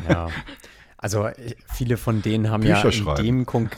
Ja. 0.09 0.27
Also 0.97 1.29
viele 1.73 1.97
von 1.97 2.21
denen 2.21 2.49
haben 2.49 2.61
Bücher 2.61 2.89
ja 2.89 3.15
in 3.15 3.25
dem 3.25 3.45
Konk 3.45 3.77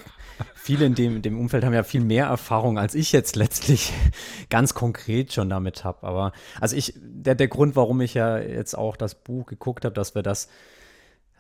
viele 0.56 0.85
in 0.85 0.95
dem, 0.95 1.22
dem 1.22 1.39
Umfeld 1.39 1.64
haben 1.64 1.73
ja 1.73 1.84
viel 1.84 2.02
mehr 2.02 2.27
Erfahrung, 2.27 2.77
als 2.77 2.95
ich 2.95 3.11
jetzt 3.11 3.35
letztlich 3.35 3.94
ganz 4.49 4.73
konkret 4.73 5.34
schon 5.34 5.49
damit 5.49 5.84
habe. 5.84 6.06
Aber 6.06 6.31
also 6.60 6.76
ich, 6.76 6.94
der, 6.98 7.35
der 7.35 7.48
Grund, 7.48 7.76
warum 7.76 8.02
ich 8.02 8.14
ja 8.14 8.38
jetzt 8.38 8.77
auch 8.77 8.98
das 8.98 9.15
Buch 9.15 9.45
geguckt 9.45 9.85
habe, 9.85 9.95
dass 9.95 10.15
wir 10.15 10.23
das 10.23 10.49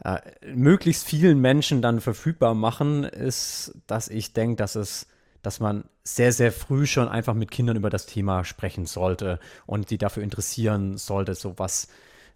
äh, 0.03 0.19
möglichst 0.53 1.05
vielen 1.05 1.39
Menschen 1.39 1.81
dann 1.81 2.01
verfügbar 2.01 2.53
machen, 2.53 3.03
ist, 3.03 3.73
dass 3.87 4.07
ich 4.07 4.33
denke, 4.33 4.55
dass 4.55 4.75
es 4.75 5.07
dass 5.43 5.59
man 5.59 5.85
sehr, 6.03 6.33
sehr 6.33 6.51
früh 6.51 6.85
schon 6.85 7.07
einfach 7.07 7.33
mit 7.33 7.51
Kindern 7.51 7.77
über 7.77 7.89
das 7.89 8.05
Thema 8.05 8.43
sprechen 8.43 8.85
sollte 8.85 9.39
und 9.65 9.91
die 9.91 9.97
dafür 9.97 10.23
interessieren 10.23 10.97
sollte, 10.97 11.35
so 11.35 11.57
was, 11.57 11.87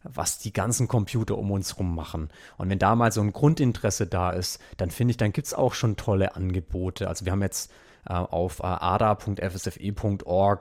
was 0.04 0.40
die 0.40 0.54
ganzen 0.54 0.88
Computer 0.88 1.38
um 1.38 1.52
uns 1.52 1.78
rum 1.78 1.94
machen. 1.96 2.30
Und 2.58 2.70
wenn 2.70 2.80
da 2.80 2.96
mal 2.96 3.12
so 3.12 3.22
ein 3.22 3.34
Grundinteresse 3.34 4.08
da 4.08 4.32
ist, 4.32 4.60
dann 4.78 4.92
finde 4.92 5.12
ich, 5.12 5.18
dann 5.18 5.34
gibt 5.34 5.48
es 5.48 5.54
auch 5.54 5.74
schon 5.74 5.96
tolle 5.98 6.36
Angebote. 6.36 7.08
Also 7.08 7.26
wir 7.26 7.32
haben 7.32 7.42
jetzt 7.42 7.72
äh, 8.08 8.14
auf 8.14 8.60
äh, 8.60 8.64
ada.fsfe.org 8.64 9.56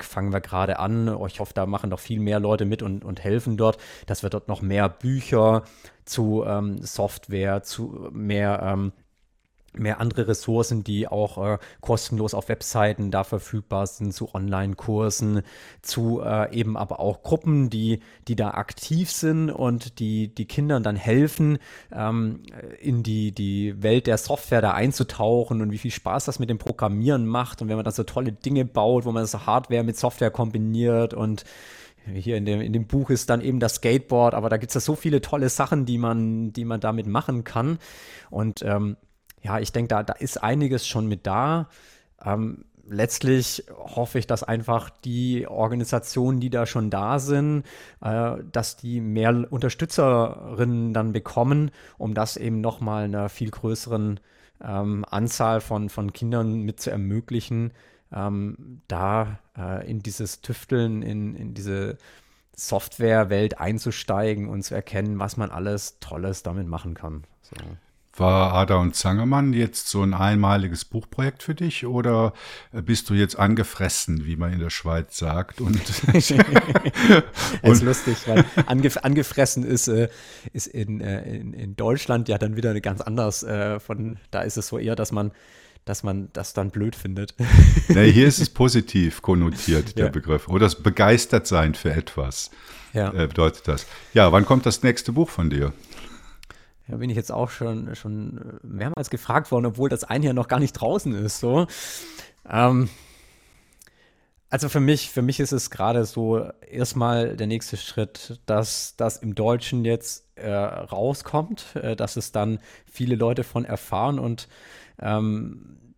fangen 0.04 0.32
wir 0.32 0.40
gerade 0.40 0.78
an. 0.78 1.18
Ich 1.26 1.40
hoffe, 1.40 1.54
da 1.54 1.66
machen 1.66 1.90
noch 1.90 2.00
viel 2.00 2.20
mehr 2.20 2.40
Leute 2.40 2.64
mit 2.64 2.82
und, 2.82 3.04
und 3.04 3.24
helfen 3.24 3.56
dort, 3.56 3.78
dass 4.06 4.22
wir 4.22 4.30
dort 4.30 4.48
noch 4.48 4.62
mehr 4.62 4.88
Bücher 4.88 5.62
zu 6.04 6.44
ähm, 6.46 6.82
Software, 6.82 7.62
zu 7.62 8.08
mehr 8.12 8.60
ähm, 8.62 8.92
mehr 9.72 10.00
andere 10.00 10.28
Ressourcen, 10.28 10.82
die 10.84 11.06
auch 11.08 11.54
äh, 11.54 11.58
kostenlos 11.80 12.34
auf 12.34 12.48
Webseiten 12.48 13.10
da 13.10 13.24
verfügbar 13.24 13.86
sind, 13.86 14.12
zu 14.12 14.34
Online-Kursen, 14.34 15.42
zu 15.82 16.20
äh, 16.22 16.52
eben 16.54 16.76
aber 16.76 17.00
auch 17.00 17.22
Gruppen, 17.22 17.70
die, 17.70 18.00
die 18.28 18.36
da 18.36 18.50
aktiv 18.52 19.10
sind 19.10 19.50
und 19.50 19.98
die, 19.98 20.34
die 20.34 20.46
Kindern 20.46 20.82
dann 20.82 20.96
helfen, 20.96 21.58
ähm, 21.92 22.42
in 22.80 23.02
die, 23.02 23.32
die 23.32 23.82
Welt 23.82 24.06
der 24.06 24.18
Software 24.18 24.62
da 24.62 24.72
einzutauchen 24.72 25.62
und 25.62 25.70
wie 25.70 25.78
viel 25.78 25.90
Spaß 25.90 26.24
das 26.24 26.38
mit 26.38 26.50
dem 26.50 26.58
Programmieren 26.58 27.26
macht 27.26 27.62
und 27.62 27.68
wenn 27.68 27.76
man 27.76 27.84
da 27.84 27.92
so 27.92 28.02
tolle 28.02 28.32
Dinge 28.32 28.64
baut, 28.64 29.04
wo 29.04 29.12
man 29.12 29.26
so 29.26 29.46
Hardware 29.46 29.84
mit 29.84 29.96
Software 29.96 30.30
kombiniert 30.30 31.14
und 31.14 31.44
hier 32.14 32.36
in 32.36 32.44
dem, 32.44 32.60
in 32.60 32.72
dem 32.72 32.86
Buch 32.86 33.10
ist 33.10 33.30
dann 33.30 33.40
eben 33.40 33.60
das 33.60 33.76
Skateboard, 33.76 34.34
aber 34.34 34.48
da 34.48 34.56
gibt 34.56 34.70
es 34.70 34.74
ja 34.74 34.80
so 34.80 34.94
viele 34.94 35.20
tolle 35.20 35.48
Sachen, 35.48 35.84
die 35.84 35.98
man, 35.98 36.52
die 36.52 36.64
man 36.64 36.80
damit 36.80 37.06
machen 37.06 37.44
kann. 37.44 37.78
Und 38.30 38.62
ähm, 38.62 38.96
ja, 39.42 39.58
ich 39.58 39.72
denke, 39.72 39.88
da, 39.88 40.02
da 40.02 40.12
ist 40.14 40.42
einiges 40.42 40.86
schon 40.86 41.06
mit 41.06 41.26
da. 41.26 41.68
Ähm, 42.24 42.64
letztlich 42.86 43.64
hoffe 43.74 44.18
ich, 44.18 44.26
dass 44.26 44.42
einfach 44.42 44.90
die 44.90 45.46
Organisationen, 45.46 46.40
die 46.40 46.50
da 46.50 46.66
schon 46.66 46.90
da 46.90 47.18
sind, 47.18 47.64
äh, 48.02 48.36
dass 48.50 48.76
die 48.76 49.00
mehr 49.00 49.46
Unterstützerinnen 49.50 50.92
dann 50.92 51.12
bekommen, 51.12 51.70
um 51.98 52.14
das 52.14 52.36
eben 52.36 52.60
nochmal 52.60 53.04
einer 53.04 53.28
viel 53.28 53.50
größeren 53.50 54.20
ähm, 54.62 55.04
Anzahl 55.08 55.60
von, 55.60 55.88
von 55.88 56.12
Kindern 56.12 56.62
mit 56.62 56.80
zu 56.80 56.90
ermöglichen, 56.90 57.72
ähm, 58.12 58.82
da 58.88 59.38
äh, 59.56 59.88
in 59.88 60.00
dieses 60.00 60.40
Tüfteln, 60.42 61.02
in, 61.02 61.34
in 61.36 61.54
diese 61.54 61.96
Softwarewelt 62.56 63.58
einzusteigen 63.58 64.48
und 64.48 64.62
zu 64.62 64.74
erkennen, 64.74 65.18
was 65.18 65.36
man 65.36 65.50
alles 65.50 65.98
Tolles 66.00 66.42
damit 66.42 66.66
machen 66.66 66.94
kann. 66.94 67.24
So. 67.40 67.54
War 68.20 68.52
Ada 68.52 68.76
und 68.76 68.94
Zangemann 68.94 69.52
jetzt 69.52 69.88
so 69.88 70.02
ein 70.02 70.14
einmaliges 70.14 70.84
Buchprojekt 70.84 71.42
für 71.42 71.54
dich 71.54 71.86
oder 71.86 72.34
bist 72.72 73.08
du 73.10 73.14
jetzt 73.14 73.38
angefressen, 73.38 74.26
wie 74.26 74.36
man 74.36 74.52
in 74.52 74.60
der 74.60 74.70
Schweiz 74.70 75.16
sagt? 75.16 75.60
Und, 75.60 75.80
und 77.62 77.72
ist 77.72 77.82
lustig, 77.82 78.18
weil 78.26 78.44
angef 78.66 78.98
angefressen 78.98 79.64
ist, 79.64 79.88
äh, 79.88 80.08
ist 80.52 80.66
in, 80.66 81.00
äh, 81.00 81.22
in, 81.34 81.54
in, 81.54 81.76
Deutschland 81.76 82.28
ja 82.28 82.36
dann 82.38 82.56
wieder 82.56 82.78
ganz 82.80 83.00
anders. 83.00 83.42
Äh, 83.42 83.80
von, 83.80 84.18
da 84.30 84.42
ist 84.42 84.56
es 84.56 84.68
so 84.68 84.78
eher, 84.78 84.96
dass 84.96 85.12
man 85.12 85.32
dass 85.86 86.02
man 86.02 86.28
das 86.34 86.52
dann 86.52 86.70
blöd 86.70 86.94
findet. 86.94 87.34
Nee, 87.88 88.12
hier 88.12 88.28
ist 88.28 88.38
es 88.38 88.50
positiv 88.50 89.22
konnotiert, 89.22 89.96
der 89.98 90.06
ja. 90.06 90.10
Begriff. 90.12 90.46
Oder 90.46 90.66
das 90.66 90.80
Begeistertsein 90.80 91.74
für 91.74 91.90
etwas 91.90 92.50
ja. 92.92 93.12
äh, 93.12 93.26
bedeutet 93.26 93.66
das. 93.66 93.86
Ja, 94.14 94.30
wann 94.30 94.46
kommt 94.46 94.64
das 94.66 94.84
nächste 94.84 95.10
Buch 95.10 95.28
von 95.28 95.50
dir? 95.50 95.72
Da 96.90 96.96
bin 96.96 97.10
ich 97.10 97.16
jetzt 97.16 97.30
auch 97.30 97.50
schon, 97.50 97.94
schon 97.94 98.58
mehrmals 98.62 99.10
gefragt 99.10 99.52
worden, 99.52 99.66
obwohl 99.66 99.88
das 99.88 100.04
ein 100.04 100.22
hier 100.22 100.32
noch 100.32 100.48
gar 100.48 100.58
nicht 100.58 100.72
draußen 100.72 101.14
ist. 101.14 101.38
So. 101.38 101.66
Ähm, 102.48 102.88
also 104.48 104.68
für 104.68 104.80
mich, 104.80 105.10
für 105.10 105.22
mich 105.22 105.38
ist 105.38 105.52
es 105.52 105.70
gerade 105.70 106.04
so 106.04 106.50
erstmal 106.68 107.36
der 107.36 107.46
nächste 107.46 107.76
Schritt, 107.76 108.40
dass 108.46 108.96
das 108.96 109.18
im 109.18 109.36
Deutschen 109.36 109.84
jetzt 109.84 110.26
äh, 110.34 110.50
rauskommt, 110.50 111.76
äh, 111.76 111.94
dass 111.94 112.16
es 112.16 112.32
dann 112.32 112.58
viele 112.90 113.14
Leute 113.14 113.44
von 113.44 113.64
erfahren 113.64 114.18
und 114.18 114.48
ähm, 115.00 115.94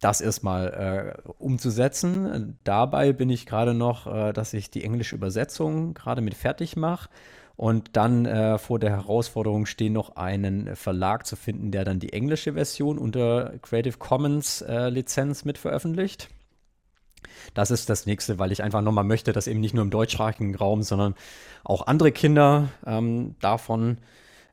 das 0.00 0.22
erstmal 0.22 1.16
äh, 1.26 1.30
umzusetzen. 1.38 2.58
Dabei 2.64 3.12
bin 3.12 3.28
ich 3.28 3.44
gerade 3.44 3.74
noch, 3.74 4.06
äh, 4.06 4.32
dass 4.32 4.54
ich 4.54 4.70
die 4.70 4.84
englische 4.84 5.16
Übersetzung 5.16 5.92
gerade 5.92 6.22
mit 6.22 6.34
fertig 6.34 6.76
mache 6.76 7.10
und 7.58 7.96
dann 7.96 8.24
äh, 8.24 8.56
vor 8.56 8.78
der 8.78 8.90
Herausforderung 8.90 9.66
stehen, 9.66 9.92
noch 9.92 10.14
einen 10.14 10.76
Verlag 10.76 11.26
zu 11.26 11.34
finden, 11.34 11.72
der 11.72 11.84
dann 11.84 11.98
die 11.98 12.12
englische 12.12 12.52
Version 12.52 12.98
unter 12.98 13.58
Creative 13.62 13.98
Commons 13.98 14.62
äh, 14.62 14.88
Lizenz 14.90 15.44
mit 15.44 15.58
veröffentlicht. 15.58 16.28
Das 17.54 17.72
ist 17.72 17.90
das 17.90 18.06
nächste, 18.06 18.38
weil 18.38 18.52
ich 18.52 18.62
einfach 18.62 18.80
nochmal 18.80 19.02
möchte, 19.02 19.32
dass 19.32 19.48
eben 19.48 19.58
nicht 19.58 19.74
nur 19.74 19.82
im 19.82 19.90
deutschsprachigen 19.90 20.54
Raum, 20.54 20.84
sondern 20.84 21.16
auch 21.64 21.88
andere 21.88 22.12
Kinder 22.12 22.68
ähm, 22.86 23.34
davon 23.40 23.98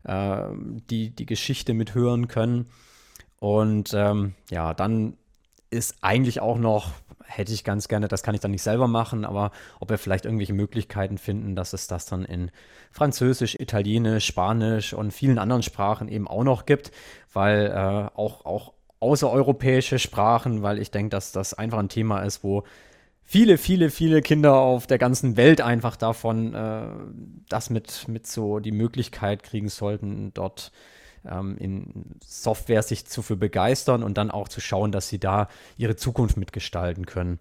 äh, 0.03 0.41
die, 0.89 1.11
die 1.11 1.27
Geschichte 1.27 1.75
mithören 1.75 2.27
können. 2.27 2.65
Und 3.39 3.93
ähm, 3.93 4.33
ja, 4.49 4.73
dann 4.73 5.15
ist 5.69 5.97
eigentlich 6.01 6.39
auch 6.39 6.57
noch 6.57 6.89
hätte 7.25 7.53
ich 7.53 7.63
ganz 7.63 7.87
gerne, 7.87 8.07
das 8.07 8.23
kann 8.23 8.35
ich 8.35 8.41
dann 8.41 8.51
nicht 8.51 8.63
selber 8.63 8.87
machen, 8.87 9.25
aber 9.25 9.51
ob 9.79 9.89
wir 9.89 9.97
vielleicht 9.97 10.25
irgendwelche 10.25 10.53
Möglichkeiten 10.53 11.17
finden, 11.17 11.55
dass 11.55 11.73
es 11.73 11.87
das 11.87 12.05
dann 12.05 12.25
in 12.25 12.51
Französisch, 12.91 13.55
Italienisch, 13.59 14.25
Spanisch 14.25 14.93
und 14.93 15.11
vielen 15.11 15.39
anderen 15.39 15.63
Sprachen 15.63 16.07
eben 16.07 16.27
auch 16.27 16.43
noch 16.43 16.65
gibt, 16.65 16.91
weil 17.33 17.67
äh, 17.67 18.17
auch, 18.17 18.45
auch 18.45 18.73
außereuropäische 18.99 19.99
Sprachen, 19.99 20.61
weil 20.61 20.79
ich 20.79 20.91
denke, 20.91 21.09
dass 21.09 21.31
das 21.31 21.53
einfach 21.53 21.79
ein 21.79 21.89
Thema 21.89 22.21
ist, 22.21 22.43
wo 22.43 22.63
viele, 23.23 23.57
viele, 23.57 23.89
viele 23.89 24.21
Kinder 24.21 24.55
auf 24.55 24.87
der 24.87 24.97
ganzen 24.97 25.35
Welt 25.35 25.61
einfach 25.61 25.95
davon 25.95 26.53
äh, 26.53 26.87
das 27.49 27.69
mit, 27.69 28.07
mit 28.07 28.27
so 28.27 28.59
die 28.59 28.71
Möglichkeit 28.71 29.43
kriegen 29.43 29.69
sollten, 29.69 30.33
dort 30.33 30.71
ähm, 31.29 31.57
in 31.57 32.17
Software 32.23 32.83
sich 32.83 33.05
zu 33.07 33.21
für 33.21 33.35
begeistern 33.35 34.03
und 34.03 34.17
dann 34.17 34.31
auch 34.31 34.47
zu 34.47 34.61
schauen, 34.61 34.91
dass 34.91 35.09
sie 35.09 35.19
da 35.19 35.47
ihre 35.77 35.95
Zukunft 35.95 36.37
mitgestalten 36.37 37.05
können. 37.05 37.39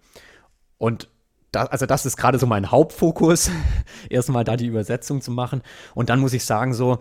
Und 0.77 1.09
da, 1.51 1.63
also 1.65 1.85
das 1.85 2.05
ist 2.05 2.17
gerade 2.17 2.37
so 2.37 2.47
mein 2.47 2.71
Hauptfokus, 2.71 3.49
erstmal 4.09 4.43
da 4.43 4.57
die 4.57 4.67
Übersetzung 4.67 5.21
zu 5.21 5.31
machen. 5.31 5.61
Und 5.93 6.09
dann 6.09 6.19
muss 6.19 6.33
ich 6.33 6.45
sagen, 6.45 6.73
so, 6.73 6.99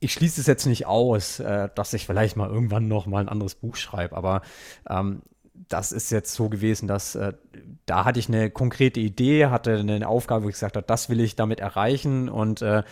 ich 0.00 0.12
schließe 0.12 0.40
es 0.40 0.46
jetzt 0.46 0.66
nicht 0.66 0.86
aus, 0.86 1.40
äh, 1.40 1.68
dass 1.74 1.92
ich 1.92 2.06
vielleicht 2.06 2.36
mal 2.36 2.48
irgendwann 2.48 2.88
noch 2.88 3.06
mal 3.06 3.20
ein 3.20 3.28
anderes 3.28 3.54
Buch 3.54 3.76
schreibe, 3.76 4.16
aber 4.16 4.42
ähm, 4.88 5.22
das 5.68 5.92
ist 5.92 6.10
jetzt 6.10 6.34
so 6.34 6.48
gewesen, 6.48 6.88
dass 6.88 7.14
äh, 7.14 7.34
da 7.86 8.04
hatte 8.04 8.18
ich 8.18 8.28
eine 8.28 8.50
konkrete 8.50 8.98
Idee, 8.98 9.46
hatte 9.46 9.76
eine 9.78 10.08
Aufgabe, 10.08 10.44
wo 10.44 10.48
ich 10.48 10.54
gesagt 10.54 10.76
habe, 10.76 10.86
das 10.86 11.08
will 11.10 11.20
ich 11.20 11.36
damit 11.36 11.60
erreichen 11.60 12.28
und 12.28 12.62
äh, 12.62 12.82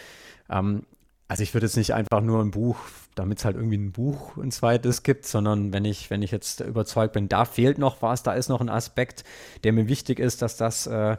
ähm, 0.51 0.85
also 1.29 1.43
ich 1.43 1.53
würde 1.53 1.67
jetzt 1.67 1.77
nicht 1.77 1.93
einfach 1.93 2.23
nur 2.23 2.41
ein 2.41 2.51
Buch, 2.51 2.79
damit 3.15 3.39
es 3.39 3.45
halt 3.45 3.57
irgendwie 3.57 3.77
ein 3.77 3.93
Buch 3.93 4.39
ein 4.39 4.51
zweites 4.51 5.03
gibt, 5.03 5.27
sondern 5.27 5.75
wenn 5.75 5.85
ich, 5.85 6.09
wenn 6.09 6.23
ich 6.23 6.31
jetzt 6.31 6.61
überzeugt 6.61 7.13
bin, 7.13 7.29
da 7.29 7.45
fehlt 7.45 7.79
noch 7.79 8.01
was, 8.01 8.23
da 8.23 8.33
ist 8.33 8.49
noch 8.49 8.63
ein 8.63 8.71
Aspekt, 8.71 9.25
der 9.63 9.75
mir 9.75 9.89
wichtig 9.89 10.21
ist, 10.21 10.41
dass 10.41 10.57
das 10.57 10.87
äh, 10.87 11.19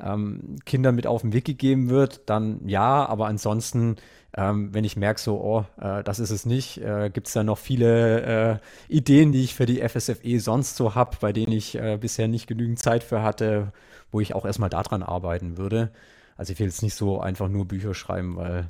ähm, 0.00 0.56
Kindern 0.64 0.94
mit 0.94 1.06
auf 1.06 1.20
den 1.20 1.34
Weg 1.34 1.44
gegeben 1.44 1.90
wird, 1.90 2.22
dann 2.26 2.66
ja, 2.66 3.04
aber 3.04 3.26
ansonsten, 3.26 3.96
ähm, 4.34 4.72
wenn 4.72 4.84
ich 4.84 4.96
merke, 4.96 5.20
so, 5.20 5.38
oh, 5.38 5.66
äh, 5.78 6.02
das 6.04 6.20
ist 6.20 6.30
es 6.30 6.46
nicht, 6.46 6.78
äh, 6.78 7.10
gibt 7.12 7.26
es 7.26 7.34
da 7.34 7.42
noch 7.44 7.58
viele 7.58 8.22
äh, 8.22 8.58
Ideen, 8.88 9.30
die 9.32 9.44
ich 9.44 9.54
für 9.54 9.66
die 9.66 9.86
FSFE 9.86 10.40
sonst 10.40 10.76
so 10.76 10.94
habe, 10.94 11.18
bei 11.20 11.34
denen 11.34 11.52
ich 11.52 11.76
äh, 11.76 11.98
bisher 12.00 12.28
nicht 12.28 12.46
genügend 12.46 12.78
Zeit 12.78 13.04
für 13.04 13.22
hatte, 13.22 13.72
wo 14.10 14.20
ich 14.20 14.34
auch 14.34 14.46
erstmal 14.46 14.70
daran 14.70 15.02
arbeiten 15.02 15.58
würde. 15.58 15.90
Also 16.38 16.54
ich 16.54 16.58
will 16.58 16.66
jetzt 16.66 16.82
nicht 16.82 16.94
so 16.94 17.20
einfach 17.20 17.48
nur 17.48 17.68
Bücher 17.68 17.92
schreiben, 17.92 18.36
weil 18.36 18.66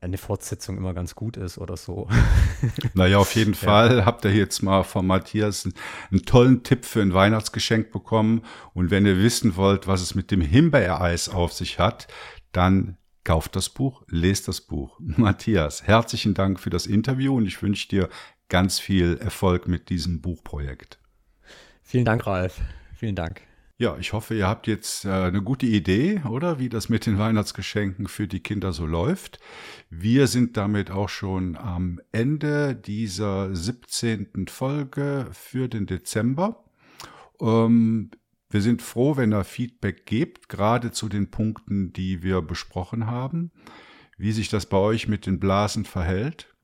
eine 0.00 0.18
Fortsetzung 0.18 0.76
immer 0.76 0.94
ganz 0.94 1.14
gut 1.14 1.36
ist 1.36 1.58
oder 1.58 1.76
so. 1.76 2.08
Naja, 2.94 3.18
auf 3.18 3.34
jeden 3.34 3.54
Fall 3.54 4.04
habt 4.04 4.24
ihr 4.24 4.32
jetzt 4.32 4.62
mal 4.62 4.84
von 4.84 5.06
Matthias 5.06 5.64
einen, 5.64 5.74
einen, 6.10 6.24
tollen 6.24 6.62
Tipp 6.62 6.84
für 6.84 7.02
ein 7.02 7.12
Weihnachtsgeschenk 7.12 7.90
bekommen. 7.90 8.42
Und 8.72 8.90
wenn 8.90 9.06
ihr 9.06 9.18
wissen 9.18 9.56
wollt, 9.56 9.86
was 9.86 10.00
es 10.00 10.14
mit 10.14 10.30
dem 10.30 10.40
Himbeereis 10.40 11.28
auf 11.28 11.52
sich 11.52 11.78
hat, 11.78 12.06
dann 12.52 12.96
kauft 13.24 13.56
das 13.56 13.68
Buch, 13.70 14.02
lest 14.08 14.48
das 14.48 14.60
Buch. 14.60 14.96
Matthias, 15.00 15.86
herzlichen 15.86 16.34
Dank 16.34 16.60
für 16.60 16.70
das 16.70 16.86
Interview 16.86 17.36
und 17.36 17.46
ich 17.46 17.62
wünsche 17.62 17.88
dir 17.88 18.08
ganz 18.48 18.78
viel 18.78 19.16
Erfolg 19.18 19.66
mit 19.66 19.88
diesem 19.88 20.20
Buchprojekt. 20.20 20.98
Vielen 21.82 22.04
Dank, 22.04 22.26
Ralf. 22.26 22.60
Vielen 22.94 23.16
Dank. 23.16 23.42
Ja, 23.76 23.96
ich 23.98 24.12
hoffe, 24.12 24.36
ihr 24.36 24.46
habt 24.46 24.68
jetzt 24.68 25.04
äh, 25.04 25.08
eine 25.08 25.42
gute 25.42 25.66
Idee, 25.66 26.22
oder 26.30 26.60
wie 26.60 26.68
das 26.68 26.88
mit 26.88 27.06
den 27.06 27.18
Weihnachtsgeschenken 27.18 28.06
für 28.06 28.28
die 28.28 28.38
Kinder 28.38 28.72
so 28.72 28.86
läuft. 28.86 29.40
Wir 29.90 30.28
sind 30.28 30.56
damit 30.56 30.92
auch 30.92 31.08
schon 31.08 31.56
am 31.56 32.00
Ende 32.12 32.76
dieser 32.76 33.52
17. 33.52 34.46
Folge 34.48 35.26
für 35.32 35.68
den 35.68 35.86
Dezember. 35.86 36.64
Ähm, 37.40 38.12
wir 38.48 38.62
sind 38.62 38.80
froh, 38.80 39.16
wenn 39.16 39.32
ihr 39.32 39.42
Feedback 39.42 40.06
gebt, 40.06 40.48
gerade 40.48 40.92
zu 40.92 41.08
den 41.08 41.32
Punkten, 41.32 41.92
die 41.92 42.22
wir 42.22 42.42
besprochen 42.42 43.08
haben, 43.08 43.50
wie 44.16 44.30
sich 44.30 44.48
das 44.50 44.66
bei 44.66 44.76
euch 44.76 45.08
mit 45.08 45.26
den 45.26 45.40
Blasen 45.40 45.84
verhält. 45.84 46.54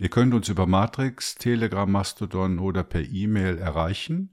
Ihr 0.00 0.08
könnt 0.08 0.34
uns 0.34 0.48
über 0.48 0.66
Matrix, 0.66 1.36
Telegram, 1.36 1.90
Mastodon 1.90 2.58
oder 2.58 2.82
per 2.82 3.02
E-Mail 3.02 3.58
erreichen. 3.58 4.32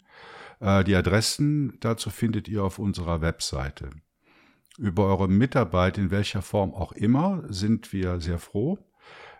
Äh, 0.60 0.84
die 0.84 0.96
Adressen 0.96 1.78
dazu 1.80 2.10
findet 2.10 2.48
ihr 2.48 2.64
auf 2.64 2.80
unserer 2.80 3.22
Webseite. 3.22 3.90
Über 4.78 5.06
eure 5.06 5.30
Mitarbeit 5.30 5.98
in 5.98 6.12
welcher 6.12 6.42
Form 6.42 6.74
auch 6.74 6.92
immer 6.92 7.44
sind 7.48 7.94
wir 7.94 8.20
sehr 8.20 8.40
froh. 8.40 8.78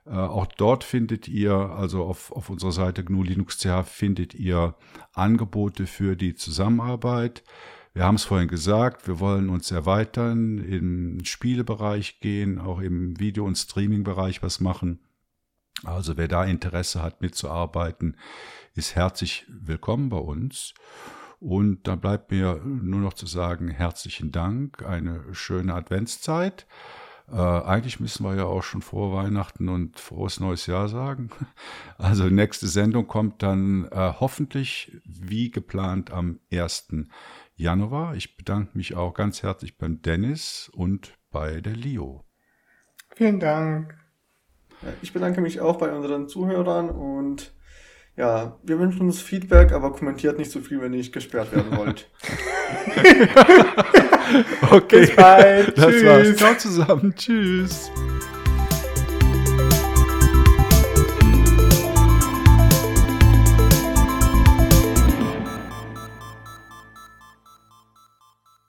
Äh, 0.06 0.12
auch 0.12 0.46
dort 0.46 0.84
findet 0.84 1.28
ihr, 1.28 1.54
also 1.54 2.06
auf, 2.06 2.32
auf 2.32 2.50
unserer 2.50 2.72
Seite 2.72 3.04
GNU 3.04 3.24
Linux 3.24 3.66
findet 3.86 4.34
ihr 4.34 4.76
Angebote 5.14 5.88
für 5.88 6.16
die 6.16 6.36
Zusammenarbeit. 6.36 7.44
Wir 7.94 8.04
haben 8.04 8.16
es 8.16 8.26
vorhin 8.26 8.50
gesagt, 8.50 9.08
wir 9.08 9.20
wollen 9.20 9.50
uns 9.50 9.72
erweitern, 9.72 10.58
im 10.58 11.24
Spielebereich 11.24 12.20
gehen, 12.20 12.60
auch 12.60 12.80
im 12.82 13.18
Video- 13.20 13.46
und 13.46 13.58
Streaming-Bereich 13.58 14.44
was 14.44 14.60
machen. 14.60 15.00
Also 15.84 16.18
wer 16.18 16.28
da 16.28 16.44
Interesse 16.44 17.02
hat 17.02 17.22
mitzuarbeiten, 17.22 18.18
ist 18.76 18.96
herzlich 18.96 19.46
willkommen 19.48 20.10
bei 20.10 20.18
uns. 20.18 20.74
Und 21.40 21.88
da 21.88 21.96
bleibt 21.96 22.32
mir 22.32 22.62
nur 22.66 23.00
noch 23.00 23.14
zu 23.14 23.26
sagen, 23.26 23.70
herzlichen 23.70 24.32
Dank, 24.34 24.86
eine 24.86 25.34
schöne 25.34 25.74
Adventszeit. 25.74 26.68
Äh, 27.32 27.36
eigentlich 27.36 28.02
müssen 28.02 28.26
wir 28.26 28.36
ja 28.36 28.44
auch 28.44 28.64
schon 28.64 28.82
vor 28.82 29.14
Weihnachten 29.14 29.70
und 29.70 29.98
frohes 29.98 30.42
neues 30.42 30.68
Jahr 30.68 30.90
sagen. 30.90 31.30
Also 31.98 32.26
nächste 32.26 32.68
Sendung 32.68 33.08
kommt 33.08 33.42
dann 33.42 33.86
äh, 33.86 34.14
hoffentlich 34.20 34.98
wie 35.06 35.50
geplant 35.50 36.12
am 36.12 36.42
1. 36.52 37.08
Januar. 37.56 38.16
Ich 38.16 38.36
bedanke 38.36 38.78
mich 38.78 38.96
auch 38.96 39.14
ganz 39.14 39.42
herzlich 39.42 39.78
beim 39.78 40.02
Dennis 40.02 40.70
und 40.74 41.18
bei 41.32 41.62
der 41.62 41.76
Leo. 41.76 42.26
Vielen 43.16 43.40
Dank. 43.40 43.98
Ich 45.02 45.14
bedanke 45.14 45.40
mich 45.40 45.62
auch 45.62 45.78
bei 45.78 45.94
unseren 45.94 46.28
Zuhörern 46.28 46.90
und 46.90 47.56
ja, 48.18 48.58
wir 48.64 48.80
wünschen 48.80 49.02
uns 49.02 49.22
Feedback, 49.22 49.74
aber 49.74 49.92
kommentiert 49.92 50.38
nicht 50.38 50.52
so 50.52 50.62
viel, 50.62 50.80
wenn 50.80 50.94
ihr 50.94 51.00
nicht 51.00 51.14
gesperrt 51.14 51.54
werden 51.54 51.78
wollt. 51.78 52.10
okay. 54.72 55.02
Bis 55.02 55.16
bald. 55.16 55.78
Das 55.78 55.88
Tschüss. 55.88 56.06
war's. 56.06 56.36
Ciao 56.38 56.56
zusammen. 56.58 57.14
Tschüss. 57.16 57.92